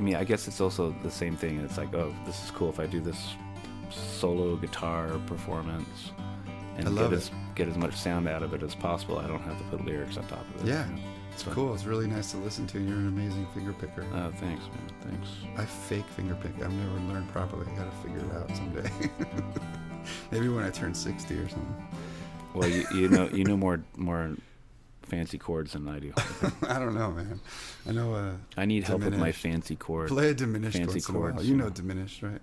mean, 0.06 0.16
I 0.16 0.24
guess 0.24 0.46
it's 0.48 0.60
also 0.60 0.94
the 1.02 1.10
same 1.10 1.36
thing. 1.36 1.58
It's 1.60 1.76
like, 1.78 1.92
oh, 1.94 2.14
this 2.24 2.42
is 2.44 2.50
cool 2.52 2.70
if 2.70 2.78
I 2.80 2.86
do 2.86 3.00
this 3.00 3.34
solo 3.90 4.56
guitar 4.56 5.08
performance 5.26 6.12
and 6.76 6.86
get 6.96 7.12
it. 7.12 7.12
as 7.12 7.30
get 7.54 7.68
as 7.68 7.76
much 7.76 7.94
sound 7.94 8.28
out 8.28 8.42
of 8.42 8.54
it 8.54 8.62
as 8.62 8.74
possible. 8.74 9.18
I 9.18 9.26
don't 9.26 9.42
have 9.42 9.58
to 9.58 9.64
put 9.64 9.84
lyrics 9.84 10.16
on 10.16 10.26
top 10.28 10.44
of 10.54 10.62
it. 10.62 10.68
Yeah. 10.68 10.86
you 10.88 10.94
know? 10.96 11.02
it's 11.32 11.44
So- 11.44 11.50
cool. 11.50 11.74
It's 11.74 11.84
really 11.84 12.06
nice 12.06 12.30
to 12.32 12.36
listen 12.38 12.66
to. 12.68 12.78
You're 12.80 12.98
an 12.98 13.08
amazing 13.08 13.46
finger 13.54 13.72
picker. 13.72 14.04
Oh, 14.14 14.30
thanks, 14.36 14.62
man. 14.64 14.90
Thanks. 15.10 15.28
I 15.56 15.64
fake 15.64 16.06
finger 16.16 16.36
pick. 16.36 16.52
I've 16.62 16.72
never 16.72 17.00
learned 17.12 17.28
properly. 17.32 17.66
I 17.72 17.76
gotta 17.76 17.90
figure 18.02 18.18
it 18.20 18.32
out 18.36 18.54
someday. 18.56 18.90
Maybe 20.30 20.48
when 20.48 20.64
I 20.64 20.70
turn 20.70 20.94
sixty 20.94 21.34
or 21.36 21.48
something. 21.48 21.86
Well, 22.54 22.68
you, 22.68 22.84
you 22.94 23.08
know, 23.08 23.28
you 23.28 23.44
know 23.44 23.56
more 23.56 23.80
more 23.96 24.30
fancy 25.08 25.38
chords 25.38 25.72
than 25.72 25.88
I 25.88 25.98
do. 26.00 26.12
I 26.68 26.78
don't 26.78 26.94
know, 26.94 27.10
man. 27.12 27.40
I 27.88 27.92
know. 27.92 28.14
Uh, 28.14 28.32
I 28.56 28.64
need 28.66 28.84
help 28.84 29.02
with 29.02 29.16
my 29.18 29.32
fancy 29.32 29.76
chords. 29.76 30.10
play 30.12 30.30
a 30.30 30.34
diminished 30.34 30.76
chord 30.76 30.86
Fancy 30.90 30.94
once 30.98 31.08
in 31.08 31.14
a 31.14 31.18
while. 31.18 31.32
chords, 31.32 31.48
You 31.48 31.56
know. 31.56 31.70
diminished, 31.70 32.22
right? 32.22 32.40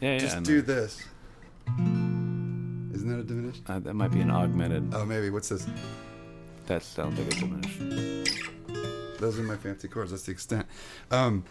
Yeah, 0.00 0.12
yeah. 0.12 0.18
Just 0.18 0.42
do 0.42 0.62
this. 0.62 1.02
Isn't 1.68 3.08
that 3.08 3.18
a 3.20 3.24
diminished? 3.24 3.62
Uh, 3.68 3.78
that 3.80 3.94
might 3.94 4.10
be 4.12 4.20
an 4.20 4.30
augmented. 4.30 4.92
Oh, 4.94 5.04
maybe. 5.06 5.30
What's 5.30 5.48
this? 5.48 5.66
That 6.66 6.82
sounds 6.82 7.18
like 7.18 7.28
a 7.34 7.40
diminished. 7.40 8.48
Those 9.18 9.38
are 9.38 9.42
my 9.42 9.56
fancy 9.56 9.88
chords. 9.88 10.10
That's 10.10 10.24
the 10.24 10.32
extent. 10.32 10.66
Um, 11.10 11.44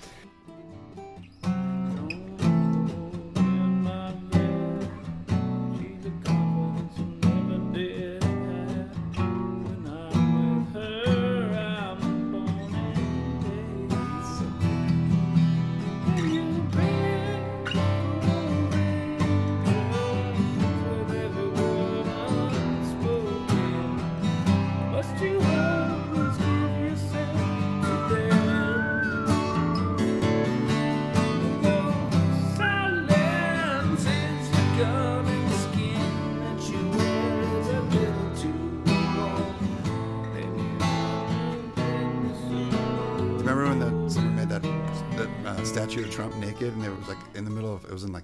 statue 45.90 46.04
of 46.06 46.12
Trump 46.12 46.36
naked, 46.38 46.74
and 46.74 46.84
it 46.86 46.96
was 46.96 47.08
like 47.08 47.18
in 47.36 47.44
the 47.46 47.52
middle 47.52 47.74
of 47.74 47.84
it 47.86 47.92
was 47.92 48.04
in 48.04 48.12
like 48.12 48.24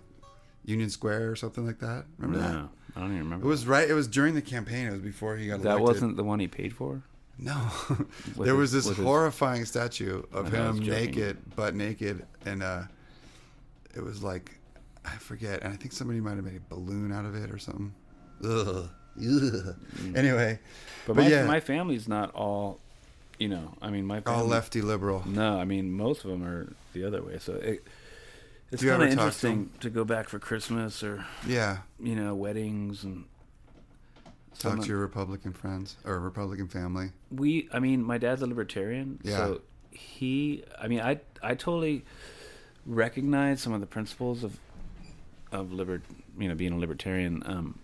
Union 0.65 0.89
Square 0.89 1.31
or 1.31 1.35
something 1.35 1.65
like 1.65 1.79
that. 1.79 2.05
Remember 2.19 2.39
that? 2.47 2.69
I 2.95 2.99
don't 2.99 3.11
even 3.11 3.23
remember. 3.23 3.45
It 3.45 3.49
was 3.49 3.65
right. 3.67 3.89
It 3.89 3.93
was 3.93 4.07
during 4.07 4.35
the 4.35 4.41
campaign. 4.41 4.87
It 4.87 4.91
was 4.91 5.01
before 5.01 5.37
he 5.37 5.47
got 5.47 5.61
that 5.61 5.77
elected. 5.77 5.87
wasn't 5.87 6.17
the 6.17 6.23
one 6.23 6.39
he 6.39 6.47
paid 6.47 6.73
for. 6.73 7.03
No, 7.39 7.55
there 8.37 8.55
was 8.55 8.71
his- 8.71 8.83
this 8.85 8.89
with 8.89 8.97
his- 8.97 9.05
horrifying 9.05 9.65
statue 9.65 10.23
of 10.31 10.47
I 10.47 10.57
know, 10.57 10.65
I 10.65 10.69
was 10.69 10.79
him 10.79 10.85
naked, 10.87 11.55
butt 11.55 11.75
naked, 11.75 12.25
and 12.45 12.63
uh, 12.63 12.83
it 13.95 14.03
was 14.03 14.23
like 14.23 14.51
I 15.05 15.11
forget, 15.17 15.63
and 15.63 15.71
I 15.73 15.75
think 15.77 15.93
somebody 15.93 16.19
might 16.19 16.35
have 16.35 16.45
made 16.45 16.57
a 16.57 16.73
balloon 16.75 17.11
out 17.11 17.25
of 17.25 17.35
it 17.35 17.51
or 17.51 17.57
something. 17.57 17.93
Ugh. 18.43 18.89
Ugh. 19.19 19.75
Anyway, 20.15 20.59
But, 21.07 21.15
but 21.15 21.23
my, 21.23 21.27
yeah, 21.29 21.45
my 21.45 21.59
family's 21.59 22.07
not 22.07 22.31
all, 22.35 22.79
you 23.39 23.47
know. 23.49 23.73
I 23.81 23.89
mean, 23.89 24.05
my 24.05 24.21
family, 24.21 24.39
all 24.41 24.45
lefty 24.47 24.81
liberal. 24.81 25.23
No, 25.27 25.59
I 25.59 25.65
mean 25.65 25.91
most 25.91 26.23
of 26.25 26.31
them 26.31 26.43
are 26.43 26.73
the 26.93 27.03
other 27.05 27.21
way. 27.23 27.37
So 27.39 27.53
it, 27.53 27.83
it's 28.71 28.83
kind 28.83 28.93
of 28.93 28.99
talk 28.99 29.07
to 29.07 29.11
interesting 29.11 29.69
to, 29.79 29.89
go 29.89 30.03
back 30.03 30.27
for 30.29 30.39
Christmas 30.39 31.03
or 31.03 31.25
Yeah, 31.45 31.77
you 31.99 32.15
know 32.15 32.35
weddings 32.35 33.03
and. 33.03 33.25
talk 34.59 34.71
someone- 34.71 34.81
to 34.81 34.89
your 34.89 34.99
Republican 34.99 35.53
friends 35.53 35.95
or 36.03 36.19
Republican 36.19 36.67
family. 36.67 37.11
we 37.31 37.69
i 37.71 37.79
mean 37.79 38.01
my 38.03 38.17
dad's 38.17 38.41
a 38.41 38.47
libertarian 38.47 39.19
Yeah. 39.23 39.37
so 39.37 39.61
he 39.91 40.63
i 40.81 40.87
mean 40.87 40.99
i 41.01 41.19
i 41.43 41.53
totally 41.53 42.03
recognize 42.85 43.61
some 43.61 43.73
of 43.73 43.81
the 43.81 43.85
principles 43.87 44.43
of 44.43 44.57
of 45.51 45.71
liber 45.73 46.01
you 46.39 46.47
know 46.49 46.55
being 46.55 46.73
a 46.73 46.77
libertarian 46.77 47.43
um 47.45 47.79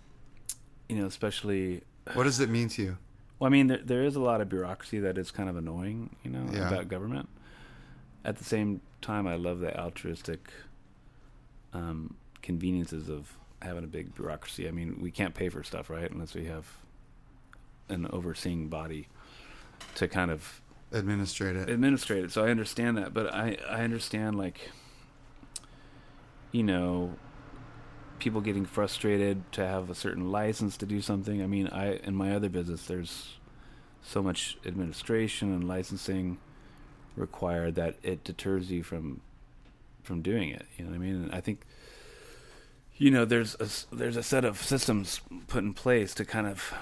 you 0.89 0.95
know 0.97 1.05
especially 1.05 1.81
What 2.13 2.23
does 2.23 2.39
it 2.39 2.49
mean 2.49 2.69
to 2.69 2.81
you? 2.81 2.97
Well 3.43 3.49
i 3.49 3.51
mean 3.51 3.67
there, 3.67 3.79
there 3.83 4.03
is 4.03 4.15
a 4.15 4.21
lot 4.21 4.39
of 4.41 4.47
bureaucracy 4.49 4.99
that 4.99 5.17
is 5.17 5.31
kind 5.31 5.49
of 5.49 5.57
annoying 5.57 6.15
you 6.23 6.31
know 6.31 6.45
Yeah. 6.51 6.67
about 6.67 6.87
government 6.87 7.27
at 8.23 8.37
the 8.37 8.43
same 8.43 8.79
time 9.01 9.27
i 9.27 9.35
love 9.35 9.59
the 9.59 9.77
altruistic 9.77 10.49
um 11.73 12.15
conveniences 12.41 13.09
of 13.09 13.35
having 13.61 13.83
a 13.83 13.87
big 13.87 14.15
bureaucracy 14.15 14.67
i 14.67 14.71
mean 14.71 14.97
we 15.01 15.11
can't 15.11 15.33
pay 15.33 15.49
for 15.49 15.63
stuff 15.63 15.89
right 15.89 16.09
unless 16.11 16.33
we 16.33 16.45
have 16.45 16.65
an 17.89 18.07
overseeing 18.11 18.67
body 18.69 19.07
to 19.95 20.07
kind 20.07 20.31
of 20.31 20.61
Administrate 20.93 21.55
it. 21.55 21.69
administrate 21.71 22.23
it. 22.23 22.31
So 22.31 22.45
I 22.45 22.51
understand 22.51 22.97
that, 22.97 23.15
but 23.15 23.33
I 23.33 23.57
I 23.67 23.81
understand 23.83 24.37
like 24.37 24.69
you 26.51 26.61
know 26.61 27.13
people 28.23 28.39
getting 28.39 28.65
frustrated 28.65 29.51
to 29.51 29.67
have 29.67 29.89
a 29.89 29.95
certain 29.95 30.31
license 30.31 30.77
to 30.77 30.85
do 30.85 31.01
something. 31.01 31.43
I 31.43 31.45
mean, 31.45 31.67
I 31.67 31.95
in 31.97 32.15
my 32.15 32.33
other 32.33 32.47
business 32.47 32.85
there's 32.85 33.33
so 34.01 34.23
much 34.23 34.57
administration 34.65 35.53
and 35.53 35.67
licensing 35.67 36.37
required 37.17 37.75
that 37.75 37.95
it 38.01 38.23
deters 38.23 38.71
you 38.71 38.81
from 38.81 39.19
from 40.03 40.21
doing 40.21 40.49
it. 40.49 40.65
You 40.77 40.85
know 40.85 40.91
what 40.91 40.95
I 40.95 40.99
mean? 40.99 41.15
And 41.15 41.35
I 41.35 41.41
think 41.41 41.65
you 42.95 43.11
know 43.11 43.25
there's 43.25 43.55
a 43.59 43.93
there's 43.93 44.15
a 44.15 44.23
set 44.23 44.45
of 44.45 44.61
systems 44.61 45.19
put 45.47 45.65
in 45.65 45.73
place 45.73 46.13
to 46.15 46.23
kind 46.23 46.47
of 46.47 46.73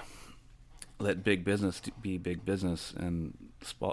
let 1.00 1.24
big 1.24 1.44
business 1.44 1.82
be 2.00 2.18
big 2.18 2.44
business, 2.44 2.94
and 2.96 3.36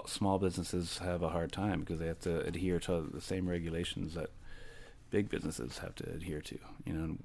small 0.06 0.38
businesses 0.38 0.98
have 0.98 1.22
a 1.22 1.30
hard 1.30 1.50
time 1.50 1.80
because 1.80 1.98
they 1.98 2.06
have 2.06 2.20
to 2.20 2.40
adhere 2.46 2.78
to 2.78 3.08
the 3.12 3.20
same 3.20 3.48
regulations 3.48 4.14
that 4.14 4.30
big 5.10 5.28
businesses 5.28 5.78
have 5.78 5.96
to 5.96 6.08
adhere 6.10 6.40
to. 6.40 6.58
You 6.86 6.92
know, 6.92 7.16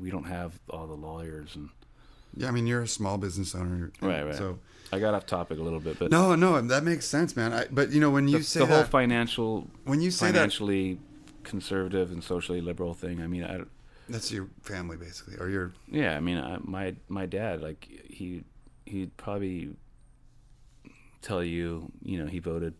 we 0.00 0.10
don't 0.10 0.24
have 0.24 0.58
all 0.70 0.86
the 0.86 0.94
lawyers 0.94 1.56
and. 1.56 1.70
Yeah, 2.34 2.48
I 2.48 2.50
mean, 2.50 2.66
you're 2.66 2.80
a 2.80 2.88
small 2.88 3.18
business 3.18 3.54
owner, 3.54 3.92
Right, 4.00 4.22
right. 4.22 4.34
So 4.34 4.58
I 4.90 4.98
got 4.98 5.12
off 5.12 5.26
topic 5.26 5.58
a 5.58 5.62
little 5.62 5.80
bit, 5.80 5.98
but 5.98 6.10
no, 6.10 6.34
no, 6.34 6.62
that 6.62 6.82
makes 6.82 7.04
sense, 7.04 7.36
man. 7.36 7.52
I, 7.52 7.66
but 7.70 7.90
you 7.90 8.00
know, 8.00 8.08
when 8.08 8.26
you 8.26 8.38
the, 8.38 8.44
say 8.44 8.60
the 8.60 8.66
whole 8.66 8.78
that, 8.78 8.88
financial, 8.88 9.66
when 9.84 10.00
you 10.00 10.10
say 10.10 10.28
that, 10.28 10.32
financially 10.32 10.98
conservative 11.44 12.10
and 12.10 12.22
socially 12.22 12.60
liberal 12.60 12.94
thing. 12.94 13.20
I 13.20 13.26
mean, 13.26 13.44
I 13.44 13.60
that's 14.08 14.32
your 14.32 14.48
family 14.62 14.96
basically, 14.96 15.36
or 15.36 15.48
your 15.48 15.72
yeah, 15.88 16.16
I 16.16 16.20
mean, 16.20 16.38
I, 16.38 16.58
my 16.62 16.94
my 17.08 17.26
dad, 17.26 17.60
like 17.60 17.86
he 18.08 18.44
he'd 18.84 19.16
probably 19.16 19.70
tell 21.20 21.42
you, 21.42 21.90
you 22.02 22.18
know, 22.18 22.26
he 22.26 22.38
voted 22.38 22.74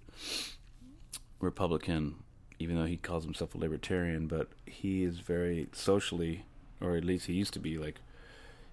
Republican, 1.40 2.16
even 2.58 2.76
though 2.76 2.84
he 2.84 2.96
calls 2.96 3.24
himself 3.24 3.54
a 3.54 3.58
libertarian, 3.58 4.26
but 4.26 4.48
he 4.66 5.04
is 5.04 5.20
very 5.20 5.68
socially, 5.72 6.44
or 6.82 6.96
at 6.96 7.04
least 7.04 7.26
he 7.26 7.32
used 7.34 7.52
to 7.54 7.60
be 7.60 7.78
like, 7.78 8.00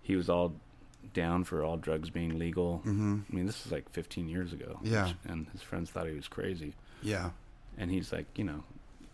he 0.02 0.16
was 0.16 0.30
all 0.30 0.54
down 1.14 1.44
for 1.44 1.64
all 1.64 1.78
drugs 1.78 2.10
being 2.10 2.38
legal. 2.38 2.82
Mhm. 2.86 3.24
I 3.32 3.36
mean, 3.36 3.46
this 3.46 3.66
is 3.66 3.72
like 3.72 3.90
15 3.90 4.28
years 4.28 4.52
ago. 4.54 4.80
Yeah. 4.84 5.08
which- 5.08 5.16
and 5.26 5.48
his 5.54 5.62
friends 5.62 5.90
thought 5.90 6.08
he 6.08 6.16
was 6.16 6.28
crazy. 6.28 6.74
yeah, 7.02 7.32
And 7.78 7.90
he's 7.90 8.12
like, 8.12 8.26
you 8.38 8.44
know, 8.44 8.64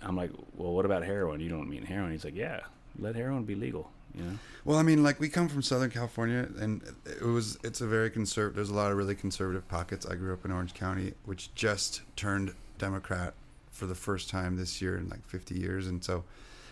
I'm 0.01 0.15
like, 0.15 0.31
well, 0.55 0.73
what 0.73 0.85
about 0.85 1.03
heroin? 1.03 1.39
You 1.39 1.49
don't 1.49 1.69
mean 1.69 1.83
heroin? 1.85 2.11
He's 2.11 2.25
like, 2.25 2.35
yeah, 2.35 2.61
let 2.97 3.15
heroin 3.15 3.43
be 3.45 3.53
legal. 3.55 3.91
You 4.15 4.23
know, 4.23 4.39
Well, 4.63 4.77
I 4.79 4.81
mean, 4.83 5.03
like 5.03 5.19
we 5.19 5.27
come 5.29 5.47
from 5.49 5.61
Southern 5.61 5.89
California, 5.91 6.47
and 6.57 6.81
it 7.05 7.21
was 7.21 7.57
it's 7.63 7.81
a 7.81 7.87
very 7.87 8.09
conservative. 8.09 8.55
There's 8.55 8.69
a 8.69 8.73
lot 8.73 8.91
of 8.91 8.97
really 8.97 9.13
conservative 9.15 9.67
pockets. 9.67 10.05
I 10.05 10.15
grew 10.15 10.31
up 10.33 10.45
in 10.45 10.51
Orange 10.51 10.73
County, 10.73 11.13
which 11.25 11.53
just 11.53 12.01
turned 12.15 12.53
Democrat 12.77 13.33
for 13.71 13.85
the 13.87 13.95
first 13.95 14.29
time 14.29 14.55
this 14.55 14.81
year 14.81 14.95
in 14.97 15.09
like 15.09 15.25
50 15.27 15.55
years, 15.59 15.85
and 15.87 16.01
so 16.03 16.23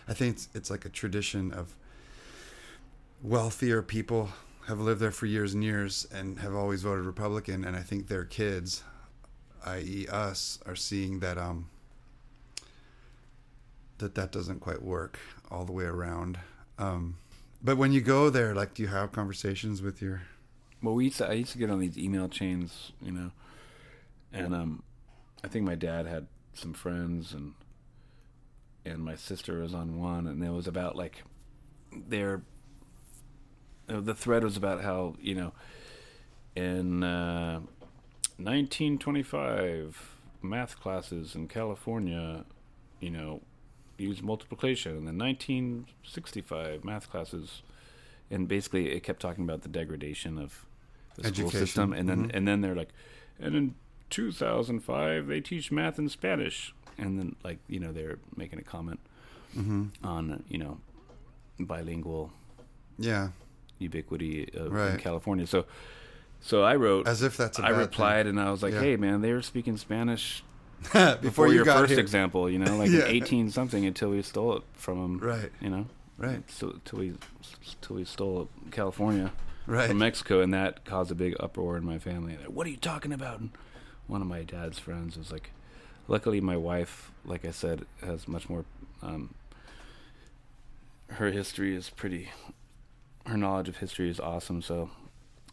I 0.08 0.14
think 0.14 0.36
it's 0.36 0.48
it's 0.54 0.70
like 0.70 0.84
a 0.86 0.88
tradition 0.88 1.52
of 1.52 1.76
wealthier 3.24 3.80
people 3.82 4.28
have 4.66 4.78
lived 4.78 5.00
there 5.00 5.10
for 5.10 5.26
years 5.26 5.54
and 5.54 5.64
years 5.64 6.06
and 6.12 6.38
have 6.40 6.54
always 6.54 6.82
voted 6.82 7.06
Republican, 7.06 7.64
and 7.64 7.74
I 7.74 7.80
think 7.80 8.06
their 8.06 8.24
kids, 8.24 8.84
i.e., 9.64 10.06
us, 10.10 10.58
are 10.66 10.76
seeing 10.76 11.20
that 11.20 11.38
um 11.38 11.70
that 13.98 14.14
that 14.14 14.30
doesn't 14.30 14.60
quite 14.60 14.82
work 14.82 15.18
all 15.50 15.64
the 15.64 15.72
way 15.72 15.84
around. 15.84 16.38
Um, 16.78 17.16
but 17.62 17.78
when 17.78 17.92
you 17.92 18.00
go 18.00 18.28
there, 18.28 18.54
like, 18.54 18.74
do 18.74 18.82
you 18.82 18.88
have 18.88 19.12
conversations 19.12 19.80
with 19.80 20.02
your? 20.02 20.22
well, 20.82 20.94
we 20.94 21.04
used 21.04 21.18
to, 21.18 21.28
I 21.28 21.32
used 21.32 21.52
to 21.52 21.58
get 21.58 21.70
on 21.70 21.78
these 21.78 21.96
email 21.96 22.28
chains, 22.28 22.92
you 23.00 23.10
know, 23.12 23.30
and 24.32 24.54
um, 24.54 24.82
I 25.42 25.48
think 25.48 25.64
my 25.64 25.76
dad 25.76 26.06
had 26.06 26.26
some 26.52 26.74
friends 26.74 27.32
and 27.32 27.54
and 28.84 28.98
my 29.02 29.14
sister 29.14 29.60
was 29.60 29.72
on 29.72 29.98
one, 29.98 30.26
and 30.26 30.44
it 30.44 30.50
was 30.50 30.66
about 30.66 30.94
like 30.94 31.24
their 31.90 32.42
the 33.86 34.14
thread 34.14 34.44
was 34.44 34.56
about 34.56 34.82
how 34.82 35.14
you 35.20 35.34
know 35.34 35.52
in 36.56 37.02
uh, 37.02 37.60
1925 38.38 40.16
math 40.42 40.78
classes 40.80 41.34
in 41.34 41.48
California, 41.48 42.44
you 43.00 43.10
know, 43.10 43.40
use 43.98 44.22
multiplication, 44.22 44.96
and 44.96 45.06
then 45.08 45.18
1965 45.18 46.84
math 46.84 47.10
classes, 47.10 47.62
and 48.30 48.46
basically 48.48 48.90
it 48.92 49.02
kept 49.02 49.20
talking 49.20 49.44
about 49.44 49.62
the 49.62 49.68
degradation 49.68 50.38
of 50.38 50.64
the 51.16 51.24
school 51.24 51.50
system, 51.50 51.92
and 51.92 52.08
then 52.08 52.24
Mhm. 52.28 52.30
and 52.34 52.48
then 52.48 52.60
they're 52.60 52.74
like, 52.74 52.90
and 53.38 53.54
in 53.54 53.74
2005 54.10 55.26
they 55.26 55.40
teach 55.40 55.70
math 55.72 55.98
and 55.98 56.10
Spanish, 56.10 56.74
and 56.98 57.18
then 57.18 57.36
like 57.44 57.58
you 57.68 57.78
know 57.80 57.92
they're 57.92 58.18
making 58.36 58.58
a 58.58 58.62
comment 58.62 59.00
Mm-hmm. 59.56 60.04
on 60.04 60.42
you 60.48 60.58
know 60.58 60.78
bilingual 61.60 62.32
Yeah, 62.98 63.28
ubiquity 63.78 64.48
of, 64.54 64.74
in 64.74 64.98
California. 64.98 65.46
So, 65.46 65.66
so 66.40 66.62
I 66.62 66.76
wrote. 66.76 67.06
as 67.08 67.22
if 67.22 67.36
that's. 67.36 67.58
a 67.58 67.64
I 67.64 67.70
replied 67.70 68.26
and 68.26 68.38
I 68.40 68.50
was 68.50 68.62
like, 68.62 68.74
Yeah. 68.74 68.80
"Hey, 68.80 68.96
man, 68.96 69.20
they 69.22 69.32
were 69.32 69.42
speaking 69.42 69.76
Spanish 69.76 70.42
thing. 70.82 71.16
before, 71.22 71.48
you 71.48 71.54
your 71.54 71.64
first 71.64 71.90
here. 71.92 72.00
example. 72.00 72.50
You 72.50 72.58
know, 72.58 72.76
like 72.82 72.90
Yeah. 72.90 73.04
eighteen 73.06 73.50
something 73.50 73.84
until 73.86 74.10
we 74.10 74.22
stole 74.22 74.56
it 74.56 74.62
from 74.74 75.00
them. 75.00 75.18
Right, 75.18 75.50
You 75.60 75.70
know, 75.70 75.86
right, 76.18 76.42
so 76.50 76.70
until 76.70 76.98
we 76.98 77.14
until 77.80 77.96
we 77.96 78.04
stole 78.04 78.48
California 78.70 79.32
right. 79.66 79.88
from 79.88 79.98
Mexico, 79.98 80.40
and 80.40 80.52
that 80.52 80.84
caused 80.84 81.10
a 81.10 81.14
big 81.14 81.34
uproar 81.40 81.76
in 81.76 81.84
my 81.84 81.98
family. 81.98 82.36
They're, 82.36 82.50
what 82.50 82.66
are 82.66 82.70
you 82.70 82.76
talking 82.76 83.12
about? 83.12 83.40
And 83.40 83.50
one 84.06 84.20
of 84.20 84.26
my 84.26 84.42
dad's 84.42 84.78
friends 84.78 85.16
was 85.16 85.32
like, 85.32 85.50
luckily 86.08 86.40
my 86.42 86.56
wife, 86.58 87.10
like 87.24 87.44
I 87.46 87.50
said, 87.52 87.86
has 88.02 88.28
much 88.28 88.48
more. 88.50 88.66
Um, 89.02 89.34
her 91.08 91.30
history 91.30 91.74
is 91.74 91.88
pretty. 91.90 92.30
Her 93.26 93.36
knowledge 93.36 93.68
of 93.68 93.76
history 93.78 94.10
is 94.10 94.20
awesome. 94.20 94.60
So, 94.62 94.90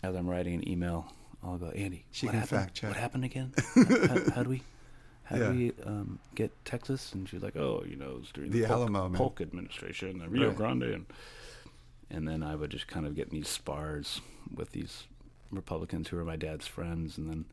as 0.04 0.16
I'm 0.16 0.30
writing 0.30 0.54
an 0.56 0.68
email, 0.68 1.12
I'll 1.44 1.58
go, 1.58 1.70
Andy. 1.70 2.06
She 2.12 2.26
what 2.26 2.36
happened? 2.36 2.50
fact 2.62 2.74
check. 2.76 2.90
What 2.90 2.98
happened 3.00 3.24
again? 3.26 3.54
how, 3.76 4.32
how, 4.36 4.44
do 4.44 4.50
we? 4.50 4.64
How 5.24 5.38
Yeah. 5.38 5.52
do 5.52 5.58
we 5.58 5.72
um, 5.86 6.20
get 6.36 6.52
Texas? 6.66 7.14
And 7.14 7.28
she's 7.30 7.42
like, 7.42 7.56
"Oh, 7.56 7.84
you 7.88 7.96
know, 7.96 8.10
it 8.12 8.20
was 8.20 8.32
during 8.34 8.52
The 8.52 8.62
the, 8.62 8.68
Polk, 8.68 8.78
Alamo, 8.80 9.10
man. 9.10 9.18
Polk 9.18 9.40
administration, 9.42 10.20
the 10.20 10.28
Rio 10.30 10.48
Right. 10.50 10.56
Grande, 10.58 10.84
and 10.84 11.06
and 12.10 12.28
then 12.28 12.44
I 12.44 12.56
would 12.56 12.70
just 12.72 12.88
kind 12.88 13.06
of 13.06 13.16
get 13.16 13.28
in 13.30 13.34
these 13.36 13.48
spars 13.48 14.20
with 14.54 14.72
these 14.74 15.04
Republicans 15.50 16.10
who 16.10 16.18
were 16.18 16.26
my 16.26 16.36
dad's 16.36 16.68
friends, 16.68 17.18
and 17.18 17.30
then 17.30 17.46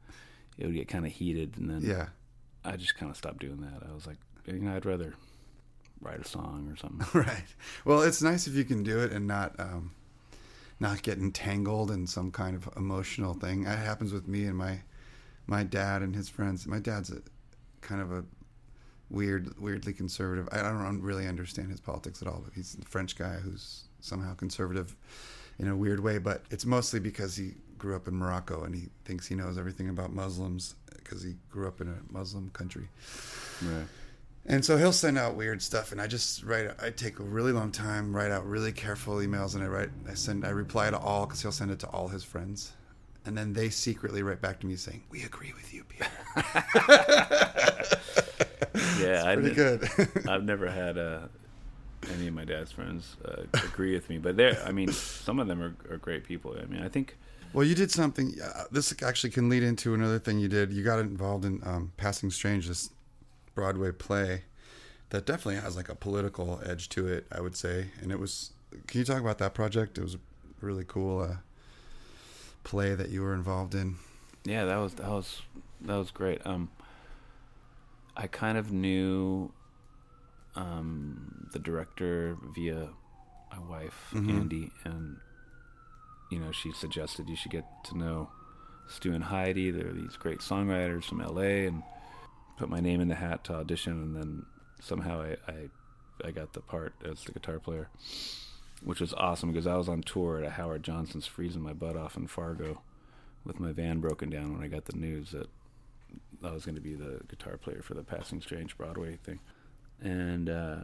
it 0.59 0.67
would 0.67 0.75
get 0.75 0.89
kind 0.89 1.07
of 1.07 1.13
heated, 1.13 1.57
and 1.59 1.71
then 1.71 1.83
Yeah, 1.83 2.09
I 2.65 2.77
just 2.77 2.97
kind 2.97 3.09
of 3.09 3.17
stopped 3.17 3.39
doing 3.39 3.61
that. 3.61 3.89
I 3.89 3.95
was 3.95 4.05
like, 4.07 4.17
you 4.47 4.55
know, 4.55 4.75
I'd 4.75 4.85
rather 4.85 5.15
write 6.01 6.19
a 6.21 6.25
song 6.27 6.69
or 6.73 6.77
something. 6.77 7.07
right. 7.21 7.45
Well, 7.85 8.03
it's 8.03 8.21
nice 8.21 8.49
if 8.49 8.55
you 8.55 8.65
can 8.65 8.83
do 8.83 8.99
it 8.99 9.13
and 9.13 9.27
not 9.29 9.55
um, 9.61 9.93
not 10.81 11.03
get 11.03 11.19
entangled 11.19 11.91
in 11.91 12.07
some 12.07 12.31
kind 12.31 12.55
of 12.55 12.69
emotional 12.77 13.35
thing. 13.35 13.65
That 13.65 13.79
happens 13.79 14.13
with 14.13 14.29
me 14.29 14.45
and 14.45 14.57
my 14.57 14.81
my 15.47 15.63
dad 15.63 16.03
and 16.03 16.15
his 16.15 16.29
friends. 16.29 16.67
My 16.67 16.79
dad's 16.79 17.11
a 17.11 17.23
kind 17.81 18.03
of 18.03 18.13
a 18.13 18.25
weird, 19.11 19.59
weirdly 19.59 19.93
conservative. 19.93 20.49
I 20.53 20.63
don't 20.63 21.03
really 21.03 21.27
understand 21.27 21.71
his 21.71 21.81
politics 21.81 22.21
at 22.23 22.29
all. 22.29 22.43
But 22.45 22.55
he's 22.55 22.77
a 22.81 22.85
French 22.85 23.17
guy 23.17 23.37
who's 23.37 23.85
somehow 24.01 24.35
conservative 24.35 24.95
in 25.59 25.69
a 25.69 25.77
weird 25.77 26.01
way. 26.01 26.19
But 26.19 26.43
it's 26.51 26.67
mostly 26.67 27.01
because 27.01 27.37
he 27.37 27.55
grew 27.79 27.97
up 27.97 28.09
in 28.09 28.15
Morocco 28.15 28.65
and 28.65 28.75
he 28.75 28.89
thinks 29.05 29.27
he 29.27 29.35
knows 29.35 29.57
everything 29.57 29.89
about 29.89 30.13
Muslims 30.13 30.75
because 30.97 31.23
he 31.23 31.35
grew 31.51 31.67
up 31.67 31.81
in 31.81 31.89
a 31.89 32.13
Muslim 32.13 32.51
country. 32.51 32.89
right. 33.63 33.87
And 34.49 34.65
so 34.65 34.79
he'll 34.79 34.93
send 34.93 35.19
out 35.19 35.35
weird 35.37 35.61
stuff, 35.61 35.93
and 35.93 36.01
I 36.01 36.07
just 36.07 36.43
write. 36.43 36.71
I 36.83 36.91
take 36.91 37.19
a 37.19 37.23
really 37.23 37.53
long 37.53 37.71
time, 37.71 38.17
write 38.17 38.31
out 38.31 38.47
really 38.47 38.73
careful 38.73 39.17
emails, 39.17 39.55
and 39.55 39.63
I 39.63 39.67
write. 39.67 39.91
I 40.09 40.15
send. 40.15 40.45
I 40.45 40.51
reply 40.51 40.89
to 40.91 40.99
all 40.99 41.27
because 41.27 41.43
he'll 41.43 41.53
send 41.53 41.71
it 41.71 41.79
to 41.81 41.89
all 41.89 42.09
his 42.09 42.25
friends, 42.25 42.73
and 43.27 43.37
then 43.37 43.53
they 43.53 43.69
secretly 43.69 44.23
write 44.23 44.41
back 44.41 44.59
to 44.61 44.67
me 44.67 44.77
saying, 44.77 45.03
"We 45.11 45.23
agree 45.23 45.53
with 45.53 45.73
you, 45.75 45.85
Peter." 45.85 46.09
Yeah, 48.99 49.25
I 49.25 49.35
Pretty 49.37 49.55
good. 49.55 49.89
I've 50.29 50.45
never 50.45 50.71
had 50.71 50.99
uh, 50.99 51.21
any 52.13 52.29
of 52.29 52.35
my 52.35 52.45
dad's 52.45 52.73
friends 52.73 53.17
uh, 53.25 53.43
agree 53.53 53.95
with 53.95 54.09
me, 54.09 54.19
but 54.19 54.37
they're. 54.37 54.61
I 54.65 54.73
mean, 54.73 54.93
some 54.93 55.39
of 55.39 55.49
them 55.49 55.63
are, 55.63 55.77
are 55.91 55.99
great 55.99 56.25
people. 56.25 56.57
I 56.61 56.65
mean, 56.67 56.83
I 56.83 56.89
think. 56.89 57.17
well, 57.53 57.65
you 57.65 57.75
did 57.75 57.91
something. 57.91 58.35
Uh, 58.43 58.65
this 58.71 58.95
actually 59.03 59.31
can 59.31 59.49
lead 59.49 59.63
into 59.63 59.95
another 59.95 60.19
thing 60.19 60.39
you 60.39 60.49
did. 60.49 60.73
You 60.73 60.83
got 60.85 60.99
involved 60.99 61.45
in 61.45 61.61
um, 61.65 61.93
Passing 61.97 62.31
Strange, 62.31 62.69
this 62.69 62.91
Broadway 63.59 63.91
play 63.91 64.43
that 65.11 65.27
definitely 65.27 65.61
has 65.61 65.75
like 65.75 65.89
a 65.89 65.97
political 65.97 66.61
edge 66.65 66.89
to 66.91 67.09
it. 67.09 67.27
I 67.33 67.41
would 67.41 67.57
say, 67.57 67.89
and 68.01 68.13
it 68.13 68.21
was. 68.21 68.53
Can 68.87 69.01
you 69.01 69.05
talk 69.05 69.21
about 69.21 69.39
that 69.39 69.53
project? 69.53 69.99
It 69.99 70.03
was 70.03 70.15
a 70.15 70.19
really 70.61 70.85
cool 70.87 71.21
uh, 71.21 71.37
play 72.63 72.95
that 72.95 73.09
you 73.11 73.23
were 73.23 73.35
involved 73.35 73.75
in. 73.75 73.97
Yeah, 74.45 74.65
that 74.67 74.77
was 74.77 74.95
that 74.95 75.09
was 75.09 75.43
that 75.81 75.97
was 75.97 76.13
great. 76.13 76.41
Um, 76.47 76.71
I 78.17 78.29
kind 78.29 78.57
of 78.59 78.71
knew 78.71 79.51
um, 80.55 81.49
the 81.53 81.59
director 81.59 82.37
via 82.55 82.91
my 83.51 83.59
wife 83.59 84.11
Mhm. 84.13 84.31
Andy, 84.31 84.71
and 84.85 85.17
you 86.31 86.39
know 86.39 86.53
she 86.53 86.71
suggested 86.73 87.29
you 87.29 87.35
should 87.37 87.51
get 87.53 87.65
to 87.87 87.99
know 87.99 88.31
Stew 88.89 89.13
and 89.15 89.25
Heidi. 89.25 89.73
They're 89.73 89.93
these 89.93 90.17
great 90.17 90.39
songwriters 90.39 91.05
from 91.05 91.21
L.A. 91.21 91.67
and 91.67 91.83
put 92.59 92.69
my 92.69 92.81
name 92.81 93.01
in 93.01 93.09
the 93.09 93.15
hat 93.15 93.45
to 93.45 93.55
audition, 93.55 93.93
and 93.93 94.17
then 94.17 94.47
somehow 94.81 95.23
I 95.23 95.37
I, 95.51 96.29
I 96.29 96.31
got 96.33 96.53
the 96.53 96.61
part 96.61 96.95
as 97.05 97.25
the 97.25 97.33
guitar 97.33 97.59
player, 97.59 97.89
which 98.83 99.01
was 99.01 99.15
awesome 99.15 99.53
because 99.53 99.67
I 99.67 99.77
was 99.77 99.89
on 99.89 100.03
tour 100.03 100.39
at 100.39 100.45
a 100.45 100.51
Howard 100.51 100.83
Johnson's 100.83 101.27
freezing 101.27 101.63
my 101.63 101.73
butt 101.73 101.97
off 101.97 102.17
in 102.17 102.27
Fargo 102.27 102.83
with 103.45 103.61
my 103.61 103.73
van 103.73 104.01
broken 104.01 104.29
down 104.29 104.53
when 104.53 104.63
I 104.63 104.69
got 104.69 104.85
the 104.85 104.97
news 104.97 105.31
that 105.31 105.49
I 106.43 106.53
was 106.53 106.65
going 106.65 106.75
to 106.75 106.81
be 106.81 106.95
the 106.95 107.21
guitar 107.29 107.57
player 107.57 107.83
for 107.83 107.95
the 107.95 108.03
Passing 108.03 108.41
Strange 108.41 108.77
Broadway 108.77 109.17
thing. 109.17 109.41
And, 110.01 110.49
uh, 110.49 110.77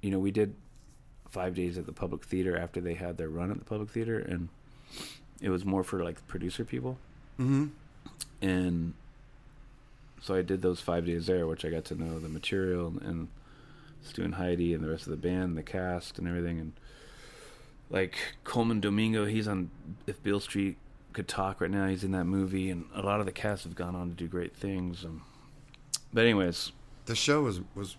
you 0.00 0.10
know, 0.10 0.18
we 0.18 0.30
did 0.30 0.54
five 1.28 1.54
days 1.54 1.78
at 1.78 1.86
the 1.86 1.92
Public 1.92 2.24
Theater 2.24 2.56
after 2.56 2.80
they 2.80 2.94
had 2.94 3.18
their 3.18 3.28
run 3.28 3.50
at 3.50 3.58
the 3.58 3.64
Public 3.64 3.90
Theater, 3.90 4.18
and 4.18 4.48
it 5.40 5.50
was 5.50 5.64
more 5.64 5.84
for 5.84 6.02
like 6.02 6.26
producer 6.28 6.64
people. 6.64 6.98
Mm-hmm. 7.38 7.66
and 8.42 8.94
so 10.20 10.34
I 10.34 10.42
did 10.42 10.62
those 10.62 10.80
five 10.80 11.06
days 11.06 11.26
there, 11.26 11.46
which 11.46 11.64
I 11.64 11.70
got 11.70 11.84
to 11.86 11.94
know 11.94 12.18
the 12.18 12.28
material 12.28 12.88
and, 12.88 13.02
and 13.02 13.28
Stew 14.02 14.24
and 14.24 14.34
Heidi 14.34 14.74
and 14.74 14.82
the 14.82 14.88
rest 14.88 15.06
of 15.06 15.10
the 15.10 15.16
band, 15.16 15.56
the 15.56 15.62
cast, 15.62 16.18
and 16.18 16.28
everything. 16.28 16.58
And 16.58 16.72
like 17.90 18.16
Colman 18.44 18.80
Domingo, 18.80 19.26
he's 19.26 19.48
on 19.48 19.70
If 20.06 20.22
Beale 20.22 20.40
Street 20.40 20.76
Could 21.12 21.28
Talk 21.28 21.60
right 21.60 21.70
now. 21.70 21.88
He's 21.88 22.04
in 22.04 22.12
that 22.12 22.24
movie, 22.24 22.70
and 22.70 22.84
a 22.94 23.02
lot 23.02 23.20
of 23.20 23.26
the 23.26 23.32
cast 23.32 23.64
have 23.64 23.74
gone 23.74 23.94
on 23.94 24.08
to 24.08 24.14
do 24.14 24.26
great 24.28 24.54
things. 24.56 25.04
And, 25.04 25.20
but 26.12 26.24
anyways, 26.24 26.72
The 27.06 27.16
show 27.16 27.42
was 27.42 27.60
was 27.74 27.96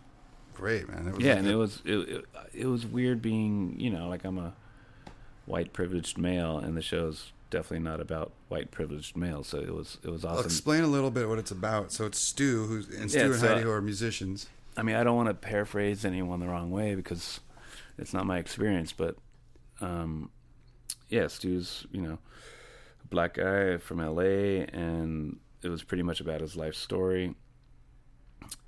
great, 0.54 0.88
man. 0.90 1.08
It 1.08 1.16
was 1.16 1.24
yeah, 1.24 1.36
and 1.36 1.48
it 1.48 1.56
was 1.56 1.82
it, 1.86 1.98
it, 1.98 2.26
it 2.54 2.66
was 2.68 2.86
weird 2.86 3.22
being 3.22 3.76
you 3.80 3.90
know 3.90 4.08
like 4.08 4.24
I'm 4.24 4.38
a 4.38 4.54
white 5.46 5.74
privileged 5.74 6.18
male, 6.18 6.60
and 6.60 6.78
the 6.78 6.82
show's 6.82 7.32
definitely 7.50 7.84
not 7.84 8.00
about 8.00 8.34
white 8.48 8.72
privileged 8.72 9.16
males. 9.18 9.48
So 9.48 9.60
it 9.60 9.74
was 9.74 9.98
it 10.04 10.10
was 10.10 10.24
I'll 10.26 10.38
awesome. 10.38 10.46
explain 10.46 10.84
a 10.84 10.88
little 10.88 11.12
bit 11.12 11.28
what 11.28 11.40
it's 11.40 11.52
about. 11.52 11.92
So 11.92 12.06
it's 12.06 12.20
Stew, 12.20 12.66
who's 12.66 12.88
and 12.90 13.10
Stew 13.10 13.20
Yeah, 13.20 13.26
and 13.26 13.34
uh, 13.36 13.48
Heidi, 13.48 13.62
who 13.62 13.72
are 13.72 13.82
musicians. 13.82 14.48
I 14.78 14.84
mean, 14.84 14.96
I 14.96 15.04
don't 15.04 15.18
want 15.18 15.28
to 15.30 15.34
paraphrase 15.34 16.06
anyone 16.06 16.40
the 16.40 16.48
wrong 16.48 16.72
way 16.72 16.96
because 16.96 17.40
it's 17.98 18.14
not 18.14 18.26
my 18.26 18.38
experience, 18.38 18.94
but 18.94 19.16
um, 19.82 20.30
yeah, 21.10 21.28
Stew's 21.28 21.86
you 21.92 22.02
know 22.02 22.20
a 23.04 23.08
black 23.08 23.36
guy 23.36 23.78
from 23.78 24.00
L.A. 24.00 24.62
and 24.66 25.40
it 25.62 25.70
was 25.70 25.84
pretty 25.84 26.04
much 26.04 26.22
about 26.22 26.42
his 26.42 26.56
life 26.56 26.76
story, 26.76 27.36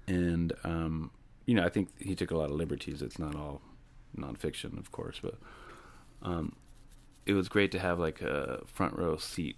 and 0.07 0.53
um, 0.63 1.11
you 1.45 1.55
know 1.55 1.63
I 1.63 1.69
think 1.69 1.89
he 1.99 2.15
took 2.15 2.31
a 2.31 2.37
lot 2.37 2.49
of 2.49 2.55
liberties. 2.55 3.01
It's 3.01 3.19
not 3.19 3.35
all 3.35 3.61
nonfiction, 4.17 4.77
of 4.77 4.91
course, 4.91 5.19
but 5.21 5.35
um, 6.21 6.55
it 7.31 7.35
was 7.35 7.49
great 7.49 7.71
to 7.71 7.79
have 7.79 7.97
like 7.99 8.21
a 8.21 8.61
front 8.65 8.95
row 8.97 9.17
seat 9.17 9.57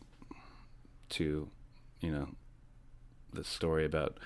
to 1.10 1.50
you 2.00 2.12
know 2.12 2.30
the 3.34 3.44
story 3.44 3.86
about 3.86 4.20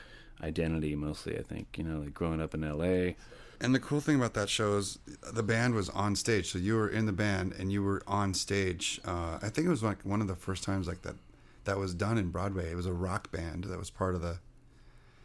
identity 0.44 0.96
mostly 0.96 1.38
i 1.40 1.42
think 1.42 1.68
you 1.78 1.84
know 1.84 2.00
like 2.00 2.14
growing 2.14 2.42
up 2.42 2.54
in 2.54 2.62
la 2.62 3.14
And 3.60 3.74
the 3.74 3.80
cool 3.80 4.02
thing 4.02 4.18
about 4.18 4.34
that 4.36 4.50
show 4.50 4.78
is 4.78 5.00
the 5.34 5.42
band 5.42 5.74
was 5.74 5.90
on 5.90 6.16
stage. 6.16 6.52
So 6.52 6.60
you 6.60 6.76
were 6.76 6.88
in 6.90 7.08
the 7.08 7.12
band 7.12 7.56
and 7.58 7.72
you 7.72 7.82
were 7.82 8.04
on 8.06 8.36
stage. 8.36 9.02
Uh, 9.04 9.40
I 9.42 9.50
think 9.50 9.66
it 9.66 9.72
was 9.72 9.82
like 9.82 10.04
one 10.04 10.22
of 10.22 10.28
the 10.28 10.36
first 10.36 10.64
times 10.64 10.88
like 10.88 11.02
that 11.02 11.16
that 11.64 11.78
was 11.80 11.96
done 11.96 12.20
in 12.20 12.30
Broadway. 12.30 12.70
It 12.72 12.76
was 12.76 12.86
a 12.86 12.94
rock 12.94 13.32
band 13.32 13.64
that 13.64 13.80
was 13.80 13.90
part 13.90 14.14
of 14.14 14.22
the 14.22 14.38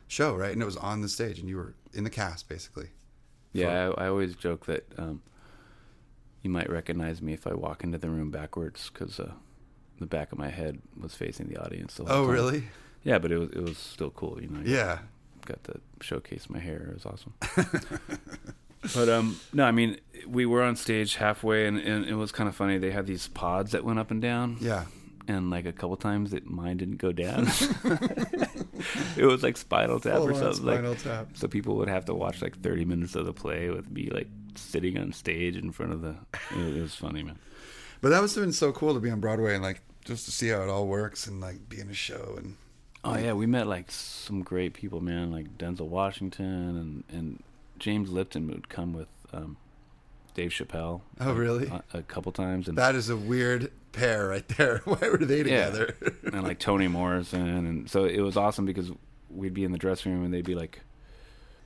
show, 0.09 0.35
right? 0.35 0.53
And 0.53 0.63
it 0.63 0.65
was 0.65 0.79
on 0.79 1.03
the 1.03 1.11
stage, 1.11 1.39
and 1.39 1.47
you 1.47 1.57
were 1.59 1.75
in 1.93 2.05
the 2.05 2.11
cast 2.11 2.49
basically. 2.49 2.89
yeah 3.53 3.93
I, 3.99 4.05
I 4.05 4.09
always 4.09 4.35
joke 4.35 4.65
that 4.65 4.85
um, 4.97 5.21
you 6.43 6.51
might 6.51 6.69
recognize 6.71 7.23
me 7.23 7.33
if 7.33 7.47
i 7.47 7.55
walk 7.55 7.83
into 7.85 7.99
the 7.99 8.11
room 8.11 8.31
backwards 8.31 8.91
because 8.93 9.19
uh, 9.21 9.33
the 9.99 10.07
back 10.07 10.33
of 10.33 10.39
my 10.39 10.49
head 10.51 10.81
was 11.01 11.15
facing 11.15 11.47
the 11.49 11.57
audience 11.65 11.95
the 11.95 12.05
whole 12.05 12.17
Oh, 12.17 12.27
time. 12.27 12.31
really? 12.35 12.65
yeah 13.05 13.19
but 13.19 13.31
it 13.33 13.39
was 13.39 13.51
it 13.51 13.63
was 13.63 13.79
still 13.79 14.11
cool 14.11 14.39
you 14.43 14.49
know 14.49 14.61
Yeah. 14.65 14.99
got 15.47 15.63
to 15.65 15.81
showcase 16.01 16.49
my 16.51 16.59
hair. 16.61 16.89
It 16.91 16.95
was 16.95 17.07
awesome. 17.07 17.35
but 18.95 19.09
um, 19.09 19.39
no, 19.53 19.65
I 19.65 19.73
mean, 19.73 19.99
we 20.27 20.47
were 20.47 20.63
on 20.63 20.77
stage 20.77 21.17
halfway, 21.17 21.67
and, 21.67 21.79
and 21.79 22.05
it 22.07 22.15
was 22.15 22.31
kind 22.33 22.49
of 22.49 22.55
funny. 22.55 22.79
They 22.79 22.91
had 22.93 23.07
these 23.07 23.27
pods 23.29 23.73
that 23.73 23.85
went 23.85 23.99
up 23.99 24.11
and 24.13 24.23
down, 24.23 24.57
Yeah. 24.61 24.85
and 25.29 25.51
like 25.51 25.67
a 25.67 25.73
couple 25.73 25.97
times, 25.97 26.33
it 26.33 26.47
mine 26.47 26.77
didn't 26.77 26.99
go 26.99 27.11
down. 27.13 27.49
it 29.17 29.25
was 29.27 29.43
like 29.43 29.57
Spinal 29.57 30.01
Tap 30.01 30.15
Full 30.19 30.31
or 30.31 30.35
something. 30.35 30.65
like- 30.65 30.79
Spinal 30.79 30.95
Tap. 30.97 31.29
So 31.35 31.49
people 31.49 31.77
would 31.77 31.89
have 31.89 32.05
to 32.07 32.15
watch 32.15 32.43
like 32.43 32.61
thirty 32.61 32.85
minutes 32.85 33.15
of 33.15 33.27
the 33.27 33.33
play 33.33 33.69
with 33.71 33.91
me 33.91 34.11
like 34.13 34.29
sitting 34.59 34.99
on 34.99 35.13
stage 35.13 35.57
in 35.57 35.73
front 35.73 35.93
of 35.93 36.01
the. 36.03 36.17
It, 36.57 36.81
was 36.81 36.95
funny, 36.95 37.23
man. 37.23 37.39
But 38.01 38.11
that 38.11 38.21
must 38.21 38.35
have 38.35 38.45
been 38.45 38.53
so 38.53 38.73
cool 38.73 38.95
to 38.95 39.01
be 39.01 39.11
on 39.11 39.21
Broadway 39.21 39.55
and 39.55 39.63
like 39.63 39.81
just 40.05 40.25
to 40.25 40.33
see 40.33 40.49
how 40.49 40.63
it 40.63 40.69
all 40.69 40.87
works 40.87 41.27
and 41.27 41.41
like 41.41 41.69
be 41.69 41.81
in 41.81 41.89
a 41.89 41.95
show 41.95 42.35
and 42.37 42.57
Oh 43.05 43.17
yeah, 43.19 43.33
we 43.33 43.47
met 43.47 43.67
like 43.67 43.91
some 43.91 44.43
great 44.43 44.75
people, 44.75 45.01
man. 45.01 45.33
Like 45.33 45.59
Denzel 45.59 45.89
Washington 45.89 46.77
and 46.77 47.05
and 47.19 47.43
James 47.79 48.11
Lipton 48.11 48.47
would 48.49 48.69
come 48.69 48.93
with 48.93 49.09
um, 49.33 49.57
Dave 50.35 50.51
Chappelle. 50.51 51.01
Oh, 51.21 51.33
really? 51.33 51.67
A, 51.67 51.83
a 51.99 52.03
couple 52.03 52.31
times, 52.31 52.69
and 52.69 52.79
that 52.79 52.95
is 52.95 53.11
a 53.11 53.17
weird 53.17 53.73
pair 53.91 54.29
right 54.29 54.47
there. 54.57 54.79
Why 54.85 55.09
were 55.09 55.19
they 55.19 55.39
Yeah. 55.39 55.67
together? 55.71 55.97
and 56.33 56.45
like 56.45 56.61
Toni 56.61 56.87
Morrison, 56.87 57.49
and 57.67 57.91
so 57.91 58.05
it 58.05 58.21
was 58.21 58.37
awesome 58.37 58.67
because 58.67 58.93
we'd 59.31 59.55
be 59.55 59.65
in 59.65 59.73
the 59.73 59.79
dressing 59.79 60.13
room 60.13 60.25
and 60.25 60.33
they'd 60.33 60.45
be 60.45 60.55
like, 60.55 60.81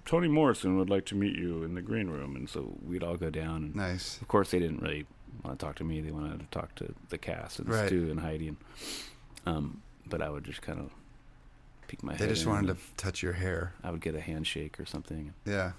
"Toni 0.06 0.28
Morrison 0.28 0.78
would 0.78 0.88
like 0.88 1.04
to 1.06 1.14
meet 1.14 1.36
you 1.36 1.62
in 1.64 1.74
the 1.74 1.82
green 1.82 2.08
room," 2.08 2.34
and 2.36 2.48
so 2.48 2.76
we'd 2.86 3.02
all 3.02 3.16
go 3.16 3.28
down. 3.30 3.56
And 3.64 3.76
nice. 3.76 4.18
of 4.20 4.28
course, 4.28 4.50
they 4.50 4.58
didn't 4.58 4.80
really 4.80 5.06
want 5.44 5.58
to 5.58 5.66
talk 5.66 5.76
to 5.76 5.84
me; 5.84 6.00
they 6.00 6.10
wanted 6.10 6.40
to 6.40 6.46
talk 6.46 6.74
to 6.76 6.94
the 7.10 7.18
cast 7.18 7.58
and 7.58 7.68
Right. 7.68 7.86
Stew 7.86 8.08
and 8.10 8.20
Heidi. 8.20 8.48
And, 8.48 8.56
um, 9.44 9.82
but 10.06 10.22
I 10.22 10.30
would 10.30 10.44
just 10.44 10.62
kind 10.62 10.78
of 10.80 10.90
peek 11.88 12.02
my 12.02 12.12
They 12.12 12.18
head. 12.18 12.28
They 12.28 12.34
just 12.34 12.46
wanted 12.46 12.74
to 12.76 12.82
touch 12.96 13.22
your 13.22 13.34
hair. 13.34 13.74
I 13.84 13.90
would 13.90 14.00
get 14.00 14.14
a 14.14 14.20
handshake 14.20 14.78
or 14.80 14.86
something. 14.86 15.34
Yeah. 15.44 15.72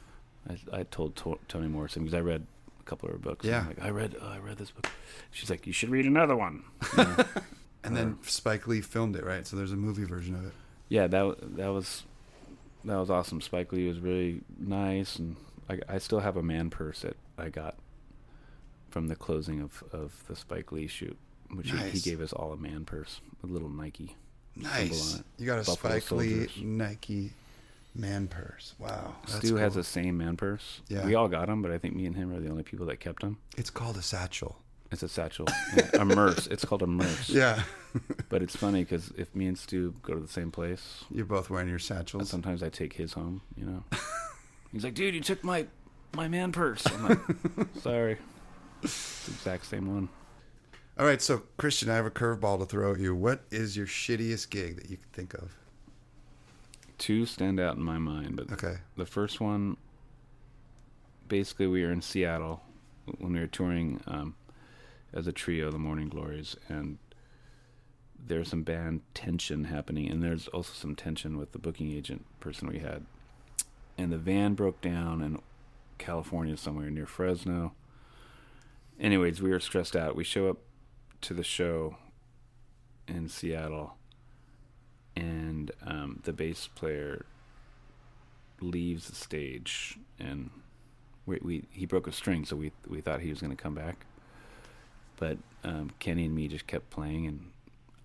I, 0.49 0.79
I 0.79 0.83
told 0.83 1.15
to- 1.17 1.39
Toni 1.47 1.67
Morrison 1.67 2.03
because 2.03 2.13
I 2.13 2.21
read 2.21 2.45
a 2.79 2.83
couple 2.83 3.09
of 3.09 3.13
her 3.13 3.19
books. 3.19 3.45
Yeah. 3.45 3.65
Like 3.67 3.81
I 3.81 3.89
read, 3.89 4.15
oh, 4.21 4.27
I 4.29 4.37
read 4.39 4.57
this 4.57 4.71
book. 4.71 4.89
She's 5.31 5.49
like, 5.49 5.67
you 5.67 5.73
should 5.73 5.89
read 5.89 6.05
another 6.05 6.35
one. 6.35 6.63
You 6.97 7.03
know? 7.03 7.25
And 7.83 7.95
then 7.95 8.17
Spike 8.23 8.67
Lee 8.67 8.81
filmed 8.81 9.15
it, 9.15 9.23
right? 9.25 9.47
So 9.47 9.55
there's 9.55 9.71
a 9.71 9.77
movie 9.77 10.03
version 10.03 10.35
of 10.35 10.45
it. 10.45 10.51
yeah, 10.89 11.07
that 11.07 11.55
that 11.57 11.67
was 11.67 12.03
that 12.87 12.97
was 12.97 13.09
awesome. 13.09 13.41
Spike 13.41 13.71
Lee 13.71 13.87
was 13.87 13.99
really 13.99 14.41
nice, 14.57 15.17
and 15.17 15.35
I, 15.69 15.79
I 15.87 15.97
still 15.97 16.19
have 16.19 16.37
a 16.37 16.43
man 16.43 16.69
purse 16.69 17.01
that 17.01 17.17
I 17.37 17.49
got 17.49 17.75
from 18.89 19.07
the 19.07 19.15
closing 19.15 19.61
of, 19.61 19.83
of 19.91 20.23
the 20.27 20.35
Spike 20.35 20.71
Lee 20.71 20.87
shoot, 20.87 21.17
which 21.53 21.71
he, 21.71 21.77
he 21.89 21.99
gave 21.99 22.21
us 22.21 22.33
all 22.33 22.53
a 22.53 22.57
man 22.57 22.85
purse, 22.85 23.21
a 23.43 23.47
little 23.47 23.69
Nike. 23.69 24.15
Nice. 24.55 25.21
You 25.37 25.45
got 25.45 25.59
a 25.59 25.65
Buffalo 25.65 25.99
Spike 25.99 26.11
Lee 26.11 26.47
Nike 26.63 27.33
man 27.93 28.27
purse. 28.27 28.73
Wow. 28.79 29.15
Stew 29.25 29.55
has 29.55 29.75
the 29.75 29.83
same 29.83 30.17
man 30.17 30.37
purse. 30.37 30.81
Yeah. 30.87 31.05
we 31.05 31.15
all 31.15 31.27
got 31.27 31.47
them, 31.47 31.61
but 31.61 31.71
I 31.71 31.77
think 31.77 31.95
me 31.95 32.05
and 32.05 32.15
him 32.15 32.33
are 32.33 32.39
the 32.39 32.49
only 32.49 32.63
people 32.63 32.85
that 32.87 32.99
kept 32.99 33.21
them. 33.21 33.37
It's 33.57 33.69
called 33.69 33.97
a 33.97 34.01
satchel. 34.01 34.57
It's 34.91 35.03
a 35.03 35.09
satchel, 35.09 35.47
yeah, 35.75 35.89
a 36.01 36.05
merce. 36.05 36.47
It's 36.47 36.63
called 36.63 36.81
a 36.81 36.87
merce. 36.87 37.29
Yeah. 37.29 37.63
But 38.29 38.43
it's 38.43 38.55
funny 38.55 38.83
because 38.83 39.11
if 39.17 39.33
me 39.33 39.47
and 39.47 39.57
Stew 39.57 39.95
go 40.03 40.13
to 40.13 40.19
the 40.19 40.27
same 40.27 40.51
place, 40.51 41.03
You're 41.09 41.25
both 41.25 41.49
wearing 41.49 41.67
your 41.67 41.79
satchels. 41.79 42.29
sometimes 42.29 42.61
I 42.61 42.69
take 42.69 42.93
his 42.93 43.13
home. 43.13 43.41
You 43.55 43.65
know, 43.65 43.83
he's 44.71 44.83
like, 44.83 44.93
"Dude, 44.93 45.15
you 45.15 45.21
took 45.21 45.43
my 45.43 45.65
my 46.13 46.27
man 46.27 46.51
purse." 46.51 46.85
I'm 46.85 47.07
like, 47.07 47.19
"Sorry, 47.81 48.17
it's 48.83 49.25
the 49.25 49.31
exact 49.31 49.65
same 49.65 49.91
one." 49.91 50.09
All 50.99 51.05
right, 51.07 51.19
so 51.21 51.41
Christian, 51.57 51.89
I 51.89 51.95
have 51.95 52.05
a 52.05 52.11
curveball 52.11 52.59
to 52.59 52.65
throw 52.67 52.93
at 52.93 52.99
you. 52.99 53.15
What 53.15 53.41
is 53.49 53.75
your 53.75 53.87
shittiest 53.87 54.49
gig 54.51 54.75
that 54.75 54.89
you 54.91 54.97
can 54.97 55.07
think 55.13 55.33
of? 55.33 55.55
Two 56.99 57.25
stand 57.25 57.59
out 57.59 57.77
in 57.77 57.81
my 57.83 57.97
mind, 57.97 58.35
but 58.35 58.51
Okay. 58.51 58.77
the 58.95 59.05
first 59.07 59.39
one, 59.41 59.77
basically, 61.27 61.65
we 61.67 61.83
were 61.83 61.91
in 61.91 62.01
Seattle 62.01 62.61
when 63.17 63.33
we 63.33 63.39
were 63.39 63.47
touring 63.47 64.01
um, 64.07 64.35
as 65.13 65.27
a 65.27 65.31
trio, 65.31 65.71
the 65.71 65.79
Morning 65.79 66.09
Glories, 66.09 66.55
and 66.67 66.97
there's 68.27 68.49
some 68.49 68.63
band 68.63 69.01
tension 69.13 69.65
happening, 69.65 70.09
and 70.09 70.23
there's 70.23 70.47
also 70.49 70.73
some 70.73 70.95
tension 70.95 71.37
with 71.37 71.51
the 71.51 71.59
booking 71.59 71.91
agent 71.91 72.25
person 72.39 72.67
we 72.67 72.79
had. 72.79 73.05
And 73.97 74.11
the 74.11 74.17
van 74.17 74.53
broke 74.53 74.81
down 74.81 75.21
in 75.21 75.39
California, 75.97 76.57
somewhere 76.57 76.89
near 76.89 77.05
Fresno. 77.05 77.73
Anyways, 78.99 79.41
we 79.41 79.49
were 79.49 79.59
stressed 79.59 79.95
out. 79.95 80.15
We 80.15 80.23
show 80.23 80.49
up 80.49 80.57
to 81.21 81.33
the 81.33 81.43
show 81.43 81.97
in 83.07 83.29
Seattle, 83.29 83.95
and 85.15 85.71
um, 85.85 86.19
the 86.23 86.33
bass 86.33 86.67
player 86.67 87.25
leaves 88.59 89.07
the 89.07 89.15
stage, 89.15 89.97
and 90.19 90.49
we, 91.25 91.39
we 91.41 91.63
he 91.71 91.85
broke 91.85 92.07
a 92.07 92.11
string, 92.11 92.45
so 92.45 92.55
we 92.55 92.71
we 92.87 93.01
thought 93.01 93.21
he 93.21 93.29
was 93.29 93.39
going 93.39 93.55
to 93.55 93.61
come 93.61 93.75
back, 93.75 94.05
but 95.17 95.37
um, 95.63 95.91
Kenny 95.99 96.25
and 96.25 96.33
me 96.35 96.47
just 96.47 96.67
kept 96.67 96.89
playing, 96.89 97.27
and 97.27 97.51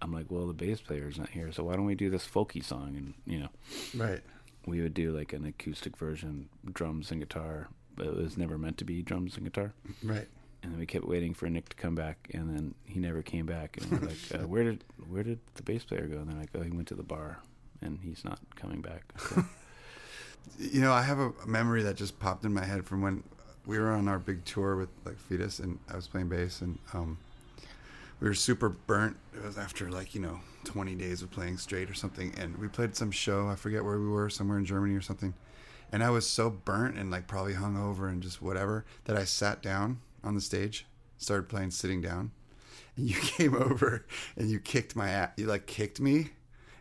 I'm 0.00 0.12
like, 0.12 0.26
well, 0.30 0.46
the 0.46 0.52
bass 0.52 0.80
player's 0.80 1.18
not 1.18 1.30
here, 1.30 1.52
so 1.52 1.64
why 1.64 1.76
don't 1.76 1.86
we 1.86 1.94
do 1.94 2.10
this 2.10 2.26
folky 2.26 2.62
song? 2.64 2.94
And 2.96 3.14
you 3.26 3.40
know, 3.40 3.48
Right. 3.94 4.20
we 4.66 4.80
would 4.80 4.94
do 4.94 5.16
like 5.16 5.32
an 5.32 5.44
acoustic 5.44 5.96
version, 5.96 6.48
drums 6.72 7.10
and 7.10 7.20
guitar, 7.20 7.68
but 7.96 8.06
it 8.06 8.16
was 8.16 8.36
never 8.36 8.58
meant 8.58 8.78
to 8.78 8.84
be 8.84 9.02
drums 9.02 9.36
and 9.36 9.44
guitar. 9.44 9.72
Right. 10.02 10.28
And 10.62 10.72
then 10.72 10.78
we 10.78 10.86
kept 10.86 11.04
waiting 11.06 11.34
for 11.34 11.48
Nick 11.50 11.68
to 11.70 11.76
come 11.76 11.94
back, 11.96 12.28
and 12.32 12.48
then 12.56 12.74
he 12.84 13.00
never 13.00 13.20
came 13.22 13.46
back. 13.46 13.76
And 13.78 13.90
we're 13.90 14.08
like, 14.08 14.18
uh, 14.34 14.46
"Where 14.46 14.62
did 14.64 14.84
where 15.08 15.24
did 15.24 15.40
the 15.54 15.62
bass 15.64 15.84
player 15.84 16.06
go?" 16.06 16.18
And 16.18 16.30
they're 16.30 16.38
like, 16.38 16.50
"Oh, 16.54 16.62
he 16.62 16.70
went 16.70 16.86
to 16.88 16.94
the 16.94 17.02
bar, 17.02 17.40
and 17.80 17.98
he's 18.02 18.24
not 18.24 18.38
coming 18.56 18.80
back." 18.80 19.02
So, 19.18 19.44
You 20.58 20.80
know, 20.80 20.92
I 20.92 21.02
have 21.02 21.18
a 21.20 21.32
memory 21.46 21.82
that 21.84 21.94
just 21.96 22.18
popped 22.18 22.44
in 22.44 22.52
my 22.52 22.64
head 22.64 22.84
from 22.84 23.00
when 23.00 23.22
we 23.66 23.78
were 23.78 23.90
on 23.90 24.08
our 24.08 24.18
big 24.18 24.44
tour 24.44 24.76
with 24.76 24.88
like 25.04 25.18
Foetus, 25.18 25.58
and 25.58 25.78
I 25.90 25.96
was 25.96 26.08
playing 26.08 26.28
bass, 26.28 26.60
and 26.60 26.78
um, 26.92 27.18
we 28.20 28.28
were 28.28 28.34
super 28.34 28.68
burnt. 28.68 29.16
It 29.34 29.44
was 29.44 29.58
after 29.58 29.90
like 29.90 30.14
you 30.14 30.20
know 30.20 30.40
20 30.64 30.94
days 30.94 31.22
of 31.22 31.30
playing 31.30 31.58
straight 31.58 31.90
or 31.90 31.94
something, 31.94 32.34
and 32.38 32.56
we 32.58 32.68
played 32.68 32.96
some 32.96 33.10
show. 33.10 33.48
I 33.48 33.56
forget 33.56 33.84
where 33.84 33.98
we 33.98 34.08
were, 34.08 34.30
somewhere 34.30 34.58
in 34.58 34.64
Germany 34.64 34.94
or 34.94 35.00
something. 35.00 35.34
And 35.92 36.02
I 36.02 36.10
was 36.10 36.26
so 36.26 36.48
burnt 36.48 36.96
and 36.96 37.10
like 37.10 37.26
probably 37.26 37.54
hungover 37.54 38.08
and 38.08 38.22
just 38.22 38.40
whatever 38.40 38.86
that 39.04 39.16
I 39.16 39.24
sat 39.24 39.62
down 39.62 40.00
on 40.24 40.34
the 40.34 40.40
stage, 40.40 40.86
started 41.18 41.50
playing 41.50 41.70
sitting 41.70 42.00
down, 42.00 42.30
and 42.96 43.08
you 43.08 43.16
came 43.20 43.54
over 43.54 44.06
and 44.36 44.50
you 44.50 44.58
kicked 44.58 44.96
my 44.96 45.10
ass. 45.10 45.30
You 45.36 45.46
like 45.46 45.66
kicked 45.66 46.00
me, 46.00 46.30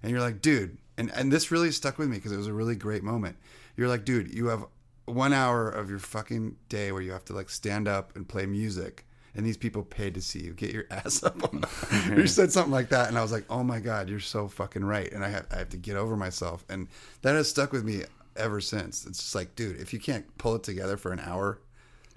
and 0.02 0.12
you're 0.12 0.22
like, 0.22 0.42
dude, 0.42 0.78
and 0.98 1.12
and 1.14 1.32
this 1.32 1.52
really 1.52 1.72
stuck 1.72 2.00
with 2.00 2.10
me 2.10 2.18
because 2.18 2.32
it 2.32 2.38
was 2.38 2.48
a 2.48 2.54
really 2.54 2.76
great 2.76 3.04
moment. 3.04 3.38
You're 3.78 3.88
like, 3.88 4.06
dude, 4.06 4.34
you 4.34 4.48
have 4.48 4.66
one 5.06 5.34
hour 5.34 5.70
of 5.70 5.90
your 5.90 6.00
fucking 6.00 6.56
day 6.70 6.92
where 6.92 7.02
you 7.02 7.12
have 7.12 7.26
to 7.26 7.34
like 7.34 7.50
stand 7.50 7.88
up 7.88 8.16
and 8.16 8.28
play 8.28 8.46
music. 8.46 9.06
And 9.34 9.46
these 9.46 9.56
people 9.56 9.84
paid 9.84 10.14
to 10.16 10.22
see 10.22 10.40
you. 10.40 10.54
Get 10.54 10.74
your 10.74 10.86
ass 10.92 11.24
up. 11.24 11.42
On 11.54 11.64
you 12.18 12.28
said 12.28 12.52
something 12.52 12.72
like 12.74 12.90
that, 12.90 13.08
and 13.08 13.18
I 13.18 13.22
was 13.22 13.32
like, 13.32 13.46
"Oh 13.50 13.64
my 13.64 13.80
god, 13.80 14.10
you're 14.10 14.20
so 14.20 14.50
fucking 14.50 14.84
right." 14.84 15.10
And 15.10 15.24
I 15.24 15.30
have, 15.30 15.48
I 15.52 15.60
have 15.60 15.70
to 15.70 15.78
get 15.78 15.96
over 15.96 16.18
myself, 16.18 16.66
and 16.68 16.90
that 17.22 17.36
has 17.36 17.50
stuck 17.50 17.72
with 17.72 17.86
me 17.86 18.02
ever 18.36 18.60
since. 18.60 19.06
It's 19.06 19.20
just 19.20 19.34
like, 19.34 19.56
dude, 19.56 19.80
if 19.80 19.94
you 19.94 20.00
can't 20.00 20.26
pull 20.38 20.56
it 20.56 20.64
together 20.64 20.98
for 20.98 21.14
an 21.14 21.22
hour, 21.22 21.60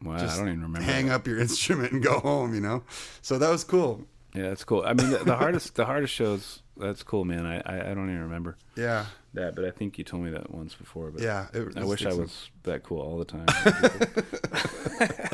Wow, 0.02 0.18
just 0.18 0.34
I 0.34 0.38
don't 0.40 0.48
even 0.48 0.62
remember. 0.62 0.82
hang 0.82 1.06
that. 1.06 1.14
up 1.14 1.26
your 1.28 1.38
instrument 1.40 1.92
and 1.92 2.02
go 2.02 2.18
home. 2.18 2.52
You 2.52 2.60
know, 2.60 2.82
so 3.22 3.38
that 3.38 3.48
was 3.48 3.62
cool. 3.62 4.04
Yeah, 4.34 4.48
that's 4.48 4.64
cool. 4.64 4.82
I 4.84 4.94
mean, 4.94 5.10
the, 5.10 5.18
the 5.18 5.36
hardest 5.36 5.76
the 5.76 5.84
hardest 5.84 6.12
shows. 6.12 6.62
That's 6.76 7.02
cool, 7.02 7.24
man. 7.24 7.46
I, 7.46 7.58
I 7.64 7.90
I 7.90 7.94
don't 7.94 8.08
even 8.10 8.22
remember 8.22 8.56
Yeah, 8.76 9.06
that, 9.34 9.54
but 9.54 9.64
I 9.64 9.70
think 9.70 9.96
you 9.98 10.04
told 10.04 10.24
me 10.24 10.30
that 10.30 10.50
once 10.52 10.74
before. 10.74 11.10
But 11.10 11.22
yeah. 11.22 11.46
It, 11.52 11.76
I 11.76 11.84
wish 11.84 12.04
I 12.04 12.12
was 12.12 12.50
that 12.64 12.82
cool 12.82 13.00
all 13.00 13.18
the 13.18 13.24
time. 13.24 13.46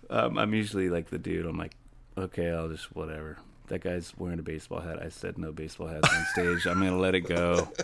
um, 0.10 0.38
I'm 0.38 0.54
usually 0.54 0.88
like 0.88 1.10
the 1.10 1.18
dude. 1.18 1.46
I'm 1.46 1.58
like, 1.58 1.74
okay, 2.16 2.50
I'll 2.50 2.68
just 2.68 2.94
whatever. 2.94 3.38
That 3.68 3.80
guy's 3.80 4.12
wearing 4.16 4.38
a 4.38 4.42
baseball 4.44 4.78
hat. 4.80 5.02
I 5.02 5.08
said 5.08 5.38
no 5.38 5.50
baseball 5.50 5.88
hats 5.88 6.08
on 6.08 6.24
stage. 6.32 6.66
I'm 6.66 6.78
gonna 6.78 6.96
let 6.98 7.14
it 7.14 7.22
go. 7.22 7.68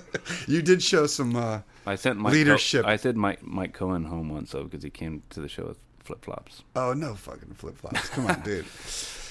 You 0.46 0.62
did 0.62 0.82
show 0.82 1.06
some. 1.06 1.36
Uh, 1.36 1.60
I 1.86 1.94
sent 1.96 2.18
Mike 2.18 2.32
Leadership. 2.32 2.84
Co- 2.84 2.90
I 2.90 2.96
said 2.96 3.16
Mike 3.16 3.42
Mike 3.42 3.72
Cohen 3.74 4.04
home 4.04 4.28
once 4.28 4.52
though 4.52 4.64
because 4.64 4.82
he 4.82 4.90
came 4.90 5.22
to 5.30 5.40
the 5.40 5.48
show 5.48 5.66
with 5.66 5.78
flip 6.00 6.24
flops. 6.24 6.62
oh 6.76 6.92
no, 6.94 7.14
fucking 7.14 7.54
flip 7.54 7.76
flops. 7.76 8.08
Come 8.10 8.26
on, 8.26 8.40
dude. 8.42 8.64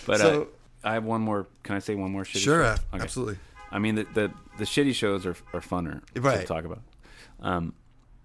But 0.05 0.19
So- 0.19 0.41
uh, 0.43 0.45
I 0.83 0.93
have 0.93 1.03
one 1.03 1.21
more. 1.21 1.47
Can 1.63 1.75
I 1.75 1.79
say 1.79 1.95
one 1.95 2.11
more? 2.11 2.23
Shitty 2.23 2.39
sure, 2.39 2.63
show? 2.63 2.81
Okay. 2.93 3.03
absolutely. 3.03 3.37
I 3.71 3.79
mean, 3.79 3.95
the, 3.95 4.03
the 4.13 4.31
the 4.57 4.65
shitty 4.65 4.93
shows 4.93 5.25
are 5.25 5.35
are 5.53 5.61
funner 5.61 6.01
to 6.13 6.45
talk 6.45 6.65
about. 6.65 6.81
Um, 7.39 7.73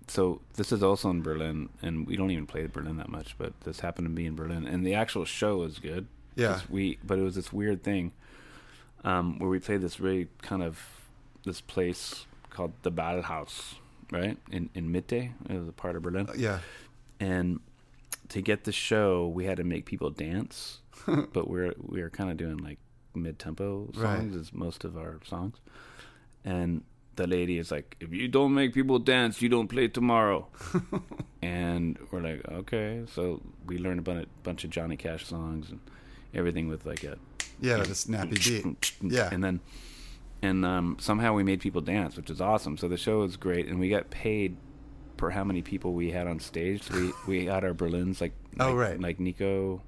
so 0.08 0.40
this 0.54 0.72
is 0.72 0.82
also 0.82 1.10
in 1.10 1.22
Berlin, 1.22 1.68
and 1.82 2.06
we 2.06 2.16
don't 2.16 2.30
even 2.30 2.46
play 2.46 2.66
Berlin 2.66 2.96
that 2.98 3.08
much, 3.08 3.36
but 3.38 3.58
this 3.62 3.80
happened 3.80 4.06
to 4.06 4.12
be 4.14 4.26
in 4.26 4.36
Berlin, 4.36 4.66
and 4.66 4.86
the 4.86 4.94
actual 4.94 5.24
show 5.24 5.62
is 5.62 5.78
good. 5.78 6.06
Yeah. 6.36 6.60
We, 6.68 6.98
but 7.04 7.18
it 7.18 7.22
was 7.22 7.34
this 7.34 7.52
weird 7.52 7.82
thing, 7.82 8.12
um, 9.04 9.38
where 9.38 9.48
we 9.48 9.58
played 9.58 9.80
this 9.80 9.98
really 9.98 10.28
kind 10.42 10.62
of 10.62 10.78
this 11.44 11.60
place 11.60 12.26
called 12.50 12.72
the 12.82 12.92
Ballhaus, 12.92 13.74
right 14.12 14.36
in 14.50 14.70
in 14.74 14.92
Mitte. 14.92 15.32
It 15.48 15.58
was 15.58 15.68
a 15.68 15.72
part 15.72 15.96
of 15.96 16.02
Berlin, 16.02 16.28
Uh, 16.28 16.34
yeah, 16.36 16.58
and 17.18 17.60
to 18.30 18.40
get 18.42 18.64
the 18.64 18.72
show, 18.72 19.28
we 19.28 19.44
had 19.44 19.56
to 19.58 19.64
make 19.64 19.84
people 19.86 20.10
dance, 20.10 20.80
but 21.32 21.48
we're 21.48 21.74
we 21.80 22.00
were 22.02 22.10
kind 22.10 22.30
of 22.30 22.36
doing 22.36 22.58
like 22.58 22.78
mid 23.14 23.38
tempo 23.38 23.86
songs 23.94 23.98
Right. 23.98 24.40
as 24.40 24.52
most 24.52 24.84
of 24.84 24.96
our 24.96 25.20
songs, 25.24 25.56
and 26.44 26.82
the 27.16 27.26
lady 27.26 27.58
is 27.58 27.70
like, 27.70 27.96
"If 28.00 28.12
you 28.12 28.28
don't 28.28 28.52
make 28.54 28.74
people 28.74 28.98
dance, 28.98 29.40
you 29.42 29.48
don't 29.48 29.68
play 29.68 29.88
tomorrow." 29.88 30.48
and 31.42 31.98
we're 32.10 32.20
like, 32.20 32.46
"Okay." 32.48 33.04
So 33.12 33.40
we 33.66 33.78
learned 33.78 34.00
a 34.00 34.02
bunch, 34.02 34.28
bunch 34.42 34.64
of 34.64 34.70
Johnny 34.70 34.96
Cash 34.96 35.26
songs 35.26 35.70
and 35.70 35.80
everything 36.34 36.68
with 36.68 36.84
like 36.86 37.04
a 37.04 37.16
yeah. 37.60 37.78
The 37.82 37.94
snappy 37.94 38.36
beat. 38.36 38.92
Yeah. 39.02 39.30
and 39.32 39.42
then 39.42 39.60
and 40.42 40.66
um, 40.66 40.96
somehow 41.00 41.32
we 41.32 41.42
made 41.42 41.60
people 41.60 41.80
dance, 41.80 42.16
which 42.16 42.28
is 42.30 42.40
awesome. 42.40 42.76
So 42.76 42.88
the 42.88 42.98
show 42.98 43.20
was 43.20 43.36
great, 43.36 43.66
and 43.66 43.78
we 43.80 43.88
got 43.88 44.10
paid 44.10 44.56
per 45.16 45.30
how 45.30 45.44
many 45.44 45.62
people 45.62 45.92
we 45.94 46.10
had 46.10 46.26
on 46.26 46.40
stage. 46.40 46.88
We 46.90 47.12
we 47.26 47.46
had 47.46 47.64
our 47.64 47.74
Berlins 47.74 48.20
like, 48.20 48.32
Oh, 48.60 48.70
like- 48.72 48.76
right. 48.76 49.00
like 49.00 49.20
Nico. 49.20 49.82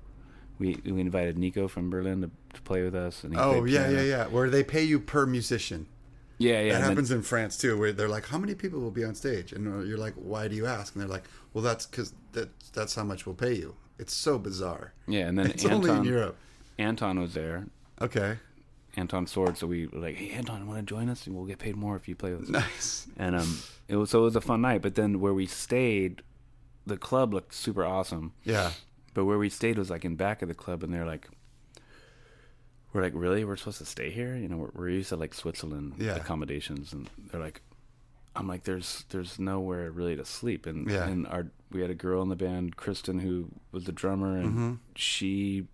We 0.58 0.80
we 0.84 1.00
invited 1.00 1.38
Nico 1.38 1.68
from 1.68 1.88
Berlin 1.90 2.22
to, 2.22 2.30
to 2.54 2.62
play 2.62 2.82
with 2.82 2.94
us, 2.94 3.22
and 3.24 3.32
he 3.32 3.38
Oh 3.38 3.64
yeah, 3.64 3.88
yeah, 3.90 4.00
yeah. 4.02 4.26
Where 4.26 4.50
they 4.50 4.64
pay 4.64 4.82
you 4.82 4.98
per 4.98 5.24
musician. 5.26 5.86
yeah, 6.38 6.52
yeah. 6.52 6.56
that 6.58 6.64
and 6.64 6.72
then- 6.82 6.90
happens 6.90 7.10
in 7.12 7.22
France 7.22 7.56
too, 7.56 7.78
where 7.78 7.92
they're 7.92 8.08
like, 8.08 8.26
"How 8.26 8.38
many 8.38 8.54
people 8.56 8.80
will 8.80 8.90
be 8.90 9.04
on 9.04 9.14
stage?" 9.14 9.52
And 9.52 9.68
uh, 9.68 9.78
you're 9.84 9.98
like, 9.98 10.14
"Why 10.14 10.48
do 10.48 10.56
you 10.56 10.66
ask?" 10.66 10.94
And 10.94 11.02
they're 11.02 11.08
like, 11.08 11.24
"Well, 11.52 11.62
that's 11.62 11.86
because 11.86 12.12
that 12.32 12.48
that's 12.72 12.94
how 12.96 13.04
much 13.04 13.24
we'll 13.26 13.36
pay 13.36 13.54
you." 13.54 13.76
It's 14.00 14.14
so 14.14 14.38
bizarre. 14.38 14.94
yeah, 15.06 15.28
and 15.28 15.38
then 15.38 15.46
It's 15.50 15.64
Anton, 15.64 15.90
only 15.90 15.90
in 15.96 16.04
Europe. 16.04 16.36
Anton 16.78 17.20
was 17.20 17.34
there, 17.34 17.66
Okay, 18.00 18.38
Anton 18.96 19.26
Sword. 19.28 19.56
So 19.58 19.66
we 19.68 19.86
were 19.86 20.00
like, 20.00 20.16
"Hey, 20.16 20.30
Anton, 20.30 20.66
want 20.66 20.80
to 20.80 20.84
join 20.84 21.08
us? 21.08 21.26
And 21.28 21.36
we'll 21.36 21.46
get 21.46 21.58
paid 21.60 21.76
more 21.76 21.94
if 21.94 22.08
you 22.08 22.16
play 22.16 22.32
with 22.34 22.44
us." 22.44 22.50
nice. 22.50 23.06
and 23.16 23.36
um, 23.36 23.58
it 23.88 23.96
was 23.96 24.10
so 24.10 24.20
it 24.20 24.24
was 24.24 24.36
a 24.36 24.40
fun 24.40 24.60
night. 24.60 24.82
But 24.82 24.94
then 24.94 25.20
where 25.20 25.34
we 25.34 25.46
stayed, 25.46 26.22
the 26.86 26.96
club 26.96 27.32
looked 27.34 27.54
super 27.54 27.84
awesome. 27.84 28.32
Yeah, 28.44 28.72
But 29.14 29.24
where 29.24 29.38
we 29.38 29.48
stayed 29.48 29.78
was 29.78 29.90
like 29.90 30.04
in 30.04 30.14
back 30.16 30.42
of 30.42 30.48
the 30.48 30.54
club, 30.54 30.82
and 30.82 30.92
they're 30.92 31.06
like, 31.06 31.28
"We're 32.92 33.02
like, 33.02 33.12
really? 33.14 33.44
We're 33.44 33.56
supposed 33.56 33.78
to 33.78 33.86
stay 33.86 34.10
here? 34.10 34.36
You 34.36 34.48
know, 34.48 34.56
we're, 34.56 34.70
we're 34.74 34.88
used 34.90 35.08
to 35.10 35.16
like 35.16 35.34
Switzerland 35.34 35.94
Yeah. 35.98 36.16
accommodations." 36.16 36.92
And 36.92 37.08
they're 37.30 37.40
like, 37.40 37.62
"I'm 38.36 38.46
like, 38.48 38.64
there's 38.64 39.04
there's 39.10 39.38
nowhere 39.38 39.90
really 39.90 40.16
to 40.16 40.24
sleep." 40.24 40.66
And 40.66 40.88
Yeah. 40.90 41.06
and 41.06 41.26
our 41.26 41.46
we 41.70 41.80
had 41.82 41.90
a 41.90 41.94
girl 41.94 42.22
in 42.22 42.28
the 42.30 42.36
band, 42.36 42.76
Kristen, 42.76 43.18
who 43.18 43.48
was 43.72 43.84
the 43.84 43.92
drummer, 43.92 44.36
and 44.38 44.48
mm-hmm. 44.48 44.74
she 44.94 45.66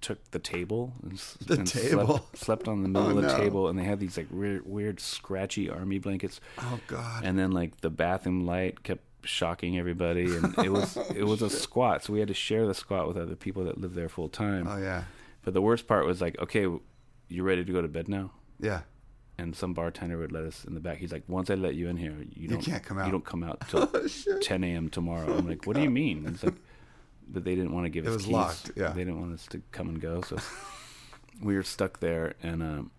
took 0.00 0.30
the 0.30 0.38
table 0.38 0.92
and. 1.02 1.18
The 1.46 1.54
and 1.54 1.66
table? 1.66 2.06
slept, 2.06 2.38
slept 2.38 2.68
on 2.68 2.82
the 2.82 2.88
middle 2.88 3.08
Oh, 3.08 3.10
of 3.10 3.16
the 3.16 3.22
no. 3.22 3.36
table, 3.36 3.68
and 3.68 3.78
they 3.78 3.84
had 3.84 4.00
these 4.00 4.16
like 4.16 4.28
weird, 4.30 4.66
weird 4.66 5.00
scratchy 5.00 5.68
army 5.70 5.98
blankets 5.98 6.40
Oh 6.58 6.80
God. 6.86 7.24
and 7.24 7.38
then 7.38 7.52
like 7.52 7.80
the 7.80 7.90
bathroom 7.90 8.46
light 8.46 8.82
kept 8.82 9.02
shocking 9.22 9.78
everybody 9.78 10.24
and 10.34 10.56
it 10.64 10.72
was 10.72 10.96
it 11.14 11.24
was 11.24 11.42
a 11.42 11.50
squat 11.50 12.02
so 12.02 12.10
we 12.10 12.20
had 12.20 12.28
to 12.28 12.32
share 12.34 12.66
the 12.66 12.72
squat 12.72 13.06
with 13.06 13.18
other 13.18 13.36
people 13.36 13.64
that 13.64 13.78
lived 13.78 13.94
there 13.94 14.08
full 14.08 14.30
time 14.30 14.66
oh 14.66 14.78
yeah, 14.78 15.04
but 15.44 15.52
the 15.52 15.60
worst 15.60 15.86
part 15.86 16.06
was 16.06 16.22
like 16.22 16.38
okay 16.40 16.62
you 17.28 17.42
ready 17.42 17.62
to 17.62 17.70
go 17.70 17.82
to 17.82 17.88
bed 17.88 18.08
now 18.08 18.30
yeah. 18.58 18.80
and 19.36 19.54
some 19.54 19.74
bartender 19.74 20.16
would 20.16 20.32
let 20.32 20.44
us 20.44 20.64
in 20.64 20.72
the 20.72 20.80
back 20.80 20.96
he's 20.96 21.12
like 21.12 21.22
once 21.28 21.50
i 21.50 21.54
let 21.54 21.74
you 21.74 21.86
in 21.88 21.98
here 21.98 22.14
you 22.34 22.48
don't 22.48 22.62
can't 22.62 22.82
come 22.82 22.98
out." 22.98 23.04
you 23.04 23.12
don't 23.12 23.26
come 23.26 23.42
out 23.44 23.60
till 23.68 23.90
Oh, 23.94 24.38
10 24.40 24.64
a.m 24.64 24.88
tomorrow 24.88 25.36
i'm 25.36 25.46
like 25.46 25.66
what 25.66 25.76
do 25.76 25.82
you 25.82 25.90
mean 25.90 26.24
it's 26.26 26.42
like 26.42 26.54
but 27.32 27.44
they 27.44 27.54
didn't 27.54 27.72
want 27.72 27.84
to 27.86 27.90
give 27.90 28.04
It 28.06 28.08
us 28.08 28.14
was 28.14 28.24
keys. 28.24 28.32
locked, 28.32 28.70
yeah. 28.76 28.88
they 28.90 29.04
didn't 29.04 29.20
want 29.20 29.32
us 29.34 29.46
to 29.48 29.62
come 29.72 29.88
and 29.88 30.00
go 30.00 30.20
so 30.22 30.36
we 31.42 31.54
were 31.54 31.62
stuck 31.62 32.00
there 32.00 32.34
and 32.42 32.62
um, 32.62 32.90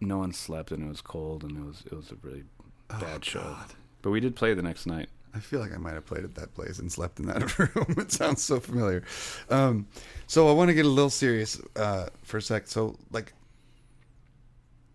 no 0.00 0.18
one 0.18 0.32
slept 0.32 0.70
and 0.72 0.84
it 0.84 0.88
was 0.88 1.00
cold 1.00 1.42
and 1.44 1.56
it 1.56 1.64
was 1.64 1.82
it 1.86 1.94
was 1.94 2.10
a 2.12 2.16
really 2.22 2.44
bad 2.88 3.24
show 3.24 3.40
Oh, 3.40 3.54
God. 3.58 3.72
but 4.02 4.10
we 4.10 4.20
did 4.20 4.36
play 4.36 4.54
the 4.54 4.62
next 4.62 4.86
night 4.86 5.08
I 5.34 5.40
feel 5.40 5.60
like 5.60 5.72
I 5.74 5.76
might 5.76 5.92
have 5.94 6.06
played 6.06 6.24
at 6.24 6.34
that 6.36 6.54
place 6.54 6.78
and 6.78 6.90
slept 6.90 7.20
in 7.20 7.26
that 7.26 7.58
room. 7.76 7.86
it 7.98 8.10
sounds 8.10 8.42
so 8.42 8.58
familiar. 8.60 9.04
Um, 9.50 9.86
so 10.26 10.48
I 10.48 10.52
want 10.52 10.68
to 10.70 10.74
get 10.74 10.86
a 10.86 10.88
little 10.88 11.10
serious 11.10 11.60
uh, 11.76 12.06
for 12.22 12.38
a 12.38 12.42
sec. 12.42 12.66
So, 12.66 12.96
like, 13.12 13.34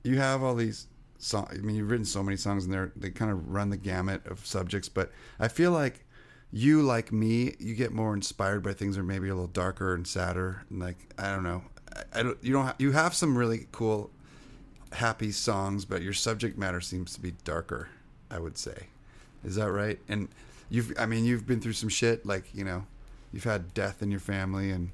you 0.04 0.18
have 0.18 0.42
all 0.44 0.56
these 0.56 0.88
songs. 1.20 1.50
I 1.52 1.62
mean, 1.62 1.76
you've 1.76 1.90
written 1.90 2.06
so 2.06 2.24
many 2.24 2.36
songs, 2.36 2.66
and 2.66 2.74
they're 2.74 2.92
they 2.96 3.10
kind 3.12 3.32
of 3.32 3.48
run 3.54 3.70
the 3.70 3.78
gamut 3.78 4.26
of 4.26 4.46
subjects. 4.46 4.90
But 4.90 5.12
I 5.40 5.48
feel 5.48 5.72
like 5.72 6.04
you, 6.54 6.82
like 6.82 7.12
me, 7.12 7.56
you 7.60 7.76
get 7.76 7.92
more 7.92 8.14
inspired 8.14 8.64
by 8.64 8.72
things 8.72 8.96
that 8.96 9.02
are 9.02 9.04
maybe 9.04 9.28
a 9.28 9.34
little 9.34 9.48
darker 9.48 9.94
and 9.94 10.08
sadder. 10.08 10.64
And 10.70 10.80
like, 10.80 10.98
I 11.18 11.34
don't 11.34 11.44
know, 11.44 11.64
I, 11.94 12.20
I 12.20 12.24
don't. 12.24 12.38
You 12.42 12.54
don't. 12.54 12.74
You 12.80 12.94
have 12.94 13.14
some 13.14 13.38
really 13.38 13.68
cool, 13.74 14.12
happy 14.94 15.32
songs, 15.32 15.84
but 15.84 16.02
your 16.02 16.14
subject 16.14 16.58
matter 16.58 16.80
seems 16.80 17.14
to 17.16 17.20
be 17.20 17.34
darker. 17.44 17.90
I 18.32 18.40
would 18.40 18.58
say. 18.58 18.88
Is 19.44 19.56
that 19.58 19.72
right? 19.72 20.00
And 20.08 20.28
you've, 20.70 20.92
I 20.98 21.06
mean, 21.06 21.24
you've 21.24 21.46
been 21.46 21.62
through 21.62 21.74
some 21.74 21.90
shit, 21.90 22.26
like, 22.26 22.46
you 22.56 22.64
know, 22.64 22.86
you've 23.32 23.44
had 23.44 23.76
death 23.76 24.02
in 24.02 24.10
your 24.10 24.22
family. 24.22 24.72
And 24.72 24.90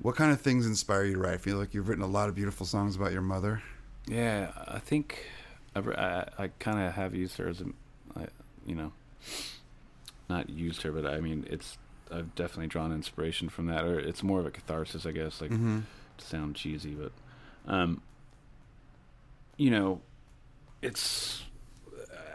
what 0.00 0.14
kind 0.14 0.30
of 0.30 0.40
things 0.40 0.66
inspire 0.66 1.04
you 1.04 1.14
to 1.14 1.18
write? 1.18 1.34
I 1.34 1.38
feel 1.38 1.56
like 1.56 1.74
you've 1.74 1.88
written 1.88 2.04
a 2.04 2.08
lot 2.08 2.28
of 2.28 2.36
beautiful 2.36 2.66
songs 2.66 2.94
about 2.94 3.10
your 3.10 3.22
mother. 3.22 3.62
Yeah, 4.06 4.52
I 4.68 4.78
think 4.78 5.26
I've, 5.74 5.88
I, 5.88 6.28
I 6.38 6.48
kind 6.60 6.78
of 6.78 6.92
have 6.92 7.12
used 7.12 7.36
her 7.38 7.48
as 7.48 7.60
a, 7.60 7.66
I, 8.16 8.26
you 8.64 8.76
know, 8.76 8.92
not 10.30 10.48
used 10.48 10.82
her, 10.82 10.92
but 10.92 11.04
I 11.04 11.20
mean, 11.20 11.46
it's 11.50 11.76
I've 12.10 12.34
definitely 12.34 12.68
drawn 12.68 12.92
inspiration 12.92 13.48
from 13.50 13.66
that, 13.66 13.84
or 13.84 13.98
it's 14.00 14.22
more 14.22 14.40
of 14.40 14.46
a 14.46 14.50
catharsis, 14.50 15.04
I 15.06 15.12
guess. 15.12 15.40
Like 15.40 15.50
Mm-hmm. 15.50 15.80
to 16.18 16.24
sound 16.24 16.56
cheesy, 16.56 16.94
but 16.94 17.12
um, 17.66 18.00
you 19.56 19.70
know, 19.70 20.00
it's. 20.82 21.42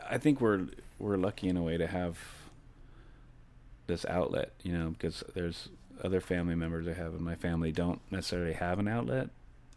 I 0.09 0.17
think 0.19 0.39
we're 0.39 0.67
we're 0.99 1.17
lucky 1.17 1.49
in 1.49 1.57
a 1.57 1.63
way 1.63 1.77
to 1.77 1.87
have 1.87 2.17
this 3.87 4.05
outlet, 4.05 4.51
you 4.63 4.71
know, 4.77 4.89
because 4.91 5.23
there's 5.33 5.69
other 6.03 6.21
family 6.21 6.55
members 6.55 6.87
I 6.87 6.93
have 6.93 7.13
in 7.13 7.23
my 7.23 7.35
family 7.35 7.71
don't 7.71 7.99
necessarily 8.11 8.53
have 8.53 8.79
an 8.79 8.87
outlet 8.87 9.29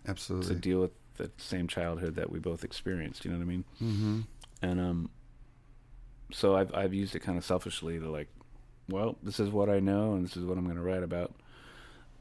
Absolutely. 0.06 0.54
to 0.54 0.60
deal 0.60 0.80
with 0.80 0.90
the 1.16 1.30
same 1.38 1.66
childhood 1.68 2.14
that 2.16 2.30
we 2.30 2.38
both 2.38 2.64
experienced. 2.64 3.24
You 3.24 3.30
know 3.32 3.36
what 3.38 3.42
I 3.42 3.46
mean? 3.46 3.64
Mm-hmm. 3.82 4.20
And 4.62 4.80
um, 4.80 5.10
so 6.32 6.56
I've 6.56 6.74
I've 6.74 6.94
used 6.94 7.14
it 7.14 7.20
kind 7.20 7.38
of 7.38 7.44
selfishly 7.44 7.98
to 7.98 8.10
like, 8.10 8.28
well, 8.88 9.16
this 9.22 9.40
is 9.40 9.50
what 9.50 9.68
I 9.68 9.80
know, 9.80 10.14
and 10.14 10.24
this 10.24 10.36
is 10.36 10.44
what 10.44 10.58
I'm 10.58 10.64
going 10.64 10.76
to 10.76 10.82
write 10.82 11.02
about, 11.02 11.34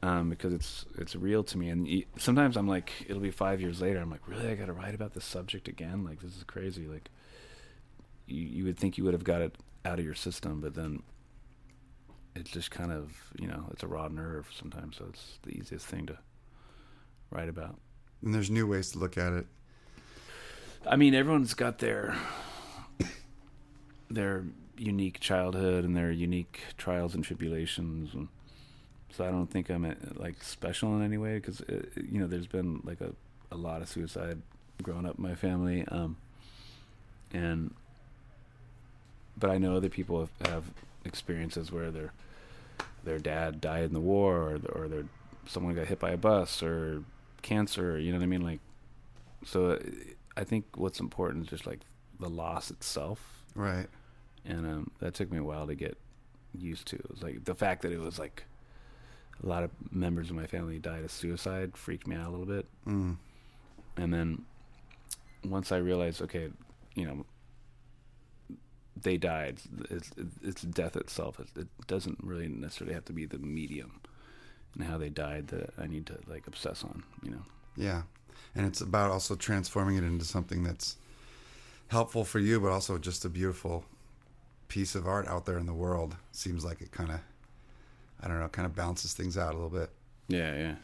um, 0.02 0.30
because 0.30 0.52
it's 0.52 0.84
it's 0.96 1.16
real 1.16 1.44
to 1.44 1.58
me. 1.58 1.68
And 1.68 2.04
sometimes 2.16 2.56
I'm 2.56 2.68
like, 2.68 2.92
it'll 3.08 3.22
be 3.22 3.30
five 3.30 3.60
years 3.60 3.80
later. 3.80 3.98
I'm 3.98 4.10
like, 4.10 4.26
really, 4.26 4.48
I 4.48 4.54
got 4.54 4.66
to 4.66 4.72
write 4.72 4.94
about 4.94 5.14
this 5.14 5.24
subject 5.24 5.68
again? 5.68 6.04
Like 6.04 6.20
this 6.20 6.36
is 6.36 6.44
crazy. 6.44 6.86
Like, 6.86 7.10
you 8.26 8.42
you 8.42 8.64
would 8.64 8.78
think 8.78 8.98
you 8.98 9.04
would 9.04 9.14
have 9.14 9.24
got 9.24 9.42
it 9.42 9.56
out 9.84 9.98
of 9.98 10.04
your 10.04 10.14
system, 10.14 10.60
but 10.60 10.74
then. 10.74 11.02
It's 12.36 12.50
just 12.50 12.70
kind 12.70 12.92
of, 12.92 13.32
you 13.36 13.48
know, 13.48 13.66
it's 13.72 13.82
a 13.82 13.88
raw 13.88 14.06
nerve 14.06 14.48
sometimes, 14.56 14.98
so 14.98 15.06
it's 15.08 15.40
the 15.42 15.50
easiest 15.50 15.86
thing 15.86 16.06
to 16.06 16.18
write 17.30 17.48
about. 17.48 17.80
And 18.22 18.32
there's 18.32 18.48
new 18.48 18.64
ways 18.64 18.92
to 18.92 19.00
look 19.00 19.18
at 19.18 19.32
it. 19.32 19.46
I 20.86 20.94
mean, 20.94 21.16
everyone's 21.16 21.54
got 21.54 21.78
their 21.78 22.14
their 24.10 24.44
unique 24.76 25.20
childhood 25.20 25.84
and 25.84 25.96
their 25.96 26.10
unique 26.10 26.60
trials 26.76 27.14
and 27.14 27.24
tribulations, 27.24 28.14
and 28.14 28.28
so 29.10 29.26
I 29.26 29.30
don't 29.30 29.50
think 29.50 29.70
I'm 29.70 29.84
uh, 29.84 29.94
like 30.16 30.42
special 30.42 30.96
in 30.96 31.02
any 31.02 31.18
way 31.18 31.36
because 31.36 31.62
you 31.68 32.20
know 32.20 32.26
there's 32.26 32.46
been 32.46 32.80
like 32.84 33.00
a 33.00 33.12
a 33.50 33.56
lot 33.56 33.82
of 33.82 33.88
suicide 33.88 34.40
growing 34.82 35.06
up 35.06 35.16
in 35.16 35.22
my 35.22 35.34
family, 35.34 35.84
um, 35.88 36.16
and 37.32 37.74
but 39.36 39.50
I 39.50 39.58
know 39.58 39.76
other 39.76 39.88
people 39.88 40.20
have, 40.20 40.50
have 40.50 40.64
experiences 41.04 41.72
where 41.72 41.90
their 41.90 42.12
their 43.04 43.18
dad 43.18 43.60
died 43.60 43.84
in 43.84 43.92
the 43.92 44.00
war, 44.00 44.58
or 44.74 44.82
or 44.82 44.88
their 44.88 45.04
someone 45.46 45.74
got 45.74 45.86
hit 45.86 45.98
by 45.98 46.10
a 46.10 46.16
bus, 46.16 46.62
or 46.62 47.02
cancer. 47.42 47.98
You 47.98 48.12
know 48.12 48.18
what 48.18 48.24
I 48.24 48.28
mean? 48.28 48.42
Like, 48.42 48.60
so 49.44 49.72
uh, 49.72 49.78
I 50.36 50.44
think 50.44 50.64
what's 50.76 51.00
important 51.00 51.44
is 51.44 51.50
just 51.50 51.66
like 51.66 51.80
the 52.20 52.28
loss 52.28 52.70
itself, 52.70 53.38
Right. 53.54 53.88
And 54.44 54.66
um, 54.66 54.90
that 55.00 55.14
took 55.14 55.30
me 55.30 55.38
a 55.38 55.42
while 55.44 55.66
to 55.66 55.74
get 55.74 55.96
used 56.56 56.86
to. 56.88 56.96
It 56.96 57.10
was 57.10 57.22
like 57.22 57.44
the 57.44 57.54
fact 57.54 57.82
that 57.82 57.92
it 57.92 58.00
was 58.00 58.18
like 58.18 58.44
a 59.42 59.46
lot 59.46 59.62
of 59.62 59.70
members 59.92 60.30
of 60.30 60.36
my 60.36 60.46
family 60.46 60.78
died 60.78 61.04
of 61.04 61.10
suicide 61.12 61.76
freaked 61.76 62.06
me 62.06 62.16
out 62.16 62.26
a 62.26 62.30
little 62.30 62.46
bit, 62.46 62.66
Mm. 62.86 63.16
and 63.96 64.12
then 64.12 64.44
once 65.44 65.70
I 65.70 65.76
realized, 65.76 66.20
okay, 66.22 66.48
you 66.94 67.06
know, 67.06 67.24
they 69.00 69.16
died. 69.16 69.58
It's, 69.90 70.10
it's 70.42 70.62
death 70.62 70.96
itself. 70.96 71.38
It, 71.38 71.48
it 71.56 71.68
doesn't 71.86 72.18
really 72.22 72.48
necessarily 72.48 72.94
have 72.94 73.04
to 73.04 73.12
be 73.12 73.26
the 73.26 73.38
medium 73.38 74.00
and 74.74 74.82
how 74.82 74.98
they 74.98 75.08
died 75.08 75.46
that 75.48 75.70
I 75.78 75.86
need 75.86 76.06
to 76.06 76.18
like 76.26 76.48
obsess 76.48 76.82
on. 76.82 77.04
You 77.22 77.30
know. 77.30 77.42
Yeah. 77.76 78.02
And 78.56 78.66
it's 78.66 78.80
about 78.80 79.10
also 79.12 79.36
transforming 79.36 79.96
it 79.96 80.02
into 80.04 80.24
something 80.24 80.64
that's 80.64 80.96
helpful 81.88 82.24
for 82.24 82.40
you, 82.40 82.58
but 82.60 82.70
also 82.72 82.98
just 82.98 83.24
a 83.24 83.28
beautiful 83.28 83.84
piece 84.68 84.94
of 84.94 85.06
art 85.06 85.26
out 85.26 85.46
there 85.46 85.58
in 85.58 85.66
the 85.66 85.74
world. 85.74 86.16
Seems 86.32 86.64
like 86.64 86.80
it 86.80 86.92
kind 86.92 87.10
of, 87.10 87.20
I 88.22 88.28
don't 88.28 88.38
know, 88.40 88.48
kind 88.48 88.66
of 88.66 88.74
balances 88.74 89.12
things 89.14 89.36
out 89.36 89.52
a 89.52 89.56
little 89.56 89.70
bit. 89.70 89.90
Yeah, 90.28 90.54
yeah. 90.56 90.74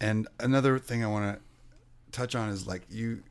And 0.00 0.28
another 0.40 0.78
thing 0.78 1.04
I 1.04 1.08
want 1.08 1.36
to 1.36 1.40
touch 2.12 2.34
on 2.34 2.48
is 2.50 2.66
like 2.66 2.82
you, 2.90 3.22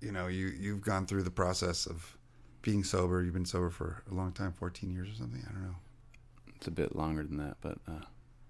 you 0.00 0.12
know, 0.12 0.26
you 0.26 0.48
you've 0.48 0.82
gone 0.82 1.06
through 1.06 1.22
the 1.22 1.30
process 1.30 1.86
of 1.86 2.16
being 2.62 2.82
sober. 2.84 3.22
You've 3.22 3.34
been 3.34 3.46
sober 3.46 3.70
for 3.70 4.02
a 4.10 4.14
long 4.14 4.32
time, 4.32 4.52
14 4.52 4.90
years 4.90 5.08
or 5.08 5.14
something. 5.14 5.42
I 5.48 5.52
don't 5.52 5.62
know. 5.62 5.76
It's 6.56 6.66
a 6.66 6.70
bit 6.72 6.96
longer 6.96 7.22
than 7.22 7.36
that, 7.36 7.56
but 7.60 7.78
uh, 7.86 8.04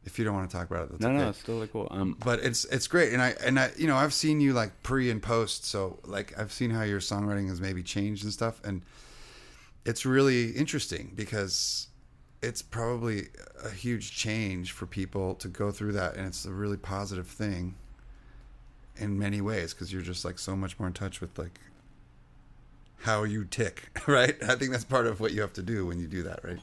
If 0.05 0.19
you 0.19 0.25
don't 0.25 0.35
want 0.35 0.49
to 0.49 0.57
talk 0.57 0.71
about 0.71 0.85
it, 0.85 0.91
that's 0.93 1.01
no, 1.03 1.09
okay. 1.09 1.19
no, 1.19 1.29
it's 1.29 1.39
still 1.41 1.57
like 1.57 1.73
cool. 1.73 1.89
Um, 1.91 2.17
but 2.25 2.39
it's 2.41 2.65
it's 2.67 2.87
great 2.87 3.13
and 3.13 3.21
i 3.21 3.35
and 3.45 3.59
i 3.59 3.71
you 3.77 3.89
know 3.89 3.97
i've 3.97 4.15
seen 4.15 4.41
you 4.41 4.53
like 4.53 4.83
pre 4.85 5.11
and 5.11 5.21
post 5.21 5.65
so 5.65 5.99
like 6.05 6.39
i've 6.39 6.53
seen 6.53 6.71
how 6.71 6.83
your 6.83 7.01
songwriting 7.01 7.49
has 7.49 7.61
maybe 7.61 7.83
changed 7.83 8.23
and 8.23 8.33
stuff 8.33 8.61
and 8.65 8.83
it's 9.87 10.05
really 10.05 10.51
interesting 10.51 11.13
because 11.15 11.89
it's 12.43 12.61
probably 12.61 13.29
a 13.65 13.71
huge 13.71 14.15
change 14.15 14.73
for 14.73 14.87
people 14.87 15.35
to 15.37 15.49
go 15.49 15.71
through 15.71 15.93
that 15.93 16.17
and 16.17 16.27
it's 16.27 16.45
a 16.45 16.53
really 16.53 16.77
positive 16.77 17.27
thing 17.27 17.75
in 18.97 19.19
many 19.19 19.41
ways 19.41 19.73
because 19.73 19.93
you're 19.93 20.03
just 20.03 20.25
like 20.25 20.39
so 20.39 20.55
much 20.55 20.79
more 20.79 20.89
in 20.89 20.95
touch 20.95 21.21
with 21.21 21.39
like 21.39 21.59
how 23.01 23.25
you 23.25 23.45
tick 23.45 23.89
right 24.07 24.37
i 24.43 24.55
think 24.55 24.71
that's 24.71 24.85
part 24.85 25.07
of 25.07 25.21
what 25.21 25.33
you 25.33 25.41
have 25.41 25.53
to 25.53 25.63
do 25.63 25.87
when 25.87 25.99
you 25.99 26.07
do 26.07 26.23
that 26.23 26.45
right 26.45 26.61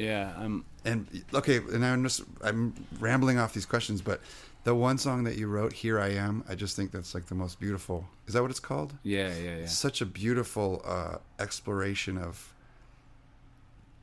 yeah, 0.00 0.32
I'm. 0.36 0.64
and 0.84 1.06
okay, 1.34 1.58
and 1.58 1.84
I'm 1.84 2.02
just 2.02 2.22
I'm 2.42 2.74
rambling 2.98 3.38
off 3.38 3.52
these 3.52 3.66
questions, 3.66 4.00
but 4.00 4.20
the 4.64 4.74
one 4.74 4.98
song 4.98 5.24
that 5.24 5.36
you 5.36 5.46
wrote, 5.48 5.72
"Here 5.72 5.98
I 5.98 6.08
Am," 6.10 6.44
I 6.48 6.54
just 6.54 6.76
think 6.76 6.90
that's 6.92 7.14
like 7.14 7.26
the 7.26 7.34
most 7.34 7.58
beautiful. 7.60 8.06
Is 8.26 8.34
that 8.34 8.42
what 8.42 8.50
it's 8.50 8.60
called? 8.60 8.94
Yeah, 9.02 9.32
yeah, 9.36 9.56
yeah. 9.60 9.66
Such 9.66 10.00
a 10.00 10.06
beautiful 10.06 10.82
uh, 10.84 11.16
exploration 11.38 12.18
of 12.18 12.52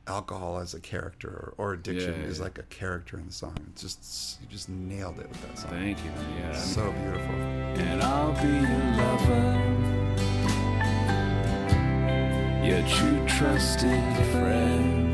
alcohol 0.06 0.58
as 0.58 0.72
a 0.72 0.80
character 0.80 1.28
or, 1.58 1.66
or 1.68 1.72
addiction 1.74 2.14
Yeah, 2.22 2.26
is 2.28 2.38
yeah. 2.38 2.44
like 2.44 2.58
a 2.58 2.62
character 2.64 3.18
in 3.18 3.26
the 3.26 3.32
song. 3.32 3.56
It's 3.72 3.82
just 3.82 4.40
you 4.40 4.48
just 4.48 4.68
nailed 4.70 5.18
it 5.20 5.28
with 5.28 5.42
that 5.46 5.58
song. 5.58 5.70
Thank 5.70 5.98
you. 6.04 6.10
man. 6.10 6.38
Yeah. 6.40 6.46
I'm- 6.46 6.54
So 6.56 6.90
beautiful. 6.92 7.34
and 7.34 8.02
I'll 8.02 8.32
be 8.32 8.48
your 8.48 8.84
lover, 8.96 9.44
your 12.66 12.82
true 12.88 13.26
trusted 13.26 14.16
friend, 14.32 15.07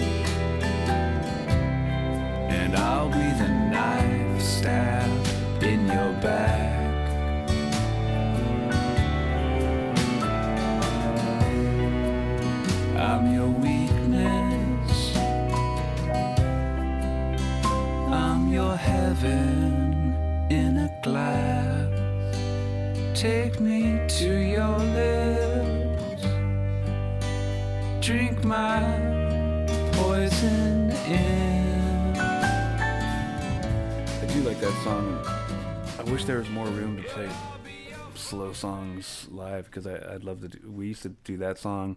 slow 38.34 38.52
songs 38.52 39.28
live 39.30 39.66
because 39.66 39.86
I'd 39.86 40.24
love 40.24 40.40
to. 40.42 40.48
do 40.48 40.70
We 40.70 40.88
used 40.88 41.02
to 41.02 41.10
do 41.10 41.36
that 41.38 41.58
song 41.58 41.96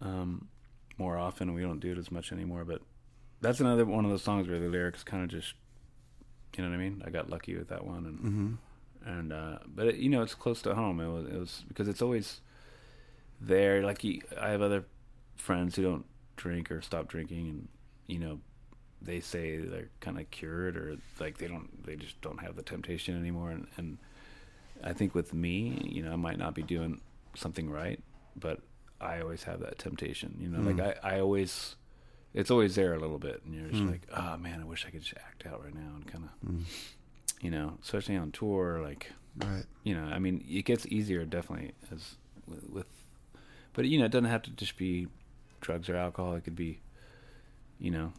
um, 0.00 0.48
more 0.98 1.16
often. 1.16 1.52
We 1.54 1.62
don't 1.62 1.80
do 1.80 1.92
it 1.92 1.98
as 1.98 2.10
much 2.10 2.32
anymore, 2.32 2.64
but 2.64 2.80
that's 3.40 3.60
another 3.60 3.84
one 3.84 4.04
of 4.04 4.10
those 4.10 4.22
songs 4.22 4.48
where 4.48 4.58
the 4.58 4.68
lyrics 4.68 5.04
kind 5.04 5.22
of 5.22 5.28
just, 5.28 5.54
you 6.56 6.64
know 6.64 6.70
what 6.70 6.76
I 6.76 6.78
mean. 6.78 7.02
I 7.04 7.10
got 7.10 7.28
lucky 7.28 7.54
with 7.56 7.68
that 7.68 7.84
one, 7.84 8.06
and 8.06 8.18
hmm 8.18 8.54
and 9.04 9.32
uh, 9.32 9.58
but 9.66 9.86
it, 9.86 9.96
you 9.96 10.08
know 10.08 10.22
it's 10.22 10.34
close 10.34 10.62
to 10.62 10.74
home. 10.74 11.00
It 11.00 11.08
was 11.08 11.26
it 11.26 11.38
was 11.38 11.64
because 11.68 11.86
it's 11.88 12.02
always 12.02 12.40
there. 13.40 13.82
Like 13.82 14.02
you, 14.04 14.22
I 14.40 14.50
have 14.50 14.62
other 14.62 14.84
friends 15.36 15.76
who 15.76 15.82
don't 15.82 16.06
drink 16.36 16.70
or 16.70 16.80
stop 16.80 17.08
drinking, 17.08 17.48
and 17.48 17.68
you 18.06 18.18
know 18.18 18.40
they 19.02 19.20
say 19.20 19.58
they're 19.58 19.90
kind 20.00 20.18
of 20.18 20.30
cured 20.30 20.76
or 20.76 20.96
like 21.20 21.38
they 21.38 21.46
don't 21.46 21.84
they 21.84 21.94
just 21.94 22.20
don't 22.22 22.38
have 22.38 22.56
the 22.56 22.62
temptation 22.62 23.18
anymore. 23.18 23.50
And, 23.50 23.66
and 23.76 23.98
I 24.82 24.92
think 24.92 25.14
with 25.14 25.32
me, 25.34 25.88
you 25.90 26.02
know, 26.02 26.12
I 26.12 26.16
might 26.16 26.38
not 26.38 26.54
be 26.54 26.62
doing 26.62 27.00
something 27.34 27.68
right, 27.70 28.00
but 28.38 28.60
I 29.00 29.20
always 29.20 29.42
have 29.44 29.60
that 29.60 29.78
temptation. 29.78 30.36
You 30.40 30.48
know, 30.48 30.58
Mm. 30.60 30.78
like 30.78 30.96
I 31.02 31.16
I 31.16 31.20
always. 31.20 31.76
It's 32.34 32.50
always 32.50 32.74
there 32.74 32.92
a 32.92 32.98
little 32.98 33.18
bit, 33.18 33.42
and 33.46 33.54
you're 33.54 33.68
just 33.70 33.82
Mm. 33.82 33.90
like, 33.92 34.06
"Oh 34.14 34.36
man, 34.36 34.60
I 34.60 34.64
wish 34.64 34.84
I 34.86 34.90
could 34.90 35.00
just 35.02 35.14
act 35.16 35.46
out 35.46 35.64
right 35.64 35.74
now," 35.74 35.94
and 35.94 36.06
kind 36.06 36.24
of, 36.24 36.50
Mm. 36.50 36.64
you 37.40 37.50
know, 37.50 37.78
especially 37.82 38.16
on 38.16 38.30
tour, 38.30 38.82
like 38.82 39.12
Right. 39.36 39.64
you 39.84 39.94
know, 39.94 40.04
I 40.04 40.18
mean, 40.18 40.44
it 40.46 40.66
gets 40.66 40.86
easier 40.86 41.24
definitely 41.24 41.72
as 41.90 42.16
with, 42.46 42.68
with, 42.68 42.86
but 43.72 43.86
you 43.86 43.98
know, 43.98 44.04
it 44.04 44.10
doesn't 44.12 44.28
have 44.30 44.42
to 44.42 44.50
just 44.50 44.76
be 44.76 45.08
drugs 45.62 45.88
or 45.88 45.96
alcohol. 45.96 46.34
It 46.34 46.44
could 46.44 46.56
be, 46.56 46.80
you 47.78 47.90
know, 47.90 48.12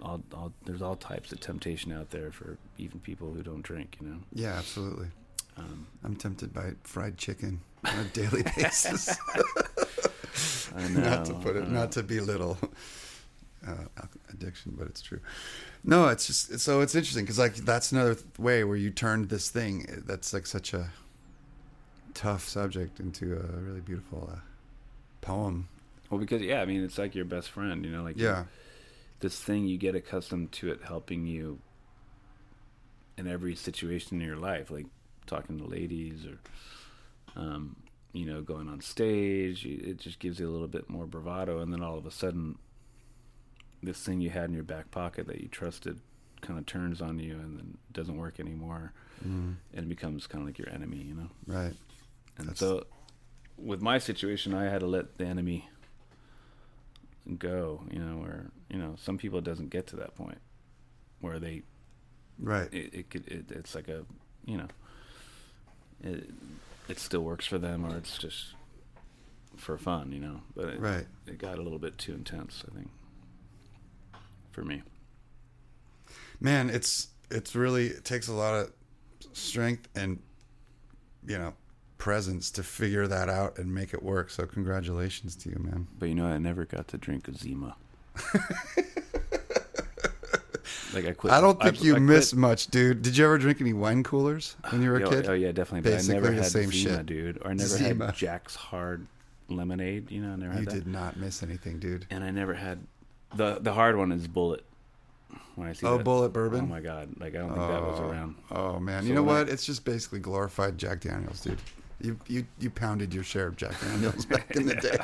all, 0.00 0.22
all 0.34 0.52
there's 0.64 0.82
all 0.82 0.96
types 0.96 1.30
of 1.32 1.38
temptation 1.40 1.92
out 1.92 2.10
there 2.10 2.32
for 2.32 2.58
even 2.78 2.98
people 3.00 3.32
who 3.32 3.42
don't 3.44 3.62
drink. 3.62 3.96
You 4.00 4.08
know, 4.08 4.18
Yeah, 4.32 4.54
absolutely. 4.58 5.08
Um, 5.56 5.86
I'm 6.04 6.16
tempted 6.16 6.52
by 6.52 6.72
fried 6.84 7.16
chicken 7.18 7.60
on 7.84 7.98
a 7.98 8.04
daily 8.04 8.42
basis. 8.56 9.16
I 10.76 10.88
know, 10.88 11.00
not 11.00 11.24
to 11.26 11.34
put 11.34 11.56
it, 11.56 11.68
not 11.70 11.92
to 11.92 12.02
belittle 12.02 12.58
uh, 13.66 13.74
addiction, 14.30 14.74
but 14.76 14.86
it's 14.86 15.00
true. 15.02 15.20
No, 15.84 16.08
it's 16.08 16.26
just 16.26 16.58
so 16.60 16.80
it's 16.80 16.94
interesting 16.94 17.24
because 17.24 17.38
like 17.38 17.54
that's 17.56 17.92
another 17.92 18.14
th- 18.14 18.26
way 18.38 18.64
where 18.64 18.76
you 18.76 18.90
turned 18.90 19.28
this 19.28 19.50
thing 19.50 19.86
eh, 19.88 19.96
that's 20.04 20.32
like 20.32 20.46
such 20.46 20.74
a 20.74 20.90
tough 22.14 22.48
subject 22.48 23.00
into 23.00 23.34
a 23.34 23.60
really 23.60 23.80
beautiful 23.80 24.28
uh, 24.32 24.38
poem. 25.20 25.68
well, 26.10 26.18
because 26.20 26.42
yeah, 26.42 26.60
I 26.60 26.66
mean, 26.66 26.82
it's 26.84 26.98
like 26.98 27.14
your 27.14 27.24
best 27.24 27.50
friend. 27.50 27.84
You 27.84 27.92
know, 27.92 28.02
like 28.02 28.18
Yeah, 28.18 28.44
this 29.20 29.40
thing 29.40 29.66
you 29.66 29.78
get 29.78 29.94
accustomed 29.94 30.52
to 30.52 30.70
it 30.70 30.80
helping 30.84 31.26
you 31.26 31.58
in 33.16 33.26
every 33.26 33.54
situation 33.54 34.20
in 34.20 34.26
your 34.26 34.36
life, 34.36 34.70
like 34.70 34.86
talking 35.26 35.58
to 35.58 35.64
ladies 35.66 36.24
or, 36.26 36.38
um, 37.40 37.76
you 38.12 38.24
know, 38.26 38.42
going 38.42 38.68
on 38.68 38.80
stage. 38.80 39.66
It 39.66 39.98
just 39.98 40.18
gives 40.18 40.40
you 40.40 40.48
a 40.48 40.52
little 40.52 40.68
bit 40.68 40.88
more 40.88 41.06
bravado, 41.06 41.60
and 41.60 41.72
then 41.72 41.82
all 41.82 41.98
of 41.98 42.06
a 42.06 42.10
sudden, 42.10 42.58
this 43.82 44.02
thing 44.02 44.20
you 44.20 44.30
had 44.30 44.44
in 44.44 44.54
your 44.54 44.62
back 44.64 44.90
pocket 44.90 45.26
that 45.26 45.40
you 45.40 45.48
trusted 45.48 46.00
kind 46.40 46.58
of 46.58 46.66
turns 46.66 47.00
on 47.02 47.18
you 47.18 47.34
and 47.34 47.58
then 47.58 47.78
doesn't 47.92 48.16
work 48.16 48.38
anymore, 48.40 48.92
mm, 49.26 49.54
and 49.74 49.88
becomes 49.88 50.26
kind 50.26 50.42
of 50.42 50.48
like 50.48 50.58
your 50.58 50.70
enemy, 50.70 50.98
you 50.98 51.14
know. 51.14 51.30
right. 51.46 51.74
And 52.38 52.48
That's- 52.48 52.58
so, 52.58 52.84
with 53.58 53.80
my 53.80 53.98
situation, 53.98 54.52
I 54.54 54.64
had 54.64 54.80
to 54.80 54.86
let 54.86 55.16
the 55.18 55.24
enemy 55.26 55.68
go. 57.38 57.82
You 57.90 57.98
know, 57.98 58.16
where 58.18 58.46
you 58.70 58.78
know 58.78 58.94
some 58.98 59.18
people 59.18 59.38
it 59.38 59.44
doesn't 59.44 59.70
get 59.70 59.86
to 59.88 59.96
that 59.96 60.14
point 60.14 60.38
where 61.20 61.38
they 61.38 61.62
Right. 62.38 62.72
it, 62.72 62.92
it 62.94 63.10
could 63.10 63.26
it, 63.28 63.50
it's 63.50 63.74
like 63.74 63.88
a 63.88 64.04
you 64.44 64.58
know 64.58 64.66
it 66.02 66.30
it 66.88 66.98
still 66.98 67.22
works 67.22 67.46
for 67.46 67.58
them 67.58 67.84
or 67.84 67.96
it's 67.96 68.16
just 68.18 68.54
for 69.56 69.76
fun, 69.78 70.12
you 70.12 70.20
know. 70.20 70.40
But 70.54 70.68
it, 70.74 70.80
Right. 70.80 71.06
it 71.26 71.38
got 71.38 71.58
a 71.58 71.62
little 71.62 71.78
bit 71.78 71.98
too 71.98 72.12
intense, 72.14 72.62
I 72.70 72.74
think, 72.74 72.90
for 74.52 74.64
me. 74.64 74.82
Man, 76.40 76.70
it's 76.70 77.08
it's 77.30 77.54
really 77.56 77.86
it 77.88 78.04
takes 78.04 78.28
a 78.28 78.32
lot 78.32 78.54
of 78.54 78.72
strength 79.32 79.88
and 79.96 80.20
you 81.26 81.38
know 81.38 81.54
presence 81.98 82.50
to 82.52 82.62
figure 82.62 83.06
that 83.08 83.28
out 83.30 83.58
and 83.58 83.74
make 83.74 83.94
it 83.94 84.02
work. 84.02 84.30
So 84.30 84.46
congratulations 84.46 85.34
to 85.36 85.48
you, 85.50 85.56
man. 85.58 85.88
But 85.98 86.08
you 86.10 86.14
know, 86.14 86.26
I 86.26 86.38
never 86.38 86.64
got 86.66 86.88
to 86.88 86.98
drink 86.98 87.26
a 87.28 87.32
Zima. 87.34 87.74
like 90.94 91.06
I 91.06 91.12
quit. 91.12 91.32
I 91.32 91.40
don't 91.40 91.60
think 91.60 91.78
I- 91.80 91.82
you 91.84 91.96
I 91.96 91.98
miss 91.98 92.30
quit- 92.30 92.40
much, 92.40 92.66
dude. 92.68 93.02
Did 93.02 93.16
you 93.16 93.24
ever 93.24 93.38
drink 93.38 93.60
any 93.60 93.72
wine 93.72 94.02
coolers 94.02 94.56
when 94.70 94.82
you 94.82 94.90
were 94.90 94.98
a 95.00 95.06
Oh, 95.06 95.10
kid? 95.10 95.26
Oh 95.28 95.32
yeah, 95.34 95.52
definitely. 95.52 95.82
But 95.88 95.96
Basically 95.96 96.14
I 96.16 96.20
never 96.20 96.34
the 96.34 96.42
had 96.42 96.50
same 96.52 96.70
Zima, 96.70 96.96
shit. 96.98 97.06
dude. 97.06 97.38
Or 97.42 97.48
I 97.50 97.54
never 97.54 97.68
Zima. 97.68 98.06
had 98.06 98.14
Jack's 98.14 98.54
Hard 98.54 99.06
Lemonade. 99.48 100.10
You 100.10 100.22
know, 100.22 100.32
I 100.32 100.36
never 100.36 100.52
had 100.52 100.60
you 100.60 100.66
that. 100.66 100.74
did 100.74 100.86
not 100.86 101.16
miss 101.16 101.42
anything, 101.42 101.78
dude. 101.78 102.06
And 102.10 102.22
I 102.24 102.30
never 102.30 102.54
had 102.54 102.78
the 103.34 103.58
the 103.60 103.72
hard 103.72 103.96
one 103.96 104.12
is 104.12 104.26
Bulleit. 104.28 104.60
When 105.56 105.68
I 105.68 105.72
see 105.72 105.86
Oh, 105.86 105.96
that- 105.96 106.06
Bulleit 106.06 106.32
Bourbon? 106.32 106.60
Oh 106.64 106.66
my 106.66 106.80
god! 106.80 107.08
Like 107.18 107.34
I 107.34 107.38
don't 107.38 107.48
think 107.54 107.60
that 107.68 107.82
was 107.82 107.98
Oh. 108.00 108.08
around. 108.10 108.34
Oh 108.50 108.78
man, 108.78 109.02
So 109.02 109.08
you 109.08 109.14
know 109.14 109.22
when 109.22 109.36
I- 109.36 109.38
what? 109.40 109.48
It's 109.48 109.64
just 109.64 109.84
basically 109.84 110.18
glorified 110.20 110.76
Jack 110.78 111.00
Daniels, 111.00 111.40
dude. 111.40 111.58
You 112.00 112.18
you 112.28 112.46
you 112.58 112.68
pounded 112.68 113.14
your 113.14 113.24
share 113.24 113.46
of 113.46 113.56
Jack 113.56 113.80
Daniels 113.80 114.26
back 114.26 114.54
in 114.54 114.66
the 114.66 114.74
day. 114.74 114.98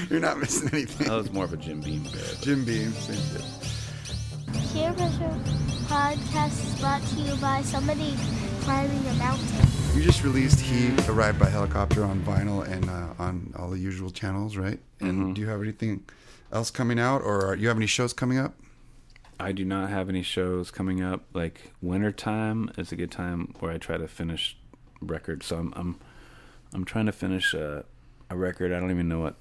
You're 0.10 0.20
not 0.20 0.38
missing 0.38 0.68
anything. 0.72 1.08
That 1.08 1.16
was 1.16 1.32
more 1.32 1.44
of 1.44 1.52
a 1.52 1.56
Jim 1.56 1.80
Beam. 1.80 2.04
bit. 2.04 2.38
Jim 2.40 2.64
Beam, 2.64 2.92
same 2.92 3.16
shit. 3.32 3.44
Peer 4.72 4.92
Pressure 4.92 5.34
Podcast 5.88 6.64
is 6.64 6.80
brought 6.80 7.02
to 7.02 7.16
you 7.20 7.34
by 7.36 7.62
somebody 7.62 8.14
climbing 8.60 9.06
a 9.06 9.14
mountain. 9.14 9.66
You 9.94 10.02
just 10.02 10.24
released 10.24 10.60
"He 10.60 10.94
Arrived 11.08 11.38
by 11.38 11.48
Helicopter" 11.48 12.04
on 12.04 12.20
vinyl 12.20 12.66
and 12.66 12.88
uh, 12.88 13.14
on 13.18 13.52
all 13.58 13.70
the 13.70 13.78
usual 13.78 14.10
channels, 14.10 14.56
right? 14.56 14.80
And 15.00 15.10
Mm-hmm. 15.12 15.32
do 15.34 15.40
you 15.40 15.48
have 15.48 15.60
anything 15.62 16.04
else 16.52 16.70
coming 16.70 16.98
out, 16.98 17.22
or 17.22 17.46
are, 17.46 17.54
you 17.56 17.68
have 17.68 17.76
any 17.76 17.86
shows 17.86 18.12
coming 18.12 18.38
up? 18.38 18.54
I 19.38 19.52
do 19.52 19.64
not 19.64 19.90
have 19.90 20.08
any 20.08 20.22
shows 20.22 20.70
coming 20.70 21.02
up. 21.02 21.24
Like 21.32 21.72
wintertime 21.82 22.70
is 22.78 22.92
a 22.92 22.96
good 22.96 23.10
time 23.10 23.54
where 23.60 23.72
I 23.72 23.78
try 23.78 23.96
to 23.96 24.08
finish 24.08 24.56
records. 25.00 25.46
So 25.46 25.56
I'm 25.58 25.72
I'm 25.76 26.00
I'm 26.72 26.84
trying 26.84 27.06
to 27.06 27.12
finish 27.12 27.54
a, 27.54 27.84
a 28.30 28.36
record. 28.36 28.72
I 28.72 28.80
don't 28.80 28.90
even 28.90 29.08
know 29.08 29.20
what 29.20 29.34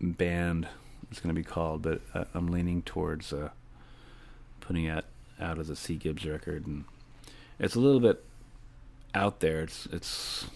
band 0.00 0.68
it's 1.10 1.20
going 1.20 1.34
to 1.34 1.38
be 1.40 1.44
called, 1.44 1.82
but 1.82 2.00
uh, 2.14 2.24
I'm 2.34 2.48
leaning 2.48 2.82
towards 2.82 3.32
uh, 3.32 3.50
putting 4.66 4.88
out 4.88 5.04
out 5.40 5.58
as 5.58 5.70
a 5.70 5.76
C 5.76 5.96
Gibbs 5.96 6.24
record, 6.24 6.66
and 6.66 6.84
it's 7.58 7.74
a 7.74 7.80
little 7.80 8.00
bit 8.00 8.24
out 9.14 9.40
there. 9.40 9.60
It's 9.60 9.86
it's 9.92 10.46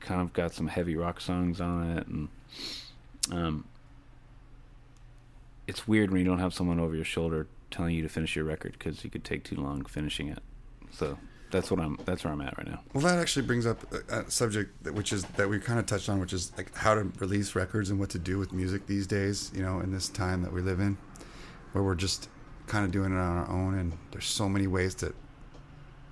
kind 0.00 0.20
of 0.20 0.32
got 0.32 0.52
some 0.52 0.66
heavy 0.66 0.96
rock 0.96 1.20
songs 1.20 1.60
on 1.60 1.98
it, 1.98 2.06
and 2.06 2.28
um, 3.32 3.64
it's 5.66 5.86
weird 5.88 6.10
when 6.10 6.20
you 6.20 6.26
don't 6.26 6.38
have 6.38 6.54
someone 6.54 6.80
over 6.80 6.94
your 6.94 7.04
shoulder 7.04 7.46
telling 7.70 7.94
you 7.94 8.02
to 8.02 8.08
finish 8.08 8.36
your 8.36 8.44
record 8.44 8.72
because 8.72 9.02
you 9.04 9.10
could 9.10 9.24
take 9.24 9.44
too 9.44 9.56
long 9.56 9.84
finishing 9.84 10.28
it. 10.28 10.38
So 10.92 11.18
that's 11.50 11.70
what 11.70 11.80
I'm. 11.80 11.98
That's 12.04 12.24
where 12.24 12.32
I'm 12.32 12.40
at 12.40 12.56
right 12.56 12.66
now. 12.66 12.80
Well, 12.92 13.02
that 13.04 13.18
actually 13.18 13.46
brings 13.46 13.66
up 13.66 13.80
a, 13.92 14.20
a 14.20 14.30
subject 14.30 14.84
that, 14.84 14.94
which 14.94 15.12
is 15.12 15.24
that 15.36 15.48
we 15.48 15.58
kind 15.58 15.78
of 15.78 15.86
touched 15.86 16.08
on, 16.08 16.20
which 16.20 16.32
is 16.32 16.52
like 16.56 16.74
how 16.76 16.94
to 16.94 17.04
release 17.18 17.54
records 17.54 17.90
and 17.90 17.98
what 17.98 18.10
to 18.10 18.18
do 18.18 18.38
with 18.38 18.52
music 18.52 18.86
these 18.86 19.06
days. 19.06 19.50
You 19.54 19.62
know, 19.62 19.80
in 19.80 19.92
this 19.92 20.08
time 20.08 20.42
that 20.42 20.52
we 20.52 20.60
live 20.62 20.80
in, 20.80 20.96
where 21.72 21.84
we're 21.84 21.94
just 21.94 22.28
kind 22.66 22.84
of 22.84 22.90
doing 22.92 23.12
it 23.12 23.16
on 23.18 23.36
our 23.38 23.48
own, 23.50 23.78
and 23.78 23.92
there's 24.10 24.26
so 24.26 24.48
many 24.48 24.66
ways 24.66 24.94
to 24.96 25.12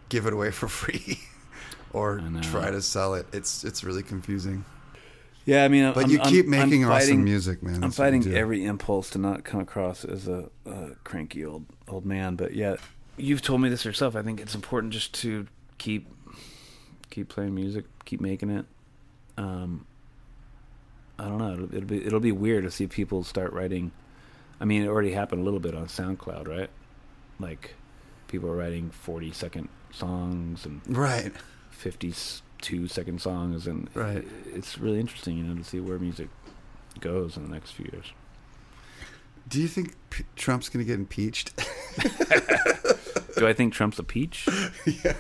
give 0.09 0.27
it 0.27 0.33
away 0.33 0.51
for 0.51 0.69
free 0.81 1.19
or 1.93 2.21
try 2.43 2.71
to 2.71 2.81
sell 2.83 3.15
it. 3.15 3.27
It's 3.33 3.65
it's 3.65 3.85
really 3.85 4.03
confusing. 4.03 4.65
Yeah, 5.45 5.65
I 5.65 5.69
mean, 5.69 5.93
But 5.93 6.05
I'm, 6.05 6.11
you 6.11 6.21
I'm- 6.21 6.31
keep 6.31 6.45
I'm 6.45 6.51
making 6.53 6.85
awesome 6.85 7.01
fighting- 7.01 7.25
music, 7.25 7.63
man. 7.65 7.75
I'm 7.77 7.81
That's 7.81 7.99
you 7.99 8.05
fighting 8.05 8.35
every 8.35 8.65
impulse 8.65 9.11
to 9.11 9.19
not 9.19 9.43
come 9.43 9.59
across 9.61 10.05
as 10.05 10.29
a, 10.29 10.49
a 10.67 10.91
cranky 11.03 11.45
old 11.45 11.65
old 11.89 12.07
man, 12.07 12.37
but 12.37 12.55
yeah, 12.55 12.77
you've 13.17 13.43
told 13.43 13.61
me 13.61 13.69
this 13.69 13.85
yourself. 13.85 14.15
I 14.15 14.23
think 14.23 14.41
it's 14.41 14.55
important 14.55 14.93
just 14.93 15.13
to 15.15 15.47
keep 15.79 16.07
keep 17.11 17.29
playing 17.29 17.55
music, 17.55 17.85
keep 18.05 18.21
making 18.21 18.51
it. 18.51 18.67
Um, 19.37 19.85
I 21.19 21.25
don't 21.25 21.39
know. 21.39 21.53
It'll, 21.55 21.75
it'll 21.75 21.89
be 21.89 22.07
it'll 22.07 22.21
be 22.21 22.33
weird 22.33 22.63
to 22.65 22.71
see 22.71 22.87
people 22.87 23.25
start 23.25 23.53
writing. 23.53 23.91
I 24.63 24.65
mean, 24.65 24.83
it 24.83 24.87
already 24.89 25.11
happened 25.13 25.43
a 25.43 25.45
little 25.45 25.61
bit 25.61 25.75
on 25.75 25.87
SoundCloud, 25.87 26.47
right? 26.49 26.71
Like 27.41 27.75
people 28.29 28.49
are 28.49 28.57
writing 28.57 28.91
forty 28.91 29.33
second 29.33 29.69
songs 29.91 30.65
and 30.65 30.81
right. 30.89 31.33
52 31.73 32.87
second 32.89 33.21
songs 33.21 33.67
and 33.67 33.91
Right. 33.95 34.25
it's 34.55 34.79
really 34.79 35.01
interesting 35.01 35.37
you 35.37 35.43
know 35.45 35.55
to 35.57 35.65
see 35.65 35.81
where 35.81 35.99
music 35.99 36.29
goes 37.01 37.37
in 37.37 37.43
the 37.43 37.49
next 37.53 37.73
few 37.73 37.89
years 37.93 38.07
Do 39.49 39.61
you 39.61 39.67
think 39.69 39.97
P- 40.11 40.25
Trump's 40.37 40.69
going 40.71 40.83
to 40.85 40.89
get 40.89 40.99
impeached? 40.99 41.53
do 43.37 43.47
i 43.49 43.53
think 43.53 43.73
trump's 43.73 43.99
a 43.99 44.03
peach 44.05 44.47
yeah. 45.05 45.15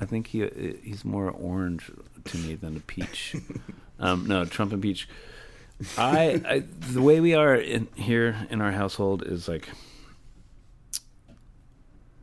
i 0.00 0.04
think 0.06 0.28
he 0.28 0.48
he's 0.82 1.04
more 1.04 1.30
orange 1.30 1.90
to 2.24 2.38
me 2.38 2.54
than 2.54 2.76
a 2.76 2.80
peach 2.80 3.36
um, 4.00 4.26
no 4.26 4.44
trump 4.44 4.72
and 4.72 4.80
peach 4.82 5.08
I, 5.96 6.42
I 6.46 6.58
the 6.92 7.00
way 7.02 7.20
we 7.20 7.34
are 7.34 7.54
in 7.54 7.86
here 7.94 8.46
in 8.50 8.60
our 8.60 8.72
household 8.72 9.22
is 9.24 9.46
like 9.48 9.68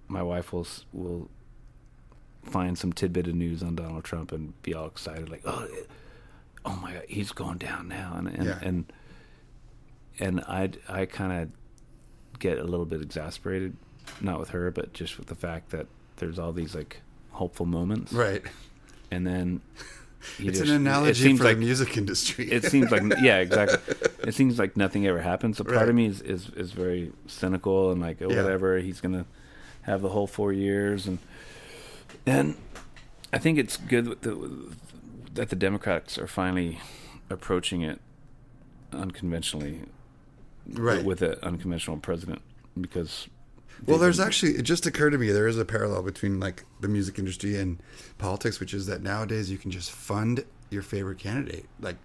my 0.07 0.21
wife 0.21 0.53
will 0.53 0.67
will 0.93 1.29
find 2.43 2.77
some 2.77 2.93
tidbit 2.93 3.27
of 3.27 3.35
news 3.35 3.63
on 3.63 3.75
Donald 3.75 4.03
Trump 4.03 4.31
and 4.31 4.59
be 4.61 4.73
all 4.73 4.85
excited 4.87 5.29
like 5.29 5.41
oh 5.45 5.67
oh 6.63 6.75
my 6.75 6.93
god 6.93 7.03
he's 7.07 7.31
going 7.31 7.57
down 7.57 7.87
now 7.87 8.13
and 8.17 8.27
and 8.27 8.45
Yeah. 8.45 8.59
and, 8.61 8.93
and 10.19 10.41
I 10.41 10.69
I 10.87 11.05
kind 11.05 11.31
of 11.41 12.39
get 12.39 12.59
a 12.59 12.63
little 12.63 12.85
bit 12.85 13.01
exasperated 13.01 13.75
not 14.21 14.39
with 14.39 14.49
her 14.49 14.69
but 14.71 14.93
just 14.93 15.17
with 15.17 15.27
the 15.27 15.35
fact 15.35 15.71
that 15.71 15.87
there's 16.17 16.37
all 16.37 16.51
these 16.53 16.75
like 16.75 17.01
hopeful 17.31 17.65
moments 17.65 18.13
Right. 18.13 18.43
and 19.11 19.25
then 19.25 19.61
he 19.77 19.83
It's 20.39 20.59
just- 20.59 20.61
an 20.69 20.69
it 20.69 20.75
analogy 20.75 21.23
seems 21.23 21.39
for 21.39 21.45
like 21.45 21.57
the 21.57 21.65
music 21.65 21.97
industry. 21.97 22.51
it 22.51 22.63
seems 22.65 22.91
like 22.91 23.03
yeah 23.21 23.37
exactly 23.39 23.95
it 24.27 24.33
seems 24.33 24.57
like 24.59 24.75
nothing 24.77 25.05
ever 25.07 25.21
happens 25.21 25.57
so 25.57 25.63
part 25.63 25.77
Right. 25.77 25.89
of 25.89 25.95
me 25.95 26.05
is, 26.07 26.21
is 26.21 26.49
is 26.49 26.71
very 26.71 27.11
cynical 27.27 27.91
and 27.91 28.01
like 28.01 28.21
oh, 28.21 28.29
Yeah. 28.29 28.43
whatever 28.43 28.79
he's 28.79 29.01
gonna 29.01 29.25
have 29.83 30.01
the 30.01 30.09
whole 30.09 30.27
four 30.27 30.51
years 30.53 31.05
and 31.07 31.19
and 32.25 32.55
i 33.33 33.37
think 33.37 33.57
it's 33.59 33.77
good 33.77 34.21
the, 34.21 34.75
that 35.33 35.49
the 35.49 35.55
democrats 35.55 36.17
are 36.17 36.27
finally 36.27 36.79
approaching 37.29 37.81
it 37.81 37.99
unconventionally 38.93 39.81
right. 40.73 41.03
with 41.03 41.21
an 41.21 41.35
unconventional 41.43 41.97
president 41.97 42.41
because 42.79 43.27
Well, 43.87 43.99
there's 43.99 44.19
actually 44.19 44.53
it 44.53 44.63
just 44.63 44.85
occurred 44.85 45.11
to 45.11 45.17
me 45.17 45.31
there 45.31 45.47
is 45.47 45.57
a 45.57 45.65
parallel 45.65 46.01
between 46.01 46.39
like 46.39 46.65
the 46.81 46.87
music 46.87 47.19
industry 47.19 47.57
and 47.57 47.81
politics, 48.17 48.59
which 48.59 48.73
is 48.73 48.87
that 48.87 49.03
nowadays 49.03 49.49
you 49.49 49.57
can 49.57 49.71
just 49.71 49.91
fund 49.91 50.43
your 50.69 50.81
favorite 50.81 51.19
candidate. 51.19 51.65
Like, 51.79 51.97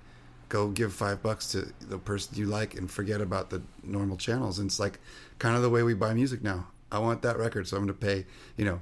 go 0.49 0.69
give 0.69 0.93
five 0.93 1.23
bucks 1.23 1.51
to 1.53 1.73
the 1.81 1.99
person 1.99 2.37
you 2.37 2.47
like 2.47 2.75
and 2.75 2.91
forget 2.91 3.21
about 3.21 3.51
the 3.51 3.63
normal 3.83 4.17
channels. 4.17 4.59
And 4.59 4.69
it's 4.69 4.79
like 4.79 5.01
kind 5.39 5.57
of 5.57 5.63
the 5.63 5.71
way 5.71 5.83
we 5.83 5.95
buy 5.95 6.13
music 6.13 6.43
now. 6.43 6.67
I 6.93 6.99
want 6.99 7.23
that 7.23 7.39
record, 7.39 7.69
so 7.69 7.77
I'm 7.77 7.87
going 7.87 7.97
to 7.97 8.07
pay, 8.07 8.27
you 8.57 8.65
know, 8.65 8.81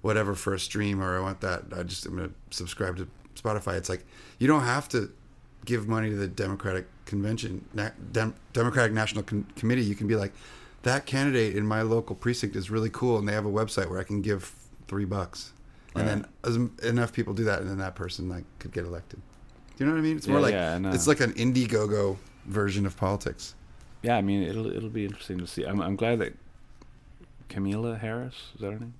whatever 0.00 0.34
for 0.34 0.54
a 0.54 0.60
stream, 0.60 1.02
or 1.02 1.18
I 1.18 1.20
want 1.20 1.40
that. 1.40 1.64
I 1.76 1.82
just 1.82 2.06
I'm 2.06 2.16
going 2.16 2.28
to 2.28 2.56
subscribe 2.56 2.96
to 2.98 3.08
Spotify. 3.34 3.76
It's 3.76 3.88
like 3.88 4.06
you 4.38 4.46
don't 4.46 4.62
have 4.62 4.88
to 4.90 5.12
give 5.64 5.88
money 5.88 6.08
to 6.08 6.16
the 6.16 6.28
Democratic 6.28 6.86
Convention, 7.04 7.64
Dem- 8.12 8.34
Democratic 8.52 8.92
National 8.92 9.22
Con- 9.22 9.46
Committee. 9.56 9.82
You 9.82 9.94
can 9.94 10.06
be 10.06 10.16
like, 10.16 10.32
that 10.82 11.06
candidate 11.06 11.56
in 11.56 11.66
my 11.66 11.82
local 11.82 12.14
precinct 12.16 12.56
is 12.56 12.70
really 12.70 12.90
cool, 12.90 13.18
and 13.18 13.28
they 13.28 13.32
have 13.32 13.46
a 13.46 13.50
website 13.50 13.90
where 13.90 13.98
I 14.00 14.04
can 14.04 14.22
give 14.22 14.52
three 14.86 15.04
bucks, 15.04 15.52
and 15.94 16.06
then 16.08 16.26
as 16.44 16.56
enough 16.88 17.12
people 17.12 17.34
do 17.34 17.44
that, 17.44 17.60
and 17.60 17.68
then 17.68 17.78
that 17.78 17.94
person 17.94 18.28
like 18.28 18.44
could 18.58 18.72
get 18.72 18.84
elected. 18.84 19.20
Do 19.76 19.84
you 19.84 19.86
know 19.86 19.92
what 19.92 19.98
I 20.00 20.02
mean? 20.02 20.16
It's 20.16 20.26
more 20.28 20.38
Yeah, 20.38 20.74
like 20.76 20.82
yeah, 20.82 20.92
it's 20.94 21.06
like 21.06 21.20
an 21.20 21.32
Indiegogo 21.34 22.16
version 22.46 22.86
of 22.86 22.96
politics. 22.96 23.54
yeah 24.02 24.16
i 24.16 24.22
mean 24.22 24.42
it'll 24.42 24.66
it'll 24.74 24.88
be 24.88 25.04
interesting 25.04 25.36
to 25.38 25.46
see 25.46 25.64
i'm, 25.64 25.82
I'm 25.82 25.96
glad 25.96 26.18
that 26.20 26.32
camila 27.50 27.98
harris 27.98 28.34
is 28.54 28.60
that 28.62 28.72
her 28.72 28.78
name 28.78 28.94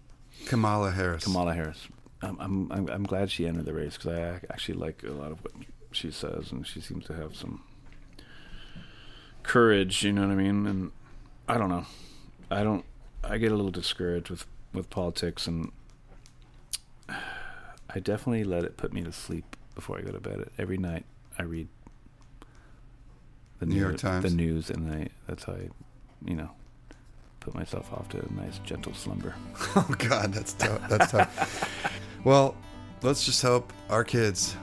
Kamala 0.46 0.90
Harris. 0.92 1.24
Kamala 1.24 1.54
Harris. 1.54 1.88
I'm 2.22 2.36
I'm 2.40 2.70
I'm, 2.72 2.88
I'm 2.90 3.02
glad 3.04 3.30
she 3.30 3.46
entered 3.46 3.64
the 3.64 3.72
race 3.72 3.96
because 3.96 4.12
I 4.18 4.40
actually 4.52 4.78
like 4.78 5.02
a 5.02 5.10
lot 5.12 5.32
of 5.32 5.42
what 5.42 5.52
she 5.92 6.10
says, 6.12 6.52
and 6.52 6.64
she 6.66 6.80
seems 6.80 7.06
to 7.06 7.14
have 7.14 7.34
some 7.34 7.62
courage. 9.42 10.04
You 10.04 10.12
know 10.12 10.22
what 10.26 10.32
I 10.32 10.36
mean? 10.36 10.66
And 10.66 10.92
I 11.48 11.56
don't 11.58 11.68
know. 11.70 11.86
I 12.50 12.62
don't. 12.62 12.84
I 13.24 13.38
get 13.38 13.50
a 13.52 13.56
little 13.56 13.70
discouraged 13.70 14.30
with 14.30 14.46
with 14.72 14.90
politics, 14.90 15.46
and 15.46 15.72
I 17.08 18.00
definitely 18.00 18.44
let 18.44 18.64
it 18.64 18.76
put 18.76 18.92
me 18.92 19.02
to 19.02 19.12
sleep 19.12 19.56
before 19.74 19.98
I 19.98 20.02
go 20.02 20.12
to 20.12 20.20
bed. 20.20 20.48
Every 20.58 20.76
night 20.78 21.04
I 21.38 21.42
read 21.44 21.68
the 23.60 23.66
New 23.66 23.76
York 23.76 23.92
news- 23.92 24.00
Times. 24.02 24.24
the 24.24 24.30
news, 24.30 24.70
and 24.70 24.92
I 24.92 25.08
that's 25.26 25.44
how 25.44 25.54
I, 25.54 25.68
you 26.24 26.34
know, 26.36 26.50
put 27.40 27.54
myself 27.54 27.92
off 27.92 28.08
to 28.10 28.18
a 28.18 28.32
nice 28.34 28.58
gentle 28.58 28.94
slumber. 28.94 29.34
Oh 29.76 29.94
God, 29.98 30.32
that's 30.32 30.52
tough. 30.54 30.88
That's 30.88 31.10
tough. 31.12 31.90
well, 32.24 32.54
let's 33.02 33.24
just 33.24 33.40
hope 33.42 33.72
our 33.90 34.04
kids 34.04 34.54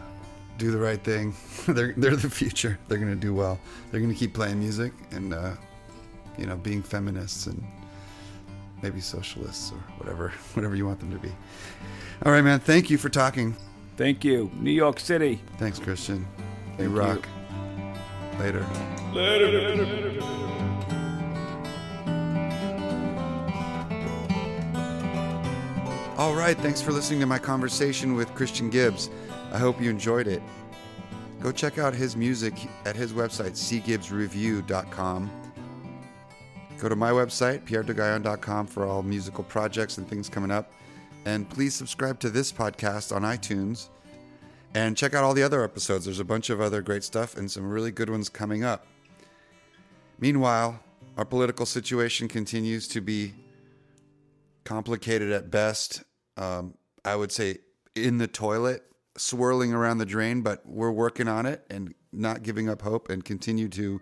do 0.58 0.72
the 0.72 0.78
right 0.80 1.04
thing. 1.04 1.36
they're 1.68 1.94
they're 1.98 2.16
the 2.16 2.30
future. 2.30 2.78
They're 2.88 2.98
gonna 3.00 3.16
do 3.16 3.34
well. 3.34 3.60
They're 3.92 4.02
gonna 4.02 4.14
keep 4.14 4.34
playing 4.34 4.60
music 4.60 4.94
and 5.12 5.34
uh, 5.34 5.52
you 6.38 6.46
know 6.46 6.56
being 6.56 6.82
feminists 6.82 7.48
and 7.48 7.64
maybe 8.82 9.00
socialists 9.00 9.72
or 9.72 9.78
whatever 9.98 10.30
whatever 10.54 10.76
you 10.76 10.86
want 10.86 11.00
them 11.00 11.12
to 11.12 11.20
be. 11.20 11.32
All 12.26 12.32
right, 12.32 12.42
man. 12.44 12.60
Thank 12.60 12.90
you 12.90 12.98
for 12.98 13.10
talking. 13.10 13.56
Thank 13.98 14.24
you, 14.26 14.52
New 14.56 14.72
York 14.72 15.00
City. 15.00 15.42
Thanks, 15.58 15.80
Christian. 15.80 16.28
Thank 16.78 16.80
you 16.82 16.90
you. 16.90 17.00
rock. 17.00 17.28
Later. 18.40 18.66
Later. 19.14 20.56
All 26.18 26.34
right, 26.34 26.58
thanks 26.58 26.82
for 26.82 26.94
listening 26.94 27.20
to 27.20 27.26
my 27.26 27.38
conversation 27.38 28.16
with 28.16 28.34
Christian 28.36 28.70
Gibbs. 28.70 29.10
I 29.52 29.58
hope 29.58 29.82
you 29.82 29.90
enjoyed 29.90 30.28
it. 30.28 30.42
Go 31.42 31.52
check 31.52 31.78
out 31.78 31.94
his 31.94 32.16
music 32.16 32.54
at 32.86 32.96
his 32.96 33.12
website, 33.12 33.52
cgibbsreview.com. 33.52 35.45
Go 36.80 36.90
to 36.90 36.96
my 36.96 37.12
website, 37.12 37.66
pierredegaillande.com, 37.66 38.68
for 38.68 38.86
all 38.86 39.02
musical 39.02 39.44
projects 39.46 39.98
and 39.98 40.08
things 40.08 40.28
coming 40.28 40.52
up. 40.52 40.72
And 41.26 41.50
please 41.50 41.74
subscribe 41.74 42.20
to 42.20 42.30
this 42.30 42.52
podcast 42.52 43.16
on 43.16 43.24
iTunes. 43.24 43.90
And 44.74 44.98
check 44.98 45.14
out 45.14 45.24
all 45.24 45.34
the 45.34 45.42
other 45.42 45.64
episodes. 45.64 46.04
There's 46.04 46.20
a 46.20 46.26
bunch 46.26 46.50
of 46.50 46.60
other 46.60 46.82
great 46.82 47.06
stuff 47.06 47.38
and 47.38 47.50
some 47.50 47.70
really 47.70 47.92
good 47.92 48.10
ones 48.10 48.28
coming 48.28 48.66
up. 48.66 48.86
Meanwhile, 50.20 50.80
our 51.18 51.24
political 51.24 51.66
situation 51.66 52.28
continues 52.28 52.90
to 52.90 53.00
be 53.00 53.34
complicated 54.66 55.32
at 55.32 55.50
best. 55.50 56.04
Um, 56.36 56.74
I 57.06 57.16
would 57.16 57.32
say 57.32 57.60
in 57.96 58.18
the 58.18 58.28
toilet, 58.28 58.84
swirling 59.18 59.74
around 59.74 60.00
the 60.00 60.06
drain, 60.06 60.42
but 60.42 60.62
we're 60.66 60.92
working 60.92 61.30
on 61.30 61.46
it 61.46 61.66
and 61.70 61.94
not 62.12 62.44
giving 62.44 62.68
up 62.68 62.82
hope 62.82 63.10
and 63.10 63.24
continue 63.24 63.70
to 63.70 64.02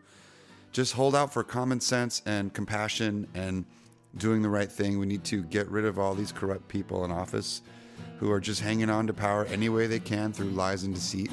just 0.74 0.94
hold 0.94 1.16
out 1.16 1.32
for 1.32 1.44
common 1.44 1.80
sense 1.80 2.22
and 2.26 2.54
compassion 2.54 3.28
and 3.36 3.64
doing 4.18 4.42
the 4.42 4.50
right 4.50 4.72
thing. 4.72 5.00
We 5.00 5.06
need 5.06 5.24
to 5.26 5.44
get 5.44 5.70
rid 5.70 5.86
of 5.86 5.98
all 5.98 6.16
these 6.16 6.32
corrupt 6.32 6.68
people 6.68 7.06
in 7.06 7.12
office 7.12 7.62
who 8.18 8.32
are 8.32 8.40
just 8.40 8.62
hanging 8.62 8.90
on 8.90 9.08
to 9.08 9.14
power 9.14 9.46
any 9.46 9.70
way 9.70 9.88
they 9.88 10.00
can 10.00 10.34
through 10.34 10.50
lies 10.50 10.84
and 10.84 10.94
deceit. 10.94 11.32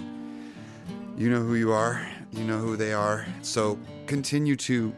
You 1.17 1.31
know 1.31 1.41
who 1.41 1.55
you 1.55 1.73
are, 1.73 2.07
you 2.33 2.45
know 2.45 2.59
who 2.59 2.77
they 2.77 2.93
are. 2.93 3.27
So 3.43 3.79
continue 4.07 4.57
to 4.57 4.93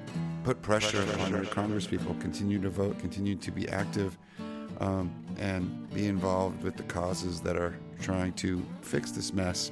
put 0.44 0.60
pressure 0.60 1.06
on 1.20 1.30
your 1.30 1.44
Congress 1.44 1.86
people, 1.86 2.14
continue 2.14 2.60
to 2.60 2.70
vote, 2.70 2.98
continue 2.98 3.36
to 3.36 3.50
be 3.50 3.68
active, 3.68 4.18
um, 4.80 5.12
and 5.38 5.88
be 5.94 6.06
involved 6.06 6.62
with 6.64 6.76
the 6.76 6.82
causes 6.84 7.40
that 7.40 7.56
are 7.56 7.76
trying 8.00 8.32
to 8.34 8.64
fix 8.80 9.12
this 9.12 9.32
mess. 9.32 9.70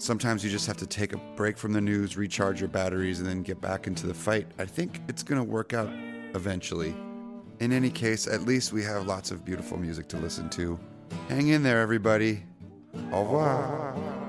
Sometimes 0.00 0.42
you 0.42 0.48
just 0.48 0.66
have 0.66 0.78
to 0.78 0.86
take 0.86 1.12
a 1.12 1.18
break 1.36 1.58
from 1.58 1.74
the 1.74 1.80
news, 1.80 2.16
recharge 2.16 2.58
your 2.58 2.70
batteries, 2.70 3.20
and 3.20 3.28
then 3.28 3.42
get 3.42 3.60
back 3.60 3.86
into 3.86 4.06
the 4.06 4.14
fight. 4.14 4.46
I 4.58 4.64
think 4.64 5.02
it's 5.08 5.22
going 5.22 5.38
to 5.38 5.44
work 5.44 5.74
out 5.74 5.90
eventually. 6.34 6.94
In 7.58 7.70
any 7.70 7.90
case, 7.90 8.26
at 8.26 8.46
least 8.46 8.72
we 8.72 8.82
have 8.82 9.06
lots 9.06 9.30
of 9.30 9.44
beautiful 9.44 9.76
music 9.76 10.08
to 10.08 10.16
listen 10.16 10.48
to. 10.50 10.80
Hang 11.28 11.48
in 11.48 11.62
there, 11.62 11.82
everybody. 11.82 12.42
Au 13.12 13.24
revoir. 13.24 14.19